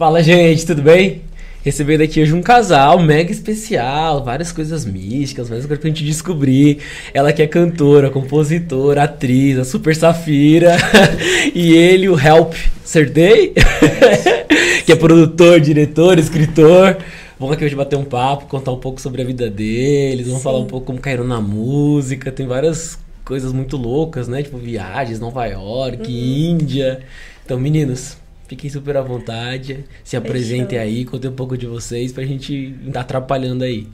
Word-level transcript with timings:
Fala, 0.00 0.22
gente, 0.22 0.64
tudo 0.64 0.80
bem? 0.80 1.20
Recebendo 1.62 2.00
aqui 2.00 2.22
hoje 2.22 2.32
um 2.32 2.40
casal 2.40 2.98
mega 2.98 3.30
especial, 3.30 4.24
várias 4.24 4.50
coisas 4.50 4.86
místicas, 4.86 5.46
várias 5.46 5.66
coisas 5.66 5.78
pra 5.78 5.90
gente 5.90 6.02
descobrir. 6.02 6.78
Ela 7.12 7.34
que 7.34 7.42
é 7.42 7.46
cantora, 7.46 8.08
compositora, 8.08 9.02
atriz, 9.02 9.58
a 9.58 9.64
Super 9.66 9.94
Safira. 9.94 10.74
e 11.54 11.74
ele, 11.74 12.08
o 12.08 12.18
Help, 12.18 12.54
acertei? 12.82 13.52
que 14.86 14.90
é 14.90 14.96
produtor, 14.96 15.60
diretor, 15.60 16.18
escritor. 16.18 16.96
Vamos 17.38 17.54
aqui 17.54 17.66
hoje 17.66 17.76
bater 17.76 17.96
um 17.96 18.04
papo, 18.04 18.46
contar 18.46 18.72
um 18.72 18.80
pouco 18.80 19.02
sobre 19.02 19.20
a 19.20 19.24
vida 19.26 19.50
deles, 19.50 20.28
vamos 20.28 20.40
Sim. 20.40 20.44
falar 20.44 20.60
um 20.60 20.66
pouco 20.66 20.86
como 20.86 20.98
caíram 20.98 21.24
na 21.24 21.42
música. 21.42 22.32
Tem 22.32 22.46
várias 22.46 22.98
coisas 23.22 23.52
muito 23.52 23.76
loucas, 23.76 24.28
né? 24.28 24.42
Tipo 24.42 24.56
viagens, 24.56 25.20
Nova 25.20 25.44
York, 25.44 26.10
Índia. 26.10 27.00
Então, 27.44 27.60
meninos, 27.60 28.16
fiquem 28.50 28.68
super 28.68 28.96
à 28.96 29.00
vontade, 29.00 29.84
se 30.02 30.16
apresentem 30.16 30.76
aí, 30.76 31.04
contem 31.04 31.30
um 31.30 31.34
pouco 31.34 31.56
de 31.56 31.68
vocês 31.68 32.10
pra 32.10 32.24
gente 32.24 32.52
ir 32.52 32.90
atrapalhando 32.96 33.62
aí. 33.62 33.86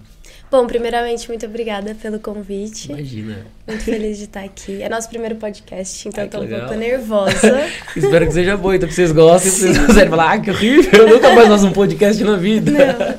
Bom, 0.50 0.66
primeiramente, 0.66 1.28
muito 1.28 1.44
obrigada 1.44 1.94
pelo 1.94 2.18
convite. 2.18 2.90
Imagina. 2.90 3.46
Muito 3.66 3.82
feliz 3.82 4.16
de 4.16 4.24
estar 4.24 4.44
aqui. 4.44 4.80
É 4.80 4.88
nosso 4.88 5.10
primeiro 5.10 5.34
podcast, 5.36 6.08
então 6.08 6.22
Ai, 6.22 6.26
eu 6.26 6.30
tô 6.30 6.38
um 6.38 6.40
legal. 6.40 6.60
pouco 6.60 6.74
nervosa. 6.74 7.66
Espero 7.94 8.26
que 8.26 8.32
seja 8.32 8.56
bom, 8.56 8.72
então 8.72 8.88
que 8.88 8.94
vocês 8.94 9.12
gostem, 9.12 9.52
que 9.52 9.58
vocês 9.58 9.78
quiserem 9.78 10.08
falar, 10.08 10.32
ah, 10.32 10.38
que 10.38 10.50
horrível, 10.50 11.00
eu 11.00 11.08
nunca 11.08 11.34
mais 11.34 11.48
faço 11.48 11.66
um 11.66 11.72
podcast 11.72 12.24
na 12.24 12.36
vida. 12.36 12.70
Não. 12.70 13.14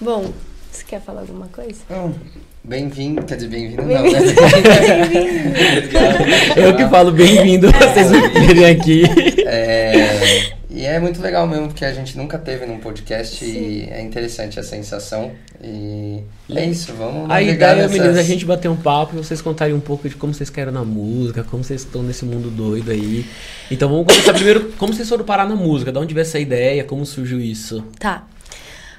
Bom, 0.00 0.34
você 0.70 0.84
quer 0.84 1.00
falar 1.00 1.22
alguma 1.22 1.46
coisa? 1.46 1.80
Não, 1.88 2.14
bem-vindo, 2.62 3.22
quer 3.22 3.36
dizer, 3.36 3.48
bem-vindo 3.48 3.82
não, 3.82 4.02
Bem-vindo. 4.02 4.34
né? 6.54 6.66
Eu 6.68 6.76
que 6.76 6.86
falo 6.88 7.10
bem-vindo 7.10 7.68
vocês 7.70 8.10
virem 8.46 8.66
aqui. 8.66 9.33
É, 9.46 10.52
e 10.70 10.84
é 10.84 10.98
muito 10.98 11.20
legal 11.20 11.46
mesmo, 11.46 11.68
porque 11.68 11.84
a 11.84 11.92
gente 11.92 12.16
nunca 12.16 12.38
teve 12.38 12.66
num 12.66 12.78
podcast 12.78 13.44
e 13.44 13.48
Sim. 13.48 13.88
é 13.90 14.00
interessante 14.00 14.58
a 14.58 14.62
sensação. 14.62 15.32
E 15.62 16.22
é 16.50 16.64
isso, 16.64 16.92
vamos 16.94 17.30
A 17.30 17.40
ideia, 17.40 17.76
nessas... 17.76 17.92
meninos, 17.92 18.16
é 18.16 18.20
a 18.20 18.24
gente 18.24 18.44
bater 18.44 18.68
um 18.68 18.76
papo 18.76 19.14
e 19.14 19.18
vocês 19.18 19.40
contarem 19.40 19.74
um 19.74 19.80
pouco 19.80 20.08
de 20.08 20.14
como 20.14 20.34
vocês 20.34 20.50
caíram 20.50 20.72
na 20.72 20.84
música, 20.84 21.44
como 21.44 21.62
vocês 21.62 21.82
estão 21.82 22.02
nesse 22.02 22.24
mundo 22.24 22.50
doido 22.50 22.90
aí. 22.90 23.24
Então 23.70 23.88
vamos 23.88 24.06
começar 24.06 24.34
primeiro, 24.34 24.72
como 24.78 24.92
vocês 24.92 25.08
foram 25.08 25.24
parar 25.24 25.46
na 25.46 25.56
música, 25.56 25.92
de 25.92 25.98
onde 25.98 26.12
veio 26.12 26.22
essa 26.22 26.38
ideia, 26.38 26.84
como 26.84 27.06
surgiu 27.06 27.40
isso? 27.40 27.84
Tá. 27.98 28.26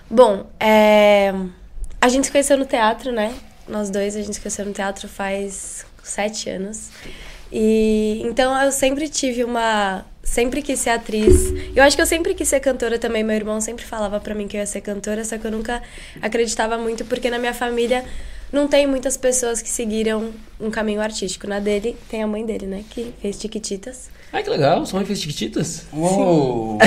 Bom, 0.09 0.47
é... 0.59 1.33
a 1.99 2.07
gente 2.09 2.25
se 2.25 2.31
conheceu 2.31 2.57
no 2.57 2.65
teatro, 2.65 3.11
né? 3.11 3.33
Nós 3.67 3.89
dois, 3.89 4.15
a 4.15 4.21
gente 4.21 4.35
se 4.35 4.41
conheceu 4.41 4.65
no 4.65 4.73
teatro 4.73 5.07
faz 5.07 5.85
sete 6.03 6.49
anos. 6.49 6.89
E 7.51 8.21
então 8.23 8.59
eu 8.61 8.71
sempre 8.71 9.07
tive 9.07 9.43
uma. 9.43 10.05
Sempre 10.25 10.63
quis 10.63 10.79
ser 10.79 10.89
atriz. 10.89 11.53
Eu 11.75 11.83
acho 11.83 11.95
que 11.95 12.01
eu 12.01 12.05
sempre 12.05 12.33
quis 12.33 12.47
ser 12.49 12.59
cantora 12.59 12.97
também. 12.97 13.23
Meu 13.23 13.35
irmão 13.35 13.61
sempre 13.61 13.85
falava 13.85 14.19
pra 14.19 14.33
mim 14.33 14.47
que 14.47 14.57
eu 14.57 14.59
ia 14.59 14.65
ser 14.65 14.81
cantora, 14.81 15.23
só 15.23 15.37
que 15.37 15.45
eu 15.45 15.51
nunca 15.51 15.81
acreditava 16.19 16.77
muito, 16.79 17.05
porque 17.05 17.29
na 17.29 17.37
minha 17.37 17.53
família 17.53 18.03
não 18.51 18.67
tem 18.67 18.87
muitas 18.87 19.15
pessoas 19.15 19.61
que 19.61 19.69
seguiram 19.69 20.33
um 20.59 20.71
caminho 20.71 20.99
artístico. 20.99 21.47
Na 21.47 21.59
dele, 21.59 21.95
tem 22.09 22.23
a 22.23 22.27
mãe 22.27 22.43
dele, 22.43 22.65
né? 22.65 22.83
Que 22.89 23.13
fez 23.21 23.37
Tiquititas. 23.37 24.09
Ai, 24.35 24.43
que 24.43 24.49
legal, 24.49 24.85
sua 24.85 24.97
mãe 24.99 25.05
fez 25.07 25.21
Chiquititas? 25.21 25.83
Uou. 25.93 26.77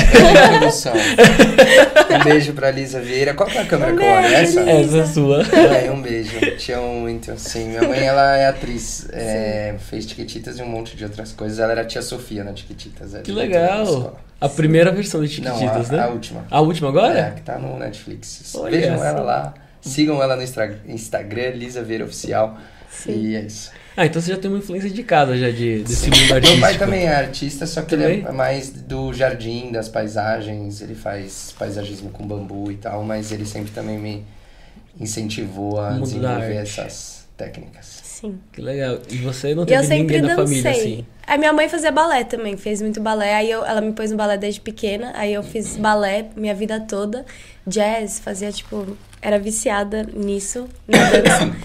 Um 2.11 2.25
beijo 2.25 2.53
pra 2.53 2.71
Lisa 2.71 3.01
Vieira. 3.01 3.33
Qual 3.33 3.49
que 3.49 3.57
é 3.57 3.63
a 3.63 3.65
câmera 3.65 3.95
Um 3.95 3.97
que 3.97 4.03
eu 4.05 4.07
olho? 4.11 4.27
Essa? 4.27 4.61
Essa 4.61 4.99
é 4.99 5.07
sua. 5.07 5.45
Mãe, 5.45 5.91
um 5.91 6.03
beijo. 6.03 6.39
Te 6.59 6.73
amo 6.73 7.01
muito. 7.01 7.33
Sim, 7.39 7.69
minha 7.69 7.83
mãe, 7.89 8.01
ela 8.05 8.37
é 8.37 8.49
atriz. 8.49 9.09
é, 9.13 9.75
fez 9.79 10.05
Tiquititas 10.05 10.59
e 10.59 10.63
um 10.63 10.69
monte 10.69 10.95
de 10.95 11.05
outras 11.05 11.33
coisas. 11.33 11.59
Ela 11.59 11.73
era 11.73 11.81
a 11.81 11.85
tia 11.87 12.03
Sofia 12.03 12.45
na 12.45 12.53
Tiquititas. 12.53 13.15
é 13.15 13.21
Que 13.23 13.33
legal. 13.33 14.21
A 14.39 14.49
primeira 14.51 14.93
versão 14.93 15.25
de 15.25 15.41
Não, 15.41 15.55
Chiquititas, 15.59 15.91
a, 15.91 15.97
né? 15.97 16.03
a 16.03 16.09
última. 16.09 16.45
A 16.51 16.61
última 16.61 16.89
É, 16.89 16.91
agora? 16.91 17.33
que 17.35 17.41
tá 17.41 17.59
no 17.59 17.79
Netflix. 17.79 18.55
Olha 18.57 18.79
Vejam 18.79 18.99
só. 18.99 19.05
ela 19.05 19.21
lá. 19.23 19.55
Sigam 19.81 20.23
ela 20.23 20.37
no 20.37 20.43
Instagram, 20.43 21.51
Lisa 21.51 21.83
Veira 21.83 22.05
Oficial. 22.05 22.59
Sim. 22.91 23.13
E 23.13 23.37
é 23.37 23.41
isso. 23.43 23.71
Ah, 23.97 24.07
então 24.07 24.23
você 24.23 24.31
já 24.31 24.39
tem 24.39 24.51
uma 24.51 24.59
influência 24.61 24.89
de 24.89 25.03
casa 25.03 25.37
já 25.37 25.51
de, 25.51 25.81
desse 25.83 26.09
mundo 26.09 26.33
artístico. 26.35 26.51
Meu 26.53 26.61
pai 26.61 26.79
também 26.79 27.05
é 27.05 27.15
artista, 27.15 27.67
só 27.67 27.83
que 27.83 27.95
ele 27.97 28.03
Também? 28.05 28.25
é 28.27 28.33
mais 28.33 28.71
do 28.71 29.13
jardim, 29.13 29.73
das 29.73 29.89
paisagens. 29.89 30.81
Ele 30.81 30.95
faz 30.95 31.53
paisagismo 31.59 32.11
com 32.11 32.27
bambu 32.27 32.71
e 32.71 32.77
tal, 32.77 33.03
mas 33.03 33.33
ele 33.33 33.45
sempre 33.45 33.73
também 33.73 33.99
me 33.99 34.25
incentivou 35.01 35.81
a 35.81 35.91
desenvolver 35.99 36.55
essas 36.57 37.27
técnicas. 37.37 37.87
Sim. 38.05 38.39
Que 38.53 38.61
legal. 38.61 38.99
E 39.11 39.17
você 39.19 39.55
não 39.55 39.65
teve 39.65 39.79
eu 39.81 39.85
sempre 39.85 40.17
ninguém 40.19 40.23
da 40.23 40.35
dancei. 40.37 40.63
família 40.63 40.71
assim? 40.71 41.07
A 41.27 41.37
minha 41.39 41.53
mãe 41.53 41.69
fazia 41.69 41.93
balé 41.93 42.25
também, 42.25 42.57
fez 42.57 42.81
muito 42.83 43.01
balé. 43.01 43.35
Aí 43.35 43.51
eu- 43.51 43.65
ela 43.65 43.81
me 43.81 43.93
pôs 43.93 44.11
no 44.11 44.17
balé 44.17 44.37
desde 44.37 44.61
pequena. 44.61 45.13
Aí 45.15 45.35
eu 45.35 45.43
fiz 45.43 45.77
balé 45.77 46.27
minha 46.37 46.55
vida 46.55 46.81
toda. 46.81 47.25
Jazz, 47.67 48.19
fazia 48.19 48.51
tipo. 48.51 48.97
Era 49.21 49.39
viciada 49.39 50.05
nisso, 50.15 50.69
na 50.87 50.99
dança. 51.11 51.57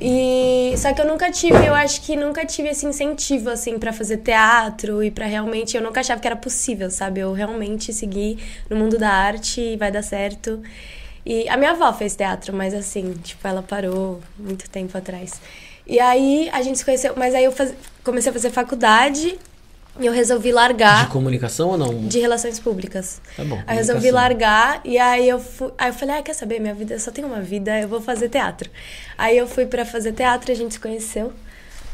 E 0.00 0.74
só 0.76 0.92
que 0.92 1.00
eu 1.00 1.06
nunca 1.06 1.30
tive, 1.30 1.66
eu 1.66 1.74
acho 1.74 2.00
que 2.02 2.14
nunca 2.16 2.44
tive 2.46 2.68
esse 2.68 2.86
incentivo 2.86 3.50
assim 3.50 3.78
pra 3.78 3.92
fazer 3.92 4.18
teatro 4.18 5.02
e 5.02 5.10
pra 5.10 5.26
realmente, 5.26 5.76
eu 5.76 5.82
nunca 5.82 6.00
achava 6.00 6.20
que 6.20 6.26
era 6.26 6.36
possível, 6.36 6.90
sabe? 6.90 7.20
Eu 7.20 7.32
realmente 7.32 7.92
segui 7.92 8.38
no 8.70 8.76
mundo 8.76 8.98
da 8.98 9.10
arte 9.10 9.60
e 9.60 9.76
vai 9.76 9.90
dar 9.90 10.02
certo. 10.02 10.62
E 11.24 11.48
a 11.48 11.56
minha 11.56 11.72
avó 11.72 11.92
fez 11.92 12.14
teatro, 12.14 12.54
mas 12.54 12.72
assim, 12.72 13.14
tipo, 13.24 13.46
ela 13.48 13.62
parou 13.62 14.20
muito 14.38 14.70
tempo 14.70 14.96
atrás. 14.96 15.40
E 15.84 15.98
aí 15.98 16.48
a 16.52 16.62
gente 16.62 16.78
se 16.78 16.84
conheceu, 16.84 17.14
mas 17.16 17.34
aí 17.34 17.44
eu 17.44 17.52
faz- 17.52 17.74
comecei 18.04 18.30
a 18.30 18.32
fazer 18.32 18.50
faculdade 18.50 19.36
eu 20.00 20.12
resolvi 20.12 20.52
largar 20.52 21.06
De 21.06 21.10
comunicação 21.12 21.70
ou 21.70 21.78
não? 21.78 22.06
de 22.06 22.18
relações 22.18 22.58
públicas. 22.58 23.20
Tá 23.36 23.44
bom. 23.44 23.56
Aí 23.66 23.76
eu 23.76 23.84
resolvi 23.84 24.10
largar 24.10 24.80
e 24.84 24.98
aí 24.98 25.28
eu 25.28 25.38
fui, 25.38 25.70
aí 25.78 25.88
eu 25.90 25.94
falei, 25.94 26.16
ah, 26.18 26.22
quer 26.22 26.34
saber, 26.34 26.60
minha 26.60 26.74
vida, 26.74 26.94
eu 26.94 27.00
só 27.00 27.10
tenho 27.10 27.26
uma 27.26 27.40
vida, 27.40 27.78
eu 27.80 27.88
vou 27.88 28.00
fazer 28.00 28.28
teatro. 28.28 28.70
Aí 29.16 29.36
eu 29.36 29.46
fui 29.46 29.66
pra 29.66 29.84
fazer 29.84 30.12
teatro, 30.12 30.52
a 30.52 30.54
gente 30.54 30.74
se 30.74 30.80
conheceu. 30.80 31.32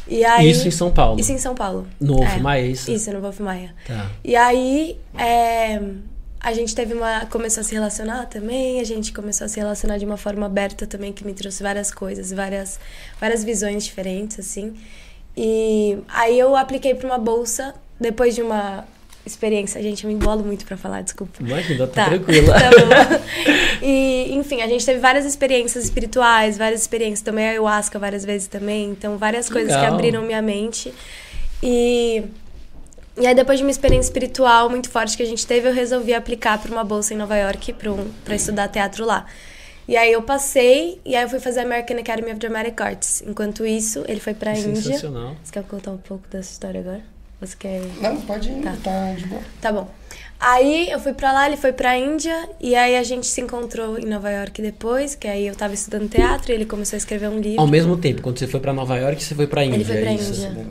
E 0.08 0.24
aí 0.24 0.50
Isso 0.50 0.66
em 0.66 0.70
São 0.72 0.90
Paulo. 0.90 1.20
Isso 1.20 1.30
em 1.32 1.38
São 1.38 1.54
Paulo. 1.54 1.86
No 2.00 2.16
Wolf 2.16 2.36
É. 2.36 2.38
Maia, 2.40 2.62
é 2.62 2.66
isso? 2.66 2.90
Isso, 2.90 3.12
no 3.12 3.20
Wolf 3.20 3.38
Maia. 3.38 3.72
Tá. 3.86 4.10
E 4.24 4.34
aí, 4.34 4.98
é, 5.16 5.80
a 6.40 6.52
gente 6.52 6.74
teve 6.74 6.92
uma. 6.92 7.24
começou 7.26 7.60
a 7.60 7.64
se 7.64 7.72
relacionar 7.72 8.26
também, 8.26 8.80
a 8.80 8.84
gente 8.84 9.12
começou 9.12 9.44
a 9.44 9.48
se 9.48 9.60
relacionar 9.60 9.98
de 9.98 10.04
uma 10.04 10.16
forma 10.16 10.44
aberta 10.44 10.88
também, 10.88 11.12
que 11.12 11.24
me 11.24 11.32
trouxe 11.32 11.62
várias 11.62 11.92
coisas, 11.92 12.32
várias, 12.32 12.80
várias 13.20 13.44
visões 13.44 13.84
diferentes, 13.84 14.40
assim. 14.40 14.74
E 15.36 15.98
aí 16.08 16.36
eu 16.38 16.56
apliquei 16.56 16.94
para 16.94 17.06
uma 17.06 17.18
bolsa, 17.18 17.72
depois 18.00 18.34
de 18.34 18.42
uma 18.42 18.84
experiência. 19.24 19.80
Gente, 19.82 20.04
eu 20.04 20.08
me 20.10 20.14
embolo 20.16 20.42
muito 20.44 20.64
para 20.66 20.76
falar, 20.76 21.02
desculpa. 21.02 21.32
Imagina, 21.40 21.86
tá, 21.86 22.04
Tá, 22.04 22.10
tranquila. 22.10 22.54
tá 22.58 22.70
bom. 22.70 23.22
E, 23.84 24.32
enfim, 24.34 24.62
a 24.62 24.68
gente 24.68 24.84
teve 24.86 25.00
várias 25.00 25.24
experiências 25.24 25.82
espirituais, 25.84 26.56
várias 26.56 26.80
experiências. 26.82 27.20
Tomei 27.22 27.48
ayahuasca 27.48 27.98
várias 27.98 28.24
vezes 28.24 28.46
também. 28.46 28.90
Então, 28.90 29.16
várias 29.18 29.48
coisas 29.48 29.72
que 29.72 29.80
Legal. 29.80 29.94
abriram 29.94 30.22
minha 30.22 30.40
mente. 30.42 30.92
E, 31.62 32.22
e 33.20 33.26
aí, 33.26 33.34
depois 33.34 33.58
de 33.58 33.64
uma 33.64 33.70
experiência 33.72 34.08
espiritual 34.08 34.70
muito 34.70 34.88
forte 34.88 35.16
que 35.16 35.22
a 35.22 35.26
gente 35.26 35.44
teve, 35.46 35.68
eu 35.68 35.72
resolvi 35.74 36.14
aplicar 36.14 36.58
para 36.58 36.70
uma 36.70 36.84
bolsa 36.84 37.12
em 37.12 37.16
Nova 37.16 37.36
York 37.36 37.72
para 37.72 37.90
um, 37.92 38.08
pra 38.24 38.34
estudar 38.36 38.68
teatro 38.68 39.04
lá. 39.04 39.26
E 39.88 39.96
aí 39.96 40.12
eu 40.12 40.22
passei, 40.22 41.00
e 41.04 41.16
aí 41.16 41.24
eu 41.24 41.28
fui 41.28 41.40
fazer 41.40 41.60
a 41.60 41.62
American 41.64 41.98
Academy 41.98 42.30
of 42.30 42.38
Dramatic 42.38 42.80
Arts. 42.80 43.22
Enquanto 43.26 43.66
isso, 43.66 44.04
ele 44.06 44.20
foi 44.20 44.32
pra 44.32 44.52
Índia. 44.56 44.76
Sensacional. 44.80 45.36
Você 45.42 45.52
quer 45.52 45.64
contar 45.64 45.90
um 45.90 45.98
pouco 45.98 46.22
dessa 46.28 46.52
história 46.52 46.80
agora? 46.80 47.02
Você 47.42 47.56
quer... 47.58 47.82
Não, 48.00 48.20
pode 48.20 48.48
ir, 48.50 48.62
Tá. 48.62 48.76
tá, 48.84 49.14
de 49.14 49.26
boa. 49.26 49.42
Tá 49.60 49.72
bom. 49.72 49.88
Aí 50.38 50.88
eu 50.90 51.00
fui 51.00 51.12
pra 51.12 51.32
lá, 51.32 51.46
ele 51.46 51.56
foi 51.56 51.72
pra 51.72 51.96
Índia, 51.98 52.48
e 52.60 52.74
aí 52.74 52.96
a 52.96 53.02
gente 53.02 53.26
se 53.26 53.40
encontrou 53.40 53.98
em 53.98 54.06
Nova 54.06 54.30
York 54.30 54.62
depois, 54.62 55.14
que 55.16 55.26
aí 55.26 55.46
eu 55.46 55.54
tava 55.54 55.74
estudando 55.74 56.08
teatro 56.08 56.52
e 56.52 56.54
ele 56.54 56.64
começou 56.66 56.96
a 56.96 56.98
escrever 56.98 57.28
um 57.28 57.38
livro. 57.40 57.60
Ao 57.60 57.66
mesmo 57.66 57.96
tempo, 57.96 58.22
quando 58.22 58.38
você 58.38 58.46
foi 58.46 58.60
pra 58.60 58.72
Nova 58.72 58.96
York, 58.96 59.22
você 59.22 59.34
foi 59.34 59.46
pra 59.48 59.64
Índia. 59.64 59.76
Ele 59.76 59.84
foi 59.84 60.00
pra 60.00 60.10
é 60.10 60.14
isso? 60.14 60.44
Índia. 60.46 60.66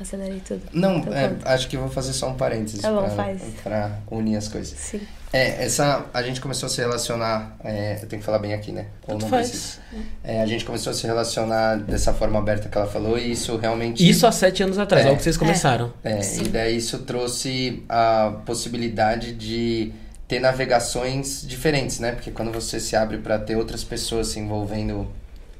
Acelerei 0.00 0.42
tudo. 0.46 0.62
Não, 0.72 0.98
Então 0.98 1.12
é, 1.12 1.36
acho 1.44 1.68
que 1.68 1.76
vou 1.76 1.88
fazer 1.88 2.12
só 2.12 2.30
um 2.30 2.34
parênteses 2.34 2.80
Tá 2.80 2.90
bom, 2.90 3.02
pra, 3.02 3.10
faz. 3.10 3.42
pra 3.62 3.98
unir 4.10 4.36
as 4.36 4.48
coisas. 4.48 4.76
Sim. 4.78 5.00
É, 5.32 5.64
essa, 5.64 6.04
a 6.12 6.22
gente 6.22 6.40
começou 6.42 6.66
a 6.66 6.70
se 6.70 6.78
relacionar, 6.80 7.56
é, 7.64 7.98
eu 8.02 8.06
tenho 8.06 8.20
que 8.20 8.26
falar 8.26 8.38
bem 8.38 8.52
aqui, 8.52 8.70
né? 8.70 8.86
Ou 9.02 9.14
Tanto 9.14 9.22
não 9.22 9.28
faz. 9.30 9.48
precisa. 9.48 9.78
É, 10.22 10.42
a 10.42 10.46
gente 10.46 10.64
começou 10.64 10.90
a 10.90 10.94
se 10.94 11.06
relacionar 11.06 11.76
dessa 11.76 12.12
forma 12.12 12.38
aberta 12.38 12.68
que 12.68 12.76
ela 12.76 12.86
falou 12.86 13.16
e 13.18 13.32
isso 13.32 13.56
realmente... 13.56 14.06
Isso 14.06 14.26
há 14.26 14.32
sete 14.32 14.62
anos 14.62 14.78
atrás, 14.78 15.04
É. 15.04 15.08
logo 15.08 15.16
que 15.16 15.24
vocês 15.24 15.38
começaram. 15.38 15.92
É, 16.04 16.20
e 16.36 16.48
daí 16.48 16.76
isso 16.76 16.98
trouxe 16.98 17.82
a 17.88 18.40
possibilidade 18.44 19.32
de 19.32 19.92
ter 20.28 20.38
navegações 20.38 21.42
diferentes, 21.46 21.98
né? 21.98 22.12
Porque 22.12 22.30
quando 22.30 22.52
você 22.52 22.78
se 22.78 22.94
abre 22.94 23.16
para 23.18 23.38
ter 23.38 23.56
outras 23.56 23.82
pessoas 23.82 24.28
se 24.28 24.38
envolvendo 24.38 25.08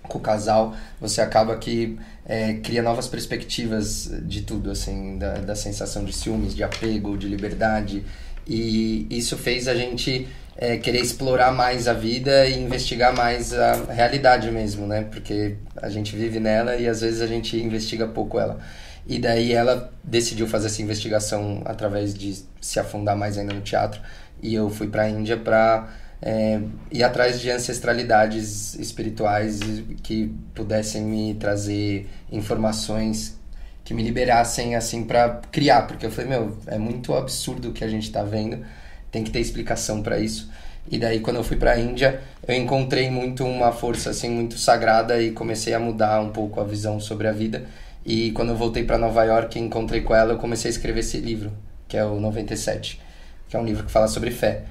com 0.03 0.19
o 0.19 0.21
casal, 0.21 0.75
você 1.01 1.21
acaba 1.23 1.57
que 1.57 1.99
é, 2.27 2.55
cria 2.55 2.83
novas 2.83 3.07
perspectivas 3.09 4.11
de 4.25 4.43
tudo, 4.43 4.71
assim, 4.71 5.17
da, 5.17 5.35
da 5.35 5.55
sensação 5.55 6.05
de 6.05 6.13
ciúmes, 6.13 6.55
de 6.55 6.63
apego, 6.63 7.17
de 7.17 7.27
liberdade. 7.29 8.05
E 8.47 9.06
isso 9.11 9.37
fez 9.37 9.69
a 9.69 9.75
gente 9.75 10.29
é, 10.56 10.77
querer 10.77 11.00
explorar 11.00 11.53
mais 11.53 11.89
a 11.89 11.93
vida 11.93 12.47
e 12.47 12.59
investigar 12.59 13.15
mais 13.15 13.53
a 13.53 13.75
realidade 13.91 14.50
mesmo, 14.50 14.87
né? 14.87 15.06
Porque 15.11 15.56
a 15.77 15.89
gente 15.89 16.15
vive 16.17 16.39
nela 16.39 16.77
e 16.77 16.89
às 16.89 17.00
vezes 17.00 17.21
a 17.21 17.27
gente 17.27 17.56
investiga 17.56 18.06
pouco 18.06 18.39
ela. 18.39 18.59
E 19.06 19.19
daí 19.19 19.53
ela 19.53 19.93
decidiu 20.05 20.47
fazer 20.47 20.67
essa 20.67 20.81
investigação 20.81 21.62
através 21.65 22.15
de 22.15 22.44
se 22.61 22.79
afundar 22.79 23.17
mais 23.17 23.37
ainda 23.37 23.53
no 23.53 23.61
teatro. 23.61 24.00
E 24.41 24.55
eu 24.55 24.71
fui 24.71 24.89
para 24.89 25.03
a 25.03 25.09
Índia 25.09 25.37
para 25.37 25.89
é, 26.21 26.61
ir 26.91 27.03
atrás 27.03 27.41
de 27.41 27.50
ancestralidades 27.50 28.75
espirituais 28.77 29.59
que 30.03 30.33
pudessem 30.55 31.03
me 31.03 31.35
trazer 31.35 32.09
informações 32.31 33.37
que 33.84 33.93
me 33.94 34.02
liberassem 34.02 34.75
assim 34.75 35.05
para 35.05 35.40
criar, 35.50 35.82
porque 35.82 36.06
eu 36.06 36.11
falei, 36.11 36.31
meu, 36.31 36.56
é 36.67 36.79
muito 36.79 37.14
absurdo 37.14 37.70
o 37.70 37.73
que 37.73 37.84
a 37.84 37.88
gente 37.88 38.11
tá 38.11 38.23
vendo, 38.23 38.64
tem 39.11 39.25
que 39.25 39.31
ter 39.31 39.40
explicação 39.40 40.02
para 40.02 40.19
isso. 40.19 40.50
E 40.90 40.99
daí 40.99 41.20
quando 41.20 41.37
eu 41.37 41.44
fui 41.44 41.56
para 41.56 41.73
a 41.73 41.79
Índia, 41.79 42.20
eu 42.46 42.55
encontrei 42.56 43.11
muito 43.11 43.44
uma 43.44 43.73
força 43.73 44.11
assim 44.11 44.31
muito 44.31 44.58
sagrada 44.58 45.20
e 45.20 45.31
comecei 45.31 45.75
a 45.75 45.81
mudar 45.81 46.20
um 46.20 46.31
pouco 46.31 46.61
a 46.61 46.64
visão 46.64 46.99
sobre 46.99 47.29
a 47.29 47.32
vida. 47.32 47.64
E 48.05 48.32
quando 48.32 48.50
eu 48.50 48.56
voltei 48.56 48.82
para 48.82 48.99
Nova 48.99 49.23
York 49.25 49.58
e 49.58 49.62
encontrei 49.62 50.00
com 50.00 50.14
ela, 50.14 50.32
eu 50.32 50.38
comecei 50.38 50.69
a 50.69 50.73
escrever 50.73 51.00
esse 51.00 51.19
livro, 51.19 51.52
que 51.87 51.96
é 51.96 52.05
o 52.05 52.19
97, 52.19 53.00
que 53.49 53.56
é 53.56 53.58
um 53.58 53.64
livro 53.64 53.84
que 53.84 53.93
fala 53.93 54.08
sobre 54.08 54.31
fé. 54.31 54.64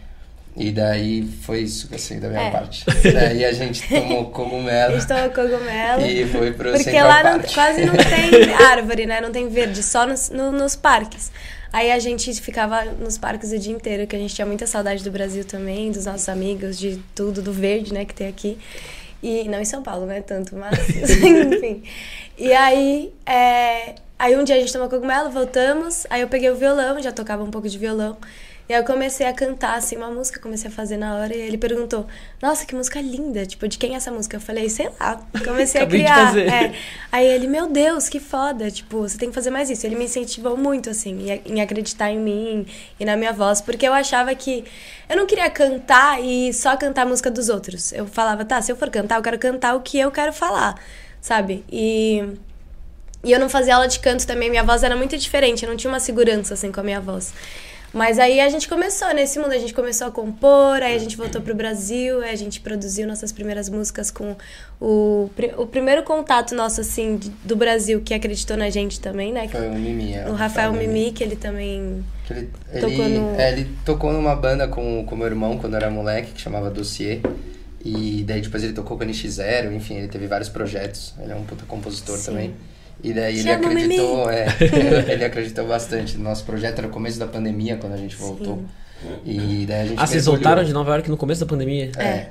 E 0.56 0.70
daí 0.72 1.24
foi 1.44 1.62
isso, 1.62 1.88
assim, 1.94 2.20
da 2.20 2.28
minha 2.28 2.42
é. 2.42 2.52
parte. 2.52 2.84
daí 2.86 3.46
a 3.46 3.54
gente 3.54 3.88
tomou 3.88 4.32
cogumelo. 4.32 4.96
A 4.96 5.00
gente 5.00 5.08
tomou 5.08 5.30
cogumelo. 5.30 6.06
E 6.06 6.28
foi 6.28 6.52
pro 6.52 6.74
Porque 6.74 7.02
lá 7.02 7.24
não, 7.24 7.40
quase 7.40 7.86
não 7.86 7.96
tem 7.96 8.54
árvore, 8.54 9.06
né? 9.06 9.22
Não 9.22 9.32
tem 9.32 9.48
verde, 9.48 9.82
só 9.82 10.06
nos, 10.06 10.30
no, 10.30 10.52
nos 10.52 10.76
parques. 10.76 11.32
Aí 11.72 11.90
a 11.90 12.00
gente 12.00 12.34
ficava 12.42 12.84
nos 12.84 13.18
parques 13.18 13.54
o 13.54 13.58
dia 13.58 13.74
inteiro, 13.74 14.06
que 14.06 14.16
a 14.16 14.20
gente 14.20 14.36
tinha 14.36 14.46
muita 14.46 14.68
saudade 14.68 15.04
do 15.04 15.12
Brasil 15.12 15.46
também, 15.46 15.90
dos 15.90 16.06
nossos 16.06 16.28
amigos, 16.28 16.78
de 16.78 17.02
tudo, 17.16 17.42
do 17.42 17.54
verde, 17.54 17.94
né, 17.94 18.04
que 18.04 18.14
tem 18.14 18.28
aqui. 18.28 18.58
E 19.24 19.48
não 19.48 19.60
em 19.62 19.66
São 19.66 19.82
Paulo, 19.82 20.06
né, 20.06 20.20
tanto, 20.20 20.56
mas 20.56 20.78
enfim. 21.00 21.82
E 22.38 22.52
aí, 22.52 23.14
é, 23.26 23.96
aí 24.20 24.36
um 24.36 24.44
dia 24.44 24.56
a 24.56 24.60
gente 24.60 24.74
tomou 24.74 24.90
cogumelo, 24.90 25.30
voltamos, 25.30 26.06
aí 26.10 26.20
eu 26.20 26.28
peguei 26.28 26.50
o 26.50 26.56
violão, 26.56 27.02
já 27.02 27.12
tocava 27.12 27.42
um 27.42 27.52
pouco 27.52 27.70
de 27.70 27.78
violão. 27.78 28.18
E 28.72 28.74
aí 28.74 28.80
eu 28.80 28.86
comecei 28.86 29.28
a 29.28 29.34
cantar, 29.34 29.78
assim, 29.78 29.98
uma 29.98 30.10
música, 30.10 30.40
comecei 30.40 30.72
a 30.72 30.74
fazer 30.74 30.96
na 30.96 31.18
hora, 31.18 31.36
e 31.36 31.42
ele 31.42 31.58
perguntou, 31.58 32.08
nossa, 32.42 32.66
que 32.66 32.74
música 32.74 33.02
linda, 33.02 33.46
tipo, 33.46 33.68
de 33.68 33.78
quem 33.78 33.96
é 33.96 33.98
essa 33.98 34.10
música? 34.10 34.38
Eu 34.38 34.40
falei, 34.40 34.70
sei 34.70 34.90
lá, 34.98 35.22
comecei 35.44 35.82
a 35.82 35.86
criar. 35.86 36.38
É. 36.38 36.72
Aí 37.12 37.28
ele, 37.28 37.48
meu 37.48 37.68
Deus, 37.68 38.08
que 38.08 38.18
foda, 38.18 38.72
tipo, 38.72 39.00
você 39.00 39.18
tem 39.18 39.28
que 39.28 39.36
fazer 39.36 39.50
mais 39.50 39.70
isso. 39.70 39.86
Ele 39.86 39.98
me 39.98 40.06
incentivou 40.06 40.56
muito, 40.56 40.90
assim, 40.90 41.42
em 41.46 41.60
acreditar 41.60 42.12
em 42.12 42.20
mim 42.20 42.66
e 42.98 43.04
na 43.04 43.18
minha 43.18 43.34
voz, 43.34 43.60
porque 43.60 43.86
eu 43.86 43.92
achava 43.92 44.34
que 44.34 44.64
eu 45.10 45.18
não 45.18 45.28
queria 45.28 45.50
cantar 45.50 46.24
e 46.24 46.54
só 46.54 46.78
cantar 46.78 47.02
a 47.02 47.06
música 47.06 47.30
dos 47.30 47.50
outros. 47.50 47.92
Eu 47.92 48.08
falava, 48.08 48.46
tá, 48.46 48.62
se 48.62 48.72
eu 48.72 48.78
for 48.78 48.90
cantar, 48.90 49.18
eu 49.18 49.22
quero 49.22 49.38
cantar 49.38 49.76
o 49.76 49.82
que 49.82 50.00
eu 50.00 50.10
quero 50.12 50.32
falar, 50.32 50.80
sabe? 51.20 51.66
E 51.70 52.24
e 53.24 53.32
eu 53.32 53.40
não 53.40 53.50
fazia 53.50 53.76
aula 53.76 53.88
de 53.88 54.00
canto 54.00 54.26
também, 54.26 54.50
minha 54.50 54.64
voz 54.64 54.82
era 54.82 54.96
muito 54.96 55.16
diferente, 55.16 55.64
eu 55.64 55.70
não 55.70 55.78
tinha 55.78 55.92
uma 55.92 56.00
segurança 56.00 56.56
assim 56.56 56.72
com 56.72 56.80
a 56.80 56.84
minha 56.84 57.00
voz. 57.00 57.34
Mas 57.94 58.18
aí 58.20 58.40
a 58.40 58.48
gente 58.48 58.70
começou 58.70 59.14
nesse 59.14 59.38
mundo, 59.38 59.52
a 59.52 59.58
gente 59.58 59.74
começou 59.74 60.08
a 60.08 60.12
compor, 60.12 60.82
aí 60.82 60.96
a 60.96 60.98
gente 60.98 61.18
voltou 61.18 61.42
pro 61.42 61.54
Brasil, 61.54 62.22
aí 62.22 62.32
a 62.32 62.38
gente 62.38 62.62
produziu 62.62 63.06
nossas 63.06 63.34
primeiras 63.34 63.68
músicas 63.68 64.10
com 64.10 64.36
o, 64.80 65.30
o 65.58 65.68
primeiro 65.68 66.02
contato 66.04 66.56
nosso, 66.56 66.80
assim, 66.80 67.20
do 67.44 67.56
Brasil 67.56 68.02
que 68.02 68.14
acreditou 68.14 68.56
na 68.56 68.70
gente 68.70 69.02
também, 69.02 69.34
né? 69.34 69.48
Foi 69.50 69.68
o 69.68 69.74
Mimi, 69.74 70.14
é, 70.14 70.26
O 70.30 70.34
Rafael 70.34 70.72
Mimi, 70.72 71.12
que 71.12 71.22
ele 71.22 71.36
também 71.36 72.04
que 72.26 72.34
ele, 72.34 72.50
tocou 72.80 73.06
ele, 73.06 73.20
no... 73.20 73.36
É, 73.36 73.52
ele 73.52 73.70
tocou 73.86 74.14
numa 74.14 74.36
banda 74.36 74.68
com 74.70 75.04
o 75.04 75.16
meu 75.18 75.28
irmão 75.28 75.58
quando 75.58 75.76
era 75.76 75.90
moleque, 75.90 76.32
que 76.32 76.42
chamava 76.42 76.70
Dossier. 76.70 77.20
E 77.84 78.24
daí 78.26 78.42
depois 78.42 78.64
ele 78.64 78.74
tocou 78.74 78.96
com 78.96 79.04
a 79.04 79.08
NX0, 79.08 79.74
enfim, 79.74 79.96
ele 79.96 80.08
teve 80.08 80.28
vários 80.28 80.50
projetos. 80.50 81.14
Ele 81.22 81.32
é 81.32 81.36
um 81.36 81.44
puta 81.44 81.66
compositor 81.66 82.18
Sim. 82.18 82.26
também. 82.26 82.54
E 83.04 83.14
daí 83.14 83.40
ele 83.40 83.52
acreditou, 83.52 84.30
é, 84.30 84.48
ele 85.12 85.26
acreditou 85.26 85.68
bastante 85.68 86.18
no 86.18 86.24
nosso 86.24 86.44
projeto. 86.44 86.80
Era 86.80 86.88
o 86.88 86.92
começo 86.92 87.18
da 87.18 87.28
pandemia, 87.28 87.78
quando 87.78 87.94
a 87.94 87.98
gente 87.98 88.16
voltou. 88.16 88.64
Sim. 89.02 89.18
E 89.26 89.66
daí 89.66 89.82
a 89.82 89.86
gente 89.86 90.00
Ah, 90.00 90.06
vocês 90.06 90.26
voltaram 90.26 90.64
de 90.64 90.74
Nova 90.74 90.92
York 90.92 91.10
no 91.10 91.18
começo 91.18 91.42
da 91.42 91.48
pandemia? 91.48 91.92
É. 91.98 92.28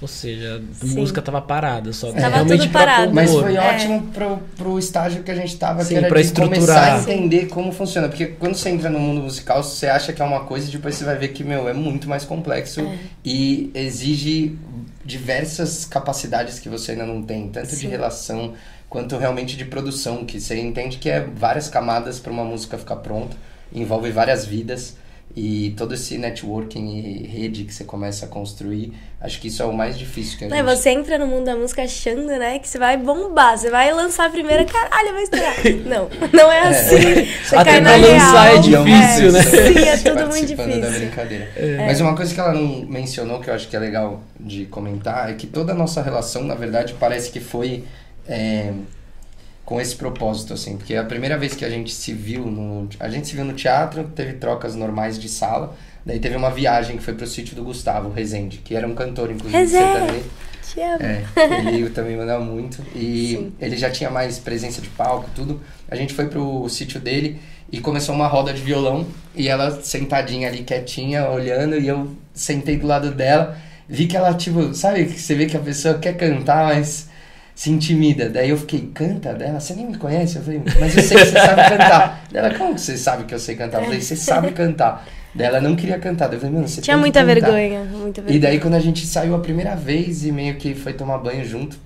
Ou 0.00 0.08
seja, 0.08 0.60
a 0.82 0.84
Sim. 0.84 0.96
música 0.96 1.22
tava 1.22 1.40
parada, 1.40 1.92
só 1.92 2.10
tava 2.10 2.28
realmente 2.28 2.62
tudo 2.62 2.72
parado. 2.72 3.14
Mas 3.14 3.30
foi 3.30 3.54
é. 3.54 3.60
ótimo 3.60 4.02
pro, 4.08 4.38
pro 4.56 4.76
estágio 4.76 5.22
que 5.22 5.30
a 5.30 5.34
gente 5.34 5.56
tava, 5.56 5.84
Sim, 5.84 5.90
que 5.90 5.94
era 5.98 6.08
pra 6.08 6.20
de 6.20 6.26
estruturar. 6.26 6.58
começar 6.58 6.94
a 6.94 7.00
entender 7.00 7.46
como 7.46 7.70
funciona. 7.70 8.08
Porque 8.08 8.26
quando 8.26 8.56
você 8.56 8.70
entra 8.70 8.90
no 8.90 8.98
mundo 8.98 9.20
musical, 9.22 9.62
você 9.62 9.86
acha 9.86 10.12
que 10.12 10.20
é 10.20 10.24
uma 10.24 10.40
coisa 10.40 10.68
e 10.68 10.72
depois 10.72 10.96
você 10.96 11.04
vai 11.04 11.16
ver 11.16 11.28
que, 11.28 11.44
meu, 11.44 11.68
é 11.68 11.72
muito 11.72 12.08
mais 12.08 12.24
complexo 12.24 12.80
é. 12.80 12.98
e 13.24 13.70
exige 13.74 14.58
diversas 15.04 15.84
capacidades 15.84 16.58
que 16.58 16.68
você 16.68 16.92
ainda 16.92 17.06
não 17.06 17.22
tem, 17.22 17.48
tanto 17.48 17.68
Sim. 17.68 17.82
de 17.82 17.86
relação 17.86 18.54
quanto 18.92 19.16
realmente 19.16 19.56
de 19.56 19.64
produção, 19.64 20.22
que 20.22 20.38
você 20.38 20.60
entende 20.60 20.98
que 20.98 21.08
é 21.08 21.20
várias 21.20 21.66
camadas 21.66 22.20
para 22.20 22.30
uma 22.30 22.44
música 22.44 22.76
ficar 22.76 22.96
pronta, 22.96 23.34
envolve 23.74 24.10
várias 24.10 24.44
vidas 24.44 24.98
e 25.34 25.72
todo 25.78 25.94
esse 25.94 26.18
networking 26.18 26.98
e 26.98 27.26
rede 27.26 27.64
que 27.64 27.72
você 27.72 27.84
começa 27.84 28.26
a 28.26 28.28
construir, 28.28 28.92
acho 29.18 29.40
que 29.40 29.48
isso 29.48 29.62
é 29.62 29.64
o 29.64 29.72
mais 29.72 29.98
difícil 29.98 30.38
que 30.38 30.44
a 30.44 30.48
não, 30.48 30.56
gente... 30.58 30.66
Você 30.66 30.90
entra 30.90 31.16
no 31.16 31.26
mundo 31.26 31.46
da 31.46 31.56
música 31.56 31.82
achando, 31.82 32.26
né, 32.26 32.58
que 32.58 32.68
você 32.68 32.78
vai 32.78 32.98
bombar, 32.98 33.56
você 33.56 33.70
vai 33.70 33.90
lançar 33.94 34.26
a 34.26 34.28
primeira, 34.28 34.62
caralho, 34.66 35.12
vai 35.14 35.22
estourar. 35.22 35.54
Não, 35.88 36.10
não 36.30 36.52
é, 36.52 36.58
é. 36.58 36.68
assim. 36.68 36.98
Você 37.44 37.56
Até 37.56 37.70
cai 37.70 37.80
na 37.80 37.96
lançar 37.96 38.44
real. 38.44 38.56
é 38.56 38.58
difícil, 38.58 39.28
é, 39.28 39.32
né? 39.32 39.42
Sim, 39.42 39.88
é 39.88 39.96
tudo 39.96 40.26
muito 40.28 40.46
difícil. 40.46 40.80
da 40.82 40.90
brincadeira. 40.90 41.48
É. 41.56 41.86
Mas 41.86 41.98
uma 41.98 42.14
coisa 42.14 42.34
que 42.34 42.38
ela 42.38 42.52
não 42.52 42.84
mencionou, 42.84 43.40
que 43.40 43.48
eu 43.48 43.54
acho 43.54 43.68
que 43.68 43.74
é 43.74 43.78
legal 43.78 44.20
de 44.38 44.66
comentar, 44.66 45.30
é 45.30 45.32
que 45.32 45.46
toda 45.46 45.72
a 45.72 45.74
nossa 45.74 46.02
relação, 46.02 46.44
na 46.44 46.54
verdade, 46.54 46.94
parece 47.00 47.30
que 47.30 47.40
foi 47.40 47.84
é, 48.26 48.72
com 49.64 49.80
esse 49.80 49.96
propósito, 49.96 50.52
assim, 50.52 50.76
porque 50.76 50.94
a 50.94 51.04
primeira 51.04 51.38
vez 51.38 51.54
que 51.54 51.64
a 51.64 51.70
gente 51.70 51.92
se 51.92 52.12
viu 52.12 52.46
no. 52.46 52.88
A 52.98 53.08
gente 53.08 53.28
se 53.28 53.34
viu 53.34 53.44
no 53.44 53.52
teatro, 53.52 54.04
teve 54.14 54.34
trocas 54.34 54.74
normais 54.74 55.18
de 55.18 55.28
sala, 55.28 55.76
daí 56.04 56.18
teve 56.18 56.36
uma 56.36 56.50
viagem 56.50 56.96
que 56.96 57.02
foi 57.02 57.14
pro 57.14 57.26
sítio 57.26 57.54
do 57.54 57.64
Gustavo, 57.64 58.10
Rezende, 58.10 58.58
que 58.58 58.74
era 58.74 58.86
um 58.86 58.94
cantor, 58.94 59.30
inclusive, 59.30 59.56
Rezende. 59.56 60.24
Te 60.72 60.80
amo. 60.80 61.02
É, 61.02 61.24
ele 61.58 61.88
também 61.90 62.16
mandava 62.16 62.42
muito. 62.42 62.82
E 62.94 63.36
Sim. 63.36 63.52
ele 63.60 63.76
já 63.76 63.90
tinha 63.90 64.10
mais 64.10 64.38
presença 64.38 64.80
de 64.80 64.88
palco, 64.88 65.28
tudo. 65.34 65.60
A 65.90 65.96
gente 65.96 66.14
foi 66.14 66.28
pro 66.28 66.68
sítio 66.68 66.98
dele 66.98 67.40
e 67.70 67.80
começou 67.80 68.14
uma 68.14 68.26
roda 68.26 68.52
de 68.52 68.62
violão. 68.62 69.06
E 69.34 69.48
ela 69.48 69.82
sentadinha 69.82 70.48
ali, 70.48 70.62
quietinha, 70.62 71.28
olhando, 71.28 71.76
e 71.76 71.88
eu 71.88 72.16
sentei 72.32 72.78
do 72.78 72.86
lado 72.86 73.10
dela. 73.10 73.56
Vi 73.88 74.06
que 74.06 74.16
ela, 74.16 74.32
tipo, 74.32 74.74
sabe 74.74 75.04
que 75.04 75.20
você 75.20 75.34
vê 75.34 75.46
que 75.46 75.56
a 75.56 75.60
pessoa 75.60 75.98
quer 75.98 76.16
cantar, 76.16 76.74
mas 76.74 77.08
se 77.54 77.70
intimida. 77.70 78.28
Daí 78.28 78.50
eu 78.50 78.56
fiquei, 78.56 78.90
canta 78.94 79.34
dela? 79.34 79.60
Você 79.60 79.74
nem 79.74 79.86
me 79.86 79.96
conhece? 79.96 80.36
Eu 80.36 80.42
falei, 80.42 80.62
mas 80.80 80.96
eu 80.96 81.02
sei 81.02 81.18
que 81.18 81.26
você 81.26 81.32
sabe 81.32 81.68
cantar. 81.68 82.24
Dela, 82.30 82.54
como 82.54 82.74
que 82.74 82.80
você 82.80 82.96
sabe 82.96 83.24
que 83.24 83.34
eu 83.34 83.38
sei 83.38 83.56
cantar? 83.56 83.80
Eu 83.80 83.84
falei, 83.84 84.00
você 84.00 84.16
sabe 84.16 84.52
cantar. 84.52 85.06
Daí 85.34 85.46
ela 85.46 85.60
não 85.60 85.76
queria 85.76 85.98
cantar. 85.98 86.32
Eu 86.32 86.38
falei, 86.38 86.54
mano, 86.54 86.68
você 86.68 86.80
Tinha 86.80 86.96
muita 86.96 87.24
vergonha, 87.24 87.84
muita 87.84 88.22
vergonha. 88.22 88.36
E 88.36 88.40
daí 88.40 88.60
quando 88.60 88.74
a 88.74 88.80
gente 88.80 89.06
saiu 89.06 89.34
a 89.34 89.38
primeira 89.38 89.74
vez 89.74 90.24
e 90.24 90.32
meio 90.32 90.56
que 90.56 90.74
foi 90.74 90.92
tomar 90.92 91.18
banho 91.18 91.44
junto, 91.44 91.78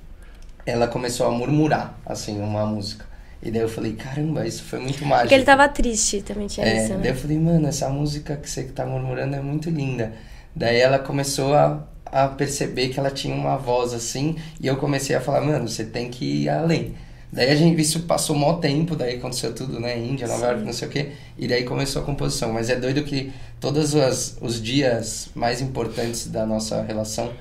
ela 0.65 0.89
começou 0.89 1.27
a 1.27 1.31
murmurar, 1.31 1.99
assim, 2.05 2.41
uma 2.41 2.67
música. 2.67 3.05
E 3.43 3.51
daí 3.51 3.63
eu 3.63 3.69
falei, 3.69 3.93
caramba, 3.93 4.47
isso 4.47 4.65
foi 4.65 4.81
muito 4.81 5.05
mágico. 5.05 5.25
Porque 5.25 5.35
ele 5.35 5.45
tava 5.45 5.69
triste, 5.69 6.23
também 6.23 6.49
tinha 6.49 6.67
é, 6.67 6.83
isso, 6.83 6.95
né? 6.95 7.01
Daí 7.03 7.13
eu 7.13 7.17
falei, 7.17 7.39
mano, 7.39 7.69
essa 7.69 7.89
música 7.89 8.37
que 8.37 8.51
você 8.51 8.65
tá 8.65 8.85
murmurando 8.85 9.37
é 9.37 9.41
muito 9.41 9.71
linda. 9.71 10.13
Daí 10.55 10.79
ela 10.79 10.99
começou 10.99 11.55
a 11.55 11.87
a 12.07 12.29
perceber 12.29 12.89
que 12.89 12.99
ela 12.99 13.11
tinha 13.11 13.35
uma 13.35 13.57
voz 13.57 13.93
assim, 13.93 14.37
e 14.61 14.67
eu 14.67 14.77
comecei 14.77 15.15
a 15.15 15.21
falar, 15.21 15.41
mano, 15.41 15.69
você 15.69 15.85
tem 15.85 16.11
que 16.11 16.43
ir 16.43 16.49
além. 16.49 16.95
Daí 17.33 17.51
a 17.51 17.55
gente, 17.55 17.81
isso 17.81 18.01
passou 18.01 18.37
mó 18.37 18.55
tempo, 18.55 18.95
daí 18.95 19.17
aconteceu 19.17 19.55
tudo, 19.55 19.81
né, 19.81 19.99
Índia, 19.99 20.27
Nova 20.29 20.47
York, 20.47 20.63
não 20.65 20.73
sei 20.73 20.89
o 20.89 20.91
quê, 20.91 21.09
e 21.37 21.47
daí 21.49 21.65
começou 21.65 22.03
a 22.03 22.05
composição. 22.05 22.53
Mas 22.53 22.71
é 22.71 22.77
doido 22.77 23.03
que 23.03 23.33
todos 23.61 23.95
os, 23.95 24.39
os 24.41 24.63
dias 24.63 25.29
mais 25.35 25.61
importantes 25.61 26.29
da 26.29 26.47
nossa 26.47 26.83
relação 26.83 27.33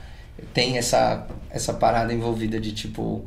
tem 0.53 0.77
essa, 0.77 1.27
essa 1.49 1.73
parada 1.73 2.13
envolvida 2.13 2.59
de, 2.59 2.71
tipo, 2.73 3.23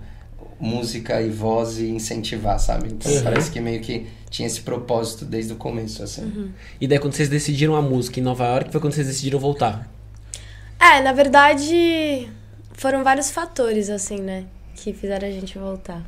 música 0.60 1.22
e 1.22 1.30
voz 1.30 1.78
e 1.78 1.88
incentivar, 1.88 2.58
sabe? 2.58 2.88
Então 2.88 3.10
uhum. 3.10 3.22
parece 3.22 3.50
que 3.50 3.60
meio 3.60 3.80
que 3.80 4.06
tinha 4.28 4.46
esse 4.46 4.60
propósito 4.60 5.24
desde 5.24 5.52
o 5.52 5.56
começo, 5.56 6.02
assim. 6.02 6.22
Uhum. 6.22 6.50
E 6.80 6.86
daí 6.86 6.98
quando 6.98 7.14
vocês 7.14 7.28
decidiram 7.28 7.76
a 7.76 7.82
música 7.82 8.18
em 8.18 8.22
Nova 8.22 8.44
York, 8.46 8.70
foi 8.70 8.80
quando 8.80 8.92
vocês 8.92 9.06
decidiram 9.06 9.38
voltar? 9.38 9.88
É, 10.80 11.00
na 11.00 11.12
verdade, 11.12 12.30
foram 12.74 13.02
vários 13.02 13.30
fatores, 13.30 13.90
assim, 13.90 14.20
né? 14.20 14.44
Que 14.74 14.92
fizeram 14.92 15.26
a 15.26 15.30
gente 15.30 15.58
voltar. 15.58 16.02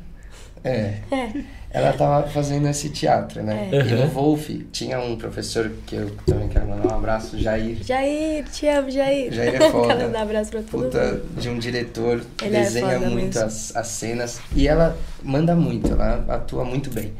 É. 0.63 0.99
é. 1.11 1.43
Ela 1.73 1.93
tava 1.93 2.27
fazendo 2.29 2.67
esse 2.67 2.89
teatro, 2.89 3.41
né? 3.41 3.69
É. 3.71 3.79
E 3.79 3.93
no 3.95 4.07
Wolf 4.07 4.49
tinha 4.71 4.99
um 4.99 5.15
professor 5.15 5.71
que 5.85 5.95
eu 5.95 6.11
também 6.25 6.49
quero 6.49 6.67
mandar 6.67 6.93
um 6.93 6.97
abraço, 6.97 7.39
Jair. 7.39 7.77
Jair, 7.83 8.43
te 8.49 8.67
amo, 8.67 8.91
Jair. 8.91 9.31
Jair 9.33 9.55
é 9.55 9.59
foda. 9.71 9.95
quero 9.95 10.11
dar 10.11 10.19
um 10.19 10.21
abraço 10.21 10.51
pra 10.51 10.61
todo 10.61 10.83
Puta 10.83 11.03
mundo. 11.03 11.41
de 11.41 11.49
um 11.49 11.57
diretor, 11.57 12.21
Ele 12.41 12.55
é 12.55 12.61
desenha 12.61 12.91
é 12.91 12.99
muito 12.99 13.39
as, 13.39 13.75
as 13.75 13.87
cenas. 13.87 14.39
E 14.55 14.67
ela 14.67 14.97
manda 15.23 15.55
muito, 15.55 15.91
ela 15.93 16.25
atua 16.27 16.65
muito 16.65 16.89
bem. 16.89 17.13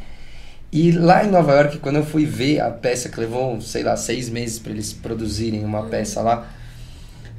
E 0.71 0.91
lá 0.91 1.23
em 1.23 1.29
Nova 1.29 1.53
York, 1.53 1.79
quando 1.79 1.97
eu 1.97 2.05
fui 2.05 2.25
ver 2.25 2.59
a 2.61 2.69
peça, 2.69 3.09
que 3.09 3.19
levou, 3.19 3.59
sei 3.61 3.83
lá, 3.83 3.95
seis 3.97 4.29
meses 4.29 4.59
para 4.59 4.71
eles 4.71 4.93
produzirem 4.93 5.65
uma 5.65 5.87
peça 5.87 6.21
lá 6.21 6.47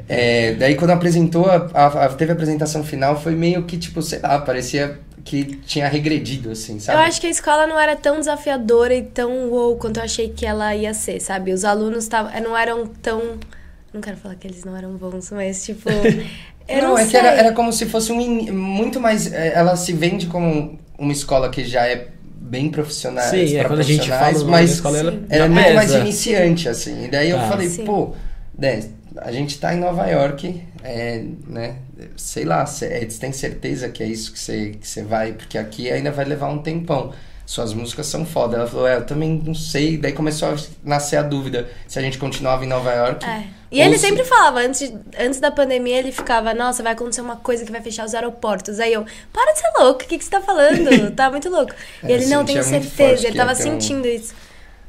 é, 0.09 0.55
daí 0.55 0.75
quando 0.75 0.91
apresentou, 0.91 1.47
a, 1.47 1.57
a, 1.87 2.09
teve 2.11 2.33
a 2.33 2.35
apresentação 2.35 2.83
final, 2.85 3.21
foi 3.21 3.35
meio 3.35 3.65
que, 3.65 3.77
tipo, 3.79 4.03
sei 4.03 4.19
lá, 4.21 4.39
parecia 4.41 4.99
que 5.25 5.45
tinha 5.65 5.89
regredido, 5.89 6.51
assim, 6.51 6.75
Eu 6.75 6.81
sabe? 6.81 6.99
acho 7.03 7.21
que 7.21 7.27
a 7.29 7.31
escola 7.31 7.67
não 7.67 7.79
era 7.79 7.95
tão 7.95 8.19
desafiadora 8.19 8.93
e 8.95 9.03
tão 9.03 9.49
wow 9.51 9.77
quanto 9.77 9.99
eu 9.99 10.03
achei 10.05 10.29
que 10.29 10.45
ela 10.45 10.75
ia 10.75 10.93
ser, 10.95 11.21
sabe? 11.21 11.53
Os 11.53 11.65
alunos 11.65 12.09
tavam, 12.09 12.33
não 12.43 12.57
eram 12.57 12.87
tão. 12.87 13.39
Não 13.95 14.01
quero 14.01 14.17
falar 14.17 14.35
que 14.35 14.47
eles 14.49 14.65
não 14.65 14.77
eram 14.77 14.93
bons, 14.95 15.31
mas 15.31 15.65
tipo. 15.65 15.89
Eu 16.69 16.83
não, 16.83 16.97
é 16.97 17.03
sei. 17.03 17.11
que 17.11 17.17
era, 17.17 17.29
era 17.37 17.53
como 17.53 17.73
se 17.73 17.87
fosse 17.87 18.13
um. 18.13 18.21
in- 18.21 18.51
Muito 18.53 19.01
mais. 19.01 19.33
é, 19.33 19.53
Ela 19.55 19.77
se 19.77 19.93
vende 19.93 20.27
como 20.27 20.79
uma 20.99 21.13
escola 21.13 21.51
que 21.51 21.65
já 21.65 21.87
é 21.87 22.09
bem 22.41 22.71
profissional. 22.71 23.25
Sim, 23.25 23.57
é 23.57 23.65
quando 23.65 23.81
a 23.81 23.83
gente 23.83 23.97
profissionais, 23.99 24.39
fala 24.39 24.51
mas 24.51 24.71
escola, 24.71 24.99
ela 24.99 25.15
era 25.29 25.49
muito 25.49 25.75
mais 25.75 25.93
iniciante, 25.93 26.69
assim. 26.69 27.05
E 27.05 27.09
daí 27.09 27.31
eu 27.31 27.39
Tá. 27.39 27.49
falei, 27.49 27.69
Sim. 27.69 27.85
pô, 27.85 28.15
né, 28.57 28.81
a 29.19 29.31
gente 29.33 29.59
tá 29.59 29.75
em 29.75 29.79
Nova 29.79 30.07
York, 30.07 30.63
é, 30.83 31.23
né? 31.47 31.77
Sei 32.17 32.45
lá, 32.45 32.65
você 32.67 33.07
tem 33.21 33.33
certeza 33.33 33.89
que 33.89 34.03
é 34.03 34.07
isso 34.07 34.33
que 34.33 34.39
você 34.39 34.77
que 34.81 35.01
vai? 35.03 35.33
Porque 35.33 35.59
aqui 35.59 35.91
ainda 35.91 36.11
vai 36.11 36.25
levar 36.25 36.49
um 36.49 36.59
tempão. 36.59 37.13
Suas 37.45 37.75
músicas 37.75 38.07
são 38.07 38.25
foda. 38.25 38.57
Ela 38.57 38.67
falou, 38.67 38.87
é, 38.87 38.97
eu 38.97 39.05
também 39.05 39.43
não 39.45 39.55
sei. 39.55 39.99
Daí 39.99 40.13
começou 40.13 40.49
a 40.51 40.57
nascer 40.85 41.17
a 41.17 41.23
dúvida 41.23 41.69
se 41.87 41.99
a 41.99 42.03
gente 42.03 42.17
continuava 42.17 42.65
em 42.65 42.69
Nova 42.69 42.91
York. 42.93 43.27
É. 43.27 43.45
E 43.71 43.81
ele 43.81 43.99
se- 43.99 44.07
sempre 44.07 44.25
falava, 44.25 44.61
antes, 44.61 44.89
de- 44.89 44.99
antes 45.19 45.41
da 45.41 45.51
pandemia, 45.51 45.99
ele 45.99 46.13
ficava, 46.13 46.55
nossa, 46.55 46.83
vai 46.83 46.93
acontecer 46.93 47.21
uma 47.21 47.37
coisa 47.37 47.65
que 47.65 47.73
vai 47.73 47.83
fechar 47.83 48.07
os 48.07 48.15
aeroportos. 48.15 48.79
Aí 48.81 48.93
eu, 48.93 49.05
para 49.33 49.53
de 49.53 49.59
ser 49.59 49.71
louco, 49.79 50.05
o 50.05 50.07
que, 50.07 50.19
que 50.19 50.25
você 50.25 50.31
tá 50.31 50.41
falando? 50.41 51.11
tá 51.17 51.31
muito 51.31 51.49
louco. 51.51 51.75
E 52.05 52.07
É, 52.07 52.13
ele, 52.15 52.27
não, 52.27 52.45
tenho 52.45 52.63
certeza, 52.63 53.27
ele 53.27 53.37
tava 53.37 53.53
um- 53.53 53.57
sentindo 53.57 54.07
isso. 54.07 54.35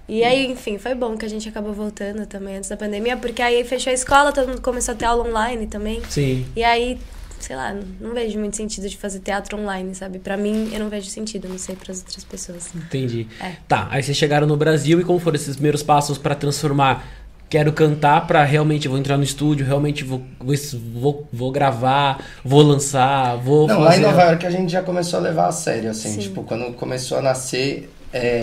E 0.07 0.23
aí, 0.23 0.51
enfim, 0.51 0.77
foi 0.77 0.93
bom 0.93 1.17
que 1.17 1.25
a 1.25 1.29
gente 1.29 1.47
acabou 1.47 1.73
voltando 1.73 2.25
também 2.25 2.57
antes 2.57 2.69
da 2.69 2.75
pandemia, 2.75 3.15
porque 3.15 3.41
aí 3.41 3.63
fechou 3.63 3.91
a 3.91 3.93
escola, 3.93 4.31
todo 4.31 4.49
mundo 4.49 4.61
começou 4.61 4.93
a 4.93 4.97
ter 4.97 5.05
aula 5.05 5.27
online 5.27 5.67
também. 5.67 6.01
Sim. 6.09 6.45
E 6.55 6.63
aí, 6.63 6.99
sei 7.39 7.55
lá, 7.55 7.73
não 8.01 8.13
vejo 8.13 8.37
muito 8.37 8.57
sentido 8.57 8.89
de 8.89 8.97
fazer 8.97 9.19
teatro 9.19 9.57
online, 9.57 9.95
sabe? 9.95 10.19
Pra 10.19 10.35
mim, 10.35 10.71
eu 10.73 10.79
não 10.79 10.89
vejo 10.89 11.09
sentido, 11.09 11.47
não 11.47 11.57
sei 11.57 11.75
pras 11.75 11.99
outras 11.99 12.23
pessoas. 12.25 12.69
Entendi. 12.75 13.27
É. 13.39 13.53
Tá, 13.67 13.87
aí 13.91 14.03
vocês 14.03 14.17
chegaram 14.17 14.45
no 14.45 14.57
Brasil 14.57 14.99
e 14.99 15.03
como 15.03 15.19
foram 15.19 15.35
esses 15.35 15.55
primeiros 15.55 15.81
passos 15.81 16.17
pra 16.17 16.35
transformar? 16.35 17.05
Quero 17.49 17.71
cantar 17.71 18.25
pra 18.25 18.43
realmente 18.43 18.87
vou 18.87 18.97
entrar 18.97 19.15
no 19.15 19.23
estúdio, 19.23 19.65
realmente 19.65 20.03
vou, 20.03 20.23
vou, 20.39 20.55
vou, 20.95 21.27
vou 21.31 21.51
gravar, 21.51 22.25
vou 22.43 22.63
lançar, 22.63 23.37
vou 23.37 23.67
Não, 23.67 23.75
fazer... 23.75 23.89
lá 23.89 23.97
em 23.97 23.99
Nova 23.99 24.23
York 24.23 24.45
a 24.45 24.49
gente 24.49 24.71
já 24.71 24.81
começou 24.81 25.19
a 25.19 25.21
levar 25.21 25.47
a 25.47 25.51
sério, 25.51 25.91
assim, 25.91 26.13
Sim. 26.13 26.19
tipo, 26.19 26.43
quando 26.43 26.73
começou 26.73 27.19
a 27.19 27.21
nascer, 27.21 27.91
é, 28.11 28.39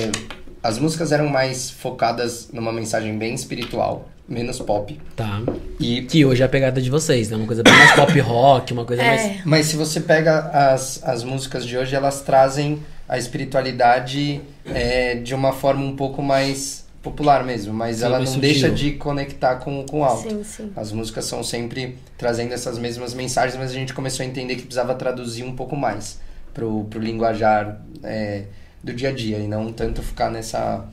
as 0.62 0.79
músicas 0.79 1.12
eram 1.12 1.29
mais 1.29 1.71
focadas 1.71 2.49
numa 2.52 2.73
mensagem 2.73 3.17
bem 3.17 3.35
espiritual, 3.35 4.09
menos 4.29 4.59
pop. 4.61 4.99
Tá. 5.17 5.43
E 5.79 6.02
Que 6.02 6.25
hoje 6.25 6.43
é 6.43 6.47
a 6.47 6.49
pegada 6.49 6.81
de 6.81 6.90
vocês, 6.90 7.31
né? 7.31 7.37
Uma 7.37 7.47
coisa 7.47 7.62
bem 7.62 7.73
mais 7.73 7.93
pop 7.93 8.19
rock, 8.21 8.73
uma 8.73 8.85
coisa 8.85 9.02
mais... 9.02 9.21
É, 9.23 9.40
Mas 9.45 9.67
se 9.67 9.76
você 9.76 10.00
pega 10.00 10.38
as, 10.50 11.02
as 11.02 11.25
músicas 11.25 11.64
de 11.67 11.76
hoje, 11.76 11.95
elas 11.95 12.21
trazem 12.23 12.81
a 13.09 13.19
espiritualidade 13.19 14.40
é, 14.67 15.17
de 15.17 15.35
uma 15.35 15.52
forma 15.52 15.85
um 15.85 15.97
pouco 15.97 16.23
mais 16.23 16.87
popular 17.02 17.43
mesmo, 17.45 17.73
mas 17.73 17.97
Sim, 17.97 18.05
ela 18.05 18.19
mais 18.19 18.29
não 18.29 18.37
sutil. 18.37 18.50
deixa 18.50 18.71
de 18.71 18.93
conectar 18.93 19.57
com, 19.57 19.85
com 19.87 20.00
o 20.00 20.05
alto. 20.05 20.29
sim, 20.29 20.45
sim. 20.45 20.73
As 20.76 20.93
músicas 20.93 21.25
são 21.25 21.43
sempre 21.43 21.97
trazendo 22.19 22.52
essas 22.52 22.79
mesmas 22.79 23.14
mensagens, 23.14 23.57
mas 23.59 23.71
a 23.71 23.75
gente 23.75 23.95
começou 23.95 24.23
a 24.23 24.26
entender 24.29 24.57
que 24.57 24.62
precisava 24.62 24.95
traduzir 24.95 25.43
um 25.43 25.57
pouco 25.57 25.75
mais 25.75 26.21
pro, 26.52 26.85
pro 26.85 27.00
linguajar 27.00 27.81
é, 28.05 28.45
do 28.82 28.92
dia 28.92 29.10
a 29.10 29.12
dia 29.12 29.38
e 29.38 29.46
não 29.46 29.72
tanto 29.72 30.02
ficar 30.02 30.30
nessa. 30.30 30.84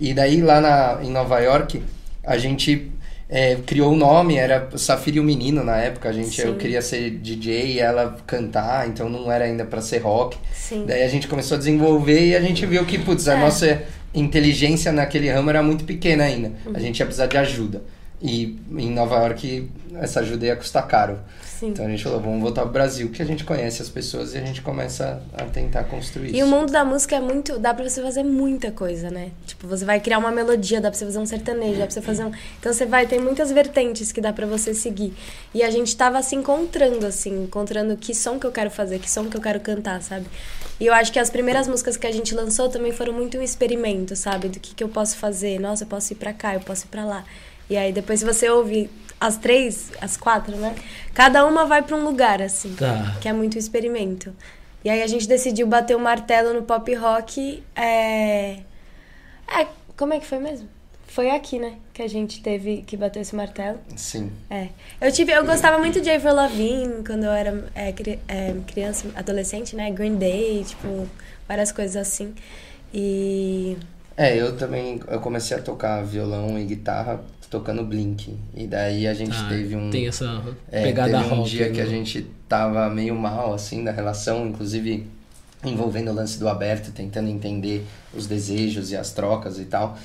E 0.00 0.12
daí 0.12 0.40
lá 0.40 0.60
na, 0.60 0.98
em 1.02 1.10
Nova 1.10 1.38
York 1.40 1.82
a 2.22 2.36
gente 2.38 2.90
é, 3.28 3.56
criou 3.66 3.92
o 3.92 3.96
nome, 3.96 4.36
era 4.36 4.68
Safira 4.76 5.16
e 5.18 5.20
o 5.20 5.24
Menino 5.24 5.62
na 5.62 5.76
época. 5.76 6.08
A 6.08 6.12
gente, 6.12 6.40
eu 6.40 6.56
queria 6.56 6.80
ser 6.82 7.10
DJ 7.10 7.74
e 7.74 7.78
ela 7.80 8.16
cantar, 8.26 8.88
então 8.88 9.08
não 9.08 9.30
era 9.30 9.44
ainda 9.44 9.64
para 9.64 9.80
ser 9.80 9.98
rock. 9.98 10.36
Sim. 10.52 10.84
Daí 10.86 11.02
a 11.02 11.08
gente 11.08 11.28
começou 11.28 11.56
a 11.56 11.58
desenvolver 11.58 12.26
e 12.28 12.36
a 12.36 12.40
gente 12.40 12.64
viu 12.66 12.84
que, 12.84 12.98
putz, 12.98 13.28
a 13.28 13.34
É. 13.34 13.36
nossa 13.40 13.82
inteligência 14.14 14.92
naquele 14.92 15.30
ramo 15.30 15.50
era 15.50 15.62
muito 15.62 15.84
pequena 15.84 16.24
ainda. 16.24 16.52
Uhum. 16.64 16.72
A 16.74 16.78
gente 16.78 17.00
ia 17.00 17.06
precisar 17.06 17.26
de 17.26 17.36
ajuda. 17.36 17.82
E 18.26 18.58
em 18.70 18.90
Nova 18.90 19.16
York, 19.16 19.70
essa 19.96 20.20
ajuda 20.20 20.46
ia 20.46 20.56
custar 20.56 20.88
caro. 20.88 21.18
Sim. 21.60 21.68
Então 21.68 21.84
a 21.84 21.88
gente 21.90 22.02
falou, 22.02 22.20
vamos 22.20 22.40
voltar 22.40 22.62
pro 22.62 22.70
Brasil, 22.72 23.10
que 23.10 23.20
a 23.20 23.24
gente 23.24 23.44
conhece 23.44 23.82
as 23.82 23.90
pessoas 23.90 24.34
e 24.34 24.38
a 24.38 24.40
gente 24.40 24.62
começa 24.62 25.22
a 25.34 25.44
tentar 25.44 25.84
construir 25.84 26.30
E 26.34 26.38
isso. 26.38 26.46
o 26.46 26.48
mundo 26.48 26.72
da 26.72 26.86
música 26.86 27.16
é 27.16 27.20
muito. 27.20 27.58
dá 27.58 27.74
pra 27.74 27.86
você 27.86 28.00
fazer 28.02 28.22
muita 28.22 28.70
coisa, 28.72 29.10
né? 29.10 29.30
Tipo, 29.46 29.66
você 29.68 29.84
vai 29.84 30.00
criar 30.00 30.16
uma 30.18 30.32
melodia, 30.32 30.80
dá 30.80 30.90
pra 30.90 30.98
você 30.98 31.04
fazer 31.04 31.18
um 31.18 31.26
sertanejo, 31.26 31.72
dá 31.78 31.84
pra 31.84 31.90
você 31.90 32.00
fazer 32.00 32.24
um. 32.24 32.32
Então 32.58 32.72
você 32.72 32.86
vai, 32.86 33.06
tem 33.06 33.20
muitas 33.20 33.52
vertentes 33.52 34.10
que 34.10 34.22
dá 34.22 34.32
pra 34.32 34.46
você 34.46 34.72
seguir. 34.72 35.12
E 35.52 35.62
a 35.62 35.70
gente 35.70 35.94
tava 35.94 36.22
se 36.22 36.34
encontrando, 36.34 37.06
assim, 37.06 37.44
encontrando 37.44 37.94
que 37.94 38.14
som 38.14 38.38
que 38.38 38.46
eu 38.46 38.52
quero 38.52 38.70
fazer, 38.70 38.98
que 39.00 39.10
som 39.10 39.26
que 39.26 39.36
eu 39.36 39.40
quero 39.42 39.60
cantar, 39.60 40.02
sabe? 40.02 40.24
E 40.80 40.86
eu 40.86 40.94
acho 40.94 41.12
que 41.12 41.18
as 41.18 41.28
primeiras 41.28 41.68
músicas 41.68 41.96
que 41.98 42.06
a 42.06 42.10
gente 42.12 42.34
lançou 42.34 42.70
também 42.70 42.90
foram 42.90 43.12
muito 43.12 43.36
um 43.36 43.42
experimento, 43.42 44.16
sabe? 44.16 44.48
Do 44.48 44.58
que, 44.58 44.74
que 44.74 44.82
eu 44.82 44.88
posso 44.88 45.16
fazer. 45.18 45.60
Nossa, 45.60 45.84
eu 45.84 45.88
posso 45.88 46.12
ir 46.14 46.16
pra 46.16 46.32
cá, 46.32 46.54
eu 46.54 46.60
posso 46.60 46.86
ir 46.86 46.88
pra 46.88 47.04
lá. 47.04 47.24
E 47.68 47.76
aí 47.76 47.92
depois 47.92 48.20
se 48.20 48.26
você 48.26 48.48
ouve 48.50 48.90
as 49.20 49.36
três, 49.38 49.90
as 50.00 50.16
quatro, 50.16 50.54
né? 50.56 50.74
Cada 51.14 51.46
uma 51.46 51.64
vai 51.66 51.82
pra 51.82 51.96
um 51.96 52.04
lugar, 52.04 52.42
assim 52.42 52.74
Tá. 52.74 53.16
que 53.20 53.28
é 53.28 53.32
muito 53.32 53.56
experimento. 53.58 54.34
E 54.84 54.90
aí 54.90 55.02
a 55.02 55.06
gente 55.06 55.26
decidiu 55.26 55.66
bater 55.66 55.96
o 55.96 56.00
martelo 56.00 56.52
no 56.52 56.62
pop 56.62 56.92
rock. 56.94 57.62
É... 57.74 58.58
é, 59.48 59.66
como 59.96 60.12
é 60.12 60.20
que 60.20 60.26
foi 60.26 60.38
mesmo? 60.38 60.68
Foi 61.06 61.30
aqui, 61.30 61.58
né? 61.60 61.74
Que 61.94 62.02
a 62.02 62.08
gente 62.08 62.42
teve 62.42 62.82
que 62.82 62.96
bater 62.96 63.20
esse 63.20 63.34
martelo. 63.36 63.78
Sim. 63.96 64.32
É. 64.50 64.68
Eu 65.00 65.12
tive, 65.12 65.32
eu 65.32 65.44
gostava 65.46 65.78
muito 65.78 66.00
de 66.00 66.10
Avril 66.10 66.34
Lavigne 66.34 67.04
quando 67.06 67.22
eu 67.24 67.30
era 67.30 67.64
é, 67.74 67.92
cri- 67.92 68.18
é, 68.26 68.52
criança, 68.66 69.06
adolescente, 69.14 69.76
né? 69.76 69.90
Green 69.92 70.16
Day, 70.16 70.64
tipo, 70.64 71.08
várias 71.48 71.70
coisas 71.70 71.96
assim. 71.96 72.34
E 72.92 73.76
É, 74.16 74.36
eu 74.36 74.56
também 74.56 75.00
eu 75.08 75.20
comecei 75.20 75.56
a 75.56 75.60
tocar 75.62 76.02
violão 76.04 76.58
e 76.58 76.64
guitarra 76.64 77.20
tocando 77.54 77.84
Blink. 77.84 78.34
E 78.56 78.66
daí 78.66 79.06
a 79.06 79.14
gente 79.14 79.36
Ah, 79.36 79.46
teve 79.48 79.76
um. 79.76 79.88
Tem 79.90 80.08
essa 80.08 80.42
É, 80.70 80.82
pegada 80.82 81.18
teve 81.18 81.32
um 81.32 81.36
rock. 81.38 81.50
dia 81.50 81.70
que 81.70 81.80
a 81.80 81.86
gente 81.86 82.26
tava 82.48 82.90
meio 82.90 83.14
mal, 83.14 83.54
assim, 83.54 83.84
da 83.84 83.92
relação, 83.92 84.46
inclusive 84.48 85.06
envolvendo 85.64 86.10
o 86.10 86.14
lance 86.14 86.38
do 86.38 86.48
aberto, 86.48 86.90
tentando 86.92 87.28
entender 87.30 87.86
os 88.12 88.26
desejos 88.26 88.90
e 88.90 88.96
as 88.96 89.12
trocas 89.12 89.58
e 89.58 89.64
tal. 89.66 89.96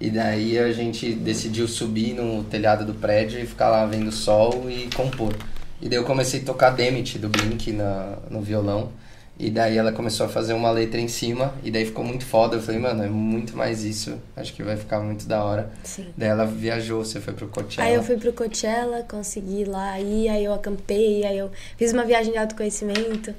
E 0.00 0.10
daí 0.10 0.58
a 0.58 0.72
gente 0.72 1.12
decidiu 1.14 1.66
subir 1.68 2.12
no 2.12 2.42
telhado 2.44 2.84
do 2.84 2.92
prédio 2.92 3.40
e 3.40 3.46
ficar 3.46 3.68
lá 3.70 3.86
vendo 3.86 4.08
o 4.08 4.12
sol 4.12 4.68
e 4.68 4.88
compor. 4.94 5.32
E 5.80 5.88
daí 5.88 5.98
eu 5.98 6.04
comecei 6.04 6.40
a 6.40 6.44
tocar 6.44 6.70
Demet 6.70 7.18
do 7.18 7.28
Blink 7.28 7.70
na, 7.72 8.16
no 8.30 8.40
violão. 8.42 8.90
E 9.38 9.50
daí 9.50 9.76
ela 9.76 9.92
começou 9.92 10.24
a 10.24 10.28
fazer 10.30 10.54
uma 10.54 10.70
letra 10.70 10.98
em 10.98 11.08
cima, 11.08 11.54
e 11.62 11.70
daí 11.70 11.84
ficou 11.84 12.02
muito 12.02 12.24
foda. 12.24 12.56
Eu 12.56 12.62
falei, 12.62 12.80
mano, 12.80 13.02
é 13.04 13.08
muito 13.08 13.54
mais 13.54 13.84
isso. 13.84 14.16
Acho 14.34 14.54
que 14.54 14.62
vai 14.62 14.76
ficar 14.76 15.00
muito 15.00 15.26
da 15.26 15.44
hora. 15.44 15.70
sim. 15.84 16.06
Daí 16.16 16.30
ela 16.30 16.46
viajou, 16.46 17.04
você 17.04 17.20
foi 17.20 17.34
pro 17.34 17.46
Coachella. 17.48 17.86
Aí 17.86 17.94
eu 17.94 18.02
fui 18.02 18.16
pro 18.16 18.32
Coachella, 18.32 19.02
consegui 19.02 19.60
ir 19.62 19.68
lá 19.68 20.00
ir, 20.00 20.28
aí 20.30 20.44
eu 20.44 20.54
acampei, 20.54 21.24
aí 21.24 21.36
eu 21.36 21.50
fiz 21.76 21.92
uma 21.92 22.04
viagem 22.04 22.32
de 22.32 22.38
autoconhecimento 22.38 23.34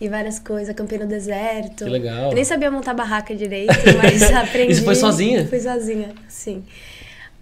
e 0.00 0.08
várias 0.08 0.38
coisas, 0.38 0.68
acampei 0.70 0.98
no 0.98 1.06
deserto. 1.06 1.84
Que 1.84 1.90
legal. 1.90 2.30
Eu 2.30 2.34
nem 2.34 2.44
sabia 2.44 2.70
montar 2.70 2.94
barraca 2.94 3.34
direito, 3.34 3.74
mas 4.00 4.22
aprendi. 4.32 4.72
Isso 4.72 4.84
foi 4.84 4.94
sozinha? 4.94 5.46
Fui 5.48 5.58
sozinha, 5.58 6.14
sim. 6.28 6.62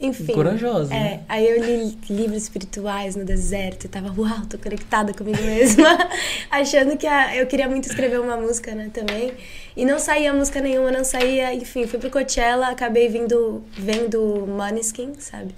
Enfim. 0.00 0.32
Corajosa. 0.32 0.94
É, 0.94 1.20
aí 1.28 1.44
eu 1.48 1.64
li 1.64 1.98
livros 2.08 2.44
espirituais 2.44 3.16
no 3.16 3.24
deserto 3.24 3.84
e 3.84 3.88
tava, 3.88 4.14
uau, 4.16 4.46
tô 4.48 4.56
conectada 4.56 5.12
comigo 5.12 5.42
mesma. 5.42 5.88
Achando 6.50 6.96
que 6.96 7.06
a- 7.06 7.34
eu 7.36 7.46
queria 7.48 7.68
muito 7.68 7.86
escrever 7.88 8.20
uma 8.20 8.36
música, 8.36 8.74
né, 8.76 8.90
também. 8.94 9.32
E 9.76 9.84
não 9.84 9.98
saía 9.98 10.32
música 10.32 10.60
nenhuma, 10.60 10.92
não 10.92 11.02
saía. 11.04 11.52
Enfim, 11.52 11.86
fui 11.86 11.98
pro 11.98 12.10
Coachella, 12.10 12.68
acabei 12.68 13.08
vindo, 13.08 13.64
vendo 13.76 14.44
Måneskin, 14.46 15.14
sabe? 15.18 15.52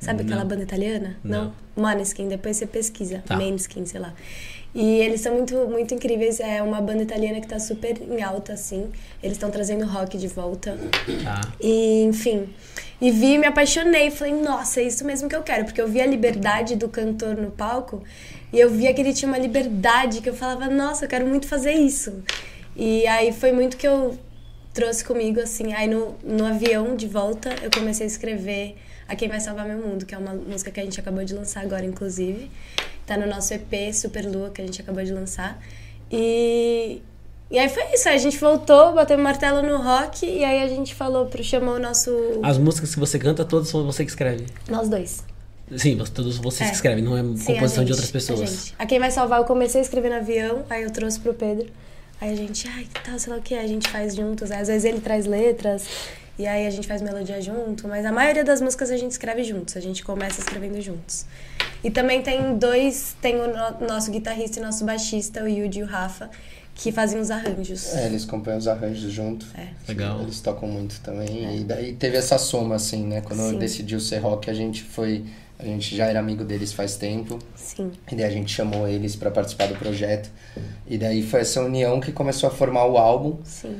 Sabe 0.00 0.22
aquela 0.22 0.40
Não. 0.40 0.48
banda 0.48 0.62
italiana? 0.62 1.16
Não. 1.22 1.52
Måneskin, 1.76 2.28
depois 2.28 2.56
você 2.56 2.66
pesquisa. 2.66 3.22
Tá. 3.26 3.36
Maneskin, 3.36 3.84
sei 3.86 4.00
lá. 4.00 4.14
E 4.74 5.00
eles 5.00 5.20
são 5.20 5.34
muito, 5.34 5.54
muito 5.68 5.94
incríveis. 5.94 6.40
É 6.40 6.62
uma 6.62 6.80
banda 6.80 7.02
italiana 7.02 7.40
que 7.40 7.46
tá 7.46 7.58
super 7.58 8.00
em 8.00 8.22
alta, 8.22 8.54
assim. 8.54 8.90
Eles 9.22 9.36
estão 9.36 9.50
trazendo 9.50 9.84
rock 9.84 10.16
de 10.16 10.28
volta. 10.28 10.78
Tá. 11.22 11.40
E, 11.60 12.04
enfim. 12.04 12.48
E 13.00 13.10
vi, 13.10 13.36
me 13.36 13.46
apaixonei. 13.46 14.10
Falei, 14.10 14.34
nossa, 14.34 14.80
é 14.80 14.84
isso 14.84 15.04
mesmo 15.04 15.28
que 15.28 15.36
eu 15.36 15.42
quero. 15.42 15.64
Porque 15.66 15.80
eu 15.80 15.88
vi 15.88 16.00
a 16.00 16.06
liberdade 16.06 16.76
do 16.76 16.88
cantor 16.88 17.36
no 17.36 17.50
palco. 17.50 18.02
E 18.52 18.58
eu 18.58 18.70
via 18.70 18.92
que 18.94 19.00
ele 19.00 19.12
tinha 19.12 19.28
uma 19.28 19.38
liberdade 19.38 20.20
que 20.20 20.28
eu 20.28 20.34
falava, 20.34 20.68
nossa, 20.68 21.04
eu 21.04 21.08
quero 21.08 21.26
muito 21.26 21.46
fazer 21.46 21.72
isso. 21.72 22.22
E 22.74 23.06
aí 23.06 23.32
foi 23.32 23.52
muito 23.52 23.76
que 23.76 23.86
eu 23.86 24.18
trouxe 24.72 25.04
comigo, 25.04 25.40
assim. 25.40 25.74
Aí 25.74 25.86
no, 25.86 26.14
no 26.24 26.46
avião 26.46 26.96
de 26.96 27.06
volta 27.06 27.54
eu 27.62 27.70
comecei 27.70 28.04
a 28.04 28.06
escrever 28.06 28.76
A 29.06 29.14
Quem 29.14 29.28
Vai 29.28 29.40
Salvar 29.40 29.66
Meu 29.66 29.78
Mundo, 29.78 30.06
que 30.06 30.14
é 30.14 30.18
uma 30.18 30.32
música 30.32 30.70
que 30.70 30.80
a 30.80 30.82
gente 30.82 30.98
acabou 30.98 31.24
de 31.24 31.34
lançar 31.34 31.62
agora, 31.62 31.84
inclusive. 31.84 32.50
Tá 33.06 33.16
no 33.16 33.26
nosso 33.26 33.52
EP 33.54 33.92
Super 33.92 34.24
Lua, 34.26 34.50
que 34.50 34.62
a 34.62 34.64
gente 34.64 34.80
acabou 34.80 35.02
de 35.04 35.12
lançar. 35.12 35.60
E, 36.10 37.00
e 37.50 37.58
aí 37.58 37.68
foi 37.68 37.82
isso. 37.94 38.08
Aí 38.08 38.14
a 38.16 38.18
gente 38.18 38.38
voltou, 38.38 38.92
bateu 38.92 39.18
o 39.18 39.20
martelo 39.20 39.62
no 39.62 39.78
rock 39.82 40.24
e 40.26 40.44
aí 40.44 40.62
a 40.62 40.68
gente 40.68 40.94
falou 40.94 41.26
pro 41.26 41.42
chamou 41.42 41.74
o 41.76 41.78
nosso. 41.78 42.10
As 42.42 42.58
músicas 42.58 42.94
que 42.94 43.00
você 43.00 43.18
canta, 43.18 43.44
todas 43.44 43.68
são 43.68 43.84
você 43.84 44.04
que 44.04 44.10
escreve. 44.10 44.46
Nós 44.68 44.88
dois. 44.88 45.24
Sim, 45.76 45.96
todos 46.14 46.36
vocês 46.36 46.68
É. 46.68 46.70
que 46.70 46.76
escrevem, 46.76 47.02
não 47.02 47.16
é 47.16 47.22
Sim, 47.22 47.52
a 47.52 47.54
composição 47.54 47.82
de 47.84 47.92
gente, 47.92 48.02
outras 48.04 48.10
A, 48.10 48.12
pessoas. 48.12 48.50
gente. 48.50 48.74
A 48.78 48.84
quem 48.86 48.98
vai 48.98 49.10
salvar, 49.10 49.38
eu 49.40 49.44
comecei 49.46 49.80
a 49.80 49.84
escrever 49.84 50.10
no 50.10 50.16
avião, 50.16 50.64
aí 50.68 50.82
eu 50.82 50.90
trouxe 50.90 51.18
pro 51.18 51.32
Pedro. 51.32 51.66
Aí 52.20 52.30
a 52.30 52.36
gente, 52.36 52.68
ai, 52.68 52.84
que 52.92 53.02
tal, 53.02 53.18
sei 53.18 53.32
lá 53.32 53.38
o 53.38 53.42
que, 53.42 53.54
a 53.54 53.66
gente 53.66 53.88
faz 53.88 54.14
juntos. 54.14 54.50
Aí, 54.50 54.60
às 54.60 54.68
vezes 54.68 54.84
ele 54.84 55.00
traz 55.00 55.24
letras, 55.26 55.86
e 56.38 56.46
aí 56.46 56.66
a 56.66 56.70
gente 56.70 56.86
faz 56.86 57.00
melodia 57.00 57.40
junto, 57.40 57.88
mas 57.88 58.04
a 58.04 58.12
maioria 58.12 58.44
das 58.44 58.60
músicas 58.60 58.90
a 58.90 58.96
gente 58.96 59.12
escreve 59.12 59.42
juntos, 59.44 59.76
a 59.76 59.80
gente 59.80 60.04
começa 60.04 60.40
escrevendo 60.40 60.80
juntos. 60.80 61.24
E 61.84 61.90
também 61.90 62.22
tem 62.22 62.56
dois, 62.56 63.16
tem 63.20 63.36
o 63.36 63.48
no- 63.48 63.86
nosso 63.86 64.10
guitarrista 64.10 64.58
e 64.58 64.62
nosso 64.62 64.84
baixista, 64.84 65.42
o 65.42 65.48
Yudi 65.48 65.80
e 65.80 65.82
o 65.82 65.86
Rafa, 65.86 66.30
que 66.74 66.92
fazem 66.92 67.20
os 67.20 67.30
arranjos. 67.30 67.92
É, 67.94 68.06
eles 68.06 68.24
acompanham 68.26 68.58
os 68.58 68.68
arranjos 68.68 69.10
junto. 69.12 69.46
É. 69.56 69.68
Legal. 69.88 70.20
Eles 70.22 70.40
tocam 70.40 70.68
muito 70.68 71.00
também. 71.00 71.58
E 71.58 71.64
daí 71.64 71.92
teve 71.94 72.16
essa 72.16 72.38
soma, 72.38 72.76
assim, 72.76 73.04
né? 73.06 73.20
Quando 73.20 73.50
Sim. 73.50 73.58
decidiu 73.58 73.98
ser 74.00 74.18
rock, 74.18 74.48
a 74.48 74.54
gente 74.54 74.82
foi. 74.82 75.24
A 75.58 75.64
gente 75.64 75.94
já 75.94 76.06
era 76.06 76.18
amigo 76.18 76.44
deles 76.44 76.72
faz 76.72 76.96
tempo. 76.96 77.38
Sim. 77.54 77.92
E 78.10 78.16
daí 78.16 78.24
a 78.24 78.30
gente 78.30 78.52
chamou 78.52 78.88
eles 78.88 79.14
pra 79.14 79.30
participar 79.30 79.66
do 79.68 79.76
projeto. 79.76 80.28
E 80.88 80.98
daí 80.98 81.22
foi 81.22 81.40
essa 81.40 81.60
união 81.62 82.00
que 82.00 82.10
começou 82.10 82.48
a 82.48 82.52
formar 82.52 82.84
o 82.86 82.96
álbum. 82.98 83.38
Sim. 83.44 83.76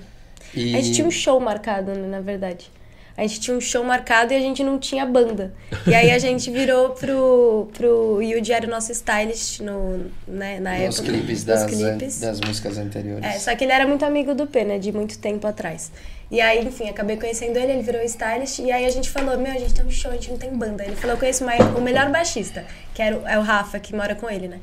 E... 0.54 0.76
A 0.76 0.80
gente 0.80 0.94
tinha 0.94 1.06
um 1.06 1.10
show 1.10 1.40
marcado, 1.40 1.92
né, 1.92 2.06
na 2.06 2.20
verdade. 2.20 2.70
A 3.16 3.22
gente 3.22 3.40
tinha 3.40 3.56
um 3.56 3.60
show 3.60 3.84
marcado 3.84 4.32
e 4.32 4.36
a 4.36 4.40
gente 4.40 4.64
não 4.64 4.78
tinha 4.78 5.04
banda. 5.04 5.52
E 5.86 5.94
aí 5.94 6.10
a 6.10 6.18
gente 6.20 6.50
virou 6.50 6.90
pro, 6.90 7.68
pro 7.74 8.18
era 8.50 8.66
o 8.66 8.70
nosso 8.70 8.90
stylist 8.92 9.60
no, 9.60 10.06
né, 10.26 10.58
na 10.60 10.72
nos 10.78 10.98
época. 10.98 11.12
clipes 11.12 11.28
nos 11.38 11.44
das, 11.44 11.64
clipes. 11.66 12.20
das 12.20 12.40
músicas 12.40 12.78
anteriores. 12.78 13.24
É, 13.24 13.38
só 13.38 13.54
que 13.54 13.64
ele 13.64 13.72
era 13.72 13.86
muito 13.86 14.04
amigo 14.04 14.34
do 14.34 14.46
P, 14.46 14.64
né? 14.64 14.78
De 14.78 14.90
muito 14.92 15.18
tempo 15.18 15.46
atrás. 15.46 15.90
E 16.30 16.40
aí, 16.40 16.64
enfim, 16.66 16.88
acabei 16.88 17.18
conhecendo 17.18 17.58
ele, 17.58 17.72
ele 17.72 17.82
virou 17.82 18.00
stylist. 18.02 18.58
E 18.60 18.72
aí 18.72 18.86
a 18.86 18.90
gente 18.90 19.10
falou, 19.10 19.36
meu, 19.36 19.52
a 19.52 19.58
gente 19.58 19.74
tem 19.74 19.84
um 19.84 19.90
show, 19.90 20.10
a 20.10 20.14
gente 20.14 20.30
não 20.30 20.38
tem 20.38 20.50
banda. 20.50 20.82
Ele 20.82 20.96
falou, 20.96 21.16
eu 21.16 21.20
conheço 21.20 21.44
mais- 21.44 21.60
o 21.76 21.80
melhor 21.82 22.08
baixista, 22.10 22.64
que 22.94 23.02
era 23.02 23.18
o, 23.18 23.28
é 23.28 23.38
o 23.38 23.42
Rafa, 23.42 23.78
que 23.78 23.94
mora 23.94 24.14
com 24.14 24.30
ele, 24.30 24.48
né? 24.48 24.58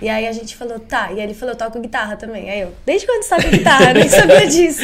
E 0.00 0.08
aí 0.08 0.26
a 0.26 0.32
gente 0.32 0.56
falou, 0.56 0.80
tá. 0.80 1.12
E 1.12 1.20
aí 1.20 1.22
ele 1.22 1.34
falou, 1.34 1.54
eu 1.54 1.58
toco 1.58 1.78
guitarra 1.80 2.16
também. 2.16 2.50
Aí 2.50 2.60
eu, 2.62 2.72
desde 2.84 3.06
quando 3.06 3.22
você 3.22 3.36
toca 3.36 3.48
guitarra? 3.48 3.94
Nem 3.94 4.08
sabia 4.08 4.46
disso. 4.50 4.82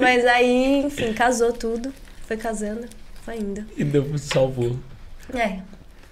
Mas 0.00 0.24
aí, 0.24 0.84
enfim, 0.86 1.12
casou 1.12 1.52
tudo. 1.52 1.92
Foi 2.26 2.36
casando, 2.36 2.86
foi 3.24 3.38
indo. 3.38 3.64
E 3.76 3.84
deu 3.84 4.16
salvou. 4.18 4.76
É. 5.34 5.60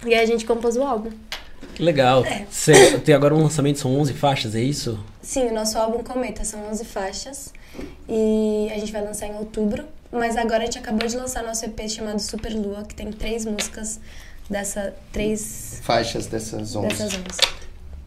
E 0.05 0.13
aí 0.13 0.19
a 0.21 0.25
gente 0.25 0.45
compôs 0.45 0.75
o 0.77 0.83
álbum. 0.83 1.11
Que 1.73 1.83
legal. 1.83 2.23
É. 2.25 2.45
Cê- 2.49 2.97
tem 2.99 3.13
agora 3.13 3.35
um 3.35 3.43
lançamento, 3.43 3.79
são 3.79 3.95
11 3.99 4.13
faixas, 4.13 4.55
é 4.55 4.61
isso? 4.61 4.99
Sim, 5.21 5.47
o 5.47 5.53
nosso 5.53 5.77
álbum 5.77 6.03
Cometa 6.03 6.43
são 6.45 6.67
11 6.69 6.85
faixas 6.85 7.53
e 8.07 8.69
a 8.73 8.77
gente 8.77 8.91
vai 8.91 9.03
lançar 9.03 9.27
em 9.27 9.35
outubro. 9.35 9.83
Mas 10.11 10.37
agora 10.37 10.59
a 10.63 10.65
gente 10.65 10.77
acabou 10.77 11.07
de 11.07 11.17
lançar 11.17 11.43
nosso 11.43 11.65
EP 11.65 11.89
chamado 11.89 12.19
Super 12.19 12.53
Lua, 12.53 12.83
que 12.83 12.95
tem 12.95 13.11
três 13.11 13.45
músicas 13.45 13.99
dessa 14.49 14.93
três 15.11 15.81
Faixas 15.83 16.27
dessas 16.27 16.75
11. 16.75 16.87
dessas 16.87 17.13
11. 17.13 17.23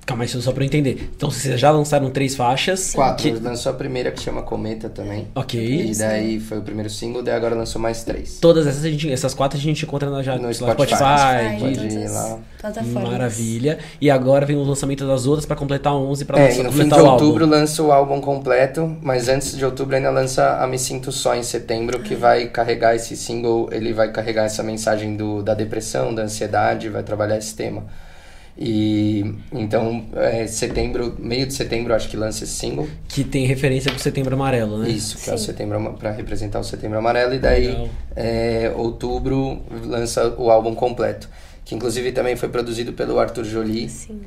Calma, 0.09 0.25
isso 0.25 0.41
só 0.41 0.53
pra 0.53 0.63
eu 0.65 0.67
entender. 0.67 1.11
Então 1.15 1.31
vocês 1.31 1.61
já 1.61 1.71
lançaram 1.71 2.09
três 2.11 2.35
faixas. 2.35 2.95
Quatro. 2.95 3.23
Que- 3.31 3.39
Lançou 3.39 3.71
a 3.73 3.75
primeira 3.75 4.11
que 4.11 4.19
chama 4.23 4.41
Cometa 4.41 4.89
também. 4.89 5.29
Ok. 5.35 5.61
E 5.61 5.95
daí 5.95 6.41
foi 6.41 6.57
o 6.57 6.63
primeiro 6.63 6.89
single, 6.89 7.23
daí 7.23 7.35
agora 7.35 7.55
lançou 7.55 7.79
mais 7.79 8.05
três. 8.05 8.39
Todas 8.41 8.67
essas, 8.67 8.87
a 8.87 8.89
gente, 8.89 9.13
essas 9.13 9.35
quatro 9.35 9.59
a 9.59 9.61
gente 9.61 9.85
encontra 9.85 10.09
na, 10.09 10.23
já, 10.23 10.37
No 10.39 10.53
Spotify. 10.55 10.95
Spotify, 10.97 11.61
Pode 11.61 11.75
ir 11.87 11.89
todas 11.95 12.13
lá. 12.15 12.39
plataformas. 12.59 13.11
Maravilha. 13.13 13.79
E 14.01 14.11
agora 14.11 14.47
vem 14.47 14.57
o 14.57 14.63
lançamento 14.63 15.07
das 15.07 15.27
outras 15.27 15.45
pra 15.45 15.55
completar 15.55 15.93
11 15.95 16.25
pra 16.25 16.39
É, 16.39 16.45
lançar, 16.49 16.61
e 16.61 16.63
no 16.63 16.73
fim 16.73 16.89
de 16.89 16.95
o 16.95 17.05
outubro 17.05 17.45
álbum. 17.45 17.57
lança 17.57 17.83
o 17.83 17.93
álbum 17.93 18.21
completo, 18.23 18.97
mas 19.03 19.29
antes 19.29 19.55
de 19.59 19.63
outubro 19.63 19.95
ainda 19.95 20.11
lança 20.11 20.57
a 20.57 20.67
Me 20.67 20.79
Sinto 20.79 21.13
Só 21.13 21.35
em 21.35 21.43
setembro, 21.43 21.99
que 22.03 22.15
vai 22.15 22.47
carregar 22.49 22.97
esse 22.97 23.15
single, 23.15 23.69
ele 23.71 23.93
vai 23.93 24.11
carregar 24.11 24.45
essa 24.45 24.63
mensagem 24.63 25.17
do, 25.19 25.43
da 25.43 25.53
depressão, 25.53 26.15
da 26.15 26.23
ansiedade, 26.23 26.89
vai 26.89 27.03
trabalhar 27.03 27.37
esse 27.37 27.55
tema. 27.55 27.85
E 28.61 29.35
então, 29.53 30.05
é, 30.17 30.45
setembro, 30.49 31.15
meio 31.17 31.47
de 31.47 31.55
setembro, 31.55 31.95
acho 31.95 32.09
que 32.09 32.17
lança 32.17 32.43
esse 32.43 32.55
single. 32.55 32.89
Que 33.07 33.23
tem 33.23 33.47
referência 33.47 33.93
com 33.93 33.99
Setembro 33.99 34.35
Amarelo, 34.35 34.79
né? 34.79 34.89
Isso, 34.89 35.17
que 35.17 35.31
é 35.31 35.35
o 35.35 35.39
setembro 35.39 35.93
para 35.93 36.11
representar 36.11 36.59
o 36.59 36.65
setembro 36.65 36.99
amarelo. 36.99 37.35
E 37.35 37.39
daí, 37.39 37.89
é, 38.17 38.73
outubro, 38.75 39.63
lança 39.85 40.35
o 40.37 40.51
álbum 40.51 40.75
completo. 40.75 41.29
Que 41.65 41.77
inclusive 41.77 42.11
também 42.11 42.35
foi 42.35 42.49
produzido 42.49 42.93
pelo 42.93 43.21
Arthur 43.21 43.45
Jolie. 43.45 43.89
Sim. 43.89 44.23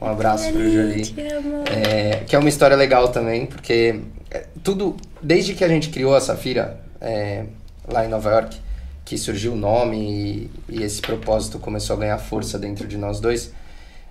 Um 0.00 0.06
abraço 0.06 0.50
pro 0.52 0.60
Eli, 0.60 0.74
Jolie. 0.74 1.02
te 1.02 1.20
amo. 1.32 1.64
É, 1.68 2.22
que 2.24 2.36
é 2.36 2.38
uma 2.38 2.48
história 2.48 2.76
legal 2.76 3.08
também, 3.08 3.46
porque 3.46 4.00
é, 4.30 4.44
tudo, 4.62 4.96
desde 5.20 5.54
que 5.54 5.64
a 5.64 5.68
gente 5.68 5.90
criou 5.90 6.14
a 6.14 6.20
Safira 6.20 6.80
é, 7.00 7.44
lá 7.88 8.04
em 8.04 8.08
Nova 8.08 8.30
York, 8.30 8.60
que 9.04 9.18
surgiu 9.18 9.54
o 9.54 9.56
nome 9.56 10.50
e, 10.68 10.76
e 10.76 10.82
esse 10.82 11.00
propósito 11.00 11.58
começou 11.58 11.96
a 11.96 11.98
ganhar 11.98 12.18
força 12.18 12.58
dentro 12.58 12.86
de 12.86 12.96
nós 12.96 13.20
dois, 13.20 13.52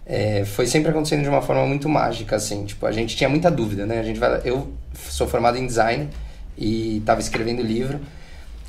é, 0.05 0.43
foi 0.45 0.65
sempre 0.67 0.89
acontecendo 0.89 1.23
de 1.23 1.29
uma 1.29 1.41
forma 1.41 1.65
muito 1.65 1.87
mágica, 1.87 2.35
assim, 2.35 2.65
tipo, 2.65 2.85
a 2.85 2.91
gente 2.91 3.15
tinha 3.15 3.29
muita 3.29 3.49
dúvida, 3.49 3.85
né? 3.85 3.99
A 3.99 4.03
gente 4.03 4.19
vai, 4.19 4.41
eu 4.43 4.71
sou 4.93 5.27
formado 5.27 5.57
em 5.57 5.65
design 5.65 6.09
e 6.57 6.97
estava 6.97 7.19
escrevendo 7.19 7.61
livro 7.61 7.99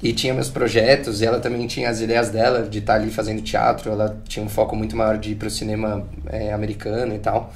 e 0.02 0.12
tinha 0.12 0.34
meus 0.34 0.48
projetos, 0.48 1.20
e 1.20 1.26
ela 1.26 1.38
também 1.38 1.66
tinha 1.66 1.88
as 1.88 2.00
ideias 2.00 2.28
dela 2.30 2.62
de 2.68 2.80
estar 2.80 2.94
ali 2.94 3.10
fazendo 3.10 3.40
teatro, 3.40 3.90
ela 3.90 4.20
tinha 4.26 4.44
um 4.44 4.48
foco 4.48 4.74
muito 4.74 4.96
maior 4.96 5.16
de 5.16 5.30
ir 5.30 5.34
pro 5.36 5.48
cinema 5.48 6.04
é, 6.28 6.52
americano 6.52 7.14
e 7.14 7.18
tal. 7.18 7.52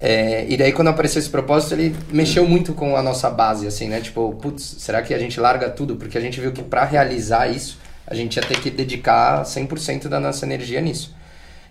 É, 0.00 0.44
e 0.48 0.56
daí 0.56 0.72
quando 0.72 0.88
apareceu 0.88 1.20
esse 1.20 1.30
propósito, 1.30 1.74
ele 1.74 1.94
mexeu 2.10 2.46
muito 2.46 2.74
com 2.74 2.96
a 2.96 3.02
nossa 3.02 3.30
base, 3.30 3.66
assim, 3.66 3.88
né? 3.88 4.00
Tipo, 4.00 4.34
putz, 4.34 4.76
será 4.78 5.02
que 5.02 5.14
a 5.14 5.18
gente 5.18 5.38
larga 5.38 5.70
tudo? 5.70 5.94
Porque 5.94 6.18
a 6.18 6.20
gente 6.20 6.40
viu 6.40 6.52
que 6.52 6.62
para 6.62 6.84
realizar 6.84 7.46
isso, 7.46 7.78
a 8.06 8.14
gente 8.14 8.36
ia 8.36 8.42
ter 8.42 8.60
que 8.60 8.70
dedicar 8.70 9.44
100% 9.44 10.08
da 10.08 10.18
nossa 10.18 10.44
energia 10.44 10.80
nisso. 10.80 11.14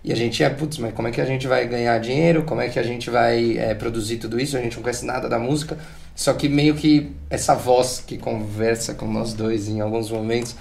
E 0.04 0.12
a 0.12 0.16
gente 0.16 0.42
ia, 0.42 0.50
putz, 0.50 0.80
mas 0.80 0.94
como 0.94 1.08
é 1.08 1.12
que 1.12 1.22
a 1.22 1.26
gente 1.26 1.48
vai 1.48 1.66
ganhar 1.66 1.98
dinheiro? 2.00 2.44
Como 2.44 2.60
é 2.60 2.68
que 2.68 2.78
a 2.78 2.84
gente 2.84 3.10
vai 3.10 3.58
é, 3.58 3.74
produzir 3.74 4.18
tudo 4.18 4.40
isso? 4.40 4.58
A 4.58 4.62
gente 4.62 4.76
não 4.76 4.84
conhece 4.84 5.06
nada 5.06 5.30
da 5.30 5.40
música. 5.40 5.78
Só 6.14 6.34
que 6.34 6.50
meio 6.50 6.76
que 6.76 7.12
essa 7.30 7.56
voz 7.56 8.04
que 8.06 8.18
conversa 8.18 8.94
com 8.94 9.08
nós 9.08 9.34
dois 9.34 9.70
em 9.70 9.80
alguns 9.80 10.12
momentos, 10.12 10.56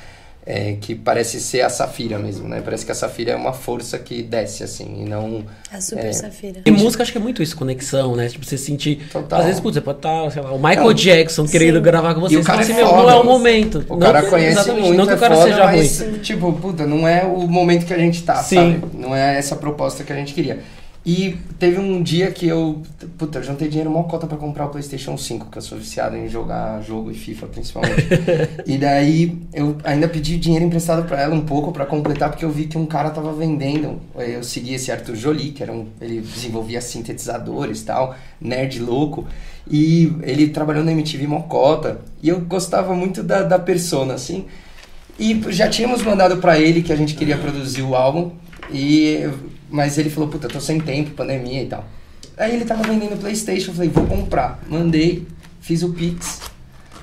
é, 0.44 0.76
que 0.81 0.94
parece 0.94 1.40
ser 1.40 1.61
a 1.61 1.68
Safira 1.70 2.18
mesmo, 2.18 2.48
né? 2.48 2.61
Parece 2.64 2.85
que 2.85 2.90
a 2.90 2.94
Safira 2.94 3.33
é 3.33 3.37
uma 3.37 3.52
força 3.52 3.96
que 3.98 4.22
desce, 4.22 4.64
assim, 4.64 5.05
e 5.05 5.09
não... 5.09 5.44
A 5.72 5.81
Super 5.81 6.07
É. 6.07 6.12
Safira. 6.12 6.61
E 6.66 6.70
música 6.72 7.02
acho 7.05 7.12
que 7.12 7.18
é 7.18 7.20
muito 7.20 7.42
isso, 7.42 7.57
conexão, 7.57 8.16
né? 8.16 8.28
Tipo, 8.28 8.44
você 8.44 8.59
sentir. 8.59 9.07
Total. 9.12 9.38
Às 9.40 9.46
vezes, 9.46 9.61
putz, 9.61 9.74
você 9.74 9.81
pode 9.81 9.98
estar, 9.98 10.31
sei 10.33 10.42
lá, 10.42 10.50
o 10.52 10.59
Michael 10.59 10.83
Não, 10.87 10.92
Jackson 10.94 11.46
querendo 11.46 11.76
sim. 11.76 11.83
gravar 11.83 12.14
com 12.14 12.20
você. 12.20 12.35
E 12.35 12.38
o 12.38 12.42
cara 12.44 12.61
é 12.61 12.64
assim, 12.64 12.74
meu, 12.74 12.87
foda. 12.88 13.02
não 13.02 13.11
é 13.11 13.14
o 13.14 13.24
momento. 13.24 13.85
O 13.88 13.92
Não 13.94 13.98
cara 14.00 14.22
que- 14.22 14.31
conhece 14.31 14.72
muito, 14.72 14.94
Não 14.94 15.07
que 15.07 15.12
é 15.12 15.14
o 15.14 15.18
cara 15.18 15.35
foda, 15.37 15.48
seja 15.50 15.64
mas, 15.64 16.00
ruim. 16.00 16.18
tipo, 16.18 16.52
puta, 16.55 16.87
não 16.87 17.07
é 17.07 17.22
o 17.24 17.46
momento 17.46 17.87
que 17.87 17.94
a 17.94 17.98
gente 17.98 18.22
tá, 18.22 18.37
Sim. 18.42 18.81
sabe? 18.81 18.98
Não 18.98 19.14
é 19.14 19.38
essa 19.38 19.55
proposta 19.57 20.02
que 20.02 20.12
a 20.12 20.16
gente 20.16 20.35
queria. 20.35 20.59
E 21.05 21.37
teve 21.59 21.81
um 21.81 22.01
dia 22.01 22.31
que 22.31 22.47
eu, 22.47 22.81
puta, 23.19 23.41
eu 23.41 23.43
juntei 23.43 23.69
dinheiro 23.69 23.91
mó 23.91 24.05
cota 24.05 24.25
pra 24.25 24.37
comprar 24.37 24.67
o 24.67 24.69
PlayStation 24.69 25.17
5, 25.17 25.51
que 25.51 25.59
eu 25.59 25.62
sou 25.62 25.77
viciado 25.77 26.17
em 26.17 26.29
jogar 26.29 26.81
jogo 26.83 27.11
e 27.11 27.15
FIFA 27.15 27.47
principalmente. 27.49 28.07
e 28.65 28.79
daí 28.79 29.37
eu 29.53 29.77
ainda 29.83 30.07
pedi 30.07 30.38
dinheiro 30.38 30.65
emprestado 30.65 31.05
pra 31.05 31.21
ela 31.21 31.35
um 31.35 31.41
pouco 31.41 31.73
pra 31.73 31.85
completar, 31.85 32.31
porque 32.31 32.45
eu 32.45 32.51
vi 32.51 32.67
que 32.67 32.79
um 32.79 32.87
cara 32.87 33.11
tava 33.11 33.33
vendendo. 33.33 34.01
Eu 34.17 34.45
segui 34.45 34.75
esse 34.75 34.93
Arthur 34.93 35.17
Jolie, 35.17 35.51
que 35.51 35.62
era 35.62 35.73
um, 35.73 35.88
ele 36.01 36.21
desenvolvia 36.21 36.81
sintetizadores 36.81 37.81
e 37.81 37.85
tal, 37.85 38.15
nerd 38.41 38.79
louco. 38.79 39.27
E 39.69 40.12
ele 40.23 40.51
trabalhou 40.51 40.85
na 40.85 40.93
MTV 40.93 41.27
Mocota. 41.27 42.01
E 42.23 42.29
eu 42.29 42.41
gostava 42.41 42.95
muito 42.95 43.25
da, 43.25 43.43
da 43.43 43.59
persona, 43.59 44.15
assim. 44.15 44.47
E 45.19 45.41
já 45.49 45.69
tínhamos 45.69 46.03
mandado 46.03 46.37
pra 46.37 46.61
ele 46.61 46.83
que 46.83 46.93
a 46.93 46.97
gente 46.97 47.15
queria 47.15 47.37
produzir 47.37 47.83
o 47.83 47.97
álbum. 47.97 48.31
E, 48.73 49.29
mas 49.72 49.98
ele 49.98 50.11
falou, 50.11 50.28
puta, 50.28 50.46
tô 50.48 50.61
sem 50.61 50.78
tempo, 50.78 51.11
pandemia 51.11 51.62
e 51.62 51.66
tal. 51.66 51.85
Aí 52.37 52.54
ele 52.54 52.64
tava 52.64 52.82
vendendo 52.85 53.18
Playstation, 53.18 53.70
eu 53.70 53.74
falei, 53.74 53.90
vou 53.90 54.06
comprar. 54.06 54.61
Mandei, 54.68 55.26
fiz 55.61 55.82
o 55.82 55.92
Pix, 55.92 56.40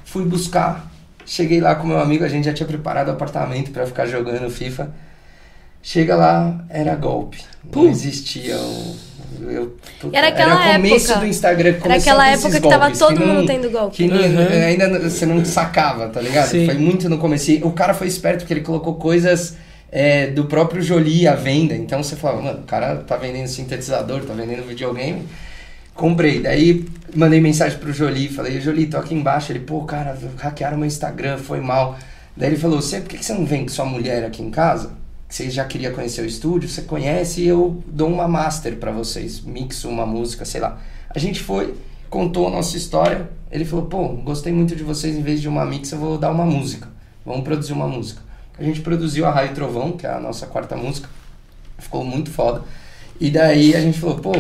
fui 0.06 0.24
buscar. 0.26 0.90
Cheguei 1.26 1.60
lá 1.62 1.76
com 1.76 1.86
meu 1.88 2.00
amigo, 2.00 2.24
a 2.24 2.28
gente 2.30 2.46
já 2.46 2.54
tinha 2.54 2.66
preparado 2.68 3.10
o 3.10 3.12
apartamento 3.12 3.72
pra 3.72 3.86
ficar 3.86 4.06
jogando 4.06 4.50
FIFA. 4.50 4.90
Chega 5.82 6.16
lá, 6.16 6.66
era 6.70 6.96
golpe. 6.96 7.38
Não 7.64 7.72
Puh. 7.72 7.88
existia 7.88 8.58
o... 8.58 8.96
Eu, 9.42 9.78
puta, 10.02 10.18
Era 10.18 10.28
aquela 10.30 10.56
o 10.56 10.74
começo 10.74 11.06
época. 11.12 11.20
do 11.20 11.28
Instagram. 11.28 11.76
Era 11.86 11.96
aquela 11.96 12.28
época 12.30 12.50
que 12.60 12.60
tava 12.68 12.78
golpes, 12.86 13.00
todo 13.00 13.20
não- 13.20 13.28
mundo 13.36 13.48
tendo 13.48 13.70
golpe. 13.70 13.96
Que 13.96 14.08
não- 14.08 14.18
Uhum. 14.18 14.66
ainda 14.68 14.88
não- 14.90 15.02
você 15.10 15.26
não 15.26 15.46
sacava, 15.46 16.10
tá 16.10 16.20
ligado? 16.20 16.48
Sim. 16.50 16.66
Foi 16.66 16.74
muito 16.76 17.08
no 17.08 17.18
começo. 17.20 17.52
O 17.66 17.72
cara 17.72 17.94
foi 17.94 18.08
esperto 18.08 18.40
porque 18.40 18.54
ele 18.54 18.62
colocou 18.62 18.96
coisas 18.96 19.56
é, 19.92 20.28
do 20.28 20.46
próprio 20.46 20.82
Jolie 20.82 21.28
à 21.28 21.36
venda. 21.36 21.76
Então 21.76 22.02
você 22.04 22.16
falava, 22.16 22.42
mano, 22.42 22.60
o 22.60 22.64
cara 22.64 22.98
tá 22.98 23.18
vendendo 23.18 23.48
sintetizador, 23.48 24.24
tá 24.24 24.34
vendendo 24.34 24.68
videogame. 24.68 25.28
Comprei. 25.94 26.42
Daí 26.42 26.86
mandei 27.16 27.42
mensagem 27.42 27.78
pro 27.78 27.92
Jolie, 27.92 28.30
falei, 28.30 28.62
Jolie, 28.62 28.88
tô 28.88 28.98
aqui 28.98 29.14
embaixo. 29.14 29.52
Ele, 29.52 29.60
pô, 29.60 29.84
cara, 29.84 30.18
hackearam 30.38 30.78
meu 30.78 30.88
Instagram, 30.88 31.38
foi 31.38 31.60
mal. 31.60 31.98
Daí 32.38 32.50
ele 32.50 32.58
falou, 32.58 32.82
você, 32.82 33.02
por 33.02 33.10
que 33.10 33.24
você 33.24 33.34
não 33.34 33.46
vem 33.46 33.64
com 33.64 33.70
sua 33.70 33.86
mulher 33.86 34.24
aqui 34.24 34.42
em 34.42 34.50
casa? 34.50 34.94
Você 35.28 35.50
já 35.50 35.66
queria 35.66 35.92
conhecer 35.92 36.22
o 36.22 36.26
estúdio, 36.26 36.68
você 36.68 36.82
conhece 36.82 37.42
e 37.42 37.48
eu 37.48 37.84
dou 37.86 38.10
uma 38.10 38.28
master 38.28 38.78
pra 38.78 38.92
vocês, 38.92 39.42
mixo 39.42 39.88
uma 39.88 40.06
música, 40.06 40.44
sei 40.44 40.60
lá. 40.60 40.80
A 41.14 41.20
gente 41.20 41.42
foi, 41.42 41.76
contou 42.10 42.48
a 42.48 42.50
nossa 42.50 42.76
história. 42.78 43.30
Ele 43.52 43.66
falou, 43.66 43.86
pô, 43.86 44.08
gostei 44.08 44.54
muito 44.54 44.76
de 44.76 44.84
vocês, 44.84 45.16
em 45.16 45.22
vez 45.22 45.42
de 45.42 45.48
uma 45.48 45.66
mix, 45.66 45.92
eu 45.92 46.00
vou 46.00 46.18
dar 46.18 46.32
uma 46.32 46.46
música. 46.46 46.88
Vamos 47.26 47.44
produzir 47.44 47.74
uma 47.74 47.88
música. 47.88 48.22
A 48.60 48.64
gente 48.64 48.82
produziu 48.82 49.26
a 49.26 49.32
Raio 49.32 49.54
Trovão, 49.54 49.94
que 49.94 50.06
é 50.06 50.10
a 50.10 50.20
nossa 50.20 50.46
quarta 50.46 50.76
música. 50.76 51.10
Ficou 51.78 52.04
muito 52.04 52.30
foda. 52.30 52.64
E 53.20 53.30
daí 53.30 53.74
a 53.76 53.80
gente 53.80 54.00
falou, 54.00 54.18
pô, 54.20 54.32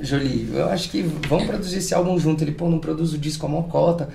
Jolie, 0.00 0.50
eu 0.52 0.68
acho 0.68 0.90
que 0.90 1.02
vamos 1.02 1.46
produzir 1.46 1.78
esse 1.78 1.94
álbum 1.94 2.18
junto. 2.18 2.42
Ele, 2.42 2.52
pô, 2.52 2.68
não 2.68 2.78
produz 2.78 3.12
o 3.12 3.18
disco 3.18 3.46
a 3.46 3.48
mocota, 3.48 4.08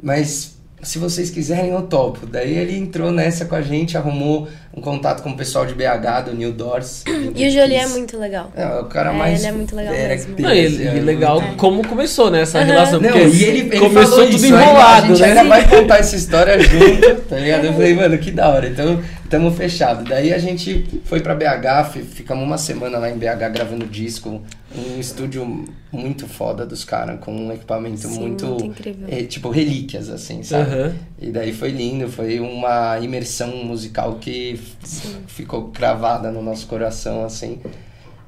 mas 0.00 0.57
se 0.82 0.98
vocês 0.98 1.28
quiserem, 1.30 1.70
eu 1.70 1.82
topo. 1.82 2.26
Daí 2.26 2.56
ele 2.56 2.76
entrou 2.76 3.10
nessa 3.10 3.44
com 3.44 3.54
a 3.54 3.62
gente, 3.62 3.96
arrumou 3.96 4.48
um 4.74 4.80
contato 4.80 5.22
com 5.22 5.30
o 5.30 5.36
pessoal 5.36 5.66
de 5.66 5.74
BH, 5.74 6.26
do 6.26 6.34
New 6.36 6.52
Doors. 6.52 7.02
E 7.34 7.48
o 7.48 7.50
Jolie 7.50 7.74
é 7.76 7.86
muito 7.88 8.16
legal. 8.16 8.52
É, 8.56 8.64
o 8.80 8.84
cara 8.84 9.10
É, 9.10 9.12
mais. 9.12 9.38
ele 9.40 9.48
é 9.48 9.52
muito 9.52 9.74
legal 9.74 9.92
era 9.92 10.08
mesmo. 10.14 10.34
que 10.36 10.42
Não, 10.42 10.50
teve, 10.50 10.76
e, 10.76 10.84
e 10.84 10.88
assim, 10.88 11.00
legal 11.00 11.40
muito- 11.40 11.56
como 11.56 11.86
começou, 11.86 12.30
né, 12.30 12.42
essa 12.42 12.62
relação. 12.62 13.00
Não, 13.00 13.16
e 13.18 13.44
ele, 13.44 13.58
ele 13.60 13.78
começou 13.78 14.10
falou 14.18 14.26
tudo 14.26 14.36
isso, 14.36 14.46
enrolado, 14.46 15.04
a 15.04 15.08
gente 15.08 15.20
né? 15.22 15.28
ainda 15.28 15.44
vai 15.44 15.68
contar 15.68 15.98
essa 15.98 16.14
história 16.16 16.58
junto, 16.62 17.14
tá 17.28 17.36
ligado? 17.36 17.64
Eu 17.66 17.72
falei, 17.72 17.94
mano, 17.94 18.16
que 18.18 18.30
da 18.30 18.48
hora. 18.48 18.68
Então, 18.68 19.02
tamo 19.28 19.50
fechado. 19.50 20.04
Daí 20.04 20.32
a 20.32 20.38
gente 20.38 20.86
foi 21.04 21.20
pra 21.20 21.34
BH, 21.34 21.90
fi- 21.92 22.02
ficamos 22.02 22.44
uma 22.44 22.56
semana 22.58 22.98
lá 22.98 23.10
em 23.10 23.16
BH 23.18 23.48
gravando 23.52 23.84
disco. 23.84 24.40
Um 24.76 25.00
estúdio 25.00 25.64
muito 25.90 26.28
foda 26.28 26.66
dos 26.66 26.84
caras, 26.84 27.18
com 27.20 27.32
um 27.34 27.50
equipamento 27.52 28.06
Sim, 28.06 28.18
muito... 28.20 28.46
muito 28.46 28.64
incrível. 28.66 29.06
é, 29.10 29.22
tipo, 29.22 29.48
relíquias, 29.50 30.10
assim, 30.10 30.42
sabe? 30.42 30.70
Aham. 30.70 30.94
E 31.20 31.30
daí 31.30 31.54
foi 31.54 31.70
lindo, 31.70 32.06
foi 32.08 32.38
uma 32.38 32.98
imersão 33.00 33.64
musical 33.64 34.16
que 34.20 34.60
f- 34.84 35.16
ficou 35.26 35.68
cravada 35.70 36.30
no 36.30 36.42
nosso 36.42 36.66
coração, 36.66 37.24
assim. 37.24 37.58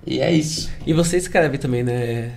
E 0.06 0.20
é 0.20 0.32
isso. 0.32 0.70
E 0.86 0.94
você 0.94 1.18
escreve 1.18 1.58
também, 1.58 1.82
né? 1.82 2.32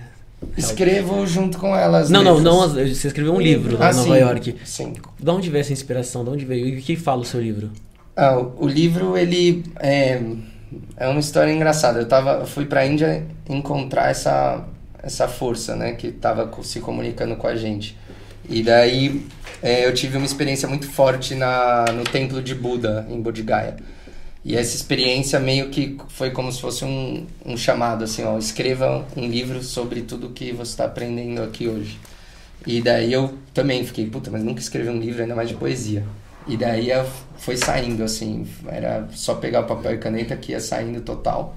Escrevo 0.54 1.26
junto 1.26 1.56
com 1.56 1.74
elas. 1.74 2.10
Não, 2.10 2.22
não, 2.22 2.36
letras. 2.36 2.74
não. 2.76 2.94
Você 2.94 3.06
escreveu 3.08 3.32
um 3.32 3.40
livro 3.40 3.78
lá 3.78 3.88
Ah, 3.88 3.92
em 3.92 3.94
Nova 3.96 4.14
sim, 4.14 4.20
York. 4.20 4.56
Sim. 4.66 4.92
De 5.18 5.30
onde 5.30 5.48
veio 5.48 5.62
essa 5.62 5.72
inspiração? 5.72 6.22
De 6.22 6.28
onde 6.30 6.44
veio? 6.44 6.68
E 6.68 6.78
o 6.78 6.82
que 6.82 6.94
fala 6.96 7.22
o 7.22 7.24
seu 7.24 7.40
livro? 7.40 7.70
Ah, 8.14 8.38
o, 8.38 8.64
o 8.66 8.68
livro, 8.68 9.16
ele 9.16 9.64
é, 9.80 10.20
é 10.96 11.06
uma 11.08 11.20
história 11.20 11.52
engraçada. 11.52 12.00
Eu 12.00 12.06
tava, 12.08 12.44
fui 12.46 12.64
pra 12.66 12.86
Índia 12.86 13.24
encontrar 13.48 14.10
essa, 14.10 14.64
essa 15.02 15.28
força, 15.28 15.74
né, 15.76 15.92
que 15.92 16.10
tava 16.12 16.46
co- 16.46 16.62
se 16.62 16.80
comunicando 16.80 17.36
com 17.36 17.46
a 17.46 17.56
gente. 17.56 17.96
E 18.48 18.62
daí 18.62 19.26
é, 19.62 19.86
eu 19.86 19.94
tive 19.94 20.16
uma 20.16 20.26
experiência 20.26 20.68
muito 20.68 20.86
forte 20.86 21.34
na, 21.34 21.86
no 21.92 22.04
templo 22.04 22.42
de 22.42 22.54
Buda, 22.54 23.06
em 23.10 23.20
Bodh 23.20 23.40
Gaya. 23.42 23.76
E 24.44 24.54
essa 24.56 24.76
experiência 24.76 25.40
meio 25.40 25.70
que 25.70 25.96
foi 26.08 26.30
como 26.30 26.52
se 26.52 26.60
fosse 26.60 26.84
um, 26.84 27.26
um 27.46 27.56
chamado, 27.56 28.04
assim, 28.04 28.22
ó, 28.24 28.36
escreva 28.38 29.02
um 29.16 29.26
livro 29.26 29.62
sobre 29.62 30.02
tudo 30.02 30.28
que 30.30 30.52
você 30.52 30.72
está 30.72 30.84
aprendendo 30.84 31.42
aqui 31.42 31.66
hoje. 31.66 31.98
E 32.66 32.82
daí 32.82 33.10
eu 33.12 33.34
também 33.54 33.84
fiquei, 33.86 34.06
puta, 34.06 34.30
mas 34.30 34.44
nunca 34.44 34.60
escrevi 34.60 34.90
um 34.90 34.98
livro, 34.98 35.22
ainda 35.22 35.34
mais 35.34 35.48
de 35.48 35.54
poesia. 35.54 36.04
E 36.46 36.56
daí 36.56 36.88
foi 37.38 37.56
saindo, 37.56 38.02
assim, 38.02 38.46
era 38.66 39.08
só 39.12 39.34
pegar 39.34 39.60
o 39.60 39.66
papel 39.66 39.94
e 39.94 39.98
caneta 39.98 40.36
que 40.36 40.52
ia 40.52 40.60
saindo 40.60 41.00
total. 41.00 41.56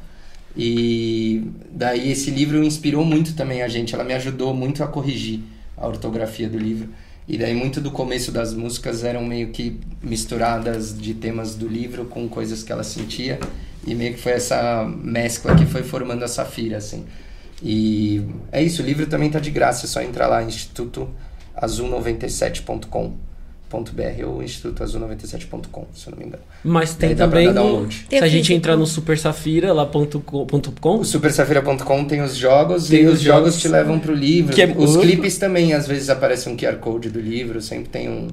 E 0.56 1.52
daí 1.70 2.12
esse 2.12 2.32
livro 2.32 2.64
inspirou 2.64 3.04
muito 3.06 3.36
também 3.36 3.62
a 3.62 3.68
gente, 3.68 3.94
ela 3.94 4.04
me 4.04 4.14
ajudou 4.14 4.54
muito 4.54 4.84
a 4.84 4.88
corrigir 4.88 5.42
a 5.76 5.88
ortografia 5.88 6.50
do 6.50 6.58
livro. 6.58 6.90
E 7.28 7.38
daí 7.38 7.54
muito 7.54 7.82
do 7.82 7.92
começo 7.92 8.32
das 8.32 8.54
músicas 8.54 9.04
eram 9.04 9.26
meio 9.26 9.50
que 9.50 9.80
misturadas 10.02 10.98
de 10.98 11.14
temas 11.14 11.56
do 11.56 11.68
livro 11.68 12.06
com 12.06 12.28
coisas 12.30 12.64
que 12.64 12.72
ela 12.72 12.84
sentia. 12.84 13.40
E 13.86 13.94
meio 13.94 14.14
que 14.14 14.22
foi 14.22 14.32
essa 14.32 14.86
mescla 14.86 15.56
que 15.56 15.66
foi 15.66 15.84
formando 15.84 16.24
a 16.24 16.28
Safira, 16.28 16.78
assim. 16.78 17.06
E 17.62 18.22
é 18.52 18.64
isso, 18.64 18.82
o 18.82 18.86
livro 18.86 19.06
também 19.08 19.30
tá 19.30 19.40
de 19.40 19.52
graça, 19.52 19.86
é 19.86 19.90
só 19.90 20.02
entrar 20.02 20.28
lá, 20.28 20.42
institutoazul97.com.br 23.70 24.26
ou 24.26 24.42
institutoazul97.com, 24.42 25.86
se 25.94 26.08
eu 26.08 26.12
não 26.12 26.18
me 26.20 26.26
engano. 26.26 26.44
Mas 26.64 26.94
tem 26.96 27.10
Aí 27.10 27.16
dá 27.16 27.28
pra 27.28 27.40
também 27.40 27.54
dar 27.54 27.62
no, 27.62 27.68
download. 27.70 28.06
se 28.10 28.16
a 28.16 28.28
gente 28.28 28.54
entrar 28.54 28.76
no 28.78 28.86
Super 28.86 29.18
Safira 29.18 29.74
lá 29.74 29.86
ponto 29.86 30.20
com- 30.20 30.46
ponto 30.46 30.72
com, 30.80 31.00
O 31.00 31.06
supersafira.com 31.06 32.06
tem 32.06 32.22
os 32.22 32.36
jogos 32.36 32.88
Tem 32.88 33.02
e 33.04 33.06
os 33.08 33.14
os 33.16 33.22
jogos 33.22 33.50
jogos. 33.54 33.62
te 33.62 33.68
levam 33.68 34.00
pro 34.00 34.14
livro. 34.14 34.54
Que 34.54 34.62
é- 34.62 34.74
Os 34.78 34.98
clipes 34.98 35.38
também, 35.38 35.74
às 35.74 35.88
vezes 35.88 36.10
aparece 36.10 36.50
um 36.50 36.56
QR 36.58 36.78
Code 36.78 37.10
do 37.10 37.20
livro, 37.20 37.62
sempre 37.62 37.90
tem 37.90 38.10
um 38.10 38.28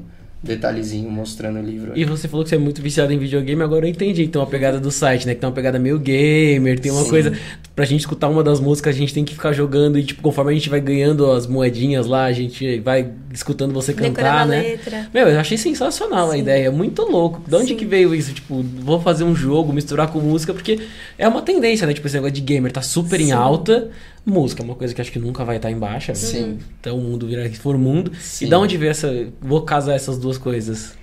detalhezinho 0.44 1.10
mostrando 1.10 1.58
o 1.58 1.62
livro. 1.62 1.92
E 1.94 2.04
você 2.04 2.28
falou 2.28 2.44
que 2.44 2.50
você 2.50 2.56
é 2.56 2.58
muito 2.58 2.80
viciado 2.80 3.12
em 3.12 3.18
videogame, 3.18 3.62
agora 3.62 3.86
eu 3.86 3.90
entendi. 3.90 4.24
Então 4.24 4.42
a 4.42 4.46
pegada 4.46 4.78
do 4.78 4.90
site, 4.90 5.26
né? 5.26 5.34
Que 5.34 5.40
tem 5.40 5.48
uma 5.48 5.54
pegada 5.54 5.78
meio 5.78 5.98
gamer, 5.98 6.78
tem 6.78 6.92
uma 6.92 7.02
Sim. 7.02 7.10
coisa. 7.10 7.32
Pra 7.74 7.84
gente 7.84 8.00
escutar 8.00 8.28
uma 8.28 8.42
das 8.42 8.60
músicas, 8.60 8.94
a 8.94 8.98
gente 8.98 9.12
tem 9.12 9.24
que 9.24 9.34
ficar 9.34 9.52
jogando 9.52 9.98
e, 9.98 10.04
tipo, 10.04 10.22
conforme 10.22 10.52
a 10.52 10.54
gente 10.54 10.70
vai 10.70 10.80
ganhando 10.80 11.30
as 11.32 11.46
moedinhas 11.46 12.06
lá, 12.06 12.24
a 12.24 12.32
gente 12.32 12.78
vai 12.80 13.10
escutando 13.32 13.72
você 13.72 13.92
cantar, 13.92 14.42
a 14.42 14.46
né? 14.46 14.62
letra. 14.62 15.08
Meu, 15.12 15.26
eu 15.26 15.40
achei 15.40 15.58
sensacional 15.58 16.28
a 16.30 16.34
Sim. 16.34 16.40
ideia, 16.40 16.70
muito 16.70 17.02
louco. 17.02 17.42
De 17.46 17.56
onde 17.56 17.68
Sim. 17.68 17.76
que 17.76 17.84
veio 17.84 18.14
isso? 18.14 18.32
Tipo, 18.32 18.62
vou 18.62 19.00
fazer 19.00 19.24
um 19.24 19.34
jogo, 19.34 19.72
misturar 19.72 20.08
com 20.08 20.20
música, 20.20 20.54
porque 20.54 20.78
é 21.18 21.26
uma 21.26 21.42
tendência, 21.42 21.86
né? 21.86 21.92
Tipo, 21.94 22.06
esse 22.06 22.14
negócio 22.14 22.34
de 22.34 22.40
gamer 22.40 22.70
tá 22.70 22.82
super 22.82 23.20
em 23.20 23.32
alta. 23.32 23.90
Música 24.26 24.62
é 24.62 24.64
uma 24.64 24.74
coisa 24.74 24.94
que 24.94 25.00
acho 25.00 25.12
que 25.12 25.18
nunca 25.18 25.44
vai 25.44 25.56
estar 25.56 25.70
em 25.70 25.78
baixa. 25.78 26.12
né? 26.12 26.18
Sim. 26.18 26.58
Então 26.80 26.98
o 26.98 27.00
mundo 27.00 27.26
virar 27.26 27.48
que 27.48 27.58
for 27.58 27.76
mundo. 27.76 28.12
Sim. 28.16 28.46
E 28.46 28.48
da 28.48 28.58
onde 28.58 28.76
veio 28.76 28.90
essa. 28.90 29.28
Vou 29.40 29.62
casar 29.62 29.94
essas 29.94 30.18
duas 30.18 30.38
coisas. 30.38 30.94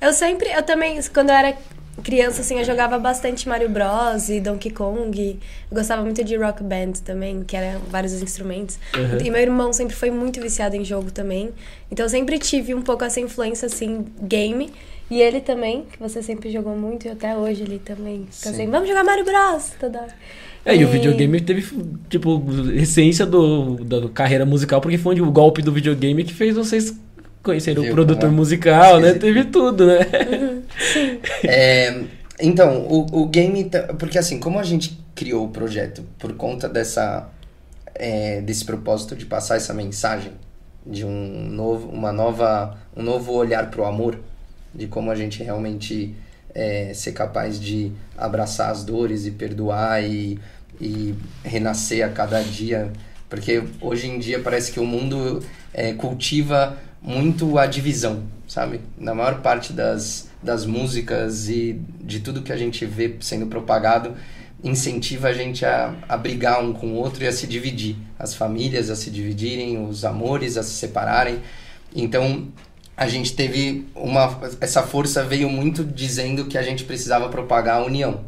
Eu 0.00 0.12
sempre, 0.12 0.50
eu 0.50 0.62
também, 0.62 1.00
quando 1.12 1.30
eu 1.30 1.36
era 1.36 1.56
criança, 2.02 2.42
assim, 2.42 2.58
eu 2.58 2.64
jogava 2.64 2.98
bastante 2.98 3.48
Mario 3.48 3.68
Bros. 3.68 4.28
e 4.28 4.40
Donkey 4.40 4.70
Kong. 4.70 5.38
Eu 5.70 5.76
gostava 5.76 6.02
muito 6.02 6.22
de 6.22 6.36
Rock 6.36 6.62
Band 6.62 6.92
também, 7.04 7.42
que 7.42 7.56
era 7.56 7.78
vários 7.88 8.12
instrumentos. 8.20 8.78
Uhum. 8.94 9.24
E 9.24 9.30
meu 9.30 9.40
irmão 9.40 9.72
sempre 9.72 9.94
foi 9.94 10.10
muito 10.10 10.40
viciado 10.40 10.76
em 10.76 10.84
jogo 10.84 11.10
também. 11.10 11.50
Então 11.90 12.04
eu 12.04 12.10
sempre 12.10 12.38
tive 12.38 12.74
um 12.74 12.82
pouco 12.82 13.04
essa 13.04 13.20
influência, 13.20 13.66
assim, 13.66 14.04
game. 14.20 14.72
E 15.08 15.22
ele 15.22 15.40
também, 15.40 15.84
que 15.84 15.98
você 16.00 16.20
sempre 16.20 16.50
jogou 16.50 16.76
muito, 16.76 17.06
e 17.06 17.10
até 17.10 17.36
hoje 17.36 17.62
ele 17.62 17.78
também. 17.78 18.26
Sim. 18.30 18.48
assim, 18.48 18.70
vamos 18.70 18.88
jogar 18.88 19.04
Mario 19.04 19.24
Bros. 19.24 19.72
toda 19.78 20.00
hora. 20.00 20.14
É, 20.66 20.74
e 20.74 20.84
o 20.84 20.88
videogame 20.88 21.40
teve, 21.40 21.64
tipo, 22.10 22.42
essência 22.74 23.24
do, 23.24 23.76
da 23.84 24.08
carreira 24.08 24.44
musical, 24.44 24.80
porque 24.80 24.98
foi 24.98 25.12
onde 25.12 25.22
o 25.22 25.30
golpe 25.30 25.62
do 25.62 25.72
videogame 25.72 26.24
que 26.24 26.34
fez 26.34 26.56
vocês 26.56 26.92
conhecerem 27.40 27.78
o 27.78 27.82
Viu 27.84 27.92
produtor 27.92 28.22
como 28.22 28.32
é 28.32 28.36
musical, 28.36 28.98
né? 28.98 29.12
Teve 29.14 29.44
tudo, 29.44 29.86
né? 29.86 30.00
É, 31.44 32.02
então, 32.40 32.80
o, 32.88 33.22
o 33.22 33.26
game. 33.26 33.70
Porque 33.96 34.18
assim, 34.18 34.40
como 34.40 34.58
a 34.58 34.64
gente 34.64 34.98
criou 35.14 35.46
o 35.46 35.50
projeto 35.50 36.02
por 36.18 36.32
conta 36.34 36.68
dessa, 36.68 37.30
é, 37.94 38.40
desse 38.40 38.64
propósito 38.64 39.14
de 39.14 39.24
passar 39.24 39.56
essa 39.56 39.72
mensagem 39.72 40.32
de 40.84 41.04
um 41.04 41.48
novo, 41.48 41.88
uma 41.88 42.12
nova, 42.12 42.76
um 42.96 43.04
novo 43.04 43.32
olhar 43.32 43.70
pro 43.70 43.84
amor, 43.84 44.18
de 44.74 44.88
como 44.88 45.12
a 45.12 45.14
gente 45.14 45.42
realmente 45.42 46.14
é, 46.54 46.92
ser 46.94 47.12
capaz 47.12 47.60
de 47.60 47.92
abraçar 48.16 48.70
as 48.70 48.82
dores 48.82 49.26
e 49.26 49.30
perdoar 49.30 50.02
e, 50.02 50.38
e 50.80 51.14
renascer 51.44 52.04
a 52.04 52.08
cada 52.08 52.42
dia. 52.42 52.92
Porque 53.28 53.62
hoje 53.80 54.06
em 54.06 54.18
dia 54.18 54.40
parece 54.40 54.70
que 54.70 54.80
o 54.80 54.86
mundo 54.86 55.42
é, 55.72 55.92
cultiva 55.92 56.78
muito 57.02 57.58
a 57.58 57.66
divisão, 57.66 58.24
sabe? 58.46 58.80
Na 58.98 59.14
maior 59.14 59.40
parte 59.40 59.72
das, 59.72 60.28
das 60.42 60.64
músicas 60.64 61.48
e 61.48 61.80
de 62.00 62.20
tudo 62.20 62.42
que 62.42 62.52
a 62.52 62.56
gente 62.56 62.84
vê 62.84 63.16
sendo 63.20 63.46
propagado, 63.46 64.14
incentiva 64.62 65.28
a 65.28 65.32
gente 65.32 65.64
a, 65.64 65.94
a 66.08 66.16
brigar 66.16 66.62
um 66.62 66.72
com 66.72 66.88
o 66.88 66.94
outro 66.94 67.22
e 67.22 67.26
a 67.26 67.32
se 67.32 67.46
dividir. 67.46 67.96
As 68.18 68.34
famílias 68.34 68.90
a 68.90 68.96
se 68.96 69.10
dividirem, 69.10 69.84
os 69.86 70.04
amores 70.04 70.56
a 70.56 70.62
se 70.62 70.70
separarem. 70.70 71.40
Então, 71.94 72.48
a 72.96 73.06
gente 73.06 73.34
teve 73.34 73.86
uma. 73.94 74.40
Essa 74.60 74.82
força 74.82 75.22
veio 75.22 75.50
muito 75.50 75.84
dizendo 75.84 76.46
que 76.46 76.56
a 76.56 76.62
gente 76.62 76.84
precisava 76.84 77.28
propagar 77.28 77.80
a 77.80 77.84
união. 77.84 78.24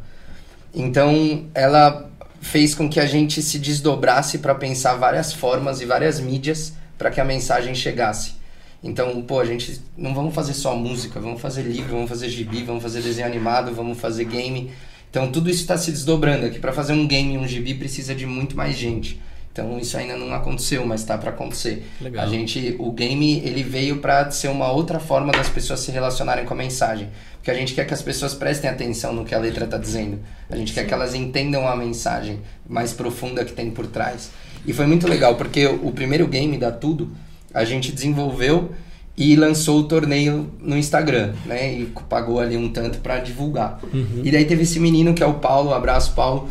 Então, 0.75 1.47
ela 1.55 2.08
fez 2.41 2.75
com 2.75 2.89
que 2.89 3.01
a 3.01 3.07
gente 3.07 3.43
se 3.43 3.59
desdobrasse 3.59 4.39
para 4.39 4.55
pensar 4.55 4.95
várias 4.95 5.33
formas 5.33 5.81
e 5.81 5.85
várias 5.85 6.21
mídias 6.21 6.73
para 6.97 7.11
que 7.11 7.21
a 7.21 7.25
mensagem 7.25 7.75
chegasse. 7.75 8.39
Então, 8.83 9.21
pô, 9.23 9.41
a 9.41 9.45
gente 9.45 9.81
não 9.97 10.15
vamos 10.15 10.35
fazer 10.35 10.55
só 10.55 10.77
música, 10.77 11.19
vamos 11.21 11.41
fazer 11.41 11.63
livro, 11.63 11.93
vamos 11.93 12.09
fazer 12.09 12.29
gibi, 12.29 12.63
vamos 12.63 12.83
fazer 12.83 13.03
desenho 13.03 13.27
animado, 13.27 13.75
vamos 13.75 13.99
fazer 13.99 14.25
game. 14.25 14.71
Então, 15.11 15.31
tudo 15.33 15.51
isso 15.51 15.63
está 15.63 15.77
se 15.77 15.91
desdobrando 15.91 16.47
aqui. 16.47 16.59
Para 16.59 16.73
fazer 16.73 16.93
um 16.93 17.07
game 17.07 17.37
um 17.37 17.47
gibi 17.47 17.75
precisa 17.75 18.15
de 18.15 18.25
muito 18.25 18.57
mais 18.57 18.77
gente. 18.77 19.21
Então, 19.59 19.77
isso 19.77 19.99
ainda 19.99 20.17
não 20.17 20.33
aconteceu, 20.33 20.87
mas 20.87 21.01
está 21.01 21.19
para 21.19 21.31
acontecer. 21.31 21.85
Legal. 22.01 22.25
A 22.25 22.29
gente, 22.29 22.77
o 22.79 22.93
game, 22.93 23.43
ele 23.45 23.65
veio 23.65 23.99
para 23.99 24.31
ser 24.31 24.47
uma 24.47 24.71
outra 24.71 25.01
forma 25.01 25.33
das 25.33 25.49
pessoas 25.49 25.81
se 25.81 25.91
relacionarem 25.91 26.45
com 26.45 26.55
a 26.55 26.57
mensagem. 26.57 27.09
Porque 27.35 27.51
a 27.51 27.55
gente 27.55 27.75
quer 27.75 27.85
que 27.85 27.93
as 27.93 28.01
pessoas 28.01 28.35
prestem 28.35 28.71
atenção 28.71 29.13
no 29.13 29.25
que 29.25 29.35
a 29.35 29.39
letra 29.39 29.65
está 29.65 29.77
dizendo. 29.77 30.21
A 30.49 30.55
gente 30.55 30.73
quer 30.73 30.87
que 30.87 30.95
elas 30.95 31.13
entendam 31.13 31.67
a 31.67 31.75
mensagem 31.75 32.39
mais 32.69 32.93
profunda 32.93 33.45
que 33.45 33.53
tem 33.53 33.69
por 33.69 33.89
trás. 33.89 34.31
E 34.65 34.73
foi 34.73 34.87
muito 34.87 35.09
legal, 35.09 35.35
porque 35.35 35.67
o 35.67 35.91
primeiro 35.91 36.29
game 36.29 36.57
da 36.57 36.71
Tudo, 36.71 37.11
a 37.53 37.65
gente 37.65 37.91
desenvolveu 37.91 38.71
e 39.17 39.35
lançou 39.35 39.81
o 39.81 39.85
torneio 39.85 40.49
no 40.61 40.77
Instagram, 40.77 41.33
né? 41.45 41.73
E 41.73 41.87
pagou 42.09 42.39
ali 42.39 42.57
um 42.57 42.69
tanto 42.69 42.99
para 42.99 43.19
divulgar. 43.19 43.81
E 44.23 44.31
daí 44.31 44.45
teve 44.45 44.63
esse 44.63 44.79
menino 44.79 45.15
que 45.15 45.23
é 45.23 45.27
o 45.27 45.35
Paulo, 45.35 45.75
abraço 45.75 46.13
Paulo, 46.15 46.49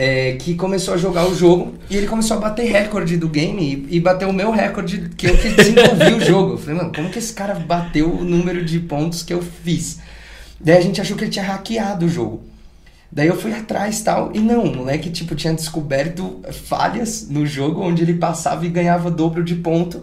é, 0.00 0.32
que 0.32 0.54
começou 0.54 0.94
a 0.94 0.96
jogar 0.96 1.28
o 1.28 1.34
jogo 1.34 1.74
e 1.90 1.94
ele 1.94 2.06
começou 2.06 2.38
a 2.38 2.40
bater 2.40 2.64
recorde 2.64 3.18
do 3.18 3.28
game 3.28 3.86
e, 3.90 3.96
e 3.96 4.00
bateu 4.00 4.30
o 4.30 4.32
meu 4.32 4.50
recorde 4.50 5.10
que 5.14 5.26
eu 5.26 5.36
que 5.36 5.50
desenvolvi 5.50 6.14
o 6.14 6.20
jogo. 6.24 6.52
Eu 6.54 6.58
falei, 6.58 6.76
mano, 6.76 6.92
como 6.94 7.10
que 7.10 7.18
esse 7.18 7.34
cara 7.34 7.52
bateu 7.52 8.10
o 8.10 8.24
número 8.24 8.64
de 8.64 8.80
pontos 8.80 9.22
que 9.22 9.34
eu 9.34 9.42
fiz? 9.42 9.98
Daí 10.58 10.78
a 10.78 10.80
gente 10.80 11.02
achou 11.02 11.18
que 11.18 11.24
ele 11.24 11.30
tinha 11.30 11.44
hackeado 11.44 12.06
o 12.06 12.08
jogo. 12.08 12.40
Daí 13.12 13.26
eu 13.26 13.36
fui 13.36 13.52
atrás 13.52 14.00
tal, 14.00 14.30
e 14.32 14.38
não, 14.38 14.64
o 14.64 14.74
moleque, 14.74 15.10
tipo, 15.10 15.34
tinha 15.34 15.52
descoberto 15.52 16.40
falhas 16.50 17.28
no 17.28 17.44
jogo 17.44 17.82
onde 17.82 18.02
ele 18.02 18.14
passava 18.14 18.64
e 18.64 18.70
ganhava 18.70 19.10
dobro 19.10 19.44
de 19.44 19.56
ponto. 19.56 20.02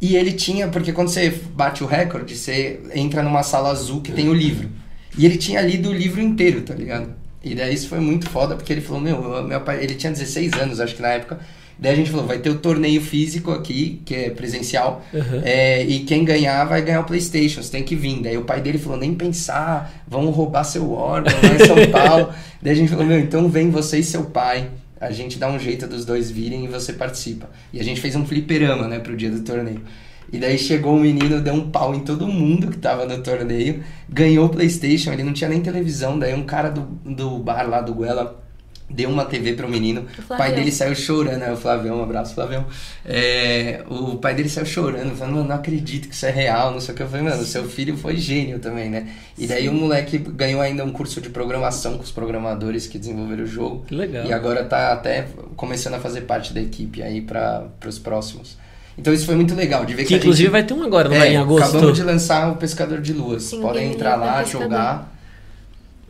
E 0.00 0.16
ele 0.16 0.32
tinha, 0.32 0.68
porque 0.68 0.90
quando 0.90 1.08
você 1.08 1.28
bate 1.54 1.84
o 1.84 1.86
recorde, 1.86 2.34
você 2.34 2.80
entra 2.94 3.22
numa 3.22 3.42
sala 3.42 3.70
azul 3.70 4.00
que 4.00 4.10
tem 4.10 4.26
o 4.26 4.32
livro. 4.34 4.70
E 5.18 5.26
ele 5.26 5.36
tinha 5.36 5.60
lido 5.60 5.90
o 5.90 5.92
livro 5.92 6.22
inteiro, 6.22 6.62
tá 6.62 6.72
ligado? 6.72 7.23
E 7.44 7.54
daí 7.54 7.74
isso 7.74 7.88
foi 7.88 8.00
muito 8.00 8.28
foda, 8.30 8.56
porque 8.56 8.72
ele 8.72 8.80
falou, 8.80 9.00
meu, 9.00 9.42
meu 9.44 9.60
pai, 9.60 9.82
ele 9.84 9.94
tinha 9.94 10.10
16 10.12 10.54
anos, 10.54 10.80
acho 10.80 10.94
que 10.96 11.02
na 11.02 11.08
época. 11.08 11.38
Daí 11.78 11.92
a 11.92 11.96
gente 11.96 12.10
falou, 12.10 12.24
vai 12.26 12.38
ter 12.38 12.50
o 12.50 12.54
torneio 12.54 13.00
físico 13.00 13.50
aqui, 13.50 14.00
que 14.04 14.14
é 14.14 14.30
presencial, 14.30 15.04
Uhum. 15.12 15.40
é, 15.44 15.82
e 15.84 16.00
quem 16.04 16.24
ganhar 16.24 16.64
vai 16.64 16.80
ganhar 16.82 17.00
o 17.00 17.04
Playstation, 17.04 17.60
você 17.62 17.70
tem 17.72 17.82
que 17.82 17.96
vir. 17.96 18.22
Daí 18.22 18.38
o 18.38 18.42
pai 18.44 18.60
dele 18.60 18.78
falou, 18.78 18.96
nem 18.98 19.12
pensar, 19.12 19.92
vão 20.06 20.30
roubar 20.30 20.62
seu 20.64 20.92
órgão 20.92 21.32
lá 21.42 21.54
em 21.54 21.66
São 21.66 21.76
Paulo. 21.90 22.32
Daí 22.62 22.72
a 22.72 22.76
gente 22.76 22.88
falou, 22.90 23.04
meu, 23.04 23.18
então 23.18 23.48
vem 23.48 23.70
você 23.70 23.98
e 23.98 24.04
seu 24.04 24.24
pai, 24.26 24.68
a 25.00 25.10
gente 25.10 25.36
dá 25.36 25.48
um 25.50 25.58
jeito 25.58 25.86
dos 25.88 26.04
dois 26.04 26.30
virem 26.30 26.64
e 26.64 26.68
você 26.68 26.92
participa. 26.92 27.50
E 27.72 27.80
a 27.80 27.84
gente 27.84 28.00
fez 28.00 28.14
um 28.14 28.24
fliperama, 28.24 28.86
né, 28.86 29.00
pro 29.00 29.16
dia 29.16 29.30
do 29.30 29.40
torneio. 29.40 29.82
E 30.32 30.38
daí 30.38 30.58
chegou 30.58 30.96
o 30.96 31.00
menino, 31.00 31.40
deu 31.40 31.54
um 31.54 31.70
pau 31.70 31.94
em 31.94 32.00
todo 32.00 32.26
mundo 32.26 32.68
que 32.68 32.78
tava 32.78 33.06
no 33.06 33.22
torneio, 33.22 33.82
ganhou 34.08 34.46
o 34.46 34.48
Playstation, 34.48 35.12
ele 35.12 35.22
não 35.22 35.32
tinha 35.32 35.48
nem 35.48 35.60
televisão, 35.60 36.18
daí 36.18 36.34
um 36.34 36.44
cara 36.44 36.70
do, 36.70 36.82
do 37.04 37.38
bar 37.38 37.68
lá 37.68 37.80
do 37.80 37.94
Guela 37.94 38.42
deu 38.88 39.08
uma 39.08 39.24
TV 39.24 39.54
pro 39.54 39.66
menino, 39.68 40.06
o 40.18 40.36
pai 40.36 40.52
dele 40.54 40.70
saiu 40.70 40.94
chorando, 40.94 41.38
né, 41.38 41.50
o 41.52 41.56
Flavião, 41.56 41.98
um 41.98 42.02
abraço 42.02 42.34
Flavião, 42.34 42.66
É, 43.04 43.82
o 43.88 44.16
pai 44.16 44.34
dele 44.34 44.48
saiu 44.48 44.66
chorando, 44.66 45.16
falando, 45.16 45.36
mano, 45.36 45.48
não 45.48 45.56
acredito 45.56 46.06
que 46.06 46.14
isso 46.14 46.26
é 46.26 46.30
real, 46.30 46.70
não 46.70 46.80
sei 46.80 46.92
o 46.92 46.96
que, 46.96 47.02
eu 47.02 47.08
falei, 47.08 47.24
mano, 47.24 47.42
seu 47.44 47.64
filho 47.64 47.96
foi 47.96 48.16
gênio 48.16 48.58
também, 48.58 48.90
né, 48.90 49.08
e 49.38 49.46
daí 49.46 49.68
o 49.68 49.72
moleque 49.72 50.18
ganhou 50.18 50.60
ainda 50.60 50.84
um 50.84 50.90
curso 50.90 51.20
de 51.20 51.30
programação 51.30 51.96
com 51.96 52.02
os 52.02 52.12
programadores 52.12 52.86
que 52.86 52.98
desenvolveram 52.98 53.44
o 53.44 53.46
jogo, 53.46 53.84
Que 53.86 53.94
legal. 53.94 54.26
e 54.26 54.32
agora 54.32 54.62
tá 54.64 54.92
até 54.92 55.26
começando 55.56 55.94
a 55.94 55.98
fazer 55.98 56.22
parte 56.22 56.52
da 56.52 56.60
equipe 56.60 57.02
aí 57.02 57.20
para 57.22 57.66
os 57.86 57.98
próximos. 57.98 58.58
Então 58.96 59.12
isso 59.12 59.26
foi 59.26 59.34
muito 59.34 59.54
legal 59.54 59.84
de 59.84 59.92
ver 59.94 60.02
que, 60.02 60.08
Que 60.08 60.14
a 60.14 60.18
inclusive 60.18 60.42
gente... 60.44 60.52
vai 60.52 60.62
ter 60.62 60.74
um 60.74 60.82
agora, 60.82 61.08
não 61.08 61.16
É, 61.16 61.32
em 61.32 61.36
agosto? 61.36 61.68
Acabamos 61.68 61.96
de 61.96 62.02
lançar 62.04 62.50
o 62.52 62.56
Pescador 62.56 63.00
de 63.00 63.12
Luas. 63.12 63.42
Sim, 63.42 63.60
Podem 63.60 63.90
entrar 63.92 64.16
lá, 64.16 64.38
Pescador. 64.38 64.62
jogar. 64.64 65.14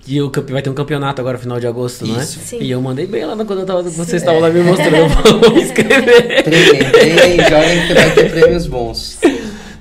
E 0.07 0.21
o 0.21 0.29
campe- 0.29 0.53
vai 0.53 0.61
ter 0.61 0.69
um 0.69 0.75
campeonato 0.75 1.19
agora, 1.23 1.39
final 1.39 1.59
de 1.59 1.67
agosto, 1.67 2.07
não 2.07 2.21
é? 2.21 2.23
Isso. 2.23 2.39
Sim. 2.45 2.59
E 2.61 2.71
eu 2.71 2.81
mandei 2.83 3.07
bem 3.07 3.25
lá 3.25 3.35
quando 3.43 3.61
eu 3.61 3.65
tava, 3.67 3.83
vocês 3.83 4.07
Sim. 4.09 4.17
estavam 4.17 4.39
lá 4.39 4.51
me 4.51 4.61
mostrando, 4.61 4.97
eu 4.97 5.09
vou 5.09 5.55
me 5.55 5.63
inscrever. 5.63 6.43
Treinem, 6.45 6.91
treinem, 6.91 7.37
joguem 7.49 7.87
que 7.87 7.95
vai 7.95 8.11
ter 8.15 8.31
prêmios 8.31 8.67
bons. 8.67 9.19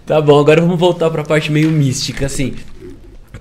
Tá 0.05 0.21
bom, 0.21 0.39
agora 0.39 0.61
vamos 0.61 0.79
voltar 0.79 1.09
pra 1.09 1.23
parte 1.23 1.51
meio 1.51 1.69
mística, 1.69 2.25
assim. 2.27 2.53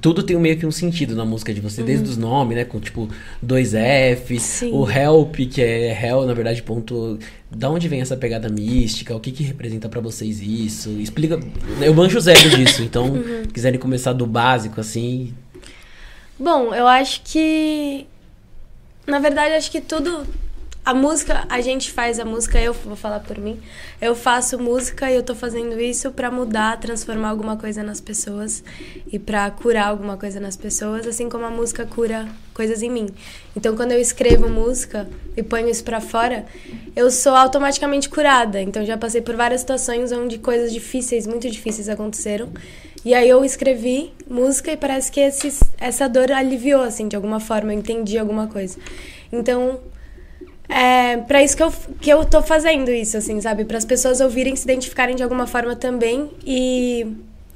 Tudo 0.03 0.25
tem 0.25 0.37
meio 0.37 0.59
que 0.59 0.67
um 0.67 0.71
sentido 0.73 1.15
na 1.15 1.25
música 1.25 1.55
de 1.55 1.61
você, 1.61 1.81
desde 1.81 2.11
os 2.11 2.17
nomes, 2.17 2.57
né? 2.57 2.65
Com 2.65 2.81
tipo 2.81 3.09
dois 3.41 3.71
Fs, 3.73 4.43
Sim. 4.43 4.73
o 4.73 4.91
help, 4.91 5.37
que 5.49 5.63
é 5.63 5.93
hell, 6.05 6.27
na 6.27 6.35
verdade, 6.35 6.61
ponto. 6.61 7.21
Da 7.49 7.71
onde 7.71 7.87
vem 7.87 8.01
essa 8.01 8.17
pegada 8.17 8.49
mística? 8.49 9.15
O 9.15 9.21
que 9.21 9.31
que 9.31 9.45
representa 9.45 9.89
pra 9.89 10.01
vocês 10.01 10.43
isso? 10.43 10.91
Explica. 10.99 11.39
Eu 11.81 11.95
manjo 11.95 12.19
zero 12.21 12.51
disso, 12.51 12.83
então, 12.85 13.13
quiserem 13.53 13.79
começar 13.79 14.13
do 14.13 14.27
básico, 14.27 14.81
assim. 14.81 15.33
Bom, 16.37 16.75
eu 16.75 16.89
acho 16.89 17.23
que. 17.25 18.05
Na 19.07 19.21
verdade, 19.21 19.55
acho 19.55 19.71
que 19.71 19.81
tudo. 19.81 20.27
A 20.85 20.93
música, 20.93 21.47
a 21.49 21.61
gente 21.61 21.93
faz 21.93 22.19
a 22.19 22.25
música, 22.25 22.61
eu 22.61 22.73
vou 22.73 22.97
falar 22.97 23.21
por 23.21 23.39
mim. 23.39 23.61
Eu 24.01 24.17
faço 24.17 24.59
música 24.59 25.09
e 25.09 25.15
eu 25.15 25.23
tô 25.23 25.33
fazendo 25.33 25.81
isso 25.81 26.11
pra 26.11 26.29
mudar, 26.29 26.77
transformar 26.81 27.29
alguma 27.29 27.57
coisa 27.57 27.85
nas 27.85 28.01
pessoas 28.01 28.65
e 29.07 29.17
pra 29.17 29.49
curar 29.53 29.87
alguma 29.87 30.17
coisa 30.17 30.41
nas 30.41 30.57
pessoas, 30.57 31.07
assim 31.07 31.29
como 31.29 31.45
a 31.45 31.51
música 31.51 31.87
cura 31.87 32.27
coisas 32.53 32.83
em 32.83 32.91
mim. 32.91 33.07
Então, 33.57 33.77
quando 33.77 33.93
eu 33.93 34.01
escrevo 34.01 34.49
música 34.49 35.09
e 35.37 35.43
ponho 35.43 35.69
isso 35.69 35.85
pra 35.85 36.01
fora, 36.01 36.47
eu 36.97 37.13
sou 37.13 37.37
automaticamente 37.37 38.09
curada. 38.09 38.61
Então, 38.61 38.85
já 38.85 38.99
passei 38.99 39.21
por 39.21 39.37
várias 39.37 39.61
situações 39.61 40.11
onde 40.11 40.39
coisas 40.39 40.73
difíceis, 40.73 41.29
muito 41.29 41.49
difíceis 41.49 41.89
aconteceram. 41.89 42.49
E 43.05 43.15
aí 43.15 43.29
eu 43.29 43.45
escrevi 43.45 44.13
música 44.29 44.73
e 44.73 44.77
parece 44.77 45.13
que 45.13 45.21
essa 45.79 46.09
dor 46.09 46.33
aliviou, 46.33 46.83
assim, 46.83 47.07
de 47.07 47.15
alguma 47.15 47.39
forma, 47.39 47.73
eu 47.73 47.79
entendi 47.79 48.19
alguma 48.19 48.49
coisa. 48.49 48.79
Então, 49.33 49.81
é 50.69 51.17
pra 51.19 51.43
isso 51.43 51.57
que 51.57 51.63
eu, 51.63 51.73
que 52.01 52.11
eu 52.11 52.25
tô 52.25 52.43
fazendo 52.43 52.91
isso, 52.91 53.17
assim, 53.17 53.41
sabe? 53.41 53.65
Para 53.65 53.79
as 53.79 53.85
pessoas 53.85 54.21
ouvirem, 54.21 54.57
se 54.57 54.65
identificarem 54.65 55.15
de 55.15 55.23
alguma 55.23 55.47
forma 55.47 55.77
também 55.77 56.31
e 56.47 57.07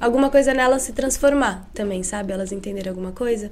alguma 0.01 0.31
coisa 0.31 0.53
nelas 0.53 0.83
se 0.83 0.93
transformar 0.93 1.69
também, 1.73 2.03
sabe? 2.03 2.33
Elas 2.33 2.53
entenderem 2.53 2.91
alguma 2.91 3.13
coisa, 3.13 3.51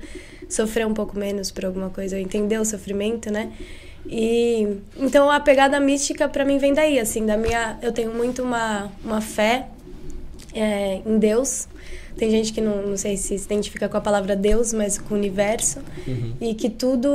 sofrer 0.48 0.86
um 0.86 0.94
pouco 0.94 1.18
menos 1.18 1.50
por 1.50 1.64
alguma 1.64 1.90
coisa, 1.90 2.18
entender 2.18 2.58
o 2.58 2.64
sofrimento, 2.64 3.30
né? 3.30 3.52
E 4.06 4.76
então 4.98 5.30
a 5.30 5.40
pegada 5.40 5.80
mística 5.80 6.28
pra 6.28 6.44
mim 6.44 6.58
vem 6.58 6.74
daí, 6.74 6.98
assim, 6.98 7.24
da 7.24 7.36
minha, 7.36 7.78
eu 7.80 7.90
tenho 7.90 8.12
muito 8.12 8.42
uma, 8.42 8.92
uma 9.02 9.20
fé 9.20 9.68
é, 10.54 11.02
em 11.04 11.18
Deus. 11.18 11.68
Tem 12.16 12.30
gente 12.30 12.52
que 12.52 12.60
não, 12.60 12.86
não 12.86 12.96
sei 12.96 13.16
se 13.16 13.36
se 13.38 13.44
identifica 13.44 13.88
com 13.88 13.96
a 13.96 14.00
palavra 14.00 14.36
Deus, 14.36 14.72
mas 14.72 14.98
com 14.98 15.14
o 15.14 15.18
universo. 15.18 15.80
E 16.40 16.54
que 16.54 16.70
tudo 16.70 17.08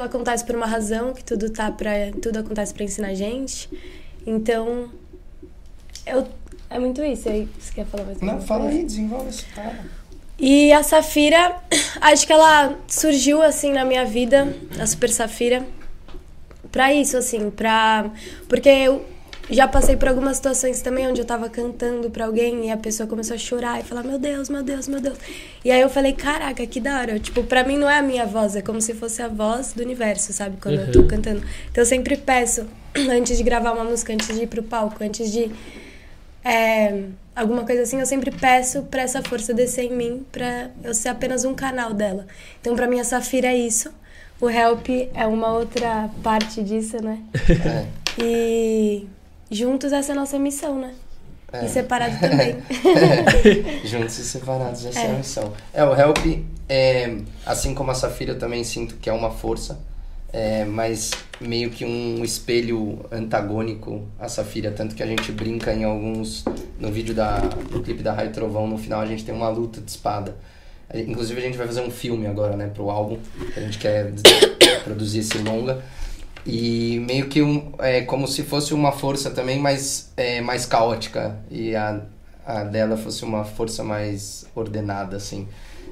acontece 0.00 0.44
por 0.44 0.56
uma 0.56 0.66
razão, 0.66 1.12
que 1.12 1.22
tudo 1.22 1.50
tá 1.50 1.70
para 1.70 2.10
tudo 2.22 2.38
acontece 2.38 2.72
para 2.72 2.84
ensinar 2.84 3.08
a 3.08 3.14
gente. 3.14 3.68
Então, 4.26 4.90
eu 6.06 6.26
é 6.70 6.78
muito 6.78 7.02
isso. 7.04 7.28
Aí, 7.28 7.48
você 7.58 7.72
quer 7.74 7.86
falar 7.86 8.04
mais 8.04 8.20
Não, 8.20 8.40
fala 8.40 8.64
coisa? 8.64 8.78
aí, 8.78 8.84
desenvolve 8.84 9.28
esse 9.28 9.44
cara. 9.46 9.84
E 10.38 10.72
a 10.72 10.82
Safira, 10.82 11.56
acho 12.00 12.26
que 12.26 12.32
ela 12.32 12.76
surgiu 12.88 13.42
assim 13.42 13.72
na 13.72 13.84
minha 13.84 14.04
vida, 14.04 14.54
a 14.78 14.86
Super 14.86 15.10
Safira, 15.10 15.66
pra 16.72 16.92
isso, 16.92 17.16
assim, 17.16 17.50
pra. 17.50 18.10
Porque 18.48 18.68
eu 18.68 19.04
já 19.48 19.68
passei 19.68 19.96
por 19.96 20.08
algumas 20.08 20.36
situações 20.36 20.80
também 20.82 21.06
onde 21.06 21.20
eu 21.20 21.24
tava 21.24 21.48
cantando 21.48 22.10
pra 22.10 22.26
alguém 22.26 22.66
e 22.66 22.70
a 22.70 22.76
pessoa 22.76 23.06
começou 23.08 23.34
a 23.34 23.38
chorar 23.38 23.80
e 23.80 23.84
falar: 23.84 24.02
Meu 24.02 24.18
Deus, 24.18 24.48
meu 24.48 24.62
Deus, 24.62 24.88
meu 24.88 25.00
Deus. 25.00 25.16
E 25.64 25.70
aí 25.70 25.80
eu 25.80 25.88
falei: 25.88 26.12
Caraca, 26.12 26.66
que 26.66 26.80
da 26.80 26.98
hora. 27.00 27.18
Tipo, 27.18 27.42
pra 27.44 27.62
mim 27.64 27.76
não 27.76 27.88
é 27.88 27.98
a 27.98 28.02
minha 28.02 28.26
voz, 28.26 28.56
é 28.56 28.62
como 28.62 28.80
se 28.80 28.94
fosse 28.94 29.22
a 29.22 29.28
voz 29.28 29.72
do 29.72 29.82
universo, 29.82 30.32
sabe? 30.32 30.56
Quando 30.60 30.80
eu 30.80 30.92
tô 30.92 31.00
Uhum. 31.00 31.08
cantando. 31.08 31.42
Então 31.70 31.82
eu 31.82 31.86
sempre 31.86 32.16
peço, 32.16 32.66
antes 33.10 33.36
de 33.36 33.42
gravar 33.42 33.72
uma 33.72 33.84
música, 33.84 34.12
antes 34.12 34.28
de 34.28 34.42
ir 34.42 34.46
pro 34.48 34.62
palco, 34.62 35.02
antes 35.04 35.30
de 35.30 35.50
é, 36.44 37.04
alguma 37.34 37.64
coisa 37.64 37.82
assim, 37.82 37.98
eu 38.00 38.06
sempre 38.06 38.30
peço 38.30 38.82
pra 38.84 39.02
essa 39.02 39.22
força 39.22 39.52
descer 39.52 39.84
em 39.84 39.92
mim, 39.92 40.24
pra 40.30 40.70
eu 40.84 40.94
ser 40.94 41.08
apenas 41.08 41.44
um 41.44 41.54
canal 41.54 41.92
dela. 41.92 42.26
Então, 42.60 42.74
pra 42.76 42.86
mim, 42.86 43.00
a 43.00 43.04
Safira 43.04 43.48
é 43.48 43.56
isso. 43.56 43.90
O 44.40 44.48
Help 44.50 44.86
é 45.14 45.26
uma 45.26 45.52
outra 45.54 46.10
parte 46.22 46.62
disso, 46.62 47.02
né? 47.02 47.18
É. 48.18 48.22
E 48.24 49.06
juntos 49.50 49.92
essa 49.92 50.12
é 50.12 50.14
a 50.14 50.16
nossa 50.16 50.38
missão, 50.38 50.78
né? 50.78 50.94
É. 51.52 51.64
E 51.64 51.68
separado 51.68 52.18
também. 52.18 52.56
Juntos 53.84 54.18
e 54.18 54.24
separados, 54.24 54.84
essa 54.84 55.00
é. 55.00 55.06
É. 55.06 55.10
a 55.10 55.12
missão. 55.14 55.52
É, 55.72 55.84
o 55.84 55.94
Help, 55.94 56.18
é, 56.68 57.18
assim 57.44 57.72
como 57.72 57.90
a 57.90 57.94
Safira, 57.94 58.32
eu 58.32 58.38
também 58.38 58.64
sinto 58.64 58.96
que 58.96 59.08
é 59.08 59.12
uma 59.12 59.30
força, 59.30 59.78
é, 60.32 60.64
mas 60.64 61.12
meio 61.40 61.70
que 61.70 61.84
um 61.84 62.24
espelho 62.24 63.04
antagônico 63.12 64.08
à 64.18 64.28
Safira, 64.28 64.70
tanto 64.70 64.94
que 64.94 65.02
a 65.02 65.06
gente 65.06 65.30
brinca 65.32 65.72
em 65.72 65.84
alguns. 65.84 66.44
No 66.80 66.90
vídeo 66.90 67.14
da. 67.14 67.40
No 67.70 67.82
clipe 67.82 68.02
da 68.02 68.12
Raio 68.12 68.32
Trovão, 68.32 68.66
no 68.66 68.76
final 68.76 69.00
a 69.00 69.06
gente 69.06 69.24
tem 69.24 69.34
uma 69.34 69.48
luta 69.48 69.80
de 69.80 69.90
espada. 69.90 70.36
Inclusive 70.94 71.40
a 71.40 71.44
gente 71.44 71.58
vai 71.58 71.66
fazer 71.66 71.80
um 71.80 71.90
filme 71.90 72.26
agora, 72.26 72.56
né, 72.56 72.70
pro 72.72 72.90
álbum, 72.90 73.18
que 73.52 73.58
a 73.58 73.62
gente 73.62 73.78
quer 73.78 74.12
produzir 74.84 75.20
esse 75.20 75.38
longa. 75.38 75.82
E 76.46 77.00
meio 77.00 77.28
que 77.28 77.42
um, 77.42 77.72
é 77.78 78.02
como 78.02 78.28
se 78.28 78.44
fosse 78.44 78.72
uma 78.72 78.92
força 78.92 79.30
também, 79.30 79.58
mas 79.58 80.12
é, 80.16 80.40
mais 80.40 80.64
caótica. 80.64 81.36
E 81.50 81.74
a, 81.74 82.00
a 82.46 82.62
dela 82.62 82.96
fosse 82.96 83.24
uma 83.24 83.44
força 83.44 83.82
mais 83.82 84.46
ordenada, 84.54 85.16
assim. 85.16 85.48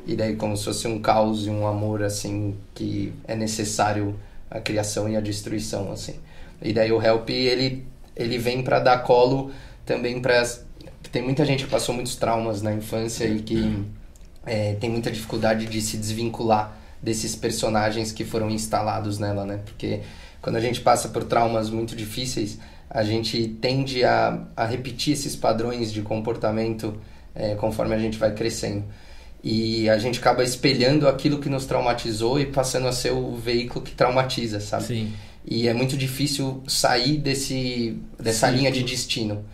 E 0.06 0.14
daí 0.14 0.36
como 0.36 0.56
se 0.56 0.64
fosse 0.64 0.86
um 0.86 1.00
caos 1.00 1.46
e 1.46 1.50
um 1.50 1.66
amor, 1.66 2.04
assim, 2.04 2.54
que 2.72 3.12
é 3.26 3.34
necessário 3.34 4.14
a 4.48 4.60
criação 4.60 5.08
e 5.08 5.16
a 5.16 5.20
destruição, 5.20 5.90
assim. 5.90 6.14
E 6.62 6.72
daí 6.72 6.92
o 6.92 7.02
Help, 7.02 7.28
ele, 7.30 7.84
ele 8.14 8.38
vem 8.38 8.62
para 8.62 8.78
dar 8.78 8.98
colo 8.98 9.50
também 9.84 10.20
para 10.20 10.40
Tem 11.10 11.20
muita 11.22 11.44
gente 11.44 11.64
que 11.64 11.70
passou 11.70 11.94
muitos 11.94 12.14
traumas 12.14 12.62
na 12.62 12.72
infância 12.72 13.24
e 13.24 13.42
que 13.42 13.84
é, 14.46 14.74
tem 14.74 14.88
muita 14.88 15.10
dificuldade 15.10 15.66
de 15.66 15.80
se 15.80 15.96
desvincular 15.96 16.83
desses 17.04 17.36
personagens 17.36 18.10
que 18.10 18.24
foram 18.24 18.50
instalados 18.50 19.18
nela, 19.18 19.44
né? 19.44 19.60
Porque 19.64 20.00
quando 20.40 20.56
a 20.56 20.60
gente 20.60 20.80
passa 20.80 21.08
por 21.08 21.24
traumas 21.24 21.68
muito 21.68 21.94
difíceis, 21.94 22.58
a 22.88 23.04
gente 23.04 23.46
tende 23.60 24.04
a, 24.04 24.42
a 24.56 24.64
repetir 24.64 25.12
esses 25.12 25.36
padrões 25.36 25.92
de 25.92 26.00
comportamento 26.00 26.98
é, 27.34 27.54
conforme 27.56 27.94
a 27.94 27.98
gente 27.98 28.16
vai 28.16 28.32
crescendo. 28.32 28.84
E 29.42 29.90
a 29.90 29.98
gente 29.98 30.18
acaba 30.18 30.42
espelhando 30.42 31.06
aquilo 31.06 31.38
que 31.38 31.50
nos 31.50 31.66
traumatizou 31.66 32.40
e 32.40 32.46
passando 32.46 32.88
a 32.88 32.92
ser 32.92 33.12
o 33.12 33.36
veículo 33.36 33.84
que 33.84 33.92
traumatiza, 33.92 34.58
sabe? 34.58 34.84
Sim. 34.84 35.12
E 35.44 35.68
é 35.68 35.74
muito 35.74 35.98
difícil 35.98 36.62
sair 36.66 37.18
desse, 37.18 37.98
dessa 38.18 38.46
Ciclo. 38.46 38.58
linha 38.58 38.72
de 38.72 38.82
destino. 38.82 39.44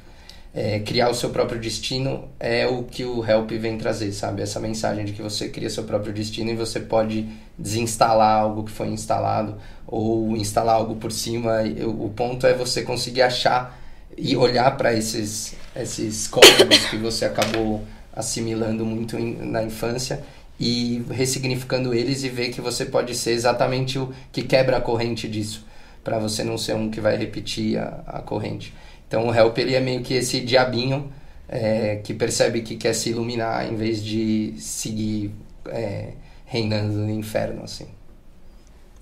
É, 0.52 0.80
criar 0.80 1.08
o 1.08 1.14
seu 1.14 1.30
próprio 1.30 1.60
destino 1.60 2.28
é 2.40 2.66
o 2.66 2.82
que 2.82 3.04
o 3.04 3.24
Help 3.24 3.50
vem 3.52 3.78
trazer, 3.78 4.12
sabe? 4.12 4.42
Essa 4.42 4.58
mensagem 4.58 5.04
de 5.04 5.12
que 5.12 5.22
você 5.22 5.48
cria 5.48 5.70
seu 5.70 5.84
próprio 5.84 6.12
destino 6.12 6.50
e 6.50 6.56
você 6.56 6.80
pode 6.80 7.28
desinstalar 7.56 8.40
algo 8.40 8.64
que 8.64 8.72
foi 8.72 8.88
instalado 8.88 9.56
ou 9.86 10.36
instalar 10.36 10.74
algo 10.74 10.96
por 10.96 11.12
cima. 11.12 11.60
O 11.86 12.10
ponto 12.10 12.46
é 12.46 12.54
você 12.54 12.82
conseguir 12.82 13.22
achar 13.22 13.78
e 14.18 14.36
olhar 14.36 14.76
para 14.76 14.92
esses, 14.92 15.54
esses 15.74 16.26
códigos 16.26 16.86
que 16.86 16.96
você 16.96 17.24
acabou 17.24 17.84
assimilando 18.12 18.84
muito 18.84 19.16
na 19.18 19.62
infância 19.62 20.20
e 20.58 21.02
ressignificando 21.10 21.94
eles 21.94 22.24
e 22.24 22.28
ver 22.28 22.50
que 22.50 22.60
você 22.60 22.84
pode 22.84 23.14
ser 23.14 23.30
exatamente 23.30 23.98
o 23.98 24.12
que 24.32 24.42
quebra 24.42 24.76
a 24.78 24.80
corrente 24.80 25.28
disso, 25.28 25.64
para 26.02 26.18
você 26.18 26.42
não 26.42 26.58
ser 26.58 26.74
um 26.74 26.90
que 26.90 27.00
vai 27.00 27.16
repetir 27.16 27.78
a, 27.78 28.02
a 28.06 28.20
corrente. 28.20 28.74
Então 29.10 29.26
o 29.26 29.34
Help 29.34 29.58
ele 29.58 29.74
é 29.74 29.80
meio 29.80 30.02
que 30.02 30.14
esse 30.14 30.38
diabinho 30.38 31.12
é, 31.48 31.96
que 32.04 32.14
percebe 32.14 32.60
que 32.62 32.76
quer 32.76 32.92
se 32.92 33.10
iluminar 33.10 33.66
em 33.68 33.74
vez 33.74 34.00
de 34.04 34.54
seguir 34.56 35.32
é, 35.66 36.10
reinando 36.46 36.92
no 36.94 37.10
inferno, 37.10 37.64
assim. 37.64 37.86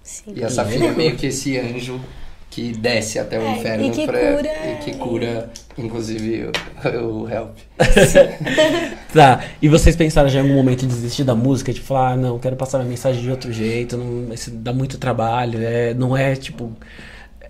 Sim. 0.03 0.33
E 0.35 0.43
a 0.43 0.49
Safira 0.49 0.87
é 0.87 0.93
meio 0.93 1.15
que 1.15 1.27
esse 1.27 1.59
anjo 1.59 2.01
que 2.51 2.73
desce 2.73 3.19
até 3.19 3.39
o 3.39 3.43
É, 3.43 3.59
inferno 3.59 3.85
e 3.87 3.91
que 3.91 4.07
pra- 4.07 4.19
cura- 4.19 4.49
e 4.67 4.77
que 4.83 4.97
cura, 4.97 5.51
inclusive, 5.77 6.47
o, 6.47 6.99
o 7.25 7.31
Help. 7.31 7.59
Tá, 9.13 9.45
e 9.61 9.69
vocês 9.69 9.95
pensaram 9.95 10.29
já 10.31 10.39
em 10.39 10.43
algum 10.43 10.55
momento 10.55 10.85
em 10.85 10.89
desistir 10.89 11.25
da 11.25 11.35
música? 11.35 11.71
Tipo, 11.73 11.85
falar, 11.87 12.13
ah, 12.13 12.17
não, 12.17 12.39
quero 12.39 12.57
passar 12.57 12.79
minha 12.79 12.89
mensagem 12.91 13.21
de 13.23 13.31
outro 13.31 13.53
jeito, 13.53 13.97
não, 13.99 14.33
isso 14.33 14.51
dá 14.51 14.73
muito 14.73 14.97
trabalho, 14.99 15.61
é, 15.63 15.93
não 15.93 16.17
é, 16.17 16.35
tipo... 16.35 16.73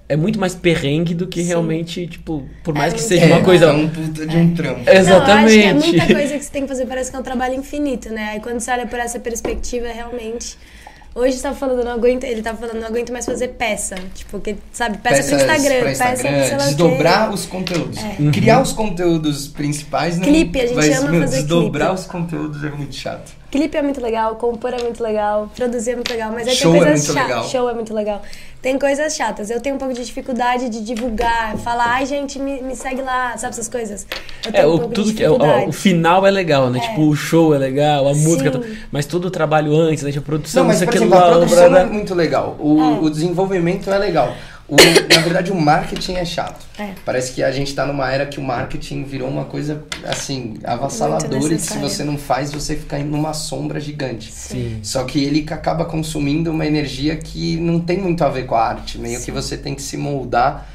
É 0.08 0.16
muito 0.16 0.40
mais 0.40 0.54
perrengue 0.54 1.12
do 1.14 1.26
que 1.26 1.42
Sim. 1.42 1.48
realmente, 1.48 2.06
tipo, 2.06 2.46
por 2.64 2.72
mais 2.74 2.94
É 2.94 2.96
que 2.96 3.02
seja 3.02 3.26
uma 3.26 3.36
É, 3.36 3.42
coisa... 3.42 3.66
É 3.66 3.72
um 3.72 3.88
puta 3.90 4.26
de 4.26 4.36
um 4.36 4.54
trampo. 4.54 4.88
É. 4.88 4.96
Exatamente. 4.96 5.56
Não, 5.58 5.64
eu 5.72 5.76
acho 5.76 5.90
que 5.90 5.96
é 5.96 5.98
muita 6.00 6.14
coisa 6.14 6.38
que 6.38 6.44
você 6.44 6.50
tem 6.50 6.62
que 6.62 6.68
fazer, 6.68 6.86
parece 6.86 7.10
que 7.10 7.16
é 7.16 7.20
um 7.20 7.22
trabalho 7.22 7.54
infinito, 7.54 8.08
né? 8.10 8.30
Aí 8.32 8.40
quando 8.40 8.58
você 8.60 8.70
olha 8.70 8.86
por 8.86 8.98
essa 8.98 9.18
perspectiva, 9.20 9.86
realmente. 9.88 10.56
Hoje 11.14 11.36
você 11.36 11.42
tava 11.42 11.56
falando, 11.56 11.84
não 11.84 11.92
aguento, 11.92 12.22
ele 12.24 12.40
tava 12.42 12.58
falando, 12.58 12.80
não 12.80 12.86
aguento 12.86 13.12
mais 13.12 13.26
fazer 13.26 13.48
peça. 13.48 13.96
Tipo, 14.14 14.38
que, 14.40 14.56
sabe, 14.72 14.98
peça 14.98 15.24
pro 15.24 15.34
Instagram, 15.44 15.80
pra 15.80 16.06
peça 16.06 16.28
pro 16.28 16.56
desdobrar 16.64 17.32
os 17.34 17.44
conteúdos. 17.44 17.98
Criar 18.32 18.62
os 18.62 18.72
conteúdos 18.72 19.48
principais 19.48 20.16
não 20.16 20.24
Clipe, 20.24 20.60
a 20.60 20.66
gente 20.66 20.74
vai- 20.76 20.92
ama 20.92 21.10
meu, 21.10 21.20
fazer 21.22 21.36
Desdobrar 21.38 21.88
clipe. 21.88 22.00
os 22.02 22.06
conteúdos 22.06 22.62
é 22.64 22.70
muito 22.70 22.94
chato. 22.94 23.32
Clipe 23.50 23.76
é 23.78 23.82
muito 23.82 24.00
legal, 24.02 24.36
compor 24.36 24.74
é 24.74 24.82
muito 24.82 25.02
legal, 25.02 25.48
produzir 25.56 25.92
é 25.92 25.94
muito 25.94 26.10
legal, 26.10 26.30
mas 26.32 26.46
aí 26.46 26.54
Show 26.54 26.72
tem 26.72 26.82
é 26.82 26.84
coisas 26.84 27.06
muito 27.06 27.18
chatas. 27.18 27.36
legal. 27.36 27.48
Show 27.50 27.70
é 27.70 27.74
muito 27.74 27.94
legal. 27.94 28.22
Tem 28.60 28.78
coisas 28.78 29.14
chatas. 29.16 29.48
Eu 29.50 29.58
tenho 29.60 29.76
um 29.76 29.78
pouco 29.78 29.94
de 29.94 30.04
dificuldade 30.04 30.68
de 30.68 30.82
divulgar, 30.82 31.56
falar, 31.56 31.86
ai 31.94 32.04
gente, 32.04 32.38
me, 32.38 32.60
me 32.60 32.76
segue 32.76 33.00
lá, 33.00 33.38
sabe 33.38 33.54
essas 33.54 33.68
coisas? 33.68 34.06
Eu 34.44 34.50
É, 34.52 34.66
um 34.66 34.74
o, 34.74 34.78
pouco 34.80 34.94
tudo 34.94 35.08
de 35.10 35.14
que, 35.14 35.24
é, 35.24 35.30
o, 35.30 35.34
dificuldade. 35.38 35.68
o 35.70 35.72
final 35.72 36.26
é 36.26 36.30
legal, 36.30 36.68
né? 36.68 36.78
É. 36.78 36.88
Tipo, 36.88 37.08
o 37.08 37.16
show 37.16 37.54
é 37.54 37.58
legal, 37.58 38.06
a 38.06 38.12
música, 38.14 38.52
Sim. 38.52 38.60
tá- 38.60 38.66
mas 38.92 39.06
todo 39.06 39.24
o 39.26 39.30
trabalho 39.30 39.74
antes, 39.74 40.02
né? 40.02 40.10
Tipo, 40.12 40.24
a 40.24 40.26
produção, 40.26 40.62
Não, 40.64 40.68
mas 40.68 40.76
isso, 40.76 40.84
por 40.84 40.90
aquilo 40.90 41.04
exemplo, 41.06 41.24
a 41.24 41.30
produção 41.30 41.76
é 41.76 41.84
muito 41.86 42.14
legal. 42.14 42.56
O, 42.58 42.80
É. 42.80 42.98
o 43.06 43.08
desenvolvimento 43.10 43.90
é 43.90 43.96
legal. 43.96 44.34
O- 44.68 44.76
na 44.76 45.22
verdade, 45.22 45.50
o 45.50 45.54
marketing 45.58 46.14
é 46.16 46.24
chato. 46.26 46.66
É. 46.78 46.90
Parece 47.04 47.32
que 47.32 47.42
a 47.42 47.50
gente 47.50 47.74
tá 47.74 47.86
numa 47.86 48.12
era 48.12 48.26
que 48.26 48.38
o 48.38 48.42
marketing 48.42 49.02
virou 49.04 49.26
uma 49.28 49.46
coisa, 49.46 49.82
assim, 50.04 50.58
avassaladora. 50.62 51.36
E 51.54 51.56
que 51.56 51.58
se 51.58 51.78
você 51.78 52.04
não 52.04 52.18
faz, 52.18 52.52
você 52.52 52.76
fica 52.76 52.98
numa 52.98 53.32
sombra 53.32 53.80
gigante. 53.80 54.30
Sim. 54.30 54.80
Só 54.82 55.04
que 55.04 55.24
ele 55.24 55.46
acaba 55.50 55.86
consumindo 55.86 56.50
uma 56.50 56.66
energia 56.66 57.16
que 57.16 57.56
não 57.56 57.80
tem 57.80 57.96
muito 57.98 58.22
a 58.22 58.28
ver 58.28 58.44
com 58.44 58.54
a 58.54 58.62
arte. 58.68 58.98
Meio 58.98 59.20
que 59.22 59.30
você 59.32 59.56
tem 59.56 59.74
que 59.74 59.80
se 59.82 59.96
moldar 59.96 60.68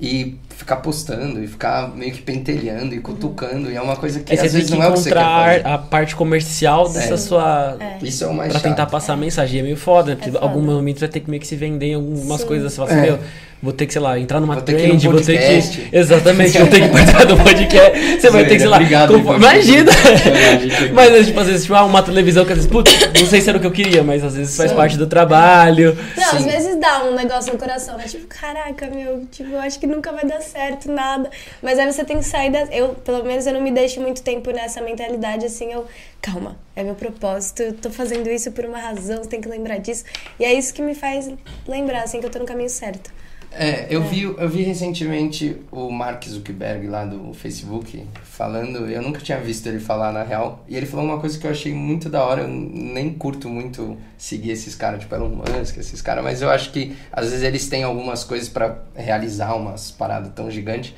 e 0.00 0.38
ficar 0.56 0.76
postando 0.76 1.42
e 1.42 1.46
ficar 1.46 1.88
meio 1.94 2.12
que 2.12 2.22
pentelhando 2.22 2.94
e 2.94 3.00
cutucando. 3.00 3.70
E 3.70 3.76
é 3.76 3.80
uma 3.82 3.96
coisa 3.96 4.20
que 4.20 4.34
você 4.34 4.46
às 4.46 4.52
vezes 4.52 4.70
que 4.70 4.76
não 4.76 4.82
é 4.82 4.88
o 4.88 4.92
que 4.92 4.98
você 5.00 5.10
quer 5.10 5.16
encontrar 5.20 5.46
fazer. 5.62 5.66
a 5.66 5.78
parte 5.78 6.16
comercial 6.16 6.88
dessa 6.88 7.16
sua... 7.18 7.76
Isso 8.02 8.24
é 8.24 8.26
o 8.26 8.34
mais 8.34 8.50
Pra 8.52 8.60
tentar 8.60 8.82
chato. 8.84 8.90
passar 8.90 9.12
a 9.12 9.16
mensagem. 9.16 9.60
É 9.60 9.62
meio 9.62 9.76
foda, 9.76 10.10
né? 10.10 10.16
Porque 10.16 10.30
foda. 10.32 10.44
algum 10.44 10.62
momento 10.62 11.00
vai 11.00 11.08
ter 11.08 11.20
que 11.20 11.28
meio 11.30 11.40
que 11.40 11.46
se 11.46 11.56
vender 11.56 11.88
em 11.88 11.94
algumas 11.94 12.40
Sim. 12.40 12.46
coisas. 12.46 12.72
Você 12.72 12.76
fala 12.78 12.90
assim, 12.90 12.98
É. 13.00 13.02
meu, 13.02 13.18
vou 13.62 13.72
ter 13.72 13.86
que, 13.86 13.92
sei 13.92 14.02
lá, 14.02 14.18
entrar 14.18 14.40
numa 14.40 14.54
Vou 14.54 14.62
ter 14.62 14.74
que 14.74 14.82
ir 14.82 14.88
trend, 14.88 15.04
num 15.04 15.12
vou 15.12 15.20
ter 15.20 15.38
podcast. 15.38 15.80
que. 15.80 15.96
Exatamente, 15.96 16.58
vou 16.58 16.68
ter 16.68 16.80
que 16.80 16.88
participar 16.88 17.26
do 17.26 17.36
podcast. 17.36 18.20
Você 18.20 18.30
vai 18.30 18.44
ter 18.44 18.54
que, 18.54 18.60
sei 18.60 18.68
lá. 18.68 18.76
Obrigado, 18.76 19.18
Ivan. 19.18 19.36
Imagina! 19.36 19.92
Mas, 20.92 21.26
tipo, 21.26 21.40
às 21.40 21.46
vezes, 21.46 21.62
tipo, 21.62 21.74
ah, 21.74 21.84
uma 21.84 22.02
televisão 22.02 22.44
que 22.44 22.52
às 22.52 22.58
vezes, 22.58 22.70
putz, 22.70 22.92
não 23.18 23.26
sei 23.26 23.40
se 23.40 23.48
era 23.48 23.58
o 23.58 23.60
que 23.60 23.66
eu 23.66 23.72
queria, 23.72 24.02
mas 24.02 24.24
às 24.24 24.34
vezes 24.34 24.56
faz 24.56 24.72
parte 24.72 24.96
do 24.96 25.06
trabalho. 25.06 25.96
Não, 26.16 26.24
às 26.24 26.42
Sim. 26.42 26.48
vezes 26.48 26.80
dá 26.80 27.04
um 27.04 27.14
negócio 27.14 27.52
no 27.52 27.58
coração, 27.58 27.96
né? 27.96 28.04
Tipo, 28.04 28.26
caraca, 28.26 28.86
meu, 28.88 29.26
tipo, 29.30 29.50
eu 29.50 29.60
acho 29.60 29.78
que 29.78 29.86
nunca 29.86 30.12
vai 30.12 30.24
dar 30.24 30.40
certo, 30.40 30.90
nada. 30.90 31.30
Mas 31.62 31.78
aí 31.78 31.90
você 31.90 32.04
tem 32.04 32.18
que 32.18 32.24
sair 32.24 32.50
da. 32.50 32.62
Eu, 32.72 32.90
pelo 32.90 33.24
menos, 33.24 33.46
eu 33.46 33.52
não 33.52 33.60
me 33.60 33.70
deixo 33.70 34.00
muito 34.00 34.22
tempo 34.22 34.50
nessa 34.50 34.80
mentalidade, 34.80 35.44
assim, 35.46 35.72
eu. 35.72 35.86
Calma, 36.22 36.56
é 36.76 36.82
meu 36.82 36.94
propósito, 36.94 37.62
eu 37.62 37.72
tô 37.72 37.90
fazendo 37.90 38.28
isso 38.28 38.52
por 38.52 38.64
uma 38.66 38.78
razão, 38.78 39.18
você 39.18 39.28
tem 39.28 39.40
que 39.40 39.48
lembrar 39.48 39.78
disso. 39.78 40.04
E 40.38 40.44
é 40.44 40.52
isso 40.52 40.72
que 40.74 40.82
me 40.82 40.94
faz 40.94 41.30
lembrar, 41.66 42.02
assim, 42.02 42.20
que 42.20 42.26
eu 42.26 42.30
tô 42.30 42.38
no 42.38 42.44
caminho 42.44 42.68
certo. 42.68 43.10
É, 43.52 43.88
eu 43.90 44.02
vi, 44.04 44.22
eu 44.22 44.48
vi 44.48 44.62
recentemente 44.62 45.56
o 45.72 45.90
Mark 45.90 46.24
Zuckerberg 46.24 46.86
lá 46.86 47.04
do 47.04 47.34
Facebook 47.34 48.06
falando, 48.22 48.88
eu 48.88 49.02
nunca 49.02 49.20
tinha 49.20 49.40
visto 49.40 49.66
ele 49.66 49.80
falar 49.80 50.12
na 50.12 50.22
real, 50.22 50.64
e 50.68 50.76
ele 50.76 50.86
falou 50.86 51.04
uma 51.04 51.18
coisa 51.18 51.36
que 51.36 51.46
eu 51.46 51.50
achei 51.50 51.74
muito 51.74 52.08
da 52.08 52.24
hora, 52.24 52.42
eu 52.42 52.48
nem 52.48 53.12
curto 53.12 53.48
muito 53.48 53.96
seguir 54.16 54.52
esses 54.52 54.76
caras, 54.76 55.00
tipo 55.00 55.14
Elon 55.16 55.30
Musk, 55.30 55.76
esses 55.78 56.00
caras, 56.00 56.22
mas 56.22 56.40
eu 56.40 56.48
acho 56.48 56.70
que 56.70 56.96
às 57.12 57.28
vezes 57.28 57.42
eles 57.42 57.68
têm 57.68 57.82
algumas 57.82 58.22
coisas 58.22 58.48
pra 58.48 58.78
realizar 58.94 59.54
umas 59.54 59.90
paradas 59.90 60.32
tão 60.32 60.48
gigantes. 60.48 60.94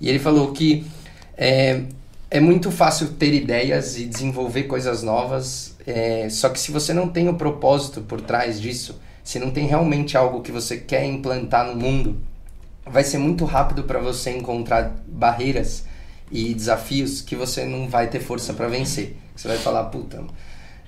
E 0.00 0.08
ele 0.08 0.20
falou 0.20 0.52
que 0.52 0.86
é, 1.36 1.82
é 2.30 2.38
muito 2.38 2.70
fácil 2.70 3.08
ter 3.14 3.34
ideias 3.34 3.98
e 3.98 4.06
desenvolver 4.06 4.64
coisas 4.64 5.02
novas, 5.02 5.74
é, 5.84 6.28
só 6.30 6.50
que 6.50 6.60
se 6.60 6.70
você 6.70 6.94
não 6.94 7.08
tem 7.08 7.28
o 7.28 7.34
propósito 7.34 8.00
por 8.00 8.20
trás 8.20 8.60
disso, 8.60 9.00
se 9.26 9.40
não 9.40 9.50
tem 9.50 9.66
realmente 9.66 10.16
algo 10.16 10.40
que 10.40 10.52
você 10.52 10.76
quer 10.76 11.04
implantar 11.04 11.66
no 11.66 11.74
mundo, 11.74 12.16
vai 12.86 13.02
ser 13.02 13.18
muito 13.18 13.44
rápido 13.44 13.82
para 13.82 13.98
você 13.98 14.30
encontrar 14.30 14.94
barreiras 15.04 15.84
e 16.30 16.54
desafios 16.54 17.22
que 17.22 17.34
você 17.34 17.64
não 17.64 17.88
vai 17.88 18.06
ter 18.06 18.20
força 18.20 18.54
para 18.54 18.68
vencer. 18.68 19.16
Você 19.34 19.48
vai 19.48 19.58
falar, 19.58 19.82
puta, 19.86 20.22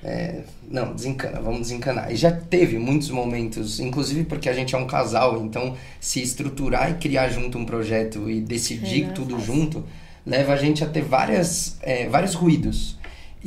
é, 0.04 0.42
não, 0.70 0.94
desencana, 0.94 1.40
vamos 1.40 1.62
desencanar. 1.62 2.12
E 2.12 2.14
já 2.14 2.30
teve 2.30 2.78
muitos 2.78 3.10
momentos, 3.10 3.80
inclusive 3.80 4.22
porque 4.22 4.48
a 4.48 4.54
gente 4.54 4.72
é 4.72 4.78
um 4.78 4.86
casal, 4.86 5.42
então 5.42 5.76
se 6.00 6.22
estruturar 6.22 6.92
e 6.92 6.94
criar 6.94 7.30
junto 7.30 7.58
um 7.58 7.64
projeto 7.64 8.30
e 8.30 8.40
decidir 8.40 9.06
É, 9.06 9.08
é 9.08 9.12
tudo 9.14 9.40
junto, 9.40 9.84
leva 10.24 10.52
a 10.52 10.56
gente 10.56 10.84
a 10.84 10.86
ter 10.86 11.02
várias, 11.02 11.76
é, 11.82 12.08
vários 12.08 12.34
ruídos. 12.34 12.97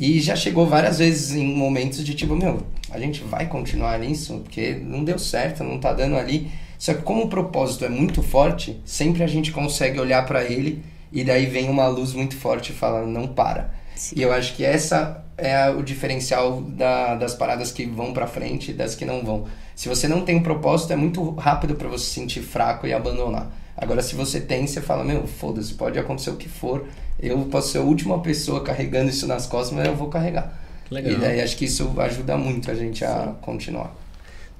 E 0.02 0.20
já 0.20 0.34
chegou 0.34 0.66
várias 0.66 0.98
vezes 0.98 1.30
em 1.30 1.46
momentos 1.46 2.02
de 2.04 2.12
tipo, 2.12 2.34
meu, 2.34 2.60
a 2.90 2.98
gente 2.98 3.22
vai 3.22 3.46
continuar 3.46 3.96
nisso, 4.00 4.40
porque 4.42 4.74
não 4.74 5.04
deu 5.04 5.16
certo, 5.16 5.62
não 5.62 5.78
tá 5.78 5.92
dando 5.92 6.16
ali. 6.16 6.50
Só 6.76 6.92
que 6.92 7.02
como 7.02 7.22
o 7.22 7.28
propósito 7.28 7.84
é 7.84 7.88
muito 7.88 8.20
forte, 8.20 8.82
sempre 8.84 9.22
a 9.22 9.28
gente 9.28 9.52
consegue 9.52 10.00
olhar 10.00 10.26
para 10.26 10.42
ele 10.42 10.82
e 11.12 11.22
daí 11.22 11.46
vem 11.46 11.68
uma 11.70 11.86
luz 11.86 12.14
muito 12.14 12.34
forte 12.34 12.70
e 12.70 12.74
fala, 12.74 13.06
não 13.06 13.28
para. 13.28 13.70
Sim. 13.94 14.16
E 14.18 14.22
eu 14.22 14.32
acho 14.32 14.56
que 14.56 14.64
essa 14.64 15.24
é 15.38 15.70
o 15.70 15.84
diferencial 15.84 16.60
da- 16.62 17.14
das 17.14 17.36
paradas 17.36 17.70
que 17.70 17.86
vão 17.86 18.12
pra 18.12 18.26
frente 18.26 18.72
e 18.72 18.74
das 18.74 18.96
que 18.96 19.04
não 19.04 19.24
vão. 19.24 19.44
Se 19.76 19.88
você 19.88 20.08
não 20.08 20.22
tem 20.22 20.34
um 20.34 20.42
propósito, 20.42 20.92
é 20.92 20.96
muito 20.96 21.30
rápido 21.36 21.76
para 21.76 21.86
você 21.86 22.06
se 22.06 22.10
sentir 22.14 22.40
fraco 22.42 22.88
e 22.88 22.92
abandonar. 22.92 23.52
Agora, 23.76 24.02
se 24.02 24.16
você 24.16 24.40
tem, 24.40 24.66
você 24.66 24.80
fala, 24.80 25.04
meu, 25.04 25.28
foda-se, 25.28 25.74
pode 25.74 25.96
acontecer 25.98 26.30
o 26.30 26.36
que 26.36 26.48
for. 26.48 26.86
Eu 27.22 27.38
posso 27.44 27.70
ser 27.72 27.78
a 27.78 27.82
última 27.82 28.20
pessoa 28.20 28.62
carregando 28.62 29.10
isso 29.10 29.26
nas 29.26 29.46
costas, 29.46 29.76
mas 29.76 29.86
eu 29.86 29.94
vou 29.94 30.08
carregar. 30.08 30.58
Legal. 30.90 31.12
E 31.12 31.16
daí 31.16 31.40
acho 31.40 31.56
que 31.56 31.66
isso 31.66 31.90
ajuda 31.98 32.36
muito 32.36 32.70
a 32.70 32.74
gente 32.74 33.04
a 33.04 33.34
continuar. 33.40 33.94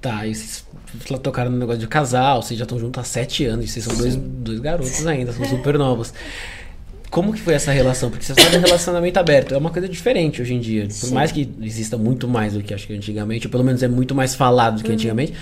Tá, 0.01 0.27
e 0.27 0.35
vocês 0.35 0.65
tocaram 1.23 1.51
no 1.51 1.59
negócio 1.59 1.81
de 1.81 1.87
casal, 1.87 2.43
vocês 2.43 2.59
já 2.59 2.65
estão 2.65 2.79
juntos 2.79 3.01
há 3.01 3.05
sete 3.05 3.45
anos, 3.45 3.67
e 3.67 3.69
vocês 3.69 3.85
são 3.85 3.97
dois, 3.97 4.17
dois 4.17 4.59
garotos 4.59 5.07
ainda, 5.07 5.33
são 5.33 5.45
super 5.45 5.79
novos. 5.79 6.13
Como 7.09 7.33
que 7.33 7.41
foi 7.41 7.55
essa 7.55 7.71
relação? 7.71 8.11
Porque 8.11 8.25
você 8.25 8.35
fala 8.35 8.51
de 8.51 8.59
relacionamento 8.59 9.21
aberto, 9.21 9.55
é 9.55 9.59
uma 9.59 9.71
coisa 9.71 9.89
diferente 9.89 10.43
hoje 10.43 10.55
em 10.55 10.61
dia. 10.61 10.85
Por 10.85 10.93
Sim. 10.93 11.15
mais 11.15 11.31
que 11.31 11.49
exista 11.61 11.97
muito 11.97 12.27
mais 12.27 12.55
do 12.55 12.63
que 12.63 12.73
acho 12.75 12.87
que 12.87 12.95
antigamente, 12.95 13.47
ou 13.47 13.51
pelo 13.51 13.63
menos 13.63 13.83
é 13.83 13.89
muito 13.89 14.15
mais 14.15 14.35
falado 14.35 14.79
do 14.79 14.83
que 14.83 14.91
antigamente. 14.91 15.35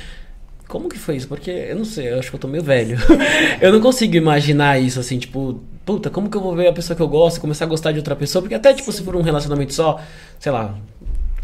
Como 0.70 0.88
que 0.88 0.96
foi 0.96 1.16
isso? 1.16 1.26
Porque 1.26 1.50
eu 1.50 1.74
não 1.74 1.84
sei, 1.84 2.12
eu 2.12 2.20
acho 2.20 2.30
que 2.30 2.36
eu 2.36 2.40
tô 2.40 2.46
meio 2.46 2.62
velho. 2.62 2.96
eu 3.60 3.72
não 3.72 3.80
consigo 3.80 4.16
imaginar 4.16 4.80
isso 4.80 5.00
assim, 5.00 5.18
tipo, 5.18 5.60
puta, 5.84 6.08
como 6.08 6.30
que 6.30 6.36
eu 6.36 6.40
vou 6.40 6.54
ver 6.54 6.68
a 6.68 6.72
pessoa 6.72 6.96
que 6.96 7.02
eu 7.02 7.08
gosto 7.08 7.38
e 7.38 7.40
começar 7.40 7.64
a 7.64 7.68
gostar 7.68 7.90
de 7.90 7.98
outra 7.98 8.14
pessoa? 8.14 8.40
Porque 8.40 8.54
até, 8.54 8.72
tipo, 8.72 8.92
se 8.92 9.02
for 9.02 9.16
um 9.16 9.20
relacionamento 9.20 9.74
só, 9.74 10.00
sei 10.38 10.52
lá, 10.52 10.78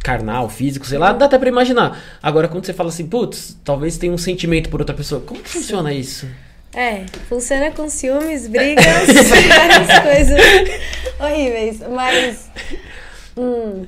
carnal, 0.00 0.48
físico, 0.48 0.86
sei 0.86 0.96
lá, 0.96 1.12
dá 1.12 1.24
até 1.24 1.36
pra 1.38 1.48
imaginar. 1.48 2.00
Agora, 2.22 2.46
quando 2.46 2.64
você 2.64 2.72
fala 2.72 2.88
assim, 2.88 3.04
putz, 3.04 3.58
talvez 3.64 3.98
tenha 3.98 4.12
um 4.12 4.18
sentimento 4.18 4.70
por 4.70 4.80
outra 4.80 4.94
pessoa, 4.94 5.20
como 5.20 5.42
que 5.42 5.48
funciona 5.48 5.92
isso? 5.92 6.28
É, 6.72 7.04
funciona 7.28 7.72
com 7.72 7.88
ciúmes, 7.88 8.46
brigas, 8.46 8.84
várias 9.48 9.98
coisas 10.04 10.40
horríveis. 11.18 11.80
Mas. 11.90 12.48
Hum, 13.36 13.86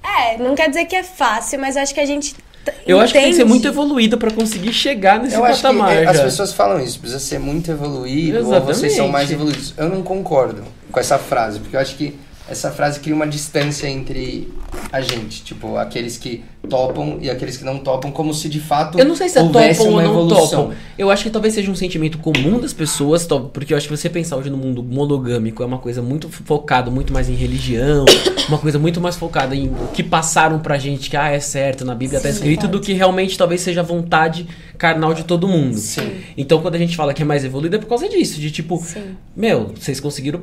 é, 0.00 0.38
não 0.38 0.54
quer 0.54 0.68
dizer 0.68 0.84
que 0.84 0.94
é 0.94 1.02
fácil, 1.02 1.58
mas 1.58 1.76
acho 1.76 1.92
que 1.92 1.98
a 1.98 2.06
gente. 2.06 2.36
T- 2.66 2.74
Eu 2.86 3.00
acho 3.00 3.12
que 3.12 3.18
tem 3.18 3.30
que 3.30 3.36
ser 3.36 3.44
muito 3.44 3.66
evoluído 3.66 4.18
pra 4.18 4.30
conseguir 4.30 4.72
chegar 4.72 5.18
nesse 5.20 5.34
Eu 5.36 5.44
acho 5.44 5.56
que 5.56 5.62
patamar 5.62 5.96
é, 5.96 6.06
as 6.06 6.20
pessoas 6.20 6.52
falam 6.52 6.80
isso, 6.80 6.98
precisa 7.00 7.18
ser 7.20 7.38
muito 7.38 7.70
evoluído, 7.70 8.38
ou 8.38 8.42
Exatamente. 8.44 8.76
vocês 8.78 8.94
são 8.96 9.08
mais 9.08 9.30
evoluídos. 9.30 9.72
Eu 9.76 9.88
não 9.88 10.02
concordo 10.02 10.62
com 10.92 11.00
essa 11.00 11.18
frase, 11.18 11.58
porque 11.60 11.76
eu 11.76 11.80
acho 11.80 11.96
que 11.96 12.14
essa 12.48 12.70
frase 12.70 13.00
cria 13.00 13.14
uma 13.14 13.26
distância 13.26 13.88
entre 13.88 14.52
a 14.92 15.00
gente, 15.00 15.42
tipo, 15.42 15.76
aqueles 15.76 16.16
que 16.16 16.44
topam 16.68 17.18
e 17.20 17.28
aqueles 17.28 17.56
que 17.56 17.64
não 17.64 17.78
topam, 17.78 18.10
como 18.10 18.32
se 18.32 18.48
de 18.48 18.60
fato 18.60 18.98
Eu 18.98 19.04
não 19.04 19.16
sei 19.16 19.28
se 19.28 19.38
é 19.38 19.42
houvesse 19.42 19.78
topam 19.78 19.92
ou 19.92 19.98
uma 19.98 20.02
não 20.02 20.10
evolução. 20.10 20.48
topam. 20.48 20.76
Eu 20.96 21.10
acho 21.10 21.24
que 21.24 21.30
talvez 21.30 21.54
seja 21.54 21.70
um 21.70 21.74
sentimento 21.74 22.18
comum 22.18 22.58
das 22.60 22.72
pessoas, 22.72 23.26
porque 23.52 23.72
eu 23.72 23.76
acho 23.76 23.88
que 23.88 23.96
você 23.96 24.08
pensar 24.08 24.36
hoje 24.36 24.50
no 24.50 24.56
mundo 24.56 24.82
monogâmico 24.82 25.62
é 25.62 25.66
uma 25.66 25.78
coisa 25.78 26.00
muito 26.02 26.28
focada 26.28 26.90
muito 26.90 27.12
mais 27.12 27.28
em 27.28 27.34
religião, 27.34 28.04
uma 28.48 28.58
coisa 28.58 28.78
muito 28.78 29.00
mais 29.00 29.16
focada 29.16 29.54
em 29.54 29.68
o 29.68 29.88
que 29.92 30.02
passaram 30.02 30.58
pra 30.60 30.78
gente 30.78 31.10
que 31.10 31.16
ah, 31.16 31.30
é 31.30 31.40
certo, 31.40 31.84
na 31.84 31.94
Bíblia 31.94 32.20
tá 32.20 32.28
Sim, 32.28 32.34
escrito, 32.34 32.68
do 32.68 32.78
pode. 32.78 32.86
que 32.86 32.92
realmente 32.92 33.36
talvez 33.36 33.60
seja 33.60 33.80
a 33.80 33.84
vontade 33.84 34.46
carnal 34.78 35.14
de 35.14 35.24
todo 35.24 35.48
mundo. 35.48 35.76
Sim. 35.76 36.20
Então 36.36 36.60
quando 36.62 36.76
a 36.76 36.78
gente 36.78 36.96
fala 36.96 37.12
que 37.12 37.22
é 37.22 37.24
mais 37.24 37.44
evoluído 37.44 37.76
é 37.76 37.78
por 37.78 37.88
causa 37.88 38.08
disso, 38.08 38.40
de 38.40 38.50
tipo, 38.50 38.78
Sim. 38.78 39.16
meu, 39.34 39.72
vocês 39.78 39.98
conseguiram 39.98 40.42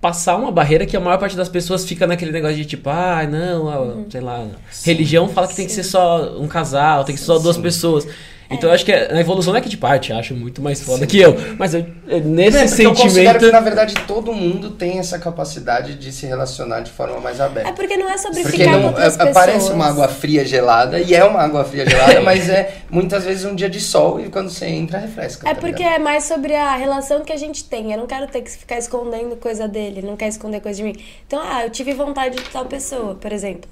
passar 0.00 0.36
uma 0.36 0.52
barreira 0.52 0.86
que 0.86 0.96
a 0.96 1.00
maior 1.00 1.18
parte 1.18 1.36
das 1.36 1.48
pessoas 1.48 1.84
fica 1.84 2.06
naquele 2.06 2.30
negócio 2.30 2.56
de 2.56 2.64
tipo, 2.64 2.88
ah, 2.88 3.26
não, 3.28 3.68
a- 3.68 3.96
sei 4.10 4.20
lá, 4.20 4.46
religião 4.84 5.28
fala 5.28 5.48
que 5.48 5.56
tem 5.56 5.66
que 5.66 5.72
ser 5.72 5.82
Sim. 5.82 5.90
só 5.90 6.36
um 6.38 6.46
casal, 6.46 7.04
tem 7.04 7.14
que 7.14 7.20
ser 7.20 7.26
só 7.26 7.38
duas 7.38 7.56
Sim. 7.56 7.62
pessoas. 7.62 8.06
É. 8.50 8.54
Então 8.54 8.70
eu 8.70 8.74
acho 8.74 8.84
que 8.84 8.92
a 8.92 9.20
evolução 9.20 9.52
não 9.52 9.58
é 9.58 9.62
que 9.62 9.68
tipo, 9.68 9.86
ah, 9.86 9.98
te 9.98 10.12
acho 10.12 10.34
muito 10.34 10.62
mais 10.62 10.80
foda 10.80 11.06
que 11.06 11.18
eu, 11.20 11.36
mas 11.58 11.74
eu, 11.74 11.84
nesse 12.24 12.56
É, 12.56 12.66
porque 12.66 12.86
eu 12.86 12.94
considero 12.94 13.10
sentimento 13.10 13.38
que, 13.40 13.52
na 13.52 13.60
verdade, 13.60 13.94
todo 14.06 14.32
mundo 14.32 14.70
tem 14.70 14.98
essa 14.98 15.18
capacidade 15.18 15.94
de 15.96 16.10
se 16.10 16.26
relacionar 16.26 16.80
de 16.80 16.90
forma 16.90 17.20
mais 17.20 17.40
aberta. 17.40 17.68
É 17.68 17.72
porque 17.72 17.96
não 17.96 18.08
é 18.08 18.16
sobre 18.16 18.40
Porque 18.42 18.58
ficar 18.58 18.72
com 18.72 18.78
não, 18.78 18.86
outras 18.88 19.14
é- 19.14 19.18
pessoas. 19.18 19.34
parece 19.34 19.70
uma 19.72 19.86
água 19.86 20.08
fria 20.08 20.44
gelada, 20.46 20.98
e 20.98 21.14
é 21.14 21.22
uma 21.24 21.40
água 21.40 21.64
fria 21.64 21.88
gelada, 21.88 22.20
mas 22.22 22.48
é 22.48 22.78
muitas 22.90 23.24
vezes 23.24 23.44
um 23.44 23.54
dia 23.54 23.68
de 23.68 23.80
sol 23.80 24.18
e 24.18 24.30
quando 24.30 24.48
você 24.50 24.66
entra, 24.66 24.98
refresca. 24.98 25.48
É 25.48 25.54
tá 25.54 25.60
porque 25.60 25.82
ligado? 25.82 25.96
é 25.96 25.98
mais 25.98 26.24
sobre 26.24 26.54
a 26.54 26.74
relação 26.76 27.20
que 27.22 27.32
a 27.32 27.36
gente 27.36 27.64
tem. 27.64 27.92
Eu 27.92 27.98
não 27.98 28.06
quero 28.06 28.26
ter 28.26 28.40
que 28.40 28.50
ficar 28.50 28.78
escondendo 28.78 29.36
coisa 29.36 29.68
dele, 29.68 29.98
ele 29.98 30.06
não 30.06 30.16
quer 30.16 30.28
esconder 30.28 30.60
coisa 30.60 30.78
de 30.78 30.84
mim. 30.84 30.96
Então, 31.26 31.40
ah, 31.42 31.64
eu 31.64 31.70
tive 31.70 31.92
vontade 31.92 32.36
de 32.36 32.48
tal 32.50 32.64
pessoa, 32.64 33.14
por 33.14 33.30
exemplo. 33.32 33.68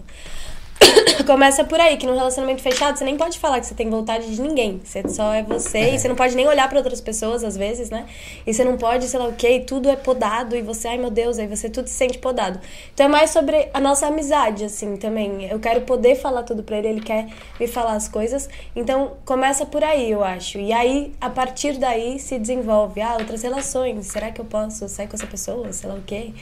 Começa 1.26 1.64
por 1.64 1.80
aí, 1.80 1.96
que 1.96 2.06
num 2.06 2.14
relacionamento 2.14 2.62
fechado 2.62 2.96
você 2.96 3.04
nem 3.04 3.16
pode 3.16 3.38
falar 3.38 3.60
que 3.60 3.66
você 3.66 3.74
tem 3.74 3.88
vontade 3.88 4.34
de 4.34 4.40
ninguém. 4.40 4.80
Você 4.84 5.08
só 5.08 5.32
é 5.32 5.42
você 5.42 5.94
e 5.94 5.98
você 5.98 6.08
não 6.08 6.16
pode 6.16 6.34
nem 6.36 6.46
olhar 6.46 6.68
pra 6.68 6.78
outras 6.78 7.00
pessoas 7.00 7.42
às 7.42 7.56
vezes, 7.56 7.90
né? 7.90 8.06
E 8.46 8.52
você 8.52 8.64
não 8.64 8.76
pode, 8.76 9.06
sei 9.06 9.18
lá 9.18 9.26
o 9.26 9.32
quê, 9.32 9.56
e 9.56 9.60
tudo 9.60 9.88
é 9.88 9.96
podado 9.96 10.56
e 10.56 10.62
você, 10.62 10.88
ai 10.88 10.98
meu 10.98 11.10
Deus, 11.10 11.38
aí 11.38 11.46
você 11.46 11.68
tudo 11.68 11.88
se 11.88 11.94
sente 11.94 12.18
podado. 12.18 12.60
Então 12.94 13.06
é 13.06 13.08
mais 13.08 13.30
sobre 13.30 13.68
a 13.72 13.80
nossa 13.80 14.06
amizade, 14.06 14.64
assim, 14.64 14.96
também. 14.96 15.48
Eu 15.50 15.58
quero 15.58 15.82
poder 15.82 16.16
falar 16.16 16.42
tudo 16.42 16.62
pra 16.62 16.78
ele, 16.78 16.88
ele 16.88 17.00
quer 17.00 17.28
me 17.58 17.66
falar 17.66 17.94
as 17.94 18.08
coisas. 18.08 18.48
Então 18.74 19.12
começa 19.24 19.66
por 19.66 19.82
aí, 19.82 20.10
eu 20.10 20.22
acho. 20.22 20.58
E 20.58 20.72
aí, 20.72 21.12
a 21.20 21.30
partir 21.30 21.78
daí, 21.78 22.18
se 22.18 22.38
desenvolve. 22.38 23.00
Ah, 23.00 23.16
outras 23.18 23.42
relações. 23.42 24.06
Será 24.06 24.30
que 24.30 24.40
eu 24.40 24.44
posso 24.44 24.88
sair 24.88 25.08
com 25.08 25.16
essa 25.16 25.26
pessoa? 25.26 25.72
Sei 25.72 25.88
lá 25.88 25.96
o 25.96 26.02
quê. 26.02 26.32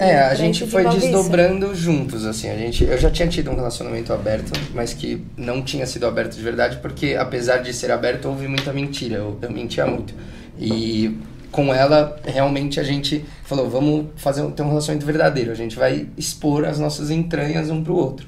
É, 0.00 0.18
a 0.18 0.34
gente 0.34 0.66
foi 0.66 0.82
desenvolve 0.82 0.98
isso. 0.98 1.06
desdobrando 1.08 1.74
juntos, 1.74 2.24
assim. 2.24 2.48
A 2.48 2.56
gente, 2.56 2.84
eu 2.84 2.96
já 2.96 3.10
tinha 3.10 3.28
tido 3.28 3.50
um 3.50 3.54
relacionamento 3.54 4.14
aberto, 4.14 4.50
mas 4.74 4.94
que 4.94 5.22
não 5.36 5.60
tinha 5.60 5.86
sido 5.86 6.06
aberto 6.06 6.34
de 6.34 6.42
verdade, 6.42 6.78
porque 6.78 7.14
apesar 7.14 7.58
de 7.58 7.70
ser 7.74 7.90
aberto, 7.90 8.24
houve 8.24 8.48
muita 8.48 8.72
mentira. 8.72 9.16
Eu, 9.16 9.38
eu 9.42 9.50
mentia 9.52 9.84
muito. 9.84 10.14
E 10.58 11.18
com 11.50 11.74
ela, 11.74 12.18
realmente 12.24 12.80
a 12.80 12.82
gente 12.82 13.26
falou, 13.44 13.68
vamos 13.68 14.06
fazer 14.16 14.40
um, 14.40 14.50
ter 14.50 14.62
um 14.62 14.68
relacionamento 14.68 15.04
verdadeiro. 15.04 15.52
A 15.52 15.54
gente 15.54 15.76
vai 15.76 16.06
expor 16.16 16.64
as 16.64 16.78
nossas 16.78 17.10
entranhas 17.10 17.68
um 17.68 17.84
pro 17.84 17.94
outro. 17.94 18.26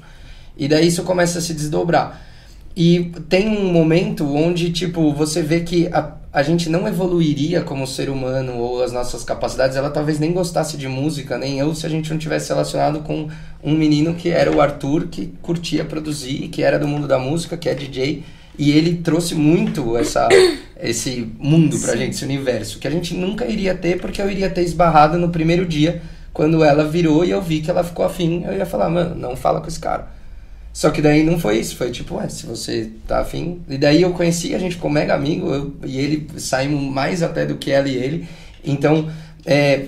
E 0.55 0.67
daí 0.67 0.85
isso 0.85 1.01
começa 1.01 1.39
a 1.39 1.41
se 1.41 1.55
desdobrar. 1.55 2.21
E 2.75 3.11
tem 3.27 3.47
um 3.47 3.71
momento 3.71 4.31
onde, 4.35 4.71
tipo, 4.71 5.11
você 5.11 5.41
vê 5.41 5.61
que 5.61 5.87
a, 5.87 6.11
a 6.33 6.41
gente 6.41 6.67
não 6.67 6.87
evoluiria 6.87 7.61
como 7.61 7.85
ser 7.85 8.09
humano 8.09 8.57
ou 8.57 8.81
as 8.81 8.91
nossas 8.91 9.23
capacidades. 9.23 9.77
Ela 9.77 9.91
talvez 9.91 10.17
nem 10.17 10.33
gostasse 10.33 10.75
de 10.75 10.87
música, 10.87 11.37
nem 11.37 11.59
eu, 11.59 11.75
se 11.75 11.85
a 11.85 11.89
gente 11.89 12.09
não 12.09 12.17
tivesse 12.17 12.49
relacionado 12.49 13.01
com 13.01 13.29
um 13.63 13.75
menino 13.75 14.15
que 14.15 14.29
era 14.29 14.51
o 14.51 14.59
Arthur, 14.59 15.07
que 15.09 15.31
curtia 15.43 15.85
produzir, 15.85 16.47
que 16.47 16.63
era 16.63 16.79
do 16.79 16.87
mundo 16.87 17.07
da 17.07 17.19
música, 17.19 17.55
que 17.55 17.69
é 17.69 17.75
DJ. 17.75 18.23
E 18.57 18.71
ele 18.71 18.95
trouxe 18.95 19.35
muito 19.35 19.95
essa, 19.95 20.27
esse 20.81 21.31
mundo 21.37 21.79
pra 21.79 21.95
gente, 21.95 22.15
esse 22.15 22.25
universo, 22.25 22.79
que 22.79 22.87
a 22.87 22.91
gente 22.91 23.13
nunca 23.13 23.45
iria 23.45 23.75
ter, 23.75 24.01
porque 24.01 24.19
eu 24.19 24.29
iria 24.29 24.49
ter 24.49 24.63
esbarrado 24.63 25.19
no 25.19 25.29
primeiro 25.29 25.67
dia, 25.67 26.01
quando 26.33 26.63
ela 26.63 26.83
virou 26.83 27.23
e 27.23 27.29
eu 27.29 27.43
vi 27.43 27.61
que 27.61 27.69
ela 27.69 27.83
ficou 27.83 28.03
afim. 28.03 28.43
Eu 28.43 28.57
ia 28.57 28.65
falar, 28.65 28.89
mano, 28.89 29.13
não 29.13 29.35
fala 29.35 29.61
com 29.61 29.67
esse 29.67 29.79
cara. 29.79 30.07
Só 30.73 30.89
que 30.89 31.03
daí 31.03 31.23
não 31.23 31.39
foi 31.39 31.59
isso, 31.59 31.75
foi 31.75 31.91
tipo, 31.91 32.15
ué, 32.15 32.27
se 32.27 32.47
você 32.47 32.89
tá 33.07 33.19
afim. 33.19 33.61
E 33.69 33.77
daí 33.77 34.01
eu 34.01 34.11
conheci, 34.11 34.55
a 34.55 34.59
gente 34.59 34.75
ficou 34.75 34.89
mega 34.89 35.13
amigo, 35.13 35.53
eu 35.53 35.73
e 35.85 35.99
ele 35.99 36.27
saímos 36.37 36.81
mais 36.81 37.21
até 37.21 37.45
do 37.45 37.55
que 37.57 37.69
ela 37.69 37.87
e 37.87 37.95
ele. 37.95 38.27
Então, 38.65 39.07
é, 39.45 39.85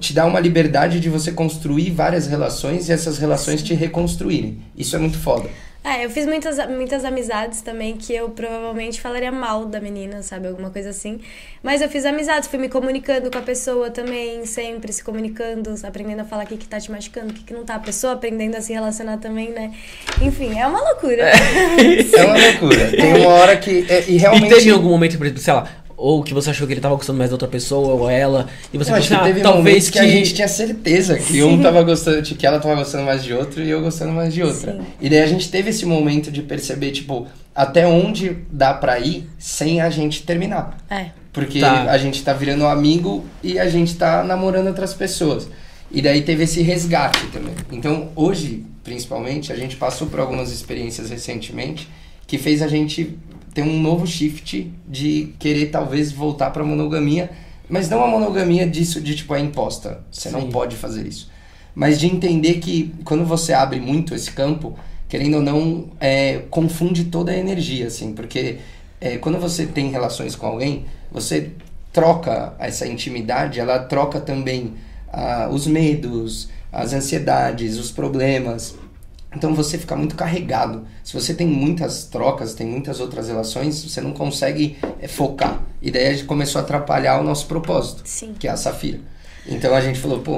te 0.00 0.14
dá 0.14 0.24
uma 0.24 0.40
liberdade 0.40 1.00
de 1.00 1.10
você 1.10 1.32
construir 1.32 1.90
várias 1.90 2.26
relações 2.26 2.88
e 2.88 2.92
essas 2.92 3.18
relações 3.18 3.62
te 3.62 3.74
reconstruírem. 3.74 4.58
Isso 4.74 4.96
é 4.96 4.98
muito 4.98 5.18
foda. 5.18 5.50
É, 5.84 6.04
eu 6.04 6.10
fiz 6.10 6.26
muitas, 6.26 6.58
muitas 6.68 7.04
amizades 7.04 7.60
também 7.60 7.96
que 7.96 8.14
eu 8.14 8.28
provavelmente 8.30 9.00
falaria 9.00 9.32
mal 9.32 9.64
da 9.64 9.80
menina, 9.80 10.22
sabe? 10.22 10.46
Alguma 10.46 10.70
coisa 10.70 10.90
assim. 10.90 11.18
Mas 11.60 11.82
eu 11.82 11.88
fiz 11.88 12.04
amizades, 12.04 12.48
fui 12.48 12.58
me 12.58 12.68
comunicando 12.68 13.28
com 13.30 13.38
a 13.38 13.42
pessoa 13.42 13.90
também, 13.90 14.46
sempre 14.46 14.92
se 14.92 15.02
comunicando, 15.02 15.74
aprendendo 15.82 16.20
a 16.20 16.24
falar 16.24 16.44
o 16.44 16.46
que, 16.46 16.56
que 16.56 16.68
tá 16.68 16.78
te 16.78 16.90
machucando, 16.90 17.30
o 17.30 17.34
que, 17.34 17.42
que 17.42 17.52
não 17.52 17.64
tá. 17.64 17.74
A 17.74 17.80
pessoa 17.80 18.12
aprendendo 18.12 18.54
a 18.56 18.60
se 18.60 18.72
relacionar 18.72 19.16
também, 19.18 19.50
né? 19.50 19.72
Enfim, 20.20 20.56
é 20.56 20.64
uma 20.66 20.80
loucura. 20.80 21.24
É 21.24 22.24
uma 22.24 22.36
loucura. 22.38 22.90
Tem 22.96 23.14
uma 23.16 23.28
hora 23.30 23.56
que. 23.56 23.84
é, 23.88 24.04
e 24.08 24.14
E 24.14 24.18
realmente. 24.18 24.54
teve 24.54 24.70
algum 24.70 24.88
momento, 24.90 25.18
por 25.18 25.26
exemplo, 25.26 25.42
sei 25.42 25.52
lá, 25.52 25.68
ou 26.02 26.20
que 26.24 26.34
você 26.34 26.50
achou 26.50 26.66
que 26.66 26.72
ele 26.72 26.80
tava 26.80 26.96
gostando 26.96 27.16
mais 27.16 27.30
da 27.30 27.34
outra 27.36 27.46
pessoa, 27.46 27.94
ou 27.94 28.10
ela, 28.10 28.48
e 28.72 28.76
você 28.76 28.90
Eu 28.90 28.96
acho 28.96 29.08
pensou, 29.08 29.24
que 29.24 29.30
ah, 29.30 29.32
teve 29.32 29.40
talvez 29.40 29.64
momentos 29.64 29.90
que... 29.90 29.98
que 29.98 30.04
a 30.04 30.08
gente 30.08 30.34
tinha 30.34 30.48
certeza 30.48 31.16
que 31.16 31.42
um 31.44 31.62
tava 31.62 31.80
gostando, 31.84 32.22
que 32.22 32.44
ela 32.44 32.58
tava 32.58 32.74
gostando 32.74 33.04
mais 33.04 33.22
de 33.22 33.32
outro 33.32 33.62
e 33.62 33.70
eu 33.70 33.80
gostando 33.80 34.12
mais 34.12 34.34
de 34.34 34.42
outra. 34.42 34.72
Sim. 34.72 34.80
E 35.00 35.08
daí 35.08 35.20
a 35.20 35.26
gente 35.26 35.48
teve 35.48 35.70
esse 35.70 35.86
momento 35.86 36.32
de 36.32 36.42
perceber, 36.42 36.90
tipo, 36.90 37.28
até 37.54 37.86
onde 37.86 38.38
dá 38.50 38.74
pra 38.74 38.98
ir 38.98 39.30
sem 39.38 39.80
a 39.80 39.88
gente 39.90 40.24
terminar. 40.24 40.76
É. 40.90 41.06
Porque 41.32 41.60
Tá. 41.60 41.84
a 41.84 41.96
gente 41.96 42.20
tá 42.22 42.32
virando 42.32 42.66
amigo 42.66 43.24
e 43.40 43.58
a 43.58 43.68
gente 43.68 43.94
tá 43.94 44.24
namorando 44.24 44.66
outras 44.66 44.92
pessoas. 44.92 45.48
E 45.88 46.02
daí 46.02 46.22
teve 46.22 46.42
esse 46.42 46.62
resgate 46.62 47.26
também. 47.28 47.54
Então, 47.70 48.08
hoje, 48.16 48.64
principalmente, 48.82 49.52
a 49.52 49.56
gente 49.56 49.76
passou 49.76 50.08
por 50.08 50.18
algumas 50.18 50.50
experiências 50.50 51.10
recentemente 51.10 51.88
que 52.26 52.38
fez 52.38 52.60
a 52.60 52.66
gente 52.66 53.16
ter 53.54 53.62
um 53.62 53.80
novo 53.80 54.06
shift 54.06 54.72
de 54.88 55.34
querer 55.38 55.66
talvez 55.66 56.12
voltar 56.12 56.50
pra 56.50 56.64
monogamia, 56.64 57.30
mas 57.68 57.88
não 57.88 58.04
a 58.04 58.08
monogamia 58.08 58.66
disso 58.66 59.00
de 59.00 59.14
tipo 59.14 59.34
é 59.34 59.40
imposta. 59.40 60.00
Você 60.10 60.30
não 60.30 60.42
Sim. 60.42 60.50
pode 60.50 60.76
fazer 60.76 61.06
isso. 61.06 61.30
Mas 61.74 61.98
de 61.98 62.06
entender 62.06 62.54
que 62.54 62.94
quando 63.04 63.24
você 63.24 63.52
abre 63.52 63.80
muito 63.80 64.14
esse 64.14 64.30
campo, 64.30 64.78
querendo 65.08 65.36
ou 65.36 65.42
não, 65.42 65.88
é, 66.00 66.42
confunde 66.50 67.04
toda 67.04 67.32
a 67.32 67.36
energia, 67.36 67.86
assim, 67.86 68.12
porque 68.12 68.58
é, 69.00 69.16
quando 69.18 69.38
você 69.38 69.66
tem 69.66 69.90
relações 69.90 70.36
com 70.36 70.46
alguém, 70.46 70.86
você 71.10 71.50
troca 71.92 72.54
essa 72.58 72.86
intimidade, 72.86 73.60
ela 73.60 73.78
troca 73.80 74.20
também 74.20 74.74
ah, 75.12 75.48
os 75.50 75.66
medos, 75.66 76.48
as 76.72 76.92
ansiedades, 76.92 77.78
os 77.78 77.90
problemas. 77.90 78.74
Então 79.34 79.54
você 79.54 79.78
fica 79.78 79.96
muito 79.96 80.14
carregado. 80.14 80.86
Se 81.02 81.14
você 81.14 81.34
tem 81.34 81.46
muitas 81.46 82.04
trocas, 82.04 82.54
tem 82.54 82.66
muitas 82.66 83.00
outras 83.00 83.28
relações, 83.28 83.82
você 83.82 84.00
não 84.00 84.12
consegue 84.12 84.76
é, 85.00 85.08
focar. 85.08 85.62
E 85.80 85.90
daí 85.90 86.08
a 86.08 86.12
gente 86.12 86.24
começou 86.24 86.60
a 86.60 86.62
atrapalhar 86.62 87.20
o 87.20 87.24
nosso 87.24 87.46
propósito, 87.46 88.02
Sim. 88.04 88.34
que 88.38 88.46
é 88.46 88.50
a 88.50 88.56
Safira. 88.56 89.00
Então 89.46 89.74
a 89.74 89.80
gente 89.80 89.98
falou, 89.98 90.20
pô, 90.20 90.36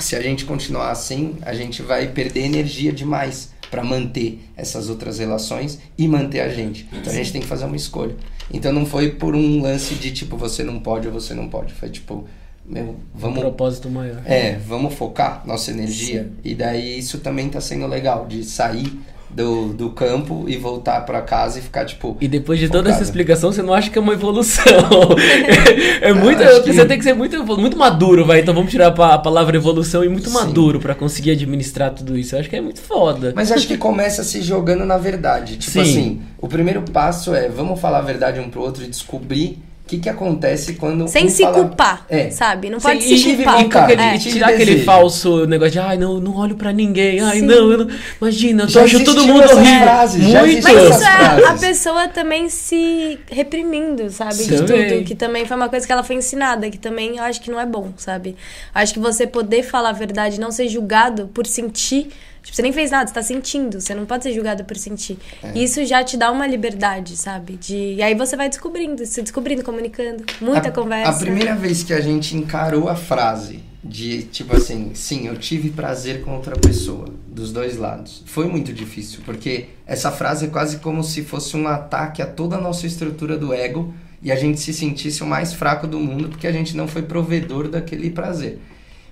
se 0.00 0.16
a 0.16 0.22
gente 0.22 0.44
continuar 0.44 0.90
assim, 0.90 1.36
a 1.42 1.52
gente 1.52 1.82
vai 1.82 2.08
perder 2.08 2.44
energia 2.44 2.92
demais 2.92 3.50
para 3.70 3.84
manter 3.84 4.48
essas 4.56 4.88
outras 4.88 5.18
relações 5.18 5.78
e 5.96 6.08
manter 6.08 6.40
a 6.40 6.48
gente. 6.48 6.88
Então 6.92 7.12
a 7.12 7.16
gente 7.16 7.32
tem 7.32 7.40
que 7.40 7.46
fazer 7.46 7.66
uma 7.66 7.76
escolha. 7.76 8.16
Então 8.50 8.72
não 8.72 8.86
foi 8.86 9.10
por 9.10 9.34
um 9.34 9.60
lance 9.60 9.94
de 9.94 10.10
tipo 10.10 10.36
você 10.36 10.64
não 10.64 10.78
pode 10.78 11.06
ou 11.06 11.12
você 11.12 11.34
não 11.34 11.48
pode, 11.48 11.74
foi 11.74 11.90
tipo, 11.90 12.26
meu, 12.68 12.84
Um 12.84 12.96
vamos 13.14 13.40
propósito 13.40 13.88
maior. 13.88 14.20
é, 14.26 14.56
vamos 14.66 14.94
focar 14.94 15.42
nossa 15.46 15.70
energia. 15.70 16.30
E 16.44 16.54
daí 16.54 16.98
isso 16.98 17.18
também 17.18 17.48
tá 17.48 17.60
sendo 17.60 17.86
legal, 17.86 18.26
de 18.28 18.44
sair 18.44 18.92
do, 19.30 19.74
do 19.74 19.90
campo 19.90 20.46
e 20.48 20.56
voltar 20.56 21.02
pra 21.02 21.20
casa 21.20 21.58
e 21.58 21.62
ficar, 21.62 21.84
tipo. 21.84 22.16
E 22.20 22.26
depois 22.26 22.58
de 22.58 22.66
toda 22.66 22.78
focado. 22.84 22.94
essa 22.94 23.02
explicação, 23.02 23.52
você 23.52 23.62
não 23.62 23.74
acha 23.74 23.90
que 23.90 23.98
é 23.98 24.00
uma 24.00 24.14
evolução? 24.14 24.64
é 26.00 26.12
muito. 26.12 26.38
que- 26.64 26.72
Você 26.72 26.84
tem 26.86 26.98
que 26.98 27.04
ser 27.04 27.14
muito, 27.14 27.42
muito 27.58 27.76
maduro, 27.76 28.24
vai. 28.24 28.40
Então 28.40 28.54
vamos 28.54 28.70
tirar 28.70 28.88
a 28.88 28.90
pa- 28.92 29.14
a 29.14 29.18
palavra 29.18 29.56
evolução 29.56 30.02
e 30.04 30.08
muito 30.08 30.28
Sim. 30.28 30.34
maduro 30.34 30.80
pra 30.80 30.94
conseguir 30.94 31.32
administrar 31.32 31.90
tudo 31.92 32.16
isso. 32.18 32.34
Eu 32.34 32.40
acho 32.40 32.48
que 32.48 32.56
é 32.56 32.60
muito 32.60 32.80
foda. 32.80 33.32
Mas 33.34 33.52
acho 33.52 33.66
que 33.66 33.76
começa 33.76 34.24
se 34.24 34.40
jogando 34.42 34.84
na 34.84 34.96
verdade. 34.98 35.56
Tipo 35.58 35.72
Sim. 35.72 35.80
assim, 35.80 36.20
o 36.38 36.48
primeiro 36.48 36.82
passo 36.82 37.34
é 37.34 37.48
vamos 37.48 37.78
falar 37.80 37.98
a 37.98 38.02
verdade 38.02 38.40
um 38.40 38.48
pro 38.48 38.62
outro 38.62 38.82
e 38.82 38.88
descobrir 38.88 39.58
que, 39.88 39.98
que 39.98 40.08
acontece 40.08 40.74
quando. 40.74 41.08
Sem 41.08 41.26
um 41.26 41.28
se 41.30 41.42
fala- 41.42 41.54
culpar, 41.54 42.06
É. 42.08 42.30
sabe? 42.30 42.68
Não 42.70 42.78
pode 42.78 43.02
se 43.02 43.34
culpar. 43.34 43.60
E 43.62 43.64
aquele, 43.66 44.02
É. 44.02 44.14
e 44.14 44.18
tirar 44.18 44.48
aquele 44.50 44.64
desejo. 44.66 44.84
falso 44.84 45.46
negócio 45.46 45.72
de, 45.72 45.78
ai, 45.78 45.96
não, 45.96 46.20
não 46.20 46.36
olho 46.36 46.54
pra 46.56 46.72
ninguém, 46.72 47.20
ai, 47.20 47.40
Sim. 47.40 47.46
não, 47.46 47.72
eu 47.72 47.78
não. 47.78 47.88
Imagina, 48.20 48.64
eu 48.64 48.68
Já 48.68 48.84
achando 48.84 49.04
todo 49.04 49.26
mundo 49.26 49.42
horrível. 49.50 49.82
frases, 49.82 50.22
Muito. 50.22 50.62
Mas 50.62 50.90
isso 50.96 51.04
é 51.04 51.44
a 51.48 51.54
pessoa 51.54 52.08
também 52.08 52.48
se 52.48 53.18
reprimindo, 53.30 54.10
sabe? 54.10 54.34
De 54.44 54.56
Também. 54.62 54.88
tudo. 54.98 55.04
Que 55.04 55.14
também 55.14 55.46
foi 55.46 55.56
uma 55.56 55.68
coisa 55.68 55.86
que 55.86 55.92
ela 55.92 56.02
foi 56.04 56.16
ensinada, 56.16 56.68
que 56.70 56.78
também 56.78 57.16
eu 57.16 57.22
acho 57.24 57.40
que 57.40 57.50
não 57.50 57.58
é 57.58 57.64
bom, 57.66 57.88
sabe? 57.96 58.36
Acho 58.74 58.92
que 58.94 59.00
você 59.00 59.26
poder 59.26 59.62
falar 59.62 59.88
a 59.90 59.92
verdade 59.92 60.36
e 60.36 60.40
não 60.40 60.50
ser 60.50 60.68
julgado 60.68 61.28
por 61.32 61.46
sentir. 61.46 62.08
Tipo, 62.48 62.56
você 62.56 62.62
nem 62.62 62.72
fez 62.72 62.90
nada, 62.90 63.06
você 63.06 63.12
tá 63.12 63.22
sentindo. 63.22 63.78
Você 63.78 63.94
não 63.94 64.06
pode 64.06 64.22
ser 64.22 64.32
julgado 64.32 64.64
por 64.64 64.74
sentir. 64.74 65.18
É. 65.42 65.52
E 65.54 65.64
isso 65.64 65.84
já 65.84 66.02
te 66.02 66.16
dá 66.16 66.32
uma 66.32 66.46
liberdade, 66.46 67.14
sabe? 67.14 67.56
De... 67.56 67.94
E 67.94 68.02
aí 68.02 68.14
você 68.14 68.36
vai 68.36 68.48
descobrindo, 68.48 69.04
se 69.04 69.20
descobrindo, 69.20 69.62
comunicando. 69.62 70.24
Muita 70.40 70.70
a, 70.70 70.72
conversa. 70.72 71.10
A 71.10 71.14
primeira 71.14 71.54
vez 71.54 71.82
que 71.82 71.92
a 71.92 72.00
gente 72.00 72.34
encarou 72.34 72.88
a 72.88 72.96
frase 72.96 73.62
de 73.84 74.22
tipo 74.22 74.56
assim, 74.56 74.92
sim, 74.94 75.26
eu 75.26 75.36
tive 75.36 75.68
prazer 75.68 76.22
com 76.22 76.34
outra 76.34 76.56
pessoa, 76.56 77.08
dos 77.28 77.52
dois 77.52 77.76
lados, 77.76 78.24
foi 78.26 78.46
muito 78.46 78.72
difícil, 78.72 79.20
porque 79.24 79.66
essa 79.86 80.10
frase 80.10 80.46
é 80.46 80.48
quase 80.48 80.78
como 80.78 81.04
se 81.04 81.22
fosse 81.22 81.56
um 81.56 81.68
ataque 81.68 82.20
a 82.20 82.26
toda 82.26 82.56
a 82.56 82.60
nossa 82.60 82.86
estrutura 82.86 83.38
do 83.38 83.52
ego 83.52 83.94
e 84.20 84.32
a 84.32 84.36
gente 84.36 84.58
se 84.58 84.74
sentisse 84.74 85.22
o 85.22 85.26
mais 85.26 85.52
fraco 85.52 85.86
do 85.86 86.00
mundo 86.00 86.28
porque 86.28 86.46
a 86.46 86.52
gente 86.52 86.76
não 86.76 86.88
foi 86.88 87.02
provedor 87.02 87.68
daquele 87.68 88.10
prazer. 88.10 88.58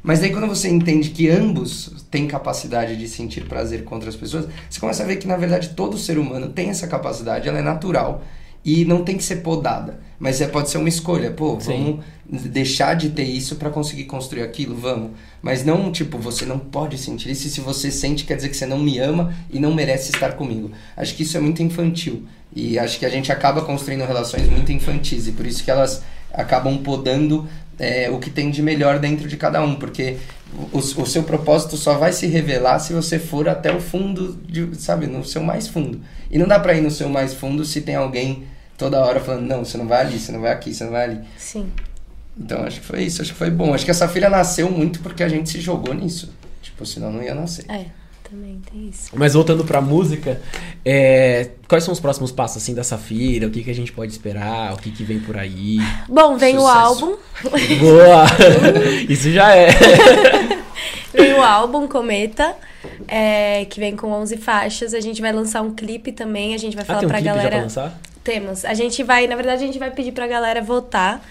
Mas 0.06 0.20
daí 0.20 0.30
quando 0.30 0.46
você 0.46 0.68
entende 0.68 1.10
que 1.10 1.28
ambos 1.28 2.06
têm 2.12 2.28
capacidade 2.28 2.96
de 2.96 3.08
sentir 3.08 3.44
prazer 3.46 3.82
com 3.82 3.96
outras 3.96 4.14
pessoas, 4.14 4.46
você 4.70 4.78
começa 4.78 5.02
a 5.02 5.06
ver 5.06 5.16
que 5.16 5.26
na 5.26 5.36
verdade 5.36 5.70
todo 5.70 5.98
ser 5.98 6.16
humano 6.16 6.48
tem 6.48 6.70
essa 6.70 6.86
capacidade, 6.86 7.48
ela 7.48 7.58
é 7.58 7.62
natural 7.62 8.22
e 8.64 8.84
não 8.84 9.02
tem 9.02 9.16
que 9.16 9.24
ser 9.24 9.36
podada. 9.36 9.98
Mas 10.16 10.40
é, 10.40 10.46
pode 10.46 10.70
ser 10.70 10.78
uma 10.78 10.88
escolha, 10.88 11.32
pô, 11.32 11.58
Sim. 11.60 12.00
vamos 12.24 12.44
deixar 12.44 12.94
de 12.94 13.10
ter 13.10 13.24
isso 13.24 13.56
pra 13.56 13.68
conseguir 13.68 14.04
construir 14.04 14.42
aquilo, 14.42 14.76
vamos. 14.76 15.10
Mas 15.42 15.64
não, 15.64 15.90
tipo, 15.90 16.18
você 16.18 16.46
não 16.46 16.60
pode 16.60 16.96
sentir 16.98 17.30
isso 17.30 17.48
e 17.48 17.50
se 17.50 17.60
você 17.60 17.90
sente 17.90 18.24
quer 18.24 18.36
dizer 18.36 18.48
que 18.48 18.56
você 18.56 18.64
não 18.64 18.78
me 18.78 19.00
ama 19.00 19.34
e 19.50 19.58
não 19.58 19.74
merece 19.74 20.12
estar 20.12 20.34
comigo. 20.34 20.70
Acho 20.96 21.16
que 21.16 21.24
isso 21.24 21.36
é 21.36 21.40
muito 21.40 21.64
infantil 21.64 22.22
e 22.54 22.78
acho 22.78 22.96
que 23.00 23.04
a 23.04 23.10
gente 23.10 23.32
acaba 23.32 23.60
construindo 23.62 24.04
relações 24.06 24.48
muito 24.48 24.70
infantis 24.70 25.26
e 25.26 25.32
por 25.32 25.44
isso 25.44 25.64
que 25.64 25.70
elas 25.70 26.04
acabam 26.32 26.78
podando 26.78 27.48
é, 27.78 28.10
o 28.10 28.18
que 28.18 28.30
tem 28.30 28.50
de 28.50 28.62
melhor 28.62 28.98
dentro 28.98 29.28
de 29.28 29.36
cada 29.36 29.62
um, 29.62 29.76
porque 29.76 30.16
o, 30.72 30.78
o 30.78 31.06
seu 31.06 31.22
propósito 31.22 31.76
só 31.76 31.94
vai 31.94 32.12
se 32.12 32.26
revelar 32.26 32.78
se 32.78 32.92
você 32.92 33.18
for 33.18 33.48
até 33.48 33.74
o 33.74 33.80
fundo, 33.80 34.38
de, 34.48 34.76
sabe, 34.80 35.06
no 35.06 35.24
seu 35.24 35.42
mais 35.42 35.68
fundo. 35.68 36.00
E 36.30 36.38
não 36.38 36.46
dá 36.46 36.58
pra 36.58 36.74
ir 36.74 36.80
no 36.80 36.90
seu 36.90 37.08
mais 37.08 37.34
fundo 37.34 37.64
se 37.64 37.80
tem 37.80 37.94
alguém 37.94 38.44
toda 38.76 39.04
hora 39.04 39.20
falando, 39.20 39.46
não, 39.46 39.64
você 39.64 39.78
não 39.78 39.86
vai 39.86 40.02
ali, 40.02 40.18
você 40.18 40.32
não 40.32 40.40
vai 40.40 40.52
aqui, 40.52 40.72
você 40.72 40.84
não 40.84 40.92
vai 40.92 41.04
ali. 41.04 41.20
Sim. 41.36 41.70
Então 42.38 42.62
acho 42.64 42.80
que 42.80 42.86
foi 42.86 43.02
isso, 43.02 43.22
acho 43.22 43.32
que 43.32 43.38
foi 43.38 43.50
bom. 43.50 43.72
Acho 43.72 43.84
que 43.84 43.90
essa 43.90 44.08
filha 44.08 44.28
nasceu 44.28 44.70
muito 44.70 45.00
porque 45.00 45.22
a 45.22 45.28
gente 45.28 45.48
se 45.48 45.60
jogou 45.60 45.94
nisso. 45.94 46.32
Tipo, 46.60 46.84
senão 46.84 47.10
não 47.10 47.22
ia 47.22 47.34
nascer. 47.34 47.64
É, 47.70 47.86
também 48.28 48.60
tem 48.70 48.88
isso. 48.88 49.10
Mas 49.14 49.34
voltando 49.34 49.64
pra 49.64 49.80
música, 49.80 50.40
é, 50.84 51.50
quais 51.68 51.84
são 51.84 51.92
os 51.92 52.00
próximos 52.00 52.32
passos 52.32 52.62
assim 52.62 52.74
da 52.74 52.82
Safira? 52.84 53.46
O 53.46 53.50
que, 53.50 53.62
que 53.62 53.70
a 53.70 53.74
gente 53.74 53.92
pode 53.92 54.10
esperar? 54.12 54.74
O 54.74 54.76
que, 54.76 54.90
que 54.90 55.04
vem 55.04 55.18
por 55.20 55.36
aí? 55.38 55.78
Bom, 56.08 56.36
vem 56.36 56.56
o 56.56 56.60
Sucesso. 56.60 56.78
álbum. 56.78 57.16
Boa! 57.80 58.24
Isso 59.08 59.30
já 59.30 59.54
é. 59.54 59.68
Vem 61.12 61.32
o 61.32 61.42
álbum 61.42 61.88
Cometa, 61.88 62.54
é, 63.08 63.64
que 63.70 63.80
vem 63.80 63.96
com 63.96 64.10
11 64.12 64.36
faixas. 64.36 64.92
A 64.92 65.00
gente 65.00 65.22
vai 65.22 65.32
lançar 65.32 65.62
um 65.62 65.74
clipe 65.74 66.12
também. 66.12 66.54
A 66.54 66.58
gente 66.58 66.74
vai 66.76 66.82
Ah, 66.82 66.86
falar 66.86 66.98
tem 66.98 67.06
um 67.06 67.10
pra 67.10 67.18
clipe 67.18 67.28
já 67.34 67.40
pra 67.40 67.42
galera. 67.44 67.62
lançar? 67.62 67.98
Temos. 68.22 68.64
A 68.66 68.74
gente 68.74 69.02
vai, 69.02 69.26
na 69.26 69.34
verdade, 69.34 69.62
a 69.62 69.66
gente 69.66 69.78
vai 69.78 69.90
pedir 69.90 70.12
pra 70.12 70.26
galera 70.26 70.60
votar. 70.60 71.24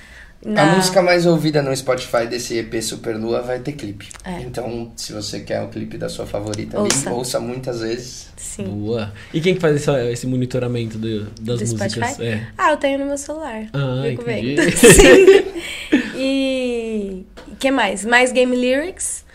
Na... 0.43 0.61
A 0.73 0.75
música 0.75 1.01
mais 1.01 1.25
ouvida 1.25 1.61
no 1.61 1.75
Spotify 1.75 2.27
desse 2.29 2.57
EP 2.59 2.81
Superlua 2.81 3.41
vai 3.41 3.59
ter 3.59 3.71
clipe. 3.71 4.09
É. 4.23 4.41
Então, 4.41 4.91
se 4.95 5.11
você 5.11 5.39
quer 5.39 5.61
o 5.63 5.69
clipe 5.69 5.97
da 5.97 6.07
sua 6.07 6.25
favorita 6.27 6.77
ali, 6.77 6.85
Ouça. 6.85 7.11
ouça 7.11 7.39
muitas 7.39 7.81
vezes. 7.81 8.27
Sim. 8.37 8.65
Boa. 8.65 9.11
E 9.33 9.41
quem 9.41 9.55
que 9.55 9.59
faz 9.59 9.75
esse, 9.75 9.91
esse 10.11 10.27
monitoramento 10.27 10.97
do- 10.99 11.23
das 11.41 11.61
Do 11.61 11.77
músicas? 11.77 12.19
É. 12.19 12.45
Ah, 12.57 12.71
eu 12.71 12.77
tenho 12.77 12.99
no 12.99 13.05
meu 13.07 13.17
celular. 13.17 13.65
Ah, 13.73 14.03
Fico 14.07 14.21
entendi. 14.21 14.55
vendo. 14.55 14.71
Sim. 14.77 16.05
E. 16.15 17.25
o 17.47 17.55
que 17.55 17.71
mais? 17.71 18.05
Mais 18.05 18.31
game 18.31 18.55
lyrics, 18.55 19.25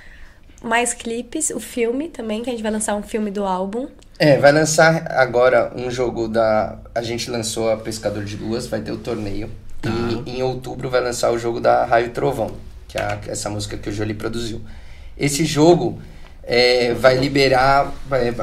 mais 0.62 0.94
clipes, 0.94 1.50
o 1.50 1.58
filme 1.60 2.08
também, 2.08 2.42
que 2.42 2.50
a 2.50 2.52
gente 2.52 2.62
vai 2.62 2.70
lançar 2.72 2.94
um 2.94 3.02
filme 3.02 3.30
do 3.30 3.44
álbum. 3.44 3.88
É, 4.22 4.36
vai 4.36 4.52
lançar 4.52 5.10
agora 5.12 5.72
um 5.74 5.90
jogo 5.90 6.28
da. 6.28 6.76
A 6.94 7.00
gente 7.00 7.30
lançou 7.30 7.70
a 7.70 7.76
Pescador 7.78 8.22
de 8.22 8.36
Luas, 8.36 8.66
vai 8.66 8.82
ter 8.82 8.92
o 8.92 8.98
torneio. 8.98 9.48
Tá. 9.80 9.88
E 10.26 10.38
em 10.38 10.42
outubro 10.42 10.90
vai 10.90 11.00
lançar 11.00 11.30
o 11.32 11.38
jogo 11.38 11.58
da 11.58 11.86
Raio 11.86 12.10
Trovão, 12.10 12.50
que 12.86 12.98
é 12.98 13.00
a- 13.02 13.18
essa 13.28 13.48
música 13.48 13.78
que 13.78 13.88
o 13.88 13.92
Jolie 13.92 14.12
produziu. 14.12 14.60
Esse 15.16 15.46
jogo 15.46 16.02
é, 16.42 16.92
vai 16.92 17.16
liberar, 17.16 17.94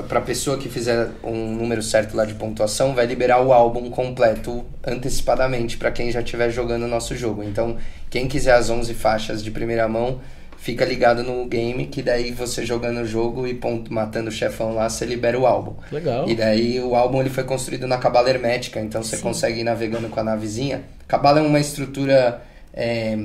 para 0.07 0.17
a 0.17 0.21
pessoa 0.21 0.57
que 0.57 0.67
fizer 0.67 1.09
um 1.23 1.51
número 1.53 1.84
certo 1.84 2.15
lá 2.17 2.25
de 2.25 2.34
pontuação, 2.34 2.95
vai 2.95 3.05
liberar 3.05 3.41
o 3.41 3.53
álbum 3.53 3.91
completo 3.91 4.65
antecipadamente 4.84 5.78
para 5.78 5.91
quem 5.91 6.11
já 6.11 6.21
estiver 6.21 6.49
jogando 6.49 6.84
o 6.84 6.88
nosso 6.88 7.15
jogo. 7.15 7.43
Então, 7.43 7.78
quem 8.09 8.28
quiser 8.28 8.53
as 8.55 8.69
11 8.71 8.95
faixas 8.95 9.43
de 9.43 9.51
primeira 9.51 9.88
mão, 9.88 10.21
fica 10.57 10.83
ligado 10.83 11.23
no 11.23 11.45
game, 11.45 11.85
que 11.87 12.01
daí 12.01 12.31
você 12.31 12.65
jogando 12.65 13.01
o 13.01 13.05
jogo 13.05 13.47
e 13.47 13.53
ponto, 13.53 13.93
matando 13.93 14.29
o 14.29 14.31
chefão 14.31 14.73
lá, 14.73 14.89
você 14.89 15.05
libera 15.05 15.39
o 15.39 15.45
álbum. 15.45 15.75
Legal. 15.91 16.27
E 16.27 16.35
daí 16.35 16.79
o 16.81 16.95
álbum 16.95 17.21
ele 17.21 17.29
foi 17.29 17.43
construído 17.43 17.87
na 17.87 17.97
cabala 17.97 18.29
hermética, 18.29 18.81
então 18.81 19.01
você 19.01 19.17
Sim. 19.17 19.23
consegue 19.23 19.61
ir 19.61 19.63
navegando 19.63 20.09
com 20.09 20.19
a 20.19 20.23
navezinha. 20.23 20.83
Cabala 21.07 21.39
é 21.39 21.43
uma 21.43 21.59
estrutura 21.59 22.41
é, 22.73 23.17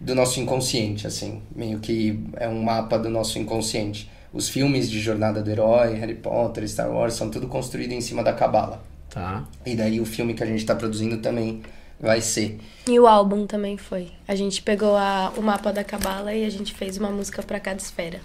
do 0.00 0.14
nosso 0.14 0.40
inconsciente, 0.40 1.06
assim, 1.06 1.42
meio 1.54 1.78
que 1.78 2.18
é 2.36 2.48
um 2.48 2.62
mapa 2.62 2.98
do 2.98 3.10
nosso 3.10 3.38
inconsciente. 3.38 4.10
Os 4.32 4.48
filmes 4.48 4.90
de 4.90 5.00
Jornada 5.00 5.42
do 5.42 5.50
Herói, 5.50 5.94
Harry 5.94 6.14
Potter, 6.14 6.68
Star 6.68 6.90
Wars, 6.90 7.14
são 7.14 7.30
tudo 7.30 7.46
construído 7.46 7.92
em 7.92 8.00
cima 8.00 8.22
da 8.22 8.32
cabala. 8.32 8.82
Tá. 9.10 9.44
E 9.64 9.74
daí 9.74 10.00
o 10.00 10.06
filme 10.06 10.34
que 10.34 10.42
a 10.42 10.46
gente 10.46 10.58
está 10.58 10.74
produzindo 10.74 11.18
também 11.18 11.62
vai 12.00 12.20
ser. 12.20 12.58
E 12.86 12.98
o 12.98 13.06
álbum 13.06 13.46
também 13.46 13.76
foi. 13.76 14.08
A 14.26 14.34
gente 14.34 14.62
pegou 14.62 14.96
a- 14.96 15.32
o 15.36 15.42
mapa 15.42 15.72
da 15.72 15.84
Cabala 15.84 16.32
e 16.34 16.44
a 16.44 16.50
gente 16.50 16.72
fez 16.74 16.96
uma 16.96 17.10
música 17.10 17.42
pra 17.42 17.60
cada 17.60 17.78
esfera. 17.80 18.20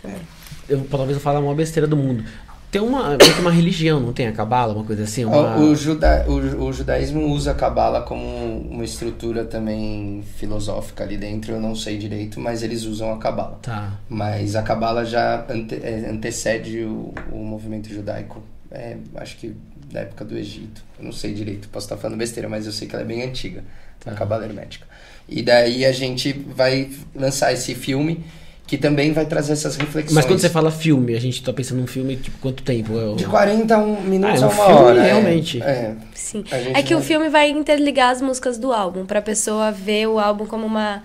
Também. 0.00 0.20
Eu, 0.68 0.84
talvez 0.90 1.16
eu 1.16 1.20
fale 1.22 1.38
a 1.38 1.40
maior 1.40 1.54
besteira 1.54 1.86
do 1.86 1.96
mundo. 1.96 2.24
Tem 2.70 2.80
uma, 2.80 3.08
meio 3.18 3.18
que 3.34 3.40
uma 3.42 3.50
religião, 3.50 4.00
não 4.00 4.14
tem 4.14 4.26
a 4.28 4.32
cabala, 4.32 4.72
uma 4.72 4.82
coisa 4.82 5.02
assim? 5.02 5.26
Uma... 5.26 5.58
O, 5.58 5.72
o, 5.72 5.76
juda, 5.76 6.24
o, 6.26 6.64
o 6.68 6.72
judaísmo 6.72 7.26
usa 7.28 7.50
a 7.50 7.54
cabala 7.54 8.00
como 8.00 8.24
uma 8.70 8.82
estrutura 8.82 9.44
também 9.44 10.24
filosófica 10.38 11.04
ali 11.04 11.18
dentro, 11.18 11.52
eu 11.52 11.60
não 11.60 11.74
sei 11.74 11.98
direito, 11.98 12.40
mas 12.40 12.62
eles 12.62 12.84
usam 12.84 13.12
a 13.12 13.18
cabala. 13.18 13.58
Tá. 13.60 13.92
Mas 14.08 14.56
a 14.56 14.62
Cabala 14.62 15.04
já 15.04 15.44
ante- 15.50 15.74
é, 15.82 16.08
antecede 16.08 16.80
o, 16.82 17.12
o 17.30 17.44
movimento 17.44 17.90
judaico, 17.90 18.42
é, 18.70 18.96
acho 19.16 19.36
que 19.36 19.54
da 19.92 20.00
época 20.00 20.24
do 20.24 20.36
Egito. 20.36 20.82
Eu 20.98 21.04
não 21.04 21.12
sei 21.12 21.32
direito, 21.34 21.68
posso 21.68 21.86
estar 21.86 21.96
falando 21.96 22.18
besteira, 22.18 22.48
mas 22.48 22.66
eu 22.66 22.72
sei 22.72 22.88
que 22.88 22.94
ela 22.94 23.04
é 23.04 23.06
bem 23.06 23.22
antiga, 23.22 23.62
a 24.06 24.10
Tá. 24.10 24.16
Cabala 24.16 24.44
Hermética. 24.44 24.86
E 25.28 25.42
daí 25.42 25.84
a 25.84 25.92
gente 25.92 26.32
vai 26.32 26.90
lançar 27.14 27.52
esse 27.52 27.74
filme 27.74 28.24
que 28.66 28.78
também 28.78 29.12
vai 29.12 29.26
trazer 29.26 29.52
essas 29.52 29.76
reflexões. 29.76 30.14
Mas 30.14 30.24
quando 30.24 30.38
você 30.40 30.48
fala 30.48 30.70
filme, 30.70 31.14
a 31.14 31.20
gente 31.20 31.42
tá 31.42 31.52
pensando 31.52 31.80
num 31.80 31.86
filme, 31.86 32.16
tipo, 32.16 32.38
quanto 32.38 32.62
tempo? 32.62 32.98
É 32.98 33.04
o- 33.10 33.14
De 33.16 33.26
40 33.26 33.74
a 33.74 33.78
um 33.78 34.00
minutos 34.00 34.42
Ah, 34.42 34.46
é 34.46 34.48
a 34.48 34.48
um 34.48 34.52
uma 34.52 34.64
filme, 34.66 34.80
hora. 34.80 34.98
é. 35.00 35.04
realmente. 35.04 35.62
É, 35.62 35.94
Sim. 36.14 36.44
A 36.50 36.58
gente 36.58 36.76
É 36.78 36.82
que 36.82 36.94
o 36.94 36.98
vai- 36.98 37.06
filme 37.06 37.28
vai 37.28 37.50
interligar 37.50 38.10
as 38.10 38.22
músicas 38.22 38.56
do 38.58 38.72
álbum, 38.72 39.04
pra 39.04 39.20
pessoa 39.20 39.70
ver 39.70 40.06
o 40.08 40.18
álbum 40.18 40.46
como 40.46 40.64
uma, 40.66 41.02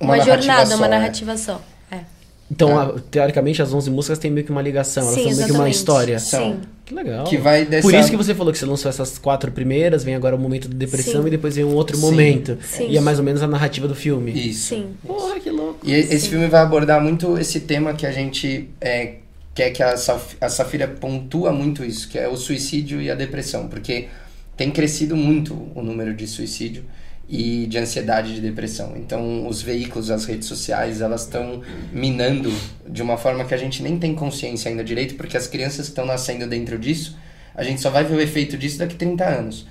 Uma 0.00 0.14
uma, 0.14 0.24
jornada, 0.24 0.66
só, 0.66 0.76
uma 0.76 0.86
é. 0.86 0.90
narrativa 0.90 1.36
só. 1.36 1.60
É. 2.50 2.54
Então, 2.54 2.78
a- 2.78 2.94
teoricamente, 3.10 3.60
as 3.60 3.72
11 3.72 3.90
músicas 3.90 4.18
têm 4.18 4.30
meio 4.30 4.44
que 4.44 4.50
uma 4.52 4.62
ligação, 4.62 5.02
elas 5.02 5.14
Sim, 5.14 5.24
são 5.28 5.32
meio 5.36 5.46
que 5.46 5.52
uma 5.52 5.68
história. 5.68 6.18
Sim. 6.18 6.60
Que 6.84 6.94
legal. 6.94 7.24
Que 7.24 7.36
vai 7.36 7.66
dessa... 7.66 7.82
Por 7.82 7.94
isso 7.94 8.08
que 8.10 8.16
você 8.16 8.34
falou 8.34 8.50
que 8.52 8.58
você 8.58 8.64
lançou 8.64 8.88
essas 8.88 9.18
quatro 9.18 9.52
primeiras, 9.52 10.02
vem 10.02 10.14
agora 10.14 10.34
o 10.34 10.38
momento 10.38 10.68
da 10.68 10.76
depressão 10.76 11.20
Sim. 11.20 11.28
e 11.28 11.30
depois 11.30 11.56
vem 11.56 11.64
um 11.64 11.74
outro 11.74 11.96
Sim. 11.96 12.02
momento. 12.02 12.56
Sim. 12.62 12.88
E 12.88 12.96
é 12.96 13.00
mais 13.00 13.18
ou 13.18 13.24
menos 13.24 13.42
a 13.42 13.46
narrativa 13.46 13.86
do 13.86 13.94
filme. 13.94 14.32
Isso. 14.32 14.68
Sim. 14.74 14.86
Porra, 15.06 15.38
que 15.38 15.50
louco. 15.50 15.80
E 15.84 15.92
esse 15.92 16.28
filme 16.30 16.46
vai 16.48 16.62
abordar 16.62 17.02
muito 17.02 17.36
esse 17.36 17.60
tema 17.60 17.92
que 17.92 18.06
a 18.06 18.10
gente 18.12 18.70
é, 18.80 19.16
quer 19.54 19.70
que 19.70 19.82
a, 19.82 19.96
Saf 19.98 20.36
a 20.40 20.48
Safira 20.48 20.88
pontua 20.88 21.52
muito 21.52 21.84
isso, 21.84 22.08
que 22.08 22.18
é 22.18 22.26
o 22.26 22.36
suicídio 22.36 23.02
e 23.02 23.10
a 23.10 23.14
depressão, 23.14 23.68
porque 23.68 24.08
tem 24.56 24.70
crescido 24.70 25.14
muito 25.14 25.68
o 25.74 25.82
número 25.82 26.14
de 26.14 26.26
suicídio 26.26 26.84
e 27.28 27.66
de 27.66 27.76
ansiedade 27.78 28.30
e 28.32 28.34
de 28.36 28.40
depressão. 28.40 28.94
Então, 28.96 29.46
os 29.46 29.60
veículos, 29.60 30.10
as 30.10 30.24
redes 30.24 30.48
sociais, 30.48 31.00
elas 31.00 31.22
estão 31.22 31.62
minando 31.92 32.50
de 32.88 33.02
uma 33.02 33.18
forma 33.18 33.44
que 33.44 33.52
a 33.52 33.58
gente 33.58 33.82
nem 33.82 33.98
tem 33.98 34.14
consciência 34.14 34.70
ainda 34.70 34.82
direito, 34.82 35.14
porque 35.14 35.36
as 35.36 35.46
crianças 35.46 35.86
que 35.86 35.92
estão 35.92 36.06
nascendo 36.06 36.46
dentro 36.46 36.78
disso, 36.78 37.16
a 37.54 37.62
gente 37.62 37.80
só 37.80 37.90
vai 37.90 38.04
ver 38.04 38.14
o 38.14 38.20
efeito 38.20 38.56
disso 38.56 38.78
daqui 38.78 38.94
30 38.94 39.24
anos. 39.24 39.66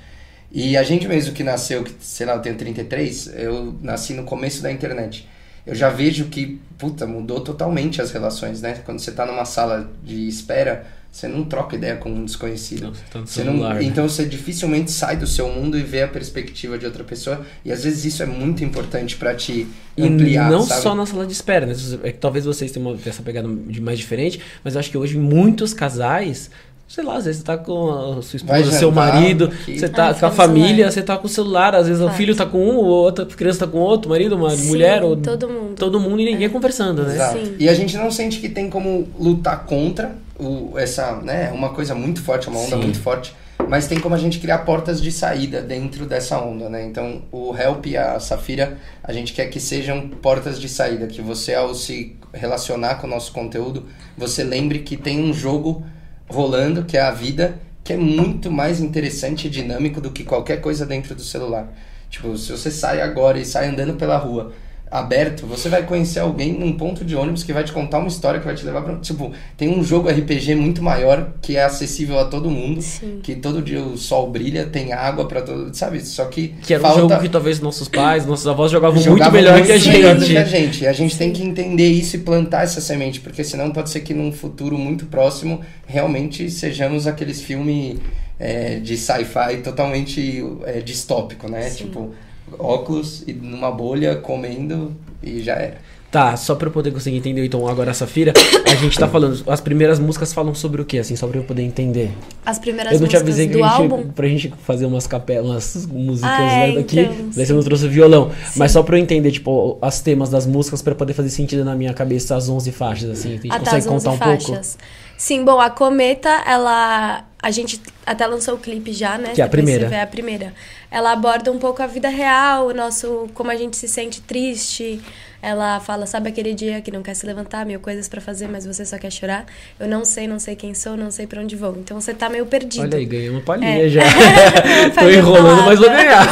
E 0.51 0.77
a 0.77 0.83
gente 0.83 1.07
mesmo 1.07 1.33
que 1.33 1.43
nasceu, 1.43 1.83
que, 1.83 1.93
sei 1.99 2.25
lá, 2.25 2.35
eu 2.35 2.41
tenho 2.41 2.55
33, 2.55 3.33
eu 3.35 3.77
nasci 3.81 4.13
no 4.13 4.23
começo 4.23 4.61
da 4.61 4.71
internet. 4.71 5.27
Eu 5.65 5.75
já 5.75 5.89
vejo 5.89 6.25
que, 6.25 6.61
puta, 6.77 7.05
mudou 7.05 7.41
totalmente 7.41 8.01
as 8.01 8.11
relações, 8.11 8.61
né? 8.61 8.81
Quando 8.85 8.99
você 8.99 9.11
tá 9.11 9.25
numa 9.25 9.43
sala 9.43 9.91
de 10.03 10.27
espera, 10.27 10.85
Você 11.17 11.27
não 11.27 11.43
troca 11.45 11.75
ideia 11.75 11.95
com 11.95 12.11
um 12.11 12.23
desconhecido. 12.25 12.83
Não, 12.83 12.93
você 12.93 13.01
tá 13.11 13.19
no 13.19 13.25
Você 13.25 13.41
celular, 13.41 13.69
não, 13.73 13.81
né? 13.81 13.83
Então 13.87 14.07
você 14.07 14.23
dificilmente 14.23 14.91
sai 14.91 15.17
do 15.17 15.25
seu 15.25 15.49
mundo 15.49 15.75
e 15.75 15.81
vê 15.81 16.03
a 16.03 16.07
perspectiva 16.07 16.77
de 16.77 16.85
outra 16.85 17.03
pessoa. 17.03 17.41
E 17.65 17.71
às 17.71 17.83
vezes 17.83 18.05
isso 18.05 18.21
é 18.21 18.27
muito 18.27 18.63
importante 18.63 19.15
pra 19.17 19.33
te 19.33 19.65
E 19.97 20.03
ampliar, 20.03 20.51
não 20.51 20.61
sabe? 20.61 20.81
só 20.83 20.93
na 20.93 21.07
sala 21.07 21.25
de 21.25 21.33
espera, 21.33 21.65
né? 21.65 21.73
É 22.03 22.11
que 22.11 22.19
talvez 22.19 22.45
vocês 22.45 22.71
tenham 22.71 22.91
uma- 22.91 22.99
essa 23.03 23.23
pegada 23.23 23.47
de 23.49 23.81
mais 23.81 23.97
diferente, 23.97 24.39
mas 24.63 24.75
eu 24.75 24.79
acho 24.79 24.91
que 24.91 24.97
hoje 24.99 25.17
muitos 25.17 25.73
casais, 25.73 26.51
sei 26.87 27.03
lá, 27.03 27.15
às 27.17 27.25
vezes 27.25 27.39
você 27.39 27.45
tá 27.47 27.57
com 27.57 27.89
a 28.19 28.21
sua 28.21 28.37
esposa, 28.37 28.71
seu 28.71 28.89
jantar 28.91 29.13
marido, 29.13 29.45
aqui. 29.45 29.79
você 29.79 29.89
tá 29.89 30.09
Ah, 30.09 30.13
com 30.13 30.25
a 30.27 30.29
família, 30.29 30.69
celular. 30.69 30.91
você 30.91 31.01
tá 31.01 31.17
com 31.17 31.25
o 31.25 31.29
celular, 31.29 31.73
às 31.73 31.87
vezes 31.87 31.99
o 31.99 32.05
Fato. 32.05 32.15
filho 32.15 32.35
tá 32.35 32.45
com 32.45 32.59
um, 32.63 32.75
ou 32.75 32.85
outra 32.85 33.25
criança 33.25 33.65
tá 33.65 33.67
com 33.71 33.79
outro, 33.79 34.07
marido, 34.11 34.35
uma 34.35 34.51
Sim, 34.51 34.67
mulher, 34.67 35.01
ou 35.03 35.15
todo 35.17 35.49
mundo. 35.49 35.73
todo 35.77 35.99
mundo 35.99 36.21
e 36.21 36.25
ninguém 36.25 36.47
conversando, 36.47 37.01
né? 37.01 37.15
Exato. 37.15 37.39
Sim. 37.43 37.55
E 37.57 37.67
a 37.67 37.73
gente 37.73 37.97
não 37.97 38.11
sente 38.11 38.39
que 38.39 38.47
tem 38.49 38.69
como 38.69 39.07
lutar 39.19 39.65
contra 39.65 40.15
o, 40.39 40.77
essa, 40.77 41.15
né, 41.17 41.51
uma 41.51 41.69
coisa 41.69 41.95
muito 41.95 42.21
forte, 42.21 42.47
uma 42.47 42.59
onda 42.59 42.75
Sim. 42.75 42.83
muito 42.83 42.99
forte, 42.99 43.35
mas 43.67 43.87
tem 43.87 43.99
como 43.99 44.15
a 44.15 44.17
gente 44.17 44.39
criar 44.39 44.59
portas 44.59 45.01
de 45.01 45.11
saída 45.11 45.61
dentro 45.61 46.05
dessa 46.05 46.39
onda, 46.39 46.69
né? 46.69 46.85
Então, 46.85 47.23
o 47.31 47.55
Help 47.55 47.87
e 47.87 47.97
a 47.97 48.19
Safira, 48.19 48.77
a 49.03 49.11
gente 49.11 49.33
quer 49.33 49.47
que 49.47 49.59
sejam 49.59 50.07
portas 50.07 50.59
de 50.59 50.69
saída, 50.69 51.07
que 51.07 51.21
você 51.21 51.53
ao 51.53 51.73
se 51.73 52.15
relacionar 52.33 52.95
com 52.95 53.07
o 53.07 53.09
nosso 53.09 53.31
conteúdo, 53.31 53.85
você 54.17 54.43
lembre 54.43 54.79
que 54.79 54.95
tem 54.95 55.19
um 55.19 55.33
jogo 55.33 55.83
rolando, 56.29 56.85
que 56.85 56.97
é 56.97 57.01
a 57.01 57.11
vida, 57.11 57.59
que 57.83 57.93
é 57.93 57.97
muito 57.97 58.51
mais 58.51 58.79
interessante 58.79 59.47
e 59.47 59.49
dinâmico 59.49 59.99
do 59.99 60.11
que 60.11 60.23
qualquer 60.23 60.61
coisa 60.61 60.85
dentro 60.85 61.15
do 61.15 61.23
celular. 61.23 61.73
Tipo, 62.09 62.37
se 62.37 62.51
você 62.51 62.71
sai 62.71 63.01
agora 63.01 63.39
e 63.39 63.45
sai 63.45 63.67
andando 63.67 63.95
pela 63.95 64.17
rua 64.17 64.53
aberto, 64.89 65.45
você 65.45 65.69
vai 65.69 65.83
conhecer 65.83 66.19
alguém 66.19 66.53
num 66.53 66.73
ponto 66.73 67.03
de 67.03 67.15
ônibus 67.15 67.43
que 67.43 67.51
vai 67.51 67.63
te 67.63 67.71
contar 67.71 67.99
uma 67.99 68.07
história 68.07 68.39
que 68.39 68.45
vai 68.45 68.55
te 68.55 68.65
levar 68.65 68.81
pra. 68.81 68.95
Tipo, 68.97 69.31
tem 69.55 69.69
um 69.69 69.83
jogo 69.83 70.09
RPG 70.09 70.55
muito 70.55 70.81
maior 70.81 71.33
que 71.41 71.57
é 71.57 71.63
acessível 71.63 72.19
a 72.19 72.25
todo 72.25 72.49
mundo, 72.49 72.81
Sim. 72.81 73.19
que 73.21 73.35
todo 73.35 73.61
dia 73.61 73.81
o 73.81 73.97
sol 73.97 74.29
brilha, 74.29 74.65
tem 74.65 74.93
água 74.93 75.27
pra 75.27 75.41
todo. 75.41 75.73
Sabe? 75.75 76.01
Só 76.01 76.25
que. 76.25 76.49
Que 76.61 76.73
era 76.73 76.81
falta... 76.81 77.05
um 77.05 77.09
jogo 77.09 77.21
que 77.21 77.29
talvez 77.29 77.59
nossos 77.59 77.87
pais, 77.87 78.25
nossos 78.25 78.47
avós 78.47 78.71
jogavam, 78.71 78.95
muito 78.95 79.09
Jogava 79.09 79.31
melhor 79.31 79.61
que 79.61 79.71
a 79.71 79.75
muito 79.75 79.91
gente. 79.91 80.25
que 80.25 80.37
a 80.37 80.45
gente. 80.45 80.83
E 80.83 80.87
a 80.87 80.93
gente 80.93 81.17
tem 81.17 81.31
que 81.31 81.43
entender 81.43 81.87
isso 81.87 82.15
e 82.15 82.19
plantar 82.19 82.63
essa 82.63 82.79
semente, 82.79 83.19
porque 83.19 83.43
senão 83.43 83.71
pode 83.71 83.89
ser 83.89 84.01
que 84.01 84.13
num 84.13 84.31
futuro 84.31 84.77
muito 84.77 85.05
próximo 85.05 85.61
realmente 85.85 86.49
sejamos 86.49 87.07
aqueles 87.07 87.41
filmes 87.41 87.97
é, 88.39 88.79
de 88.79 88.97
sci-fi 88.97 89.57
totalmente 89.63 90.43
é, 90.65 90.79
distópico, 90.79 91.49
né? 91.49 91.69
Sim. 91.69 91.85
Tipo, 91.85 92.13
óculos 92.57 93.23
e 93.27 93.33
numa 93.33 93.71
bolha 93.71 94.15
comendo 94.15 94.95
e 95.21 95.41
já 95.41 95.53
era. 95.53 95.77
Tá, 96.09 96.37
só 96.37 96.55
pra 96.55 96.69
eu 96.69 96.71
poder 96.71 96.91
conseguir 96.91 97.17
entender, 97.17 97.45
então, 97.45 97.67
agora, 97.67 97.93
Safira, 97.93 98.31
a 98.65 98.75
gente 98.75 98.97
tá 98.97 99.09
falando, 99.09 99.43
as 99.45 99.59
primeiras 99.59 99.99
músicas 99.99 100.31
falam 100.31 100.55
sobre 100.55 100.81
o 100.81 100.85
quê, 100.85 100.99
assim, 100.99 101.17
só 101.17 101.27
pra 101.27 101.37
eu 101.37 101.43
poder 101.43 101.63
entender? 101.63 102.11
As 102.45 102.57
primeiras 102.57 102.93
eu 102.93 102.99
não 103.01 103.07
te 103.09 103.11
músicas 103.17 103.21
avisei 103.23 103.47
que 103.49 103.57
do 103.57 103.63
a 103.63 103.67
gente, 103.71 103.81
álbum. 103.81 104.07
pra 104.15 104.25
gente 104.25 104.53
fazer 104.65 104.85
umas 104.85 105.05
capelas, 105.05 105.75
umas 105.75 105.85
músicas 105.85 106.31
Ah, 106.31 106.41
é, 106.43 106.67
né, 106.69 106.75
daqui, 106.77 107.01
então, 107.01 107.29
daí 107.35 107.45
você 107.45 107.51
não 107.51 107.61
trouxe 107.61 107.85
o 107.87 107.89
violão. 107.89 108.31
Sim. 108.49 108.57
Mas 108.59 108.71
só 108.71 108.81
pra 108.83 108.97
eu 108.97 109.01
entender, 109.03 109.31
tipo, 109.31 109.77
as 109.81 109.99
temas 109.99 110.29
das 110.29 110.45
músicas 110.47 110.81
pra 110.81 110.95
poder 110.95 111.11
fazer 111.13 111.29
sentido 111.29 111.65
na 111.65 111.75
minha 111.75 111.93
cabeça 111.93 112.37
as 112.37 112.47
11 112.47 112.71
faixas, 112.71 113.09
assim, 113.09 113.33
a 113.33 113.35
gente 113.35 113.47
Ah, 113.51 113.59
tá, 113.59 113.59
consegue 113.59 113.77
as 113.79 113.87
11 113.87 114.05
contar 114.05 114.11
um 114.15 114.29
pouco? 114.29 114.43
faixas. 114.53 114.77
Sim, 115.17 115.43
bom, 115.43 115.59
a 115.59 115.69
Cometa, 115.69 116.29
ela. 116.47 117.25
A 117.47 117.51
gente 117.51 117.79
até 118.05 118.27
lançou 118.27 118.55
o 118.55 118.57
clipe 118.57 118.91
já, 118.91 119.17
né? 119.17 119.31
Que 119.33 119.39
é 119.39 119.45
a 119.45 119.47
Depois 119.47 119.51
primeira. 119.51 119.87
Você 119.87 119.95
vê 119.95 120.01
a 120.01 120.05
primeira. 120.05 120.53
Ela 120.91 121.13
aborda 121.13 121.49
um 121.49 121.57
pouco 121.57 121.81
a 121.81 121.87
vida 121.87 122.09
real, 122.09 122.67
o 122.67 122.73
nosso. 122.73 123.29
como 123.33 123.49
a 123.49 123.55
gente 123.55 123.77
se 123.77 123.87
sente 123.87 124.19
triste. 124.19 124.99
Ela 125.41 125.79
fala, 125.79 126.05
sabe 126.05 126.27
aquele 126.27 126.53
dia 126.53 126.81
que 126.81 126.91
não 126.91 127.01
quer 127.01 127.13
se 127.13 127.25
levantar, 127.25 127.65
mil 127.65 127.79
coisas 127.79 128.09
pra 128.09 128.19
fazer, 128.19 128.49
mas 128.49 128.65
você 128.65 128.85
só 128.85 128.97
quer 128.97 129.09
chorar? 129.09 129.45
Eu 129.79 129.87
não 129.87 130.03
sei, 130.03 130.27
não 130.27 130.39
sei 130.39 130.57
quem 130.57 130.73
sou, 130.73 130.97
não 130.97 131.09
sei 131.09 131.25
pra 131.25 131.41
onde 131.41 131.55
vou. 131.55 131.73
Então 131.77 132.01
você 132.01 132.13
tá 132.13 132.27
meio 132.27 132.45
perdido. 132.47 132.83
Olha 132.83 132.97
aí, 132.97 133.05
ganhei 133.05 133.29
uma 133.29 133.39
palhinha 133.39 133.85
É. 133.85 133.87
já. 133.87 134.01
Uma 134.91 135.03
Tô 135.03 135.09
enrolando, 135.09 135.63
mas 135.63 135.79
vou 135.79 135.89
ganhar. 135.89 136.27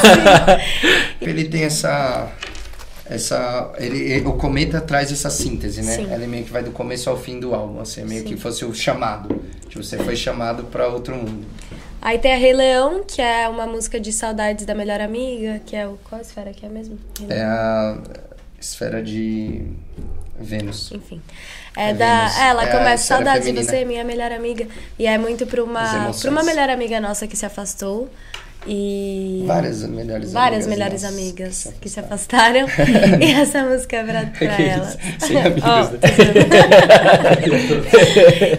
Ele 1.22 1.46
tem 1.46 1.64
essa. 1.64 2.30
Essa 3.10 3.72
ele, 3.78 4.00
ele- 4.12 4.28
o 4.28 4.34
Cometa 4.34 4.82
traz 4.82 5.12
essa 5.12 5.30
síntese, 5.30 5.82
né? 5.82 5.96
Sim. 5.96 6.12
Ele 6.14 6.28
meio 6.28 6.44
que 6.46 6.52
vai 6.52 6.64
do 6.64 6.72
começo 6.72 7.10
ao 7.10 7.18
fim 7.18 7.40
do 7.40 7.54
álbum, 7.54 7.80
assim, 7.82 8.02
é 8.02 8.06
meio 8.06 8.22
Sim. 8.24 8.28
que 8.30 8.38
fosse 8.38 8.66
o 8.66 8.74
chamado. 8.74 9.42
Tipo, 9.70 9.84
você 9.84 9.98
foi 9.98 10.16
chamado 10.16 10.64
pra 10.66 10.88
outro 10.88 11.16
mundo. 11.16 11.46
Aí 12.02 12.20
tem 12.20 12.34
a 12.34 12.38
Rei 12.38 12.54
Leão, 12.54 13.04
que 13.04 13.22
é 13.22 13.48
uma 13.50 13.66
música 13.66 14.00
de 14.00 14.12
saudades 14.14 14.66
da 14.66 14.76
melhor 14.76 15.02
amiga, 15.02 15.60
que 15.66 15.76
é 15.76 15.88
o. 15.88 15.98
Qual 16.08 16.22
esfera 16.22 16.52
que 16.54 16.66
é 16.66 16.70
mesmo? 16.70 16.98
É 17.30 17.42
a 17.42 17.98
esfera 18.62 19.02
de 19.02 19.64
Vênus. 20.40 20.92
Enfim. 20.92 21.20
É, 21.76 21.90
É 21.90 21.94
da. 21.94 22.20
Vênus. 22.28 22.38
Ela 22.40 22.64
É 22.64 22.72
começa 22.72 23.04
saudades 23.08 23.46
de 23.48 23.54
você, 23.54 23.84
minha 23.86 24.04
melhor 24.04 24.32
amiga. 24.32 24.68
E 25.00 25.08
é 25.08 25.18
muito 25.18 25.46
As 25.46 25.54
uma, 25.60 26.14
pra 26.14 26.30
uma 26.32 26.44
melhor 26.44 26.70
amiga 26.70 27.00
nossa 27.02 27.26
que 27.28 27.36
se 27.36 27.46
afastou. 27.46 28.10
E. 28.68 29.44
Várias 29.46 29.84
melhores 29.84 30.34
Várias 30.34 30.66
amigas 30.66 30.80
melhores 30.80 31.04
nossas 31.04 31.18
amigas 31.18 31.74
que 31.80 31.90
se 31.90 32.00
afastaram. 32.00 32.66
afastaram. 32.66 33.22
e 33.22 33.32
essa 33.32 33.64
música 33.64 33.98
é 33.98 34.04
pra, 34.04 34.26
pra 34.38 34.62
elas. 34.62 34.98
Sem 35.20 35.38
amigos, 35.38 35.64
Ó, 35.64 35.84
né? 35.84 36.00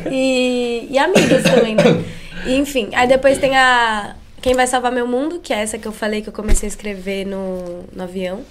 e, 0.10 0.86
e 0.90 0.98
amigas 0.98 1.42
também, 1.42 1.74
né? 1.74 1.82
E, 2.46 2.56
enfim, 2.56 2.90
aí 2.94 3.08
depois 3.08 3.38
tem 3.38 3.56
a 3.56 4.14
Quem 4.40 4.54
Vai 4.54 4.66
Salvar 4.66 4.92
Meu 4.92 5.06
Mundo, 5.06 5.40
que 5.42 5.52
é 5.52 5.60
essa 5.60 5.78
que 5.78 5.86
eu 5.86 5.92
falei 5.92 6.22
que 6.22 6.28
eu 6.28 6.32
comecei 6.32 6.68
a 6.68 6.70
escrever 6.70 7.26
no, 7.26 7.84
no 7.92 8.02
avião. 8.04 8.42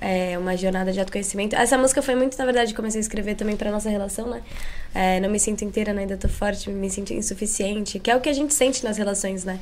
É 0.00 0.36
uma 0.38 0.56
jornada 0.56 0.92
de 0.92 1.00
autoconhecimento. 1.00 1.56
Essa 1.56 1.78
música 1.78 2.02
foi 2.02 2.14
muito, 2.14 2.36
na 2.36 2.44
verdade, 2.44 2.74
comecei 2.74 2.98
a 2.98 3.02
escrever 3.02 3.34
também 3.34 3.56
pra 3.56 3.70
nossa 3.70 3.88
relação, 3.88 4.28
né? 4.28 4.42
É, 4.94 5.20
não 5.20 5.30
me 5.30 5.38
sinto 5.38 5.64
inteira, 5.64 5.92
né? 5.92 6.02
ainda 6.02 6.16
tô 6.16 6.28
forte, 6.28 6.68
me 6.70 6.90
sinto 6.90 7.12
insuficiente, 7.12 7.98
que 7.98 8.10
é 8.10 8.16
o 8.16 8.20
que 8.20 8.28
a 8.28 8.32
gente 8.32 8.52
sente 8.52 8.84
nas 8.84 8.98
relações, 8.98 9.44
né? 9.44 9.58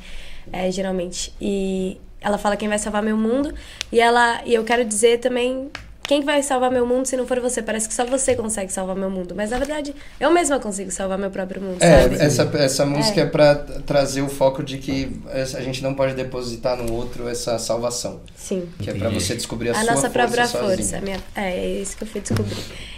É, 0.51 0.69
geralmente. 0.71 1.33
E 1.39 1.97
ela 2.19 2.37
fala 2.37 2.55
quem 2.55 2.69
vai 2.69 2.79
salvar 2.79 3.03
meu 3.03 3.17
mundo. 3.17 3.53
E 3.91 3.99
ela 3.99 4.41
e 4.45 4.53
eu 4.53 4.63
quero 4.63 4.83
dizer 4.85 5.19
também 5.19 5.69
quem 6.03 6.21
vai 6.23 6.43
salvar 6.43 6.69
meu 6.69 6.85
mundo 6.85 7.05
se 7.05 7.15
não 7.15 7.25
for 7.25 7.39
você? 7.39 7.61
Parece 7.61 7.87
que 7.87 7.93
só 7.93 8.05
você 8.05 8.35
consegue 8.35 8.71
salvar 8.71 8.95
meu 8.95 9.09
mundo. 9.09 9.33
Mas 9.35 9.51
na 9.51 9.57
verdade, 9.57 9.95
eu 10.19 10.29
mesma 10.31 10.59
consigo 10.59 10.91
salvar 10.91 11.17
meu 11.17 11.31
próprio 11.31 11.61
mundo, 11.61 11.79
sabe? 11.79 12.15
É, 12.17 12.25
essa, 12.25 12.43
essa 12.57 12.85
música 12.85 13.21
é, 13.21 13.23
É. 13.23 13.25
pra 13.27 13.55
trazer 13.55 14.21
o 14.21 14.27
foco 14.29 14.61
de 14.63 14.77
que 14.77 15.19
a 15.33 15.61
gente 15.61 15.81
não 15.81 15.93
pode 15.93 16.13
depositar 16.13 16.77
no 16.77 16.93
outro 16.93 17.27
essa 17.27 17.57
salvação. 17.57 18.19
Sim. 18.35 18.67
Que 18.79 18.89
é 18.89 18.93
pra 18.93 19.07
Entendi. 19.09 19.23
você 19.23 19.35
descobrir 19.35 19.69
a, 19.69 19.71
A 19.71 19.75
sua 19.75 19.83
nossa 19.83 20.09
força 20.09 20.09
própria 20.11 20.45
sozinho. 20.47 20.75
força. 20.77 21.01
minha- 21.01 21.19
é, 21.35 21.55
é 21.57 21.81
isso 21.81 21.95
que 21.97 22.03
eu 22.03 22.07
fui 22.07 22.21
descobrir. 22.21 22.57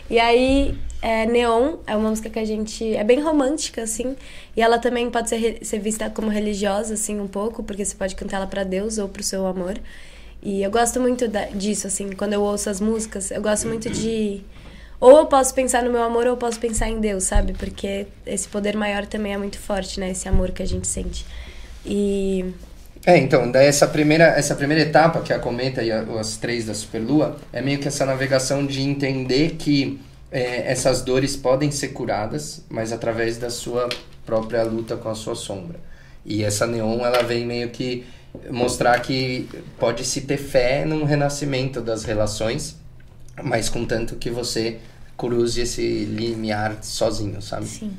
E 0.10 0.20
aí, 0.20 0.78
é, 1.02 1.26
Neon 1.26 1.78
é 1.88 1.96
uma 1.96 2.10
música 2.10 2.30
que 2.30 2.38
a 2.40 2.46
gente. 2.46 2.96
É 2.96 3.04
bem 3.04 3.22
romântica, 3.22 3.82
assim. 3.84 4.16
E 4.56 4.62
ela 4.62 4.78
também 4.80 5.10
pode 5.10 5.30
ser, 5.30 5.60
ser 5.64 5.80
vista 5.80 6.10
como 6.10 6.30
religiosa, 6.30 6.94
assim, 6.96 7.20
um 7.20 7.28
pouco, 7.28 7.64
porque 7.64 7.84
você 7.84 7.96
pode 7.96 8.16
cantar 8.16 8.38
ela 8.38 8.48
pra 8.48 8.64
Deus 8.64 8.98
ou 8.98 9.08
pro 9.10 9.24
seu 9.24 9.46
amor. 9.48 9.76
E 10.46 10.62
eu 10.62 10.70
gosto 10.70 11.00
muito 11.00 11.28
da- 11.28 11.46
disso, 11.48 11.88
assim, 11.88 12.12
quando 12.12 12.34
eu 12.34 12.42
ouço 12.44 12.70
as 12.70 12.80
músicas, 12.80 13.32
eu 13.32 13.42
gosto 13.42 13.68
muito 13.68 13.90
de. 13.90 14.42
Ou 15.02 15.18
eu 15.18 15.26
posso 15.26 15.54
pensar 15.56 15.84
no 15.84 15.92
meu 15.92 16.04
amor 16.04 16.24
ou 16.26 16.34
eu 16.34 16.38
posso 16.38 16.60
pensar 16.60 16.88
em 16.88 17.00
Deus, 17.00 17.24
sabe? 17.24 17.54
Porque 17.54 18.06
esse 18.28 18.48
poder 18.48 18.78
maior 18.78 19.08
também 19.08 19.34
é 19.34 19.38
muito 19.38 19.58
forte, 19.58 20.00
né? 20.00 20.12
Esse 20.12 20.30
amor 20.30 20.52
que 20.52 20.62
a 20.62 20.66
gente 20.68 20.88
sente. 20.88 21.26
E. 21.84 22.46
É, 23.06 23.18
então, 23.18 23.52
daí 23.52 23.66
essa 23.68 23.88
primeira, 23.88 24.26
essa 24.26 24.56
primeira 24.56 24.84
etapa, 24.84 25.22
que 25.22 25.34
é 25.34 25.36
a 25.36 25.40
Cometa 25.40 25.82
e 25.84 25.92
a- 25.92 26.06
as 26.20 26.38
três 26.38 26.66
da 26.66 26.74
Superlua, 26.76 27.38
é 27.52 27.62
meio 27.62 27.80
que 27.80 27.88
essa 27.88 28.06
navegação 28.06 28.66
de 28.66 28.82
entender 28.82 29.56
que 29.58 30.00
é, 30.32 30.72
essas 30.72 31.02
dores 31.02 31.36
podem 31.36 31.72
ser 31.72 31.90
curadas, 31.90 32.64
mas 32.70 32.92
através 32.92 33.38
da 33.38 33.50
sua 33.50 33.90
própria 34.26 34.64
luta 34.64 34.96
com 34.98 35.10
a 35.10 35.16
sua 35.16 35.34
sombra. 35.36 35.80
E 36.26 36.44
essa 36.44 36.66
Neon, 36.68 37.00
ela 37.06 37.22
vem 37.24 37.46
meio 37.46 37.70
que 37.70 38.06
mostrar 38.50 39.00
que 39.02 39.48
pode 39.80 40.04
se 40.06 40.22
ter 40.22 40.38
fé 40.38 40.86
num 40.86 41.04
renascimento 41.04 41.82
das 41.82 42.04
relações, 42.04 42.76
mas 43.44 43.70
contanto 43.70 44.16
que 44.16 44.30
você 44.30 44.80
cruze 45.18 45.62
esse 45.62 46.06
limiar 46.06 46.78
sozinho, 46.84 47.42
sabe? 47.42 47.66
Sim. 47.68 47.94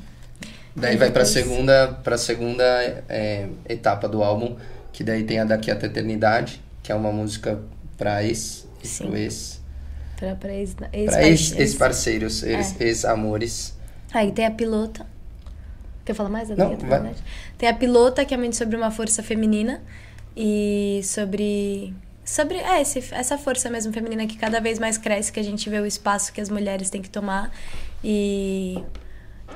Daí 0.75 0.95
vai 0.95 1.07
depois- 1.09 1.29
segunda, 1.29 1.87
pra 2.03 2.17
segunda 2.17 2.63
é, 3.09 3.47
etapa 3.67 4.07
do 4.07 4.23
álbum, 4.23 4.55
que 4.93 5.03
daí 5.03 5.23
tem 5.23 5.39
a 5.39 5.43
Daqui 5.45 5.71
até 5.71 5.87
a 5.87 5.89
Eternidade, 5.89 6.61
que 6.83 6.91
é 6.91 6.95
uma 6.95 7.11
música 7.11 7.59
pra 7.97 8.23
ex, 8.23 8.67
Sim. 8.83 9.07
pro 9.07 9.17
ex, 9.17 9.57
Pra, 10.17 10.35
pra 10.35 10.51
ex, 10.53 10.73
pra 10.73 10.89
ex, 10.93 11.13
ex, 11.13 11.25
ex- 11.25 11.59
ex-parceiros, 11.59 12.41
ex- 12.43 12.79
ex-amores. 12.81 13.73
Aí 14.13 14.31
tem 14.31 14.45
a 14.45 14.51
pilota. 14.51 15.05
Quer 16.05 16.13
falar 16.13 16.29
mais 16.29 16.47
da 16.47 16.55
Não, 16.55 16.67
vai. 16.67 16.75
Eternidade? 16.75 17.17
Tem 17.57 17.67
a 17.69 17.73
pilota, 17.73 18.23
que 18.25 18.33
é 18.33 18.37
muito 18.37 18.55
sobre 18.55 18.75
uma 18.77 18.89
força 18.89 19.21
feminina. 19.21 19.81
E 20.37 21.01
sobre. 21.03 21.93
Sobre 22.23 22.57
é, 22.57 22.81
esse, 22.81 23.03
essa 23.11 23.37
força 23.37 23.69
mesmo 23.69 23.91
feminina 23.91 24.27
que 24.27 24.37
cada 24.37 24.59
vez 24.59 24.77
mais 24.77 24.97
cresce, 24.97 25.31
que 25.31 25.39
a 25.39 25.43
gente 25.43 25.69
vê 25.69 25.79
o 25.79 25.85
espaço 25.85 26.33
que 26.33 26.41
as 26.41 26.49
mulheres 26.49 26.89
têm 26.89 27.01
que 27.01 27.09
tomar. 27.09 27.51
E 28.03 28.83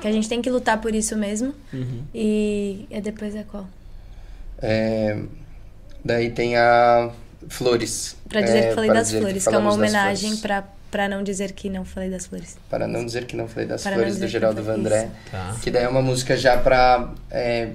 que 0.00 0.08
a 0.08 0.12
gente 0.12 0.28
tem 0.28 0.42
que 0.42 0.50
lutar 0.50 0.80
por 0.80 0.94
isso 0.94 1.16
mesmo. 1.16 1.54
Uhum. 1.72 2.02
E, 2.14 2.86
e 2.90 3.00
depois 3.00 3.36
é 3.36 3.44
qual? 3.44 3.68
É, 4.60 5.18
daí 6.04 6.30
tem 6.30 6.56
a 6.56 7.12
Flores. 7.48 8.16
Pra 8.28 8.40
dizer 8.40 8.58
é, 8.58 8.68
que 8.68 8.74
falei 8.74 8.90
para 8.90 8.98
das 9.00 9.08
dizer 9.08 9.20
flores, 9.20 9.46
que 9.46 9.54
é 9.54 9.58
uma 9.58 9.72
homenagem 9.72 10.36
pra, 10.38 10.64
Pra 10.90 11.08
não 11.08 11.22
dizer 11.22 11.52
que 11.52 11.70
não 11.70 11.86
falei 11.86 12.10
das 12.10 12.26
flores. 12.26 12.58
Para 12.68 12.86
não 12.86 13.04
dizer 13.04 13.24
que 13.24 13.34
não 13.34 13.48
falei 13.48 13.66
das 13.66 13.82
Para 13.82 13.94
flores 13.94 14.16
do 14.16 14.20
que 14.20 14.28
Geraldo 14.28 14.62
Vandré. 14.62 15.08
Tá. 15.30 15.56
Que 15.62 15.70
daí 15.70 15.84
é 15.84 15.88
uma 15.88 16.02
música 16.02 16.36
já 16.36 16.58
pra 16.58 17.14
é, 17.30 17.70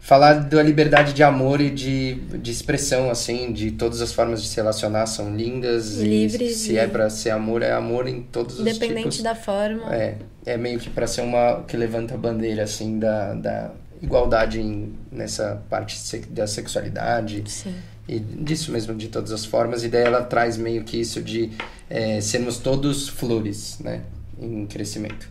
falar 0.00 0.34
da 0.34 0.62
liberdade 0.62 1.12
de 1.12 1.22
amor 1.22 1.60
e 1.60 1.70
de, 1.70 2.14
de 2.14 2.50
expressão, 2.50 3.10
assim, 3.10 3.52
de 3.52 3.70
todas 3.72 4.00
as 4.00 4.12
formas 4.12 4.42
de 4.42 4.48
se 4.48 4.56
relacionar 4.56 5.06
são 5.06 5.36
lindas. 5.36 5.98
e 6.00 6.04
Livres 6.04 6.56
se 6.56 6.76
é 6.78 6.86
pra 6.86 7.08
ser 7.10 7.30
amor, 7.30 7.62
é 7.62 7.70
amor 7.72 8.08
em 8.08 8.22
todos 8.22 8.54
os 8.58 8.60
Independente 8.66 9.02
tipos. 9.18 9.22
da 9.22 9.34
forma. 9.34 9.94
É, 9.94 10.16
é 10.46 10.56
meio 10.56 10.78
que 10.78 10.88
pra 10.90 11.06
ser 11.06 11.20
uma 11.20 11.62
que 11.68 11.76
levanta 11.76 12.14
a 12.14 12.18
bandeira, 12.18 12.62
assim, 12.64 12.98
da, 12.98 13.34
da 13.34 13.70
igualdade 14.02 14.60
em- 14.60 14.94
nessa 15.12 15.62
parte 15.68 15.96
da 16.30 16.46
sexualidade 16.46 17.44
Sim. 17.46 17.74
e 18.08 18.18
disso 18.18 18.72
mesmo, 18.72 18.94
de 18.94 19.08
todas 19.08 19.30
as 19.30 19.44
formas. 19.44 19.84
E 19.84 19.88
daí 19.88 20.02
ela 20.04 20.22
traz 20.22 20.56
meio 20.56 20.82
que 20.82 20.98
isso 20.98 21.20
de 21.22 21.50
é, 21.88 22.20
sermos 22.22 22.56
todos 22.58 23.06
flores, 23.08 23.78
né? 23.80 24.00
Em 24.40 24.64
crescimento. 24.66 25.28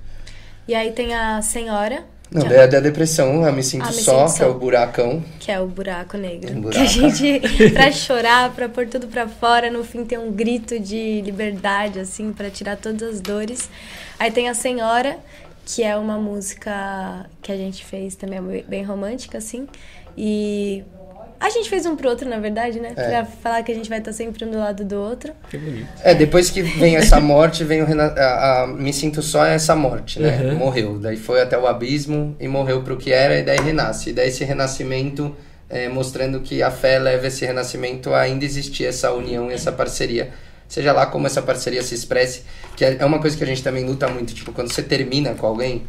E 0.67 0.75
aí 0.75 0.91
tem 0.91 1.15
a 1.15 1.41
senhora, 1.41 2.03
Não, 2.31 2.45
é 2.45 2.67
da 2.67 2.79
depressão, 2.79 3.43
a 3.43 3.51
Me 3.51 3.63
Sinto 3.63 3.85
Ah, 3.85 3.87
Me 3.87 3.93
Só, 3.93 4.27
Sinto 4.27 4.37
que 4.37 4.43
é 4.43 4.45
Só. 4.45 4.51
o 4.51 4.59
buracão. 4.59 5.23
que 5.39 5.51
é 5.51 5.59
o 5.59 5.65
buraco 5.67 6.15
negro. 6.17 6.55
Um 6.57 6.69
Que 6.69 6.77
a 6.77 6.85
gente, 6.85 7.41
pra 7.73 7.91
chorar, 7.91 8.53
pra 8.53 8.69
pôr 8.69 8.87
tudo 8.87 9.07
pra 9.07 9.27
fora, 9.27 9.71
no 9.71 9.83
fim 9.83 10.05
tem 10.05 10.17
um 10.17 10.31
grito 10.31 10.79
de 10.79 11.21
liberdade, 11.21 11.99
assim, 11.99 12.31
pra 12.31 12.49
tirar 12.51 12.77
todas 12.77 13.01
as 13.15 13.21
dores. 13.21 13.69
Aí 14.19 14.29
tem 14.29 14.47
a 14.47 14.53
senhora, 14.53 15.17
que 15.65 15.81
é 15.83 15.95
uma 15.97 16.17
música 16.19 17.25
que 17.41 17.51
a 17.51 17.57
gente 17.57 17.83
fez 17.83 18.15
também 18.15 18.37
é 18.37 18.61
bem 18.63 18.83
romântica, 18.83 19.37
assim. 19.39 19.67
E 20.17 20.83
a 21.39 21.49
gente 21.49 21.69
fez 21.69 21.85
um 21.85 21.95
pro 21.95 22.09
outro, 22.09 22.27
na 22.27 22.37
verdade, 22.37 22.79
né? 22.79 22.93
É. 22.95 23.09
Pra 23.09 23.25
falar 23.25 23.63
que 23.63 23.71
a 23.71 23.75
gente 23.75 23.87
vai 23.87 23.99
estar 23.99 24.11
sempre 24.11 24.43
um 24.43 24.51
do 24.51 24.57
lado 24.57 24.83
do 24.83 24.95
outro. 24.97 25.33
Que 25.49 25.57
bonito. 25.57 25.87
É, 26.03 26.13
depois 26.13 26.49
que 26.49 26.61
vem 26.61 26.97
essa 26.97 27.19
morte, 27.19 27.63
vem 27.63 27.81
o 27.81 27.85
rena... 27.85 28.07
a, 28.07 28.63
a 28.63 28.67
Me 28.67 28.91
Sinto 28.91 29.21
Só 29.21 29.45
é 29.45 29.55
essa 29.55 29.75
morte, 29.75 30.19
né? 30.19 30.37
Uhum. 30.43 30.55
Morreu. 30.55 30.99
Daí 30.99 31.15
foi 31.15 31.41
até 31.41 31.57
o 31.57 31.65
abismo 31.65 32.35
e 32.39 32.47
morreu 32.47 32.83
pro 32.83 32.97
que 32.97 33.13
era, 33.13 33.39
e 33.39 33.43
daí 33.43 33.57
renasce. 33.57 34.09
E 34.09 34.13
daí 34.13 34.27
esse 34.27 34.43
renascimento, 34.43 35.33
é, 35.69 35.87
mostrando 35.87 36.41
que 36.41 36.61
a 36.61 36.69
fé 36.69 36.99
leva 36.99 37.27
esse 37.27 37.45
renascimento 37.45 38.13
a 38.13 38.19
ainda 38.19 38.43
existir 38.43 38.85
essa 38.85 39.13
união 39.13 39.49
e 39.49 39.53
essa 39.53 39.71
parceria. 39.71 40.31
Seja 40.67 40.91
lá 40.91 41.05
como 41.05 41.25
essa 41.25 41.41
parceria 41.41 41.81
se 41.81 41.95
expresse, 41.95 42.43
que 42.75 42.83
é 42.83 42.97
é 42.99 43.05
uma 43.05 43.19
coisa 43.19 43.35
que 43.37 43.43
a 43.43 43.47
gente 43.47 43.63
também 43.63 43.85
luta 43.85 44.07
muito. 44.07 44.33
Tipo, 44.33 44.51
quando 44.51 44.71
você 44.71 44.83
termina 44.83 45.33
com 45.33 45.47
alguém, 45.47 45.83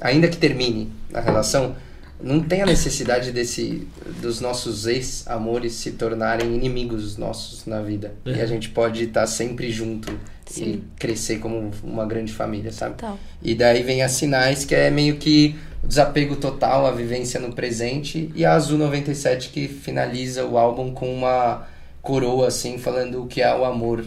ainda 0.00 0.28
que 0.28 0.36
termine 0.36 0.92
a 1.12 1.20
relação, 1.20 1.74
não 2.20 2.40
tem 2.40 2.62
a 2.62 2.66
necessidade 2.66 3.30
desse 3.32 3.86
dos 4.20 4.40
nossos 4.40 4.86
ex-amores 4.86 5.72
se 5.74 5.92
tornarem 5.92 6.54
inimigos 6.54 7.16
nossos 7.16 7.66
na 7.66 7.80
vida. 7.80 8.14
E 8.24 8.40
a 8.40 8.46
gente 8.46 8.68
pode 8.70 9.04
estar 9.04 9.26
sempre 9.26 9.70
junto 9.70 10.12
e 10.50 10.52
Sim. 10.52 10.82
crescer 10.98 11.38
como 11.38 11.70
uma 11.82 12.04
grande 12.06 12.32
família, 12.32 12.70
sabe? 12.72 12.96
Tal. 12.96 13.18
E 13.42 13.54
daí 13.54 13.82
vem 13.82 14.02
as 14.02 14.12
sinais, 14.12 14.64
que 14.64 14.74
é 14.74 14.90
meio 14.90 15.16
que 15.16 15.56
o 15.82 15.86
desapego 15.86 16.36
total, 16.36 16.86
a 16.86 16.90
vivência 16.92 17.40
no 17.40 17.52
presente, 17.52 18.30
e 18.34 18.44
a 18.44 18.52
Azul 18.54 18.78
97 18.78 19.48
que 19.48 19.66
finaliza 19.66 20.44
o 20.44 20.56
álbum 20.58 20.92
com 20.92 21.12
uma 21.12 21.66
coroa 22.02 22.48
assim, 22.48 22.78
falando 22.78 23.22
o 23.22 23.26
que 23.26 23.40
é 23.42 23.52
o 23.54 23.64
amor 23.64 24.04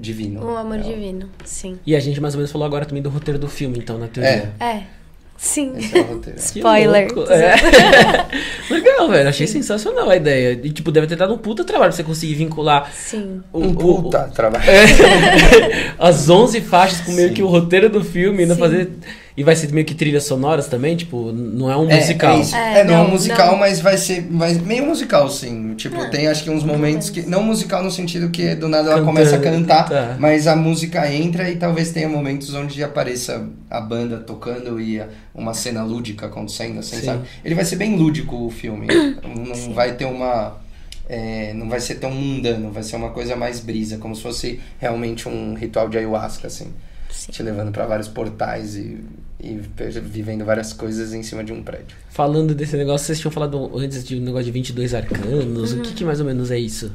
divino. 0.00 0.44
Um 0.46 0.56
amor 0.56 0.76
É 0.78 0.80
o- 0.80 0.84
divino, 0.84 1.28
sim. 1.44 1.78
E 1.86 1.96
a 1.96 2.00
gente 2.00 2.20
mais 2.20 2.34
ou 2.34 2.38
menos 2.38 2.52
falou 2.52 2.66
agora 2.66 2.84
também 2.84 3.02
do 3.02 3.08
roteiro 3.10 3.38
do 3.38 3.48
filme, 3.48 3.78
então, 3.78 3.98
na 3.98 4.06
teoria. 4.08 4.52
É, 4.60 4.82
sim. 5.42 5.72
Esse 5.76 5.98
é 5.98 6.00
o 6.00 6.04
roteiro. 6.04 6.38
Spoiler. 6.38 7.08
É. 7.30 7.54
Legal, 8.72 9.08
velho. 9.08 9.28
Achei 9.28 9.46
sensacional 9.46 10.08
a 10.08 10.16
ideia. 10.16 10.52
E, 10.62 10.70
tipo, 10.70 10.92
deve 10.92 11.06
ter 11.08 11.16
dado 11.16 11.34
um 11.34 11.38
puta 11.38 11.64
trabalho 11.64 11.90
pra 11.90 11.96
você 11.96 12.04
conseguir 12.04 12.34
vincular 12.34 12.90
Sim. 12.94 13.42
o- 13.52 13.58
Um 13.60 13.70
o- 13.72 14.02
puta 14.02 14.30
trabalho. 14.34 14.64
É. 14.70 15.92
as 15.98 16.30
11 16.30 16.60
faixas 16.60 17.00
com 17.00 17.12
meio 17.12 17.28
Sim. 17.28 17.34
que 17.34 17.42
o 17.42 17.46
roteiro 17.48 17.88
do 17.88 18.02
filme, 18.04 18.42
ainda 18.42 18.54
Sim. 18.54 18.60
fazer. 18.60 18.90
E 19.34 19.42
vai 19.42 19.56
ser 19.56 19.72
meio 19.72 19.86
que 19.86 19.94
trilhas 19.94 20.24
sonoras 20.24 20.66
também, 20.68 20.94
tipo, 20.94 21.32
não 21.32 21.70
é 21.70 21.76
um 21.76 21.88
É, 21.90 21.96
musical. 21.96 22.36
É, 22.36 22.40
isso. 22.40 22.54
É, 22.54 22.80
É, 22.80 22.84
não, 22.84 22.94
é 22.94 22.98
um 22.98 23.04
não, 23.04 23.10
musical, 23.10 23.52
não. 23.52 23.58
mas 23.58 23.80
vai 23.80 23.96
ser 23.96 24.26
mas 24.30 24.60
meio 24.60 24.84
musical, 24.84 25.28
sim. 25.30 25.74
Tipo, 25.74 26.00
Ah, 26.02 26.08
tem 26.10 26.26
acho 26.26 26.44
que 26.44 26.50
uns 26.50 26.62
momentos 26.64 27.08
que. 27.08 27.22
Não 27.22 27.42
musical 27.42 27.82
no 27.82 27.90
sentido 27.90 28.28
que 28.30 28.54
do 28.54 28.68
nada 28.68 28.90
ela 28.90 28.98
Cantando, 29.00 29.06
começa 29.06 29.36
a 29.36 29.40
cantar, 29.40 29.88
tá. 29.88 30.16
mas 30.18 30.46
a 30.46 30.54
música 30.54 31.10
entra 31.10 31.48
e 31.50 31.56
talvez 31.56 31.90
tenha 31.92 32.08
momentos 32.08 32.52
onde 32.54 32.82
apareça 32.84 33.48
a 33.70 33.80
banda 33.80 34.18
tocando 34.18 34.78
e 34.78 35.02
uma 35.34 35.54
cena 35.54 35.82
lúdica 35.82 36.26
acontecendo, 36.26 36.80
assim, 36.80 36.96
Sim. 36.96 37.06
sabe? 37.06 37.26
Ele 37.44 37.54
vai 37.54 37.64
ser 37.64 37.76
bem 37.76 37.96
lúdico 37.96 38.36
o 38.46 38.50
filme. 38.50 38.86
Não 38.86 39.72
vai 39.72 39.94
ter 39.94 40.04
uma. 40.04 40.60
é, 41.08 41.52
não 41.54 41.68
vai 41.68 41.80
ser 41.80 41.94
tão 41.96 42.10
mundano, 42.10 42.70
vai 42.70 42.82
ser 42.82 42.96
uma 42.96 43.10
coisa 43.10 43.34
mais 43.34 43.60
brisa, 43.60 43.96
como 43.98 44.14
se 44.14 44.22
fosse 44.22 44.60
realmente 44.78 45.28
um 45.28 45.54
ritual 45.54 45.88
de 45.88 45.96
ayahuasca, 45.98 46.46
assim. 46.48 46.66
Sim. 47.12 47.30
Te 47.30 47.42
levando 47.42 47.70
pra 47.70 47.86
vários 47.86 48.08
portais 48.08 48.74
e, 48.74 49.04
e 49.38 49.60
vivendo 50.02 50.44
várias 50.44 50.72
coisas 50.72 51.12
em 51.12 51.22
cima 51.22 51.44
de 51.44 51.52
um 51.52 51.62
prédio. 51.62 51.96
Falando 52.10 52.54
desse 52.54 52.76
negócio, 52.76 53.06
vocês 53.06 53.20
tinham 53.20 53.30
falado 53.30 53.70
antes 53.78 54.02
de 54.02 54.18
um 54.18 54.22
negócio 54.22 54.46
de 54.46 54.50
22 54.50 54.94
arcanos. 54.94 55.72
Uhum. 55.72 55.78
O 55.78 55.82
que, 55.82 55.92
que 55.94 56.04
mais 56.04 56.20
ou 56.20 56.26
menos 56.26 56.50
é 56.50 56.58
isso? 56.58 56.92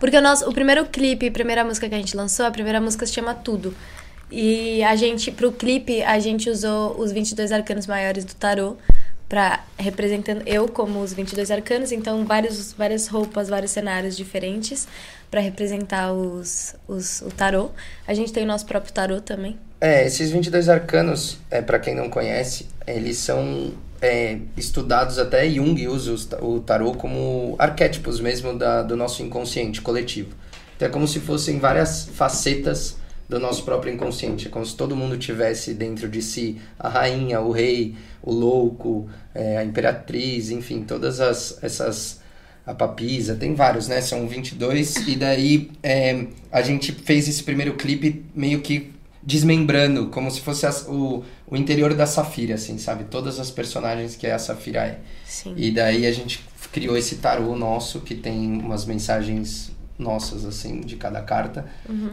Porque 0.00 0.16
o, 0.16 0.20
nosso, 0.20 0.48
o 0.48 0.52
primeiro 0.52 0.84
clipe, 0.86 1.28
a 1.28 1.32
primeira 1.32 1.64
música 1.64 1.88
que 1.88 1.94
a 1.94 1.98
gente 1.98 2.16
lançou, 2.16 2.44
a 2.46 2.50
primeira 2.50 2.80
música 2.80 3.06
se 3.06 3.12
chama 3.12 3.34
Tudo. 3.34 3.74
E 4.30 4.82
a 4.82 4.96
gente, 4.96 5.30
pro 5.30 5.52
clipe, 5.52 6.02
a 6.02 6.18
gente 6.18 6.50
usou 6.50 6.98
os 7.00 7.12
22 7.12 7.52
arcanos 7.52 7.86
maiores 7.86 8.24
do 8.24 8.34
tarô 8.34 8.76
para 9.34 9.64
representando 9.76 10.44
eu 10.46 10.68
como 10.68 11.02
os 11.02 11.12
22 11.12 11.50
arcanos, 11.50 11.90
então 11.90 12.24
vários, 12.24 12.72
várias 12.72 13.08
roupas, 13.08 13.48
vários 13.48 13.72
cenários 13.72 14.16
diferentes 14.16 14.86
para 15.28 15.40
representar 15.40 16.12
os, 16.12 16.76
os, 16.86 17.20
o 17.20 17.30
tarô. 17.32 17.70
A 18.06 18.14
gente 18.14 18.32
tem 18.32 18.44
o 18.44 18.46
nosso 18.46 18.64
próprio 18.64 18.92
tarô 18.92 19.20
também. 19.20 19.58
É, 19.80 20.06
esses 20.06 20.30
22 20.30 20.68
arcanos, 20.68 21.38
é, 21.50 21.60
para 21.60 21.80
quem 21.80 21.96
não 21.96 22.08
conhece, 22.08 22.68
eles 22.86 23.16
são 23.18 23.72
é, 24.00 24.38
estudados 24.56 25.18
até 25.18 25.50
Jung 25.50 25.84
usa 25.88 26.40
o 26.40 26.60
tarô 26.60 26.92
como 26.92 27.56
arquétipos 27.58 28.20
mesmo 28.20 28.56
da, 28.56 28.82
do 28.84 28.96
nosso 28.96 29.20
inconsciente 29.20 29.82
coletivo. 29.82 30.30
Então 30.76 30.86
é 30.86 30.90
como 30.92 31.08
se 31.08 31.18
fossem 31.18 31.58
várias 31.58 32.08
facetas 32.14 32.98
do 33.28 33.38
nosso 33.40 33.64
próprio 33.64 33.92
inconsciente. 33.92 34.48
É 34.48 34.50
como 34.50 34.64
se 34.64 34.76
todo 34.76 34.96
mundo 34.96 35.16
tivesse 35.18 35.74
dentro 35.74 36.08
de 36.08 36.20
si 36.22 36.58
a 36.78 36.88
rainha, 36.88 37.40
o 37.40 37.50
rei, 37.50 37.94
o 38.22 38.32
louco, 38.32 39.08
é, 39.34 39.58
a 39.58 39.64
imperatriz, 39.64 40.50
enfim, 40.50 40.82
todas 40.82 41.20
as, 41.20 41.62
essas 41.62 42.20
a 42.66 42.74
papisa, 42.74 43.34
tem 43.34 43.54
vários, 43.54 43.88
né? 43.88 44.00
São 44.00 44.26
22. 44.26 44.96
E 45.08 45.16
daí 45.16 45.70
é, 45.82 46.26
a 46.50 46.62
gente 46.62 46.92
fez 46.92 47.28
esse 47.28 47.42
primeiro 47.42 47.74
clipe 47.74 48.24
meio 48.34 48.60
que 48.60 48.90
desmembrando, 49.22 50.08
como 50.08 50.30
se 50.30 50.40
fosse 50.40 50.66
as- 50.66 50.86
o, 50.88 51.22
o 51.46 51.56
interior 51.56 51.94
da 51.94 52.06
Safira, 52.06 52.54
assim, 52.54 52.76
sabe? 52.78 53.04
Todas 53.04 53.40
as 53.40 53.50
personagens 53.50 54.16
que 54.16 54.26
a 54.26 54.38
Safira 54.38 54.80
é. 54.86 54.98
Sim. 55.26 55.54
E 55.56 55.70
daí 55.70 56.06
a 56.06 56.12
gente 56.12 56.40
criou 56.72 56.96
esse 56.96 57.16
tarô 57.16 57.54
nosso 57.56 58.00
que 58.00 58.14
tem 58.14 58.36
umas 58.60 58.84
mensagens 58.84 59.70
nossas, 59.98 60.44
assim, 60.44 60.80
de 60.80 60.96
cada 60.96 61.20
carta. 61.22 61.64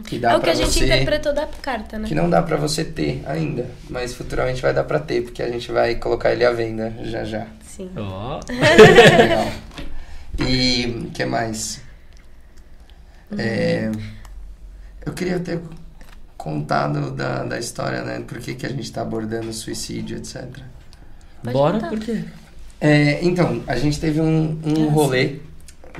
Que 0.06 0.18
dá 0.18 0.32
é 0.32 0.36
o 0.36 0.38
que 0.38 0.42
pra 0.44 0.52
a 0.52 0.54
gente 0.54 0.70
você. 0.72 0.84
interpretou 0.84 1.34
da 1.34 1.46
carta, 1.46 1.98
né? 1.98 2.08
Que 2.08 2.14
não 2.14 2.30
dá 2.30 2.42
pra 2.42 2.56
você 2.56 2.84
ter 2.84 3.22
ainda, 3.26 3.66
mas 3.90 4.14
futuramente 4.14 4.62
vai 4.62 4.72
dar 4.72 4.84
pra 4.84 4.98
ter, 4.98 5.22
porque 5.22 5.42
a 5.42 5.48
gente 5.50 5.70
vai 5.72 5.96
colocar 5.96 6.32
ele 6.32 6.44
à 6.44 6.52
venda 6.52 6.94
já 7.02 7.24
já. 7.24 7.46
Sim. 7.64 7.90
Ó. 7.96 8.40
Legal. 8.48 9.52
E 10.38 10.86
o 11.06 11.10
que 11.10 11.24
mais? 11.24 11.80
É, 13.36 13.90
eu 15.04 15.12
queria 15.12 15.38
ter 15.38 15.60
contado 16.36 17.10
da, 17.12 17.44
da 17.44 17.58
história, 17.58 18.02
né? 18.02 18.22
Por 18.26 18.38
que, 18.38 18.54
que 18.54 18.66
a 18.66 18.68
gente 18.68 18.90
tá 18.92 19.02
abordando 19.02 19.52
suicídio, 19.52 20.16
etc. 20.16 20.44
Pode 21.42 21.52
Bora, 21.52 21.74
contar. 21.74 21.88
por 21.88 22.00
quê? 22.00 22.24
É, 22.80 23.24
então, 23.24 23.62
a 23.66 23.76
gente 23.76 23.98
teve 24.00 24.20
um, 24.20 24.58
um 24.64 24.88
rolê 24.88 25.36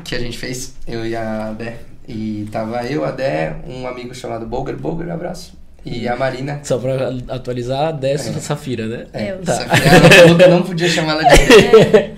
que 0.05 0.15
a 0.15 0.19
gente 0.19 0.39
fez, 0.39 0.75
eu 0.87 1.07
e 1.07 1.15
a 1.17 1.53
Dé. 1.57 1.77
E 2.09 2.47
tava 2.51 2.85
eu, 2.85 3.05
a 3.05 3.11
Dé, 3.11 3.57
um 3.67 3.87
amigo 3.87 4.15
chamado 4.15 4.45
Bolger, 4.47 4.77
Bolger, 4.77 5.11
abraço. 5.11 5.61
E 5.85 6.07
a 6.07 6.15
Marina. 6.15 6.61
Só 6.63 6.79
pra 6.79 7.11
atualizar, 7.29 7.89
a 7.89 7.93
Décio 7.93 8.33
É. 8.37 8.41
Safira, 8.41 8.87
né? 8.87 9.07
É, 9.13 9.33
Eu. 9.33 9.45
Safira, 9.45 10.49
não 10.49 10.63
podia 10.63 10.89
chamar 10.89 11.15
ela 11.15 11.25
de 11.25 11.37
Dé. 11.47 12.13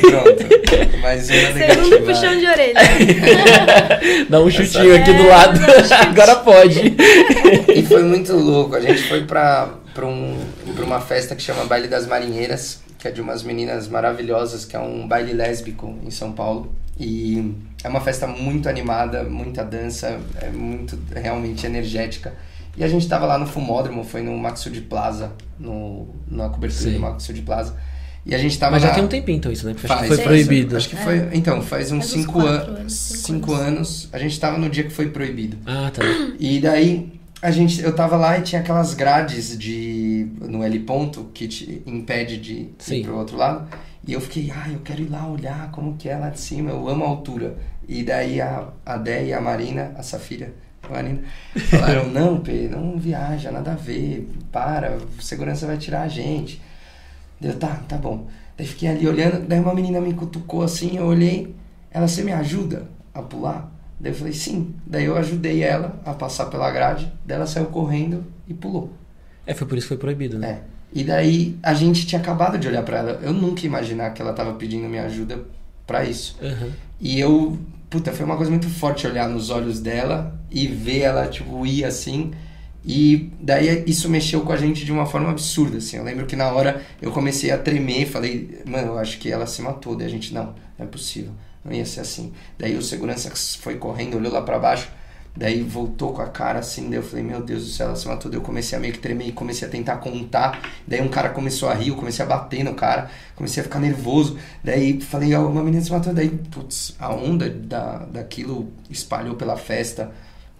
Pronto. 0.00 1.00
Mais 1.02 1.28
uma 1.28 1.36
Segundo 1.36 1.58
negativa. 1.58 1.98
puxão 2.06 2.38
de 2.38 2.46
orelha. 2.46 2.80
Dá 4.30 4.40
um 4.40 4.50
chutinho 4.50 4.96
aqui 4.96 5.12
do 5.12 5.22
É, 5.24 5.26
lado. 5.28 5.60
Agora 6.08 6.36
pode. 6.36 6.94
E 7.74 7.82
foi 7.82 8.02
muito 8.02 8.32
louco. 8.34 8.76
A 8.76 8.80
gente 8.80 9.02
foi 9.02 9.24
pra, 9.24 9.68
pra, 9.94 10.06
um, 10.06 10.38
pra 10.74 10.84
uma 10.84 11.00
festa 11.00 11.34
que 11.36 11.42
chama 11.42 11.64
Baile 11.66 11.88
das 11.88 12.06
Marinheiras, 12.06 12.80
que 13.02 13.08
é 13.08 13.10
de 13.10 13.20
umas 13.20 13.42
meninas 13.42 13.88
maravilhosas, 13.88 14.64
que 14.64 14.76
é 14.76 14.78
um 14.78 15.08
baile 15.08 15.32
lésbico 15.32 15.92
em 16.06 16.10
São 16.10 16.30
Paulo. 16.30 16.72
E 17.00 17.52
é 17.82 17.88
uma 17.88 18.00
festa 18.00 18.28
muito 18.28 18.68
animada, 18.68 19.24
muita 19.24 19.64
dança, 19.64 20.20
é 20.40 20.48
muito 20.50 20.96
realmente 21.12 21.66
energética. 21.66 22.32
E 22.76 22.84
a 22.84 22.86
gente 22.88 23.08
tava 23.08 23.26
lá 23.26 23.36
no 23.36 23.46
Fumódromo, 23.46 24.04
foi 24.04 24.22
no 24.22 24.38
Maxud 24.38 24.80
Plaza, 24.82 25.32
no, 25.58 26.06
na 26.30 26.48
cobertura 26.48 26.84
Sim. 26.90 26.92
do 26.94 27.00
Maxud 27.00 27.42
Plaza. 27.42 27.74
E 28.24 28.36
a 28.36 28.38
gente 28.38 28.56
tava 28.56 28.72
Mas 28.72 28.82
já 28.82 28.90
na- 28.90 28.94
tem 28.94 29.02
um 29.04 29.08
tempinho 29.08 29.38
então 29.38 29.50
isso, 29.50 29.66
né? 29.66 29.74
Porque 29.74 29.86
acho 29.92 29.94
que 30.02 30.06
Faz, 30.06 30.08
foi 30.20 30.24
faz. 30.24 30.28
proibido. 30.46 30.76
Acho 30.76 30.88
que 30.88 30.94
foi. 30.96 31.28
Então, 31.32 31.60
faz 31.60 31.90
uns 31.90 31.98
Faz 32.06 32.12
uns 32.14 32.20
cinco, 32.22 32.32
quatro 32.34 32.70
an- 32.72 32.76
anos, 32.76 32.92
cinco 32.92 33.26
cinco 33.26 33.54
anos. 33.54 34.08
A 34.12 34.18
gente 34.18 34.38
tava 34.38 34.58
no 34.58 34.70
dia 34.70 34.84
que 34.84 34.90
foi 34.90 35.08
proibido. 35.08 35.56
Ah, 35.66 35.90
tá. 35.92 36.02
E 36.38 36.60
daí 36.60 37.20
a 37.42 37.50
gente, 37.50 37.82
eu 37.82 37.92
tava 37.92 38.16
lá 38.16 38.38
e 38.38 38.42
tinha 38.42 38.60
aquelas 38.60 38.94
grades 38.94 39.58
de 39.58 40.28
no 40.40 40.62
L 40.62 40.78
ponto 40.80 41.24
que 41.34 41.48
te 41.48 41.82
impede 41.84 42.38
de 42.38 42.70
Sim. 42.78 43.00
ir 43.00 43.04
pro 43.04 43.18
outro 43.18 43.36
lado. 43.36 43.68
E 44.06 44.12
eu 44.12 44.20
fiquei, 44.20 44.52
ah, 44.52 44.68
eu 44.70 44.78
quero 44.78 45.02
ir 45.02 45.10
lá 45.10 45.26
olhar 45.26 45.70
como 45.72 45.96
que 45.96 46.08
é 46.08 46.16
lá 46.16 46.30
de 46.30 46.38
cima, 46.38 46.70
eu 46.70 46.88
amo 46.88 47.04
a 47.04 47.08
altura. 47.08 47.58
E 47.88 48.04
daí 48.04 48.40
a, 48.40 48.68
a 48.86 48.96
Dé 48.96 49.26
e 49.26 49.32
a 49.32 49.40
Marina, 49.40 49.92
a 49.98 50.04
Safira, 50.04 50.54
a 50.84 50.88
Marina, 50.88 51.22
falaram, 51.68 52.06
não, 52.10 52.38
Pê, 52.38 52.68
não 52.70 52.96
viaja, 52.96 53.50
nada 53.50 53.72
a 53.72 53.76
ver, 53.76 54.28
para, 54.52 54.98
segurança 55.20 55.66
vai 55.66 55.78
tirar 55.78 56.02
a 56.02 56.08
gente. 56.08 56.62
Deu, 57.40 57.58
tá, 57.58 57.82
tá 57.88 57.96
bom. 57.96 58.28
Daí 58.56 58.68
fiquei 58.68 58.88
ali 58.88 59.08
olhando, 59.08 59.48
daí 59.48 59.58
uma 59.58 59.74
menina 59.74 60.00
me 60.00 60.14
cutucou 60.14 60.62
assim, 60.62 60.96
eu 60.96 61.06
olhei, 61.06 61.52
ela, 61.90 62.06
você 62.06 62.22
me 62.22 62.32
ajuda 62.32 62.88
a 63.12 63.20
pular? 63.20 63.71
Daí 64.02 64.10
eu 64.10 64.16
falei, 64.16 64.32
sim. 64.32 64.74
Daí 64.84 65.04
eu 65.04 65.16
ajudei 65.16 65.62
ela 65.62 66.00
a 66.04 66.12
passar 66.12 66.46
pela 66.46 66.68
grade, 66.72 67.10
daí 67.24 67.36
ela 67.36 67.46
saiu 67.46 67.66
correndo 67.66 68.24
e 68.48 68.52
pulou. 68.52 68.92
É, 69.46 69.54
foi 69.54 69.64
por 69.64 69.78
isso 69.78 69.84
que 69.84 69.94
foi 69.94 69.96
proibido, 69.96 70.40
né? 70.40 70.48
É. 70.50 70.60
E 70.92 71.04
daí 71.04 71.56
a 71.62 71.72
gente 71.72 72.04
tinha 72.04 72.20
acabado 72.20 72.58
de 72.58 72.66
olhar 72.66 72.82
pra 72.82 72.98
ela. 72.98 73.20
Eu 73.22 73.32
nunca 73.32 73.62
ia 73.62 73.68
imaginar 73.68 74.10
que 74.10 74.20
ela 74.20 74.32
tava 74.32 74.54
pedindo 74.54 74.88
minha 74.88 75.04
ajuda 75.04 75.44
pra 75.86 76.04
isso. 76.04 76.36
Aham. 76.42 76.72
E 77.00 77.18
eu, 77.18 77.56
puta, 77.88 78.12
foi 78.12 78.26
uma 78.26 78.36
coisa 78.36 78.50
muito 78.50 78.68
forte 78.68 79.06
olhar 79.06 79.28
nos 79.28 79.50
olhos 79.50 79.78
dela 79.78 80.36
e 80.50 80.66
ver 80.66 81.00
ela, 81.00 81.28
tipo, 81.28 81.64
ir 81.64 81.84
assim. 81.84 82.32
E 82.84 83.30
daí 83.40 83.84
isso 83.86 84.08
mexeu 84.08 84.40
com 84.40 84.52
a 84.52 84.56
gente 84.56 84.84
de 84.84 84.90
uma 84.90 85.06
forma 85.06 85.30
absurda, 85.30 85.78
assim. 85.78 85.96
Eu 85.96 86.04
lembro 86.04 86.26
que 86.26 86.34
na 86.34 86.50
hora 86.50 86.82
eu 87.00 87.12
comecei 87.12 87.52
a 87.52 87.58
tremer, 87.58 88.06
falei, 88.06 88.60
mano, 88.66 88.88
eu 88.88 88.98
acho 88.98 89.18
que 89.18 89.30
ela 89.30 89.46
se 89.46 89.62
matou. 89.62 89.94
Daí 89.96 90.08
a 90.08 90.10
gente, 90.10 90.34
não, 90.34 90.46
não 90.76 90.84
é 90.84 90.86
possível, 90.86 91.32
não 91.64 91.72
ia 91.72 91.86
ser 91.86 92.00
assim. 92.00 92.32
Daí 92.58 92.76
o 92.76 92.82
segurança 92.82 93.30
foi 93.60 93.76
correndo, 93.76 94.16
olhou 94.16 94.32
lá 94.32 94.42
pra 94.42 94.58
baixo, 94.58 94.88
daí 95.34 95.62
voltou 95.62 96.12
com 96.12 96.20
a 96.20 96.28
cara 96.28 96.58
assim, 96.58 96.90
daí 96.90 96.98
eu 96.98 97.02
falei, 97.02 97.24
meu 97.24 97.42
Deus 97.42 97.64
do 97.64 97.70
céu, 97.70 97.88
ela 97.88 97.96
se 97.96 98.06
matou. 98.06 98.30
Daí 98.30 98.38
eu 98.38 98.44
comecei 98.44 98.76
a 98.76 98.80
meio 98.80 98.92
que 98.92 98.98
tremer 98.98 99.28
e 99.28 99.32
comecei 99.32 99.66
a 99.66 99.70
tentar 99.70 99.96
contar. 99.96 100.60
Daí 100.86 101.00
um 101.00 101.08
cara 101.08 101.30
começou 101.30 101.68
a 101.68 101.74
rir, 101.74 101.88
eu 101.88 101.96
comecei 101.96 102.24
a 102.24 102.28
bater 102.28 102.64
no 102.64 102.74
cara, 102.74 103.10
comecei 103.34 103.60
a 103.60 103.64
ficar 103.64 103.80
nervoso. 103.80 104.38
Daí 104.62 105.00
falei, 105.00 105.34
ó, 105.34 105.46
uma 105.46 105.62
menina 105.62 105.82
se 105.82 105.90
matou. 105.90 106.12
Daí, 106.12 106.28
putz, 106.28 106.94
a 106.98 107.12
onda 107.12 107.48
da, 107.48 107.98
daquilo 107.98 108.72
espalhou 108.90 109.36
pela 109.36 109.56
festa. 109.56 110.12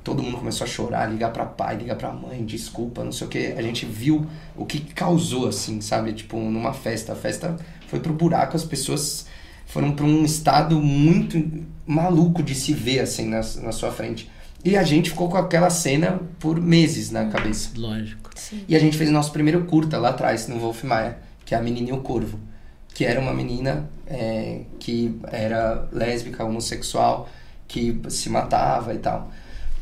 Todo 0.05 0.21
mundo 0.21 0.39
começou 0.39 0.65
a 0.65 0.69
chorar, 0.69 1.07
ligar 1.07 1.33
pra 1.33 1.47
pai, 1.47 1.77
ligar 1.77 1.95
pra 1.95 2.11
mãe, 2.11 2.45
desculpa, 2.45 3.05
não 3.05 3.13
sei 3.13 3.27
o 3.27 3.31
que. 3.31 3.47
A 3.57 3.63
gente 3.63 3.87
viu 3.87 4.27
o 4.57 4.67
que 4.67 4.81
causou, 4.81 5.47
assim, 5.47 5.81
sabe? 5.81 6.13
Tipo, 6.13 6.39
numa 6.39 6.73
festa. 6.73 7.13
A 7.13 7.17
festa 7.17 7.57
foi 7.87 8.01
pro 8.01 8.13
buraco, 8.13 8.57
as 8.57 8.65
pessoas 8.65 9.27
foram 9.73 9.93
pra 9.93 10.05
um 10.05 10.25
estado 10.25 10.81
muito 10.81 11.43
maluco 11.87 12.43
de 12.43 12.55
se 12.55 12.73
ver, 12.75 13.01
assim, 13.01 13.27
na, 13.29 13.39
na 13.63 13.73
sua 13.73 13.91
frente. 13.91 14.31
E 14.65 14.77
a 14.77 14.83
gente 14.85 15.11
ficou 15.11 15.29
com 15.29 15.37
aquela 15.37 15.71
cena 15.71 16.21
por 16.39 16.61
meses 16.61 17.11
na 17.11 17.27
cabeça. 17.27 17.71
Lógico. 17.77 18.31
Sim. 18.37 18.61
E 18.69 18.77
a 18.77 18.79
gente 18.79 18.97
fez 18.97 19.11
o 19.11 19.13
nosso 19.13 19.33
primeiro 19.33 19.65
curta 19.65 19.99
lá 19.99 20.11
atrás, 20.11 20.47
no 20.47 20.59
Wolf 20.61 20.85
Maia, 20.85 21.19
que 21.45 21.55
é 21.55 21.59
a 21.59 21.63
Menina 21.63 21.89
e 21.91 21.93
o 21.93 21.99
Corvo. 21.99 22.39
Que 22.95 23.05
era 23.07 23.19
uma 23.19 23.33
menina 23.33 23.89
é, 24.07 24.61
que 24.79 25.19
era 25.33 25.89
lésbica, 25.91 26.45
homossexual, 26.45 27.29
que 27.67 27.99
se 28.11 28.29
matava 28.29 28.93
e 28.95 28.99
tal. 28.99 29.33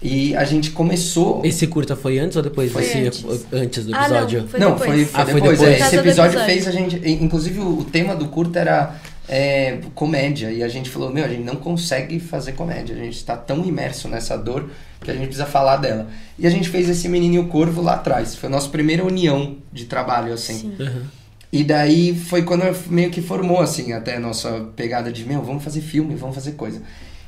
E 0.01 0.34
a 0.36 0.45
gente 0.45 0.70
começou. 0.70 1.45
Esse 1.45 1.66
curta 1.66 1.95
foi 1.97 2.18
antes 2.20 2.36
ou 2.36 2.43
depois 2.43 2.72
Foi 2.72 2.80
desse 2.82 2.99
antes. 2.99 3.24
antes 3.53 3.84
do 3.86 3.95
Ah, 3.95 4.09
não, 4.09 4.16
episódio? 4.16 4.49
foi 4.49 4.61
não, 4.61 4.70
depois. 4.72 4.88
foi, 4.91 5.05
foi 5.05 5.20
Ah, 5.20 5.24
foi 5.26 5.34
depois. 5.34 5.59
depois. 5.59 5.80
é, 5.80 5.86
esse 5.86 5.97
episódio, 5.97 6.38
episódio. 6.38 6.47
fez 6.47 6.68
a 6.68 6.70
gente. 6.70 6.97
Inclusive, 7.22 7.59
o, 7.61 7.80
o 7.80 7.84
tema 7.84 8.14
do 8.16 8.28
curta 8.28 8.61
era 8.61 8.95
é, 9.31 9.78
comédia. 9.95 10.51
E 10.51 10.62
a 10.62 10.68
gente 10.68 10.91
falou: 10.91 11.11
Meu, 11.11 11.24
a 11.24 11.28
gente 11.28 11.45
não 11.45 11.55
consegue 11.55 12.18
fazer 12.18 12.53
comédia. 12.53 12.97
A 12.97 12.99
gente 12.99 13.16
está 13.16 13.37
tão 13.37 13.64
imerso 13.64 14.09
nessa 14.09 14.37
dor 14.37 14.68
que 15.01 15.11
a 15.11 15.14
gente 15.14 15.26
precisa 15.26 15.47
falar 15.47 15.76
dela. 15.76 16.09
E 16.37 16.47
a 16.47 16.51
gente 16.51 16.68
fez 16.68 16.89
esse 16.91 17.09
Menino 17.09 17.37
e 17.37 17.39
o 17.39 17.47
Corvo 17.47 17.81
lá 17.81 17.95
atrás. 17.95 18.35
Foi 18.35 18.49
a 18.49 18.51
nossa 18.51 18.68
primeira 18.68 19.05
união 19.05 19.57
de 19.72 19.85
trabalho, 19.85 20.33
assim. 20.33 20.55
Sim. 20.55 20.76
Aham. 20.81 21.07
E 21.53 21.64
daí 21.64 22.14
foi 22.14 22.43
quando 22.43 22.62
meio 22.89 23.11
que 23.11 23.20
formou, 23.20 23.61
assim, 23.61 23.93
até 23.93 24.16
a 24.16 24.20
nossa 24.20 24.68
pegada 24.76 25.11
de, 25.11 25.24
meu, 25.24 25.43
vamos 25.43 25.64
fazer 25.64 25.81
filme, 25.81 26.14
vamos 26.14 26.35
fazer 26.35 26.53
coisa. 26.53 26.81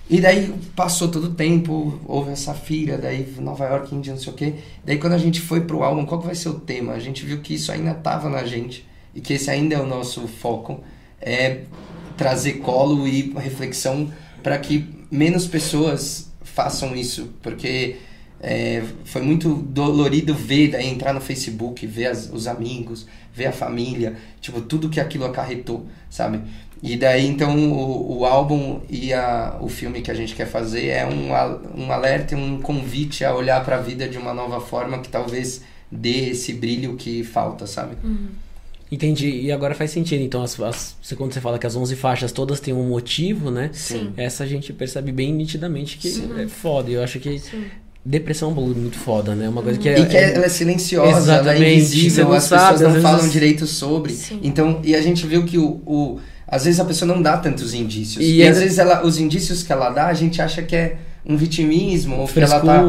E 0.09 0.21
daí 0.21 0.55
passou 0.77 1.09
todo 1.09 1.25
o 1.25 1.35
tempo, 1.35 2.01
houve 2.07 2.31
a 2.31 2.37
Safira, 2.37 2.99
daí 2.99 3.35
Nova 3.41 3.65
York, 3.65 3.95
Índia, 3.95 4.13
não 4.13 4.21
sei 4.21 4.33
o 4.33 4.37
quê. 4.37 4.55
Daí 4.85 4.99
quando 4.99 5.15
a 5.15 5.19
gente 5.19 5.41
foi 5.41 5.63
pro 5.63 5.83
álbum, 5.83 6.05
qual 6.05 6.21
que 6.21 6.27
vai 6.27 6.37
ser 6.37 6.51
o 6.51 6.61
tema? 6.61 6.93
A 6.93 6.99
gente 7.01 7.25
viu 7.25 7.41
que 7.41 7.55
isso 7.55 7.73
ainda 7.73 7.95
tava 7.95 8.29
na 8.29 8.45
gente 8.45 8.87
e 9.13 9.21
que 9.21 9.33
esse 9.33 9.51
ainda 9.51 9.75
é 9.75 9.81
o 9.81 9.87
nosso 9.87 10.29
foco, 10.29 10.85
é 11.23 11.63
trazer 12.17 12.55
colo 12.55 13.07
e 13.09 13.33
reflexão 13.37 14.13
para 14.43 14.59
que 14.59 14.85
menos 15.11 15.47
pessoas 15.47 16.31
façam 16.43 16.95
isso, 16.95 17.31
porque 17.43 17.97
é, 18.41 18.83
foi 19.05 19.23
muito 19.23 19.55
dolorido 19.55 20.35
ver, 20.35 20.69
daí 20.73 20.89
entrar 20.89 21.13
no 21.13 21.21
Facebook, 21.21 21.87
ver 21.87 22.07
as- 22.07 22.29
os 22.33 22.47
amigos, 22.49 23.07
ver 23.33 23.47
a 23.47 23.53
família, 23.53 24.17
tipo, 24.41 24.61
tudo 24.61 24.89
que 24.89 24.99
aquilo 25.01 25.25
acarretou, 25.25 25.87
sabe? 26.11 26.41
E 26.83 26.97
daí, 26.97 27.25
então, 27.27 27.73
o, 27.73 28.19
o 28.19 28.27
álbum 28.27 28.81
e 28.91 29.13
a, 29.15 29.57
o 29.61 29.69
filme 29.69 30.03
que 30.03 30.11
a 30.11 30.15
gente 30.15 30.35
quer 30.35 30.47
fazer 30.47 30.89
é 30.89 31.07
um, 31.07 31.31
um 31.81 31.93
alerta, 31.93 32.35
um 32.37 32.61
convite 32.61 33.25
a 33.25 33.33
olhar 33.35 33.65
para 33.65 33.77
a 33.77 33.81
vida 33.81 34.09
de 34.09 34.19
uma 34.19 34.35
nova 34.35 34.61
forma 34.61 34.99
que 34.99 35.09
talvez 35.09 35.63
dê 35.91 36.31
esse 36.31 36.53
brilho 36.53 36.97
que 36.97 37.23
falta, 37.23 37.67
sabe? 37.69 37.97
Entendi. 38.93 39.29
E 39.41 39.51
agora 39.51 39.75
faz 39.75 39.91
sentido. 39.91 40.21
Então, 40.23 40.43
as, 40.43 40.61
as- 40.61 40.95
quando 41.17 41.33
você 41.33 41.41
fala 41.41 41.59
que 41.59 41.67
as 41.67 41.75
11 41.75 41.97
faixas 41.97 42.31
todas 42.31 42.61
têm 42.61 42.75
um 42.75 42.87
motivo, 42.89 43.51
né? 43.51 43.71
Sim. 43.73 44.13
Essa 44.19 44.45
a 44.45 44.47
gente 44.47 44.71
percebe 44.73 45.11
bem 45.11 45.33
nitidamente 45.33 45.97
que 45.97 46.23
é 46.39 46.47
foda. 46.47 46.91
Eu 46.91 47.03
acho 47.03 47.19
que 47.19 47.41
depressão 48.05 48.51
é 48.51 48.53
um 48.53 48.55
bagulho 48.55 48.77
muito 48.77 48.99
foda, 48.99 49.35
né? 49.35 49.49
Uma 49.49 49.63
coisa 49.63 49.79
que 49.79 49.89
é. 49.89 49.99
E 49.99 50.07
que 50.07 50.17
é- 50.17 50.35
ela 50.35 50.45
é 50.45 50.49
silenciosa, 50.51 51.09
ela 51.11 51.53
é 51.53 51.59
Exatamente, 51.59 51.77
invisível, 51.77 52.25
não 52.27 52.33
as 52.35 52.45
sabe, 52.45 52.73
pessoas 52.79 52.95
não 52.95 53.01
falam 53.03 53.29
direito 53.29 53.67
sobre. 53.67 54.13
Sim. 54.13 54.41
Então, 54.43 54.81
e 54.85 54.95
a 54.95 55.01
gente 55.01 55.27
viu 55.27 55.45
que 55.47 55.57
o, 55.57 55.81
o- 55.87 56.21
às 56.47 56.65
vezes 56.67 56.79
a 56.79 56.85
pessoa 56.85 57.11
não 57.13 57.23
dá 57.23 57.39
tantos 57.39 57.73
indícios. 57.73 58.23
E 58.23 58.35
E, 58.39 58.43
é- 58.43 58.49
às 58.49 58.59
vezes 58.59 58.79
ela, 58.79 59.07
os 59.07 59.19
indícios 59.19 59.63
que 59.63 59.73
ela 59.73 59.89
dá, 59.89 60.09
a 60.09 60.15
gente 60.15 60.43
acha 60.43 60.63
que 60.63 60.77
é 60.77 60.99
um 61.25 61.37
vitimismo, 61.37 62.17
ou 62.17 62.27
que 62.27 62.41
ela 62.41 62.61
tá 62.61 62.85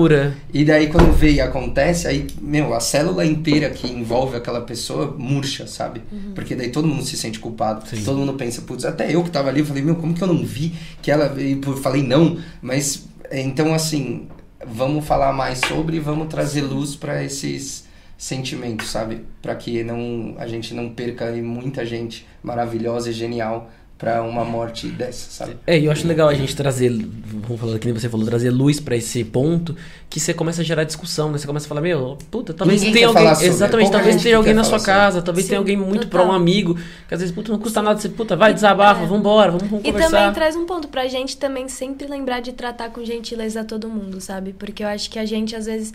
e 0.51 0.65
daí 0.65 0.87
quando 0.87 1.11
vê 1.11 1.33
e 1.33 1.41
acontece, 1.41 2.07
aí, 2.07 2.25
meu, 2.41 2.73
a 2.73 2.79
célula 2.79 3.23
inteira 3.23 3.69
que 3.69 3.87
envolve 3.87 4.35
aquela 4.35 4.61
pessoa 4.61 5.15
murcha, 5.17 5.67
sabe? 5.67 6.01
Porque 6.33 6.55
daí 6.55 6.69
todo 6.69 6.87
mundo 6.87 7.03
se 7.03 7.15
sente 7.15 7.39
culpado. 7.39 7.87
Sim. 7.87 8.03
Todo 8.03 8.17
mundo 8.17 8.33
pensa, 8.33 8.61
putz, 8.63 8.85
até 8.85 9.13
eu 9.13 9.23
que 9.23 9.29
tava 9.29 9.49
ali, 9.49 9.59
eu 9.59 9.65
falei, 9.65 9.83
meu, 9.83 9.95
como 9.95 10.13
que 10.13 10.21
eu 10.21 10.27
não 10.27 10.43
vi 10.43 10.73
que 11.01 11.11
ela. 11.11 11.39
E 11.39 11.59
eu 11.63 11.77
falei, 11.77 12.01
não, 12.01 12.37
mas. 12.61 13.07
Então, 13.31 13.73
assim, 13.73 14.27
vamos 14.65 15.05
falar 15.05 15.33
mais 15.33 15.59
sobre 15.59 15.97
e 15.97 15.99
vamos 15.99 16.27
trazer 16.27 16.61
luz 16.61 16.95
pra 16.95 17.23
esses 17.23 17.85
sentimentos, 18.17 18.89
sabe? 18.89 19.25
Pra 19.41 19.55
que 19.55 19.83
não, 19.83 20.35
a 20.37 20.47
gente 20.47 20.73
não 20.73 20.89
perca 20.89 21.25
aí 21.25 21.41
muita 21.41 21.85
gente 21.85 22.25
maravilhosa 22.41 23.09
e 23.09 23.13
genial 23.13 23.69
pra 24.03 24.21
uma 24.23 24.43
morte 24.43 24.87
dessa, 24.87 25.31
sabe? 25.31 25.57
É, 25.65 25.79
e 25.79 25.85
eu 25.85 25.91
acho 25.91 26.07
legal 26.07 26.27
a 26.29 26.33
gente 26.33 26.55
trazer, 26.55 26.89
vamos 26.91 27.59
falar 27.59 27.79
que 27.79 27.85
nem 27.87 27.93
você 27.97 28.09
falou, 28.09 28.25
trazer 28.25 28.49
luz 28.49 28.79
pra 28.79 28.95
esse 28.95 29.23
ponto, 29.23 29.75
que 30.09 30.19
você 30.19 30.33
começa 30.33 30.61
a 30.61 30.65
gerar 30.65 30.83
discussão, 30.83 31.31
né? 31.31 31.37
Você 31.37 31.47
começa 31.47 31.65
a 31.65 31.69
falar, 31.69 31.81
meu, 31.81 32.17
puta, 32.29 32.53
talvez 32.53 32.81
Ninguém 32.81 32.93
tenha 32.93 33.07
alguém. 33.07 33.33
sobre, 33.33 33.47
Exatamente, 33.47 33.85
pouca 33.89 33.97
talvez 34.03 34.21
tenha 34.23 34.37
alguém 34.37 34.53
na 34.53 34.63
sua 34.63 34.79
falar 34.79 34.99
casa, 34.99 35.21
talvez 35.21 35.45
Sim, 35.45 35.49
tenha 35.51 35.59
alguém 35.59 35.77
muito 35.77 36.07
total. 36.07 36.25
pra 36.25 36.29
um 36.29 36.35
amigo, 36.35 36.75
que 37.07 37.13
às 37.13 37.19
vezes, 37.21 37.33
puta, 37.33 37.51
não 37.51 37.59
custa 37.59 37.81
nada, 37.81 37.99
você, 37.99 38.09
puta, 38.09 38.35
vai, 38.35 38.53
desabafa, 38.53 39.03
É. 39.03 39.05
vambora, 39.05 39.51
vamos, 39.51 39.67
vamos 39.69 39.85
E 39.85 39.91
conversar. 39.91 40.11
também 40.17 40.33
traz 40.33 40.55
um 40.55 40.65
ponto 40.65 40.87
pra 40.89 41.07
gente 41.07 41.37
também 41.37 41.67
sempre 41.67 42.05
lembrar 42.07 42.41
de 42.41 42.51
tratar 42.53 42.89
com 42.89 43.03
gentileza 43.03 43.63
todo 43.63 43.89
mundo, 43.89 44.19
sabe? 44.19 44.53
Porque 44.53 44.83
eu 44.83 44.87
acho 44.87 45.09
que 45.09 45.17
a 45.17 45.25
gente, 45.25 45.55
às 45.55 45.65
vezes, 45.65 45.93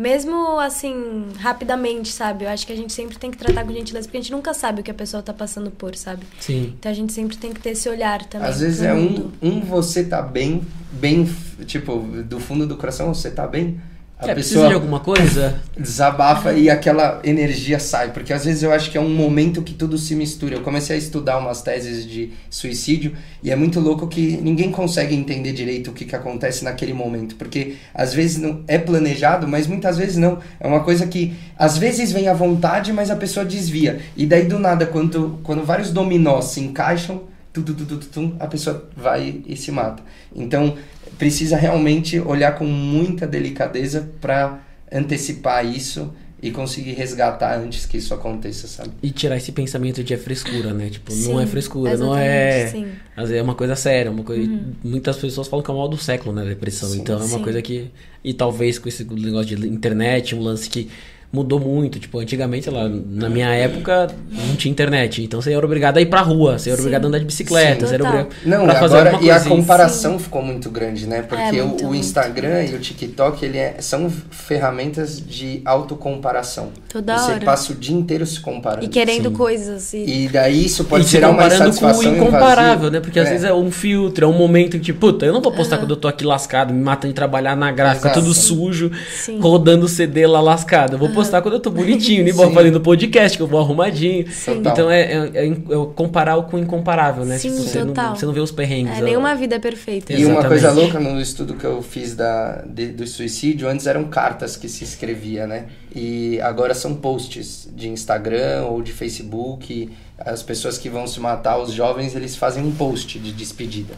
mesmo 0.00 0.58
assim, 0.58 1.26
rapidamente, 1.38 2.10
sabe? 2.10 2.46
Eu 2.46 2.48
acho 2.48 2.66
que 2.66 2.72
a 2.72 2.76
gente 2.76 2.90
sempre 2.90 3.18
tem 3.18 3.30
que 3.30 3.36
tratar 3.36 3.66
com 3.66 3.70
gentileza, 3.70 4.08
porque 4.08 4.16
a 4.16 4.20
gente 4.22 4.32
nunca 4.32 4.54
sabe 4.54 4.80
o 4.80 4.82
que 4.82 4.90
a 4.90 4.94
pessoa 4.94 5.22
tá 5.22 5.34
passando 5.34 5.70
por, 5.70 5.94
sabe? 5.94 6.24
Sim. 6.40 6.72
Então 6.78 6.90
a 6.90 6.94
gente 6.94 7.12
sempre 7.12 7.36
tem 7.36 7.52
que 7.52 7.60
ter 7.60 7.70
esse 7.70 7.86
olhar 7.86 8.24
também. 8.24 8.48
Às 8.48 8.60
vezes 8.60 8.80
é 8.80 8.94
um, 8.94 9.30
um 9.42 9.60
você 9.60 10.02
tá 10.02 10.22
bem, 10.22 10.62
bem, 10.90 11.28
tipo, 11.66 11.98
do 12.24 12.40
fundo 12.40 12.66
do 12.66 12.78
coração 12.78 13.12
você 13.12 13.30
tá 13.30 13.46
bem. 13.46 13.78
A 14.20 14.30
É, 14.30 14.34
precisa 14.34 14.68
de 14.68 14.74
alguma 14.74 15.00
coisa? 15.00 15.60
desabafa 15.78 16.52
e 16.52 16.68
aquela 16.68 17.20
energia 17.24 17.78
sai. 17.80 18.12
Porque 18.12 18.32
às 18.32 18.44
vezes 18.44 18.62
eu 18.62 18.70
acho 18.72 18.90
que 18.90 18.98
é 18.98 19.00
um 19.00 19.08
momento 19.08 19.62
que 19.62 19.72
tudo 19.72 19.96
se 19.96 20.14
mistura. 20.14 20.56
Eu 20.56 20.60
comecei 20.62 20.94
a 20.94 20.98
estudar 20.98 21.38
umas 21.38 21.62
teses 21.62 22.04
de 22.06 22.32
suicídio 22.50 23.12
e 23.42 23.50
é 23.50 23.56
muito 23.56 23.80
louco 23.80 24.06
que 24.06 24.38
ninguém 24.42 24.70
consegue 24.70 25.14
entender 25.14 25.52
direito 25.52 25.90
o 25.90 25.94
que, 25.94 26.04
que 26.04 26.14
acontece 26.14 26.62
naquele 26.64 26.92
momento. 26.92 27.34
Porque 27.36 27.76
às 27.94 28.12
vezes 28.12 28.38
não 28.38 28.62
é 28.68 28.78
planejado, 28.78 29.48
mas 29.48 29.66
muitas 29.66 29.96
vezes 29.96 30.16
não. 30.16 30.38
É 30.60 30.66
uma 30.66 30.80
coisa 30.84 31.06
que 31.06 31.34
às 31.56 31.78
vezes 31.78 32.12
vem 32.12 32.28
à 32.28 32.34
vontade, 32.34 32.92
mas 32.92 33.10
a 33.10 33.16
pessoa 33.16 33.46
desvia. 33.46 34.00
E 34.16 34.26
daí 34.26 34.44
do 34.44 34.58
nada, 34.58 34.84
quando, 34.86 35.38
quando 35.42 35.64
vários 35.64 35.90
dominós 35.90 36.46
se 36.46 36.60
encaixam, 36.60 37.22
tu, 37.52 37.62
tu, 37.62 37.74
tu, 37.74 37.96
tu, 37.96 38.34
a 38.38 38.46
pessoa 38.46 38.88
vai 38.96 39.40
e 39.46 39.56
se 39.56 39.72
mata. 39.72 40.02
Então 40.34 40.76
precisa 41.20 41.54
realmente 41.54 42.18
olhar 42.18 42.56
com 42.56 42.64
muita 42.64 43.26
delicadeza 43.26 44.08
para 44.22 44.58
antecipar 44.90 45.64
isso 45.64 46.10
e 46.42 46.50
conseguir 46.50 46.92
resgatar 46.92 47.58
antes 47.58 47.84
que 47.84 47.98
isso 47.98 48.14
aconteça, 48.14 48.66
sabe? 48.66 48.90
E 49.02 49.10
tirar 49.10 49.36
esse 49.36 49.52
pensamento 49.52 50.02
de 50.02 50.14
é 50.14 50.16
frescura, 50.16 50.72
né? 50.72 50.88
Tipo, 50.88 51.12
Sim, 51.12 51.32
não 51.34 51.40
é 51.40 51.46
frescura, 51.46 51.96
não 51.98 52.16
é. 52.16 52.68
sim. 52.68 52.86
Vezes 53.14 53.34
é 53.36 53.42
uma 53.42 53.54
coisa 53.54 53.76
séria, 53.76 54.10
uma 54.10 54.24
coisa. 54.24 54.50
Muitas 54.82 55.18
pessoas 55.18 55.46
falam 55.46 55.62
que 55.62 55.70
é 55.70 55.74
o 55.74 55.76
mal 55.76 55.88
do 55.88 55.98
século, 55.98 56.34
né? 56.34 56.42
Depressão. 56.46 56.88
Sim. 56.88 57.02
então 57.02 57.16
é 57.16 57.24
uma 57.24 57.36
Sim. 57.36 57.42
coisa 57.44 57.60
que. 57.60 57.90
E 58.24 58.32
talvez 58.32 58.78
com 58.78 58.88
esse 58.88 59.04
negócio 59.04 59.54
de 59.54 59.68
internet, 59.68 60.34
um 60.34 60.40
lance 60.40 60.70
que 60.70 60.88
mudou 61.32 61.60
muito. 61.60 61.98
Tipo, 61.98 62.18
antigamente, 62.18 62.64
sei 62.64 62.72
lá, 62.72 62.88
na 62.88 63.28
minha 63.28 63.48
época 63.54 64.08
não 64.30 64.56
tinha 64.56 64.70
internet. 64.70 65.22
Então 65.22 65.40
você 65.40 65.52
era 65.52 65.64
obrigado 65.64 65.96
a 65.98 66.00
ir 66.00 66.06
pra 66.06 66.20
rua, 66.22 66.58
você 66.58 66.70
era 66.70 66.76
Sim. 66.76 66.82
obrigado 66.82 67.04
a 67.04 67.08
andar 67.08 67.18
de 67.18 67.24
bicicleta, 67.24 67.80
Sim, 67.80 67.86
você 67.86 67.94
era 67.94 68.04
total. 68.04 68.20
obrigado 68.22 68.46
Não, 68.46 68.64
pra 68.66 68.74
e 68.74 68.78
fazer 68.80 68.96
agora 68.98 69.24
e 69.24 69.30
a 69.30 69.40
comparação 69.40 70.18
ficou 70.18 70.42
muito 70.42 70.70
grande, 70.70 71.06
né? 71.06 71.22
Porque 71.22 71.56
É, 71.56 71.62
o- 71.62 71.68
muito, 71.68 71.84
o, 71.84 71.86
muito. 71.88 72.00
Instagram 72.00 72.64
e 72.64 72.74
o 72.74 72.78
TikTok 72.80 73.44
ele 73.44 73.58
é- 73.58 73.76
são 73.80 74.10
ferramentas 74.30 75.20
de 75.24 75.62
autocomparação. 75.64 76.70
Toda 76.88 77.16
Você 77.18 77.32
hora. 77.32 77.44
passa 77.44 77.72
o 77.72 77.76
dia 77.76 77.94
inteiro 77.96 78.26
se 78.26 78.40
comparando. 78.40 78.84
E 78.84 78.88
querendo 78.88 79.28
Sim. 79.28 79.34
coisas. 79.36 79.92
E... 79.94 80.24
E 80.24 80.28
daí 80.28 80.64
isso 80.66 80.84
pode 80.84 81.04
e 81.04 81.06
se 81.06 81.12
gerar 81.12 81.30
uma 81.30 81.42
comparando 81.44 81.76
com 81.78 81.86
o 81.86 82.02
incomparável, 82.02 82.90
né? 82.90 83.00
Porque 83.00 83.18
às 83.20 83.28
É. 83.28 83.30
vezes 83.30 83.44
é 83.44 83.54
um 83.54 83.70
filtro, 83.70 84.24
é 84.24 84.28
um 84.28 84.36
momento 84.36 84.72
que, 84.72 84.80
tipo, 84.80 84.98
puta, 85.00 85.24
eu 85.24 85.32
não 85.32 85.40
vou 85.40 85.52
postar 85.52 85.78
quando 85.78 85.90
eu 85.90 85.96
tô 85.96 86.08
aqui 86.08 86.24
lascado, 86.24 86.72
me 86.74 86.82
matando 86.82 87.08
de 87.08 87.14
trabalhar 87.14 87.56
na 87.56 87.70
gráfica, 87.70 88.08
Exato. 88.08 88.20
tudo 88.20 88.34
Sim. 88.34 88.40
sujo, 88.40 88.90
Sim. 89.14 89.38
rodando 89.40 89.86
o 89.86 89.88
CD 89.88 90.26
lá 90.26 90.40
lascado. 90.40 90.94
Eu 90.94 90.98
vou 90.98 91.10
postar 91.20 91.42
quando 91.42 91.54
eu 91.54 91.60
tô 91.60 91.70
bonitinho, 91.70 92.22
nem 92.24 92.32
vou 92.32 92.48
Sim. 92.48 92.54
fazendo 92.54 92.80
podcast, 92.80 93.36
que 93.36 93.42
eu 93.42 93.46
vou 93.46 93.60
arrumadinho. 93.60 94.24
Total. 94.24 94.72
Então 94.72 94.90
é, 94.90 95.00
é, 95.00 95.30
é 95.34 95.46
é 95.48 95.54
comparar 95.94 96.36
o 96.36 96.44
com 96.44 96.56
o 96.56 96.60
incomparável, 96.60 97.24
né? 97.24 97.38
Sim, 97.38 97.50
você, 97.50 97.80
não, 97.80 97.88
total. 97.88 98.16
você 98.16 98.26
não 98.26 98.32
vê 98.32 98.40
os 98.40 98.50
perrengues. 98.50 98.98
É, 98.98 99.00
ó. 99.00 99.04
nenhuma 99.04 99.34
vida 99.34 99.56
é 99.56 99.58
perfeita. 99.58 100.12
E 100.12 100.24
uma 100.24 100.44
coisa 100.44 100.70
louca 100.72 100.98
no 100.98 101.20
estudo 101.20 101.54
que 101.54 101.64
eu 101.64 101.82
fiz 101.82 102.14
da, 102.14 102.62
de- 102.66 102.88
do 102.88 103.06
suicídio, 103.06 103.68
antes 103.68 103.86
eram 103.86 104.04
cartas 104.04 104.56
que 104.56 104.68
se 104.68 104.84
escrevia, 104.84 105.46
né? 105.46 105.66
E 105.94 106.40
agora 106.40 106.74
são 106.74 106.94
posts 106.94 107.68
de 107.74 107.88
Instagram 107.88 108.64
ou 108.64 108.82
de 108.82 108.92
Facebook. 108.92 109.90
As 110.18 110.42
pessoas 110.42 110.78
que 110.78 110.88
vão 110.88 111.06
se 111.06 111.18
matar, 111.20 111.58
os 111.58 111.72
jovens, 111.72 112.14
eles 112.14 112.36
fazem 112.36 112.64
um 112.64 112.70
post 112.70 113.18
de 113.18 113.32
despedida. 113.32 113.94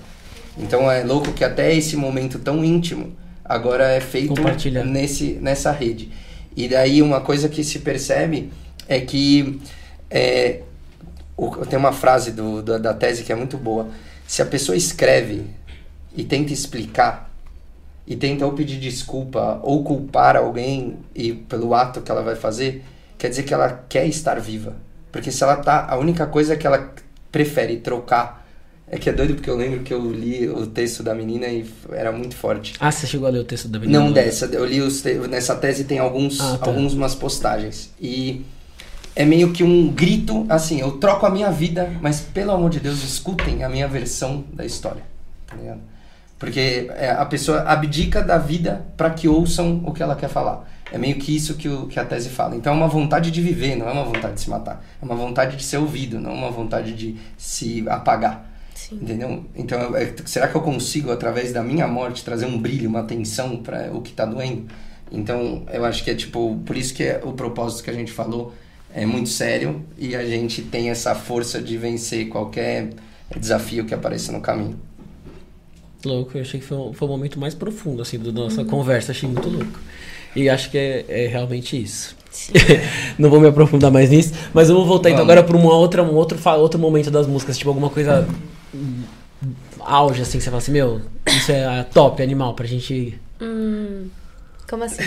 Então 0.58 0.90
é 0.90 1.02
louco 1.02 1.32
que 1.32 1.44
até 1.44 1.74
esse 1.74 1.96
momento 1.96 2.38
tão 2.38 2.64
íntimo 2.64 3.12
agora 3.44 3.90
é 3.90 4.00
feito 4.00 4.34
nesse, 4.84 5.38
nessa 5.40 5.70
rede. 5.72 6.10
E 6.56 6.68
daí 6.68 7.02
uma 7.02 7.20
coisa 7.20 7.48
que 7.48 7.64
se 7.64 7.78
percebe 7.78 8.52
é 8.88 9.00
que 9.00 9.60
é, 10.10 10.60
tem 11.68 11.78
uma 11.78 11.92
frase 11.92 12.32
do, 12.32 12.62
da, 12.62 12.78
da 12.78 12.94
tese 12.94 13.24
que 13.24 13.32
é 13.32 13.34
muito 13.34 13.56
boa. 13.56 13.88
Se 14.26 14.42
a 14.42 14.46
pessoa 14.46 14.76
escreve 14.76 15.46
e 16.14 16.24
tenta 16.24 16.52
explicar 16.52 17.30
e 18.06 18.16
tenta 18.16 18.44
ou 18.44 18.52
pedir 18.52 18.78
desculpa 18.78 19.60
ou 19.62 19.82
culpar 19.82 20.36
alguém 20.36 20.98
e 21.14 21.32
pelo 21.32 21.74
ato 21.74 22.02
que 22.02 22.10
ela 22.10 22.22
vai 22.22 22.36
fazer, 22.36 22.84
quer 23.16 23.28
dizer 23.28 23.44
que 23.44 23.54
ela 23.54 23.84
quer 23.88 24.06
estar 24.06 24.38
viva. 24.40 24.74
Porque 25.10 25.30
se 25.30 25.42
ela 25.42 25.56
tá, 25.56 25.86
a 25.88 25.96
única 25.96 26.26
coisa 26.26 26.56
que 26.56 26.66
ela 26.66 26.92
prefere 27.30 27.78
trocar 27.78 28.41
é 28.92 28.98
que 28.98 29.08
é 29.08 29.12
doido 29.12 29.34
porque 29.34 29.48
eu 29.50 29.56
lembro 29.56 29.80
que 29.80 29.92
eu 29.92 30.12
li 30.12 30.46
o 30.48 30.66
texto 30.66 31.02
da 31.02 31.14
menina 31.14 31.46
e 31.48 31.64
era 31.92 32.12
muito 32.12 32.36
forte. 32.36 32.74
Ah, 32.78 32.92
você 32.92 33.06
chegou 33.06 33.26
a 33.26 33.30
ler 33.30 33.38
o 33.40 33.44
texto 33.44 33.66
da 33.66 33.78
menina? 33.78 33.98
Não 33.98 34.12
dessa, 34.12 34.44
eu 34.46 34.64
li 34.64 34.80
os 34.80 35.00
te- 35.02 35.14
nessa 35.28 35.54
tese 35.56 35.84
tem 35.84 35.98
alguns 35.98 36.38
Ah, 36.40 36.58
tá. 36.58 36.66
algumas 36.70 37.14
postagens 37.14 37.90
e 38.00 38.44
é 39.16 39.24
meio 39.24 39.50
que 39.52 39.64
um 39.64 39.88
grito 39.90 40.46
assim, 40.48 40.78
eu 40.80 40.92
troco 40.92 41.24
a 41.26 41.30
minha 41.30 41.50
vida, 41.50 41.90
mas 42.00 42.20
pelo 42.20 42.52
amor 42.52 42.70
de 42.70 42.80
Deus, 42.80 43.02
escutem 43.02 43.64
a 43.64 43.68
minha 43.68 43.88
versão 43.88 44.44
da 44.52 44.64
história, 44.64 45.02
tá 45.46 45.56
ligado? 45.56 45.80
Porque 46.38 46.90
é, 46.96 47.10
a 47.10 47.24
pessoa 47.24 47.60
abdica 47.62 48.20
da 48.22 48.36
vida 48.36 48.84
para 48.96 49.10
que 49.10 49.28
ouçam 49.28 49.80
o 49.86 49.92
que 49.92 50.02
ela 50.02 50.16
quer 50.16 50.28
falar. 50.28 50.68
É 50.90 50.98
meio 50.98 51.14
que 51.16 51.34
isso 51.34 51.54
que, 51.54 51.68
o, 51.68 51.86
que 51.86 51.98
a 52.00 52.04
tese 52.04 52.28
fala. 52.28 52.56
Então 52.56 52.72
é 52.72 52.76
uma 52.76 52.88
vontade 52.88 53.30
de 53.30 53.40
viver, 53.40 53.76
não 53.76 53.88
é 53.88 53.92
uma 53.92 54.04
vontade 54.04 54.34
de 54.34 54.40
se 54.40 54.50
matar. 54.50 54.84
É 55.00 55.04
uma 55.04 55.14
vontade 55.14 55.56
de 55.56 55.62
ser 55.62 55.76
ouvido, 55.78 56.18
não 56.20 56.34
uma 56.34 56.50
vontade 56.50 56.92
de 56.94 57.16
se 57.38 57.84
apagar. 57.88 58.51
Sim. 58.88 58.98
Entendeu? 59.00 59.44
Então, 59.54 59.96
é- 59.96 60.12
será 60.26 60.48
que 60.48 60.56
eu 60.56 60.60
consigo, 60.60 61.10
através 61.12 61.52
da 61.52 61.62
minha 61.62 61.86
morte, 61.86 62.24
trazer 62.24 62.46
um 62.46 62.58
brilho, 62.58 62.88
uma 62.88 63.00
atenção 63.00 63.56
para 63.58 63.90
o 63.92 64.00
que 64.00 64.12
tá 64.12 64.24
doendo? 64.24 64.64
Então, 65.10 65.62
eu 65.72 65.84
acho 65.84 66.02
que 66.02 66.10
é 66.10 66.14
tipo, 66.14 66.58
por 66.66 66.76
isso 66.76 66.92
que 66.94 67.02
é 67.04 67.20
o 67.22 67.32
propósito 67.32 67.84
que 67.84 67.90
a 67.90 67.92
gente 67.92 68.10
falou 68.10 68.52
é 68.94 69.06
muito 69.06 69.28
sério 69.28 69.82
e 69.96 70.16
a 70.16 70.24
gente 70.24 70.62
tem 70.62 70.90
essa 70.90 71.14
força 71.14 71.60
de 71.62 71.76
vencer 71.78 72.28
qualquer 72.28 72.90
desafio 73.38 73.84
que 73.84 73.94
apareça 73.94 74.32
no 74.32 74.40
caminho. 74.40 74.76
Louco, 76.04 76.36
eu 76.36 76.42
achei 76.42 76.58
que 76.58 76.66
foi, 76.66 76.76
um- 76.76 76.92
foi 76.92 77.06
o 77.06 77.10
momento 77.10 77.38
mais 77.38 77.54
profundo, 77.54 78.02
assim, 78.02 78.18
da 78.18 78.28
Uhum. 78.28 78.34
nossa 78.34 78.64
conversa, 78.64 79.12
achei 79.12 79.28
muito 79.28 79.48
louco. 79.48 79.78
E 80.34 80.48
acho 80.48 80.70
que 80.70 80.78
é, 80.78 81.04
é 81.08 81.26
realmente 81.28 81.80
isso. 81.80 82.16
Não 83.18 83.28
vou 83.30 83.38
me 83.40 83.46
aprofundar 83.46 83.90
mais 83.90 84.10
nisso, 84.10 84.32
mas 84.54 84.68
eu 84.70 84.74
vou 84.74 84.86
voltar 84.86 85.10
então 85.10 85.24
Vamos. 85.24 85.32
agora 85.32 85.46
para 85.46 85.56
uma 85.56 85.74
outra, 85.74 86.02
um 86.02 86.14
outro, 86.14 86.38
outro 86.58 86.80
momento 86.80 87.10
das 87.10 87.26
músicas, 87.26 87.56
tipo 87.58 87.68
alguma 87.70 87.90
coisa 87.90 88.26
hum, 88.28 88.34
auge, 89.86 90.22
assim, 90.22 90.38
que 90.38 90.44
você 90.44 90.50
fala 90.50 90.58
assim, 90.62 90.72
meu, 90.72 91.00
isso 91.26 91.50
é 91.52 91.84
top, 91.92 92.22
animal, 92.22 92.54
pra 92.54 92.66
gente... 92.66 93.18
Hum, 93.40 94.06
como 94.68 94.84
assim? 94.84 95.02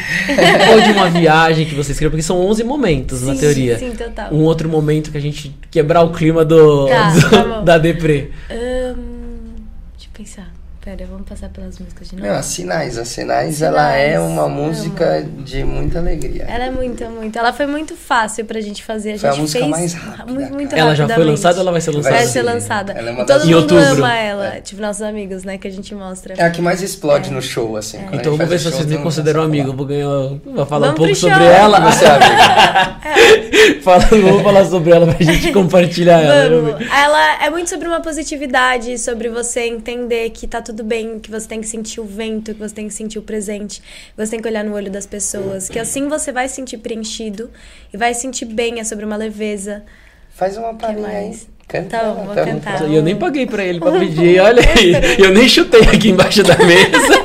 Ou 0.72 0.82
de 0.82 0.92
uma 0.92 1.10
viagem 1.10 1.66
que 1.66 1.74
você 1.76 1.92
escreveu, 1.94 2.12
porque 2.12 2.22
são 2.24 2.40
11 2.40 2.64
momentos 2.64 3.22
na 3.24 3.34
Sim, 3.34 3.40
teoria. 3.40 3.80
Sim, 3.80 3.92
total. 3.96 4.32
Um 4.34 4.44
outro 4.44 4.70
momento 4.70 5.12
que 5.12 5.18
a 5.18 5.22
gente 5.22 5.56
quebrar 5.72 6.02
o 6.04 6.12
clima 6.12 6.46
do, 6.46 6.88
Tá, 6.88 7.10
do- 7.12 7.30
tá 7.30 7.62
da 7.62 7.78
deprê. 7.78 8.30
Hum, 8.52 9.56
deixa 9.96 10.08
eu 10.08 10.12
pensar. 10.14 10.54
Pera, 10.86 11.04
vamos 11.10 11.28
passar 11.28 11.50
pelas 11.50 11.80
músicas 11.80 12.10
de 12.10 12.16
novo. 12.16 12.28
Não, 12.28 12.36
a 12.36 12.44
Sinais. 12.44 12.96
A 13.00 13.04
Sinais, 13.06 13.60
ela 13.60 13.88
Sinais, 13.92 14.14
é 14.14 14.20
uma 14.20 14.44
amo. 14.44 14.66
música 14.68 15.26
de 15.40 15.64
muita 15.64 15.98
alegria. 15.98 16.44
Ela 16.48 16.66
é 16.66 16.70
muito, 16.70 17.04
muito. 17.10 17.40
Ela 17.40 17.52
foi 17.52 17.66
muito 17.66 17.96
fácil 17.96 18.46
pra 18.46 18.62
gente 18.62 18.84
fazer. 18.84 19.14
A 19.14 19.18
Foi 19.18 19.30
a 19.30 19.36
música 19.36 19.60
fez 19.62 19.72
mais 19.72 19.94
rápida, 19.96 20.50
muito. 20.52 20.76
Ela 20.76 20.94
já 20.94 21.10
foi 21.10 21.24
lançada 21.24 21.56
ou 21.56 21.62
ela 21.62 21.72
vai 21.72 21.82
ser 21.82 21.90
lançada? 21.90 22.14
Vai 22.16 22.24
Vai 22.24 22.32
ser 22.32 22.42
lançada. 22.44 22.94
Ela 22.94 23.10
é 23.10 23.14
uma 23.14 23.26
todo 23.26 23.38
das- 23.40 23.48
Em 23.48 23.52
mundo 23.56 23.62
outubro. 23.76 24.04
ama 24.04 24.16
ela. 24.16 24.62
Tipo, 24.62 24.80
nossos 24.80 25.02
amigos, 25.02 25.44
né? 25.44 25.58
Que 25.58 25.68
a 25.68 25.72
gente 25.72 25.96
mostra. 25.96 26.36
É 26.38 26.44
a 26.44 26.52
que 26.52 26.62
mais 26.62 26.84
explode 26.84 27.32
no 27.32 27.42
show, 27.42 27.76
assim. 27.78 27.98
a 27.98 28.16
Então 28.16 28.38
vou 28.38 28.46
ver 28.46 28.60
se 28.60 28.66
vocês 28.66 28.86
me 28.86 28.94
todo 28.94 29.02
consideram 29.04 29.42
amigo. 29.42 29.74
Vou 29.74 29.88
ganhar. 29.88 30.06
Vou 30.46 30.66
falar 30.68 30.92
um 30.92 30.94
Vamos 30.94 30.98
pouco 30.98 31.12
pro 31.14 31.16
sobre 31.16 31.36
show. 31.38 31.44
ela. 31.48 31.80
Você 31.92 32.06
é 32.06 32.10
amigo. 32.12 33.82
Fala, 33.82 34.00
vamos 34.06 34.44
falar 34.44 34.66
sobre 34.66 34.92
ela 34.92 35.08
pra 35.14 35.26
gente 35.26 35.52
compartilhar 35.52 36.22
ela. 36.22 36.62
Vamos. 36.62 36.88
Ela 36.92 37.44
é 37.44 37.50
muito 37.50 37.70
sobre 37.70 37.88
uma 37.88 38.00
positividade, 38.02 38.98
sobre 39.00 39.30
você 39.30 39.62
entender 39.62 40.30
que 40.32 40.46
tá 40.46 40.62
tudo 40.62 40.75
bem, 40.84 41.20
que 41.20 41.30
você 41.30 41.48
tem 41.48 41.62
que 41.62 41.68
sentir 41.68 42.00
o 42.00 42.06
vento, 42.06 42.54
que 42.54 42.60
você 42.60 42.74
tem 42.74 42.88
que 42.88 42.94
sentir 42.94 43.20
o 43.20 43.22
presente, 43.22 43.82
que 43.82 44.18
você 44.18 44.32
tem 44.32 44.42
que 44.42 44.48
olhar 44.48 44.64
no 44.64 44.74
olho 44.74 44.92
das 44.92 45.06
pessoas, 45.06 45.70
que 45.70 45.80
assim 45.80 46.08
você 46.08 46.32
vai 46.32 46.48
se 46.48 46.56
sentir 46.56 46.78
preenchido 46.78 47.50
e 47.94 47.98
vai 47.98 48.14
se 48.14 48.22
sentir 48.22 48.46
bem, 48.46 48.80
é 48.80 48.84
sobre 48.84 49.06
uma 49.06 49.16
leveza. 49.16 49.84
Faz 50.30 50.58
uma 50.58 50.74
palhinha 50.74 51.08
aí. 51.08 51.40
Canta. 51.68 51.98
Ela, 51.98 52.14
vou 52.14 52.36
tá 52.36 52.46
cantar. 52.46 52.88
E 52.88 52.96
eu 52.96 53.02
nem 53.02 53.16
paguei 53.16 53.48
pra 53.48 53.64
ele 53.64 53.80
pra 53.80 53.92
pedir, 53.92 54.40
olha 54.42 54.62
aí. 54.62 54.94
Eu 55.18 55.32
nem 55.32 55.50
chutei 55.50 55.82
aqui 55.82 56.10
embaixo 56.10 56.44
da 56.44 56.56
mesa. 56.58 57.24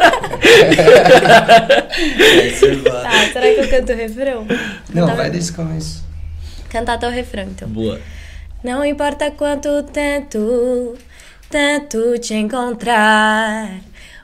Tá, 3.02 3.10
será 3.32 3.54
que 3.54 3.60
eu 3.60 3.68
canto 3.68 3.92
o 3.92 3.96
refrão? 3.96 4.46
Não, 4.94 5.06
Tá 5.06 5.14
vai 5.14 5.30
desse 5.30 5.52
começo. 5.52 6.02
Cantar 6.70 6.94
até 6.94 7.06
o 7.06 7.10
refrão, 7.10 7.44
então. 7.44 7.68
Boa. 7.68 8.00
Não 8.62 8.84
importa 8.84 9.30
quanto 9.30 9.82
tento, 9.84 10.96
tento 11.50 12.16
te 12.18 12.34
encontrar. 12.34 13.68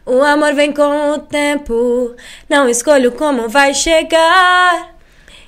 O 0.07 0.23
amor 0.23 0.55
vem 0.55 0.73
com 0.73 1.11
o 1.11 1.19
tempo, 1.19 2.15
não 2.49 2.69
escolho 2.69 3.11
como 3.11 3.49
vai 3.49 3.75
chegar. 3.75 4.95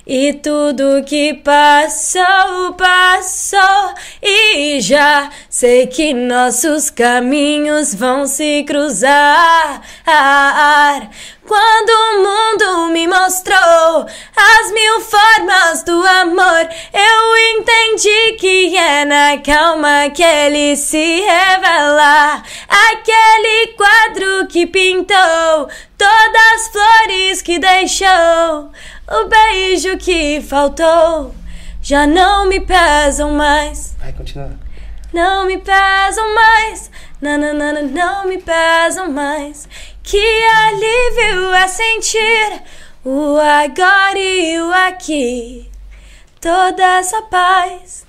E 0.05 0.33
tudo 0.33 1.03
que 1.05 1.35
passou, 1.35 2.73
passou. 2.75 3.93
E 4.21 4.81
já 4.81 5.29
sei 5.49 5.87
que 5.87 6.13
nossos 6.13 6.89
caminhos 6.89 7.93
vão 7.95 8.27
se 8.27 8.63
cruzar. 8.63 9.81
Quando 11.49 11.89
o 11.89 12.23
mundo 12.23 12.93
me 12.93 13.07
mostrou 13.07 14.05
as 14.35 14.71
mil 14.71 15.01
formas 15.01 15.81
do 15.81 16.05
amor, 16.05 16.69
eu 16.93 17.37
entendi 17.57 18.33
que 18.33 18.77
é 18.77 19.03
na 19.03 19.35
calma 19.39 20.11
que 20.13 20.21
ele 20.21 20.75
se 20.75 21.21
revela. 21.21 22.43
Aquele 22.91 23.73
quadro 23.75 24.45
que 24.47 24.67
pintou 24.67 25.67
todas 25.97 26.53
as 26.53 26.67
flores 26.67 27.41
que 27.41 27.57
deixou, 27.57 28.71
o 29.09 29.25
beijo 29.27 29.97
que 29.97 30.41
faltou, 30.41 31.33
já 31.81 32.05
não 32.05 32.47
me 32.47 32.59
pesam 32.59 33.31
mais. 33.31 33.95
Vai, 33.99 34.13
continua. 34.13 34.51
Não 35.11 35.47
me 35.47 35.57
pesam 35.57 36.35
mais, 36.35 36.91
nananana, 37.19 37.81
não 37.81 38.27
me 38.27 38.37
pesam 38.37 39.11
mais. 39.11 39.67
Que 40.09 40.43
alívio 40.67 41.53
é 41.53 41.67
sentir 41.67 42.61
o 43.05 43.37
agora 43.37 44.17
e 44.17 44.59
o 44.59 44.71
aqui. 44.87 45.67
Toda 46.41 46.83
essa 46.97 47.21
paz 47.23 48.05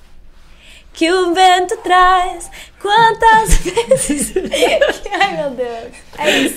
que 0.94 1.11
o 1.12 1.34
vento 1.34 1.76
traz 1.78 2.51
Quantas 2.80 3.57
vezes? 3.61 4.32
Ai, 5.20 5.36
meu 5.36 5.51
Deus. 5.51 5.92
É 6.16 6.38
isso. 6.38 6.55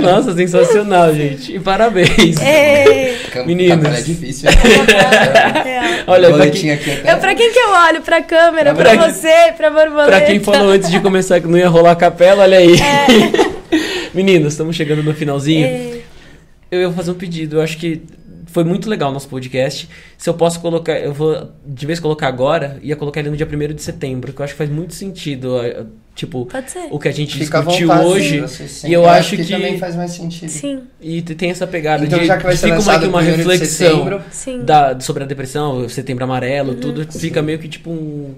Nossa, 0.00 0.32
sensacional, 0.36 1.12
gente. 1.12 1.56
E 1.56 1.58
parabéns. 1.58 2.40
É. 2.40 3.16
Cam- 3.32 3.46
Meninos. 3.46 3.98
É 3.98 4.00
difícil. 4.02 4.48
É. 4.48 6.04
Olha, 6.06 6.32
pra 6.32 6.48
quem, 6.48 6.70
aqui 6.70 6.92
até. 6.92 7.12
Eu, 7.12 7.18
pra 7.18 7.34
quem 7.34 7.52
que 7.52 7.58
eu 7.58 7.70
olho? 7.70 8.00
Pra 8.02 8.22
câmera, 8.22 8.72
Pra 8.76 8.94
pra, 8.94 9.08
você, 9.10 9.52
pra 9.56 9.70
borboleta? 9.70 10.06
pra 10.18 10.20
quem 10.20 10.38
falou 10.38 10.70
antes 10.70 10.88
de 10.88 11.00
começar 11.00 11.40
que 11.40 11.48
não 11.48 11.58
ia 11.58 11.68
rolar 11.68 11.90
a 11.92 11.96
capela, 11.96 12.44
olha 12.44 12.58
aí. 12.58 12.74
É. 12.80 13.59
Meninos, 14.14 14.52
estamos 14.54 14.74
chegando 14.76 15.02
no 15.02 15.14
finalzinho. 15.14 15.66
É. 15.66 16.00
Eu 16.70 16.80
ia 16.82 16.90
fazer 16.92 17.10
um 17.10 17.14
pedido. 17.14 17.56
Eu 17.56 17.62
acho 17.62 17.76
que 17.78 18.02
foi 18.46 18.64
muito 18.64 18.88
legal 18.88 19.10
o 19.10 19.12
nosso 19.12 19.28
podcast. 19.28 19.88
Se 20.18 20.28
eu 20.28 20.34
posso 20.34 20.60
colocar, 20.60 20.98
eu 20.98 21.12
vou 21.12 21.50
de 21.66 21.86
vez 21.86 22.00
colocar 22.00 22.28
agora, 22.28 22.78
ia 22.82 22.96
colocar 22.96 23.20
ele 23.20 23.30
no 23.30 23.36
dia 23.36 23.46
1 23.46 23.74
de 23.74 23.82
setembro, 23.82 24.32
que 24.32 24.40
eu 24.40 24.44
acho 24.44 24.54
que 24.54 24.58
faz 24.58 24.70
muito 24.70 24.94
sentido. 24.94 25.56
Tipo, 26.14 26.44
Pode 26.46 26.70
ser. 26.70 26.88
o 26.90 26.98
que 26.98 27.08
a 27.08 27.12
gente 27.12 27.38
Fica 27.38 27.60
discutiu 27.60 27.88
vontade, 27.88 28.06
hoje. 28.06 28.48
sim. 28.48 28.88
E 28.88 28.92
eu 28.92 29.08
acho 29.08 29.36
que. 29.36 29.44
também 29.44 29.78
faz 29.78 29.94
mais 29.96 30.10
sentido. 30.10 30.48
Sim, 30.50 30.82
E 31.00 31.22
te- 31.22 31.34
tem 31.34 31.50
essa 31.50 31.66
pegada 31.66 32.04
Então, 32.04 32.18
de 32.18 32.26
já 32.26 32.36
que 32.36 32.42
vai 32.44 32.56
ser 32.56 32.76
fica 32.76 32.80
uma, 32.80 33.06
uma 33.08 33.22
reflexão 33.22 33.66
setembro, 34.28 34.64
da, 34.64 34.98
sobre 35.00 35.22
a 35.22 35.26
depressão, 35.26 35.88
setembro 35.88 36.24
amarelo, 36.24 36.72
Uhum. 36.72 36.80
tudo 36.80 37.06
fica 37.12 37.40
meio 37.40 37.58
que 37.58 37.68
tipo 37.68 37.90
um. 37.90 38.34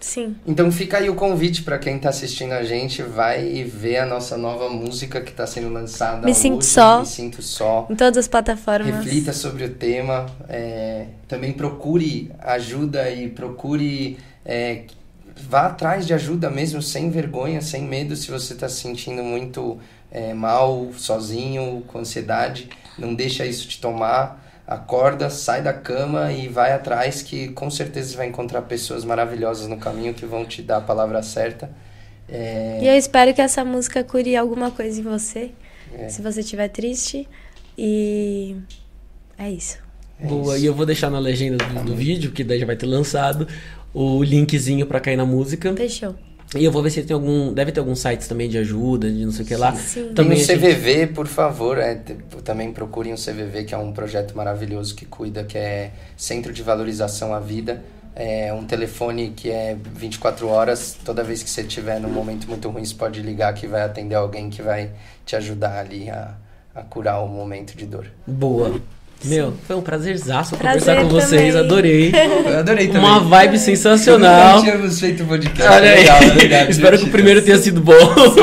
Sim. 0.00 0.36
Então 0.46 0.70
fica 0.70 0.98
aí 0.98 1.08
o 1.08 1.14
convite 1.14 1.62
pra 1.62 1.78
quem 1.78 1.98
tá 1.98 2.08
assistindo 2.08 2.52
a 2.52 2.62
gente, 2.62 3.02
vai 3.02 3.46
e 3.46 3.64
ver 3.64 3.98
a 3.98 4.06
nossa 4.06 4.36
nova 4.36 4.68
música 4.68 5.20
que 5.20 5.32
tá 5.32 5.46
sendo 5.46 5.72
lançada 5.72 6.24
Me 6.24 6.30
hoje, 6.30 6.40
Sinto 6.40 6.64
Só. 6.64 7.00
Me 7.00 7.06
Sinto 7.06 7.42
Só. 7.42 7.86
Em 7.90 7.96
todas 7.96 8.16
as 8.16 8.28
plataformas. 8.28 9.04
Reflita 9.04 9.32
sobre 9.32 9.64
o 9.64 9.70
tema, 9.70 10.26
é, 10.48 11.06
também 11.26 11.52
procure 11.52 12.30
ajuda 12.40 13.10
e 13.10 13.28
procure 13.28 14.18
é, 14.44 14.84
vá 15.36 15.66
atrás 15.66 16.06
de 16.06 16.14
ajuda 16.14 16.50
mesmo, 16.50 16.82
sem 16.82 17.10
vergonha, 17.10 17.60
sem 17.60 17.82
medo, 17.82 18.16
se 18.16 18.30
você 18.30 18.54
está 18.54 18.68
se 18.68 18.80
sentindo 18.80 19.22
muito 19.22 19.78
é, 20.10 20.32
mal, 20.34 20.88
sozinho, 20.96 21.82
com 21.86 21.98
ansiedade, 21.98 22.68
não 22.98 23.14
deixa 23.14 23.44
isso 23.46 23.68
te 23.68 23.80
tomar, 23.80 24.47
acorda, 24.68 25.30
sai 25.30 25.62
da 25.62 25.72
cama 25.72 26.30
e 26.30 26.46
vai 26.46 26.72
atrás 26.72 27.22
que 27.22 27.48
com 27.48 27.70
certeza 27.70 28.10
você 28.10 28.16
vai 28.18 28.26
encontrar 28.26 28.62
pessoas 28.62 29.04
maravilhosas 29.04 29.66
no 29.66 29.78
caminho 29.78 30.12
que 30.14 30.26
vão 30.26 30.44
te 30.44 30.60
dar 30.62 30.76
a 30.76 30.80
palavra 30.82 31.22
certa. 31.22 31.70
É, 32.28 32.78
E 32.82 32.86
eu 32.86 32.94
espero 32.94 33.32
que 33.32 33.40
essa 33.40 33.64
música 33.64 34.04
cure 34.04 34.36
alguma 34.36 34.70
coisa 34.70 35.00
em 35.00 35.02
você, 35.02 35.52
É. 35.98 36.08
se 36.10 36.20
você 36.20 36.40
estiver 36.40 36.68
triste. 36.68 37.26
E 37.76 38.56
é 39.38 39.50
isso. 39.50 39.78
é 40.20 40.26
Boa, 40.26 40.54
isso. 40.56 40.64
e 40.64 40.66
eu 40.66 40.74
vou 40.74 40.84
deixar 40.84 41.08
na 41.10 41.18
legenda 41.18 41.64
do, 41.64 41.84
do 41.84 41.94
vídeo, 41.96 42.30
que 42.32 42.44
daí 42.44 42.58
já 42.60 42.66
vai 42.66 42.76
ter 42.76 42.86
lançado, 42.86 43.48
o 43.94 44.22
linkzinho 44.22 44.84
pra 44.86 45.00
cair 45.00 45.16
na 45.16 45.24
música. 45.24 45.74
Fechou. 45.74 46.14
E 46.56 46.64
eu 46.64 46.72
vou 46.72 46.82
ver 46.82 46.90
se 46.90 47.02
tem 47.02 47.14
algum. 47.14 47.52
Deve 47.52 47.72
ter 47.72 47.80
alguns 47.80 48.00
sites 48.00 48.26
também 48.26 48.48
de 48.48 48.56
ajuda, 48.58 49.10
de 49.10 49.24
não 49.24 49.32
sei 49.32 49.44
o 49.44 49.48
que 49.48 49.54
lá. 49.56 49.74
Sim. 49.74 50.04
Tem 50.06 50.14
Também 50.14 50.38
o 50.38 50.40
a 50.40 50.44
gente- 50.44 50.58
CVV, 50.58 51.06
por 51.08 51.26
favor, 51.26 51.76
é, 51.78 51.94
também 52.44 52.72
procurem 52.72 53.12
o 53.12 53.16
CVV, 53.16 53.64
que 53.64 53.74
é 53.74 53.78
um 53.78 53.92
projeto 53.92 54.34
maravilhoso 54.36 54.94
que 54.94 55.04
cuida, 55.04 55.44
que 55.44 55.58
é 55.58 55.90
Centro 56.16 56.52
de 56.52 56.62
Valorização 56.62 57.34
à 57.34 57.40
Vida. 57.40 57.82
É 58.16 58.52
um 58.52 58.64
telefone 58.64 59.30
que 59.36 59.50
é 59.50 59.76
24 59.94 60.48
horas, 60.48 60.96
toda 61.04 61.22
vez 61.22 61.42
que 61.42 61.48
você 61.50 61.60
estiver 61.60 62.00
num 62.00 62.08
momento 62.10 62.48
muito 62.48 62.68
ruim, 62.68 62.84
você 62.84 62.94
pode 62.94 63.20
ligar 63.22 63.52
que 63.54 63.66
vai 63.66 63.82
atender 63.82 64.14
alguém 64.16 64.50
que 64.50 64.60
vai 64.62 64.90
te 65.24 65.36
ajudar 65.36 65.78
ali 65.78 66.10
a, 66.10 66.34
a 66.74 66.82
curar 66.82 67.22
o 67.22 67.28
momento 67.28 67.76
de 67.76 67.86
dor. 67.86 68.06
Boa. 68.26 68.80
Meu, 69.24 69.52
foi 69.66 69.74
um 69.74 69.80
prazerzaço 69.80 70.56
Prazer 70.56 70.80
conversar 70.80 71.02
com 71.02 71.08
vocês, 71.08 71.52
também. 71.54 71.66
adorei. 71.66 72.12
Eu 72.46 72.58
adorei 72.60 72.86
também. 72.86 73.02
Uma 73.02 73.18
vibe 73.18 73.58
sensacional. 73.58 74.58
Nunca 74.58 74.70
tínhamos 74.70 75.00
feito 75.00 75.24
podcast. 75.24 75.62
Olha 75.74 75.90
aí. 75.90 75.98
Legal, 76.02 76.20
legal, 76.36 76.66
Espero 76.70 76.98
que 76.98 77.04
o 77.04 77.08
primeiro 77.10 77.42
tenha 77.42 77.58
sido 77.58 77.80
bom. 77.80 77.92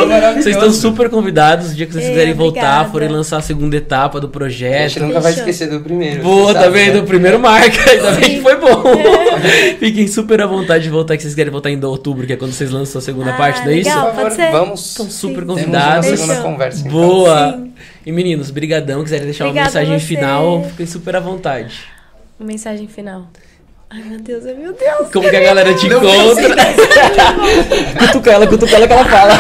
maravilhoso. 0.06 0.44
Vocês 0.44 0.48
estão 0.58 0.72
super 0.74 1.10
convidados. 1.10 1.72
O 1.72 1.76
dia 1.76 1.86
que 1.86 1.94
vocês 1.94 2.04
É, 2.06 2.10
quiserem 2.10 2.34
voltar, 2.34 2.60
obrigada. 2.82 2.90
forem 2.92 3.08
lançar 3.08 3.38
a 3.38 3.42
segunda 3.42 3.78
etapa 3.78 4.20
do 4.20 4.26
A 4.26 4.28
gente 4.28 4.34
projeto. 4.34 5.00
nunca 5.00 5.22
vai 5.22 5.32
esquecer 5.32 5.70
do 5.70 5.80
primeiro. 5.80 6.22
Boa, 6.22 6.54
tá 6.54 6.64
sabe, 6.64 6.74
vendo? 6.74 6.94
né? 6.96 7.00
O 7.00 7.04
primeiro 7.04 7.40
marca, 7.40 7.80
ainda 7.90 8.12
bem 8.12 8.36
que 8.36 8.42
foi 8.42 8.58
bom. 8.60 8.84
Fiquem 9.80 10.08
super 10.08 10.42
à 10.42 10.46
vontade 10.46 10.84
de 10.84 10.90
voltar, 10.90 11.16
que 11.16 11.24
vocês 11.24 11.34
querem 11.36 11.52
voltar 11.54 11.70
ainda 11.70 11.86
em 11.88 11.90
outubro, 11.90 12.28
que 12.28 12.34
é 12.34 12.36
quando 12.36 12.52
vocês 12.52 12.70
lançam 12.70 13.00
a 13.00 13.02
segunda 13.02 13.32
Ah, 13.32 13.38
parte, 13.38 13.62
não 13.64 13.72
é 13.72 13.78
isso? 13.78 13.90
legal. 13.90 14.06
Por 14.08 14.16
favor, 14.16 14.24
Pode 14.24 14.36
ser. 14.36 14.52
vamos. 14.52 14.86
Estão 14.90 15.10
super 15.10 15.34
Sim. 15.36 15.40
Temos 15.46 15.56
convidados. 15.62 16.08
uma 16.10 16.18
segunda 16.18 16.36
conversa. 16.42 16.80
então. 16.82 16.92
Boa! 16.92 17.52
Sim. 17.58 17.65
E 18.06 18.12
meninos, 18.12 18.52
brigadão, 18.52 19.04
quiserem 19.04 19.26
deixar 19.26 19.46
Obrigada 19.46 19.70
uma 19.72 19.80
mensagem 19.80 20.00
final, 20.00 20.64
fiquem 20.70 20.86
super 20.86 21.16
à 21.16 21.20
vontade. 21.20 21.86
Mensagem 22.40 22.88
final. 22.88 23.28
Ai, 23.90 24.04
meu 24.04 24.20
Deus, 24.20 24.46
ai, 24.46 24.54
meu 24.56 24.74
Deus. 24.74 25.10
Como 25.12 25.30
que 25.30 25.36
a 25.36 25.40
galera 25.40 25.74
te 25.74 25.88
Não 25.88 26.04
encontra? 26.04 26.56
cutuca 27.98 28.32
ela, 28.32 28.48
cutuca 28.48 28.76
ela 28.76 28.88
que 28.88 28.94
ela 28.94 29.06
fala. 29.06 29.34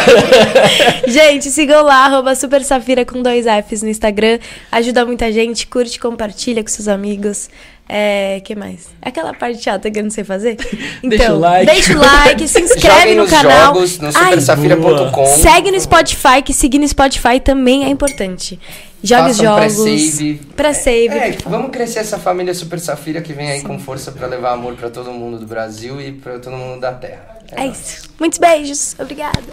Gente, 1.08 1.50
sigam 1.50 1.84
lá, 1.84 2.06
arroba 2.06 2.36
Super 2.36 2.64
Safira 2.64 3.04
com 3.04 3.22
dois 3.22 3.46
Fs 3.46 3.82
no 3.82 3.90
Instagram. 3.90 4.40
Ajuda 4.72 5.06
muita 5.06 5.32
gente, 5.32 5.68
curte, 5.68 6.00
compartilha 6.00 6.62
com 6.62 6.70
seus 6.70 6.88
amigos. 6.88 7.50
É, 7.88 8.42
que 8.44 8.56
mais? 8.56 8.88
Aquela 9.02 9.34
parte 9.34 9.62
chata 9.62 9.92
que 9.92 10.00
eu 10.00 10.04
não 10.04 10.10
sei 10.10 10.24
fazer. 10.24 10.58
Então, 11.04 11.10
Deixa 11.10 11.34
o 11.34 11.40
like. 11.40 11.66
deixa 11.72 11.94
o 11.96 12.02
like, 12.02 12.48
se 12.48 12.60
inscreve 12.62 13.14
no 13.16 13.28
canal. 13.28 13.74
jogos 13.76 14.00
no 14.00 14.08
Ai, 14.08 14.14
supersafira.com. 14.40 15.26
segue 15.28 15.72
no 15.72 15.80
Spotify, 15.80 16.42
que 16.44 16.52
seguir 16.54 16.80
no 16.80 16.88
Spotify 16.88 17.40
também 17.40 17.86
é 17.86 17.90
importante. 17.90 18.60
Jogue 19.04 19.30
os 19.32 19.38
jogos. 19.38 19.60
pré-save. 19.76 20.42
Pré-save. 20.56 21.08
É, 21.10 21.38
vamos 21.46 21.70
crescer 21.70 22.00
essa 22.00 22.18
família 22.18 22.56
Super 22.56 22.80
Safira 22.80 23.22
que 23.22 23.34
vem 23.34 23.52
aí 23.52 23.62
com 23.62 23.78
força 23.78 24.12
pra 24.12 24.26
levar 24.26 24.54
amor 24.54 24.74
pra 24.74 24.90
todo 24.90 25.12
mundo 25.12 25.38
do 25.38 25.46
Brasil 25.46 26.02
e 26.02 26.12
pra 26.12 26.40
todo 26.40 26.58
mundo 26.58 26.82
da 26.82 26.92
Terra. 26.92 27.38
É 27.52 27.66
nóis. 27.66 27.78
isso. 27.80 28.10
Muitos 28.20 28.40
beijos. 28.40 28.96
Obrigada. 28.98 29.44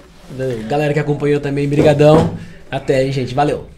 Galera 0.70 0.94
que 0.94 0.98
acompanhou 0.98 1.38
também, 1.38 1.68
brigadão. 1.68 2.34
Até 2.70 2.96
aí, 2.96 3.12
gente. 3.12 3.34
Valeu. 3.34 3.68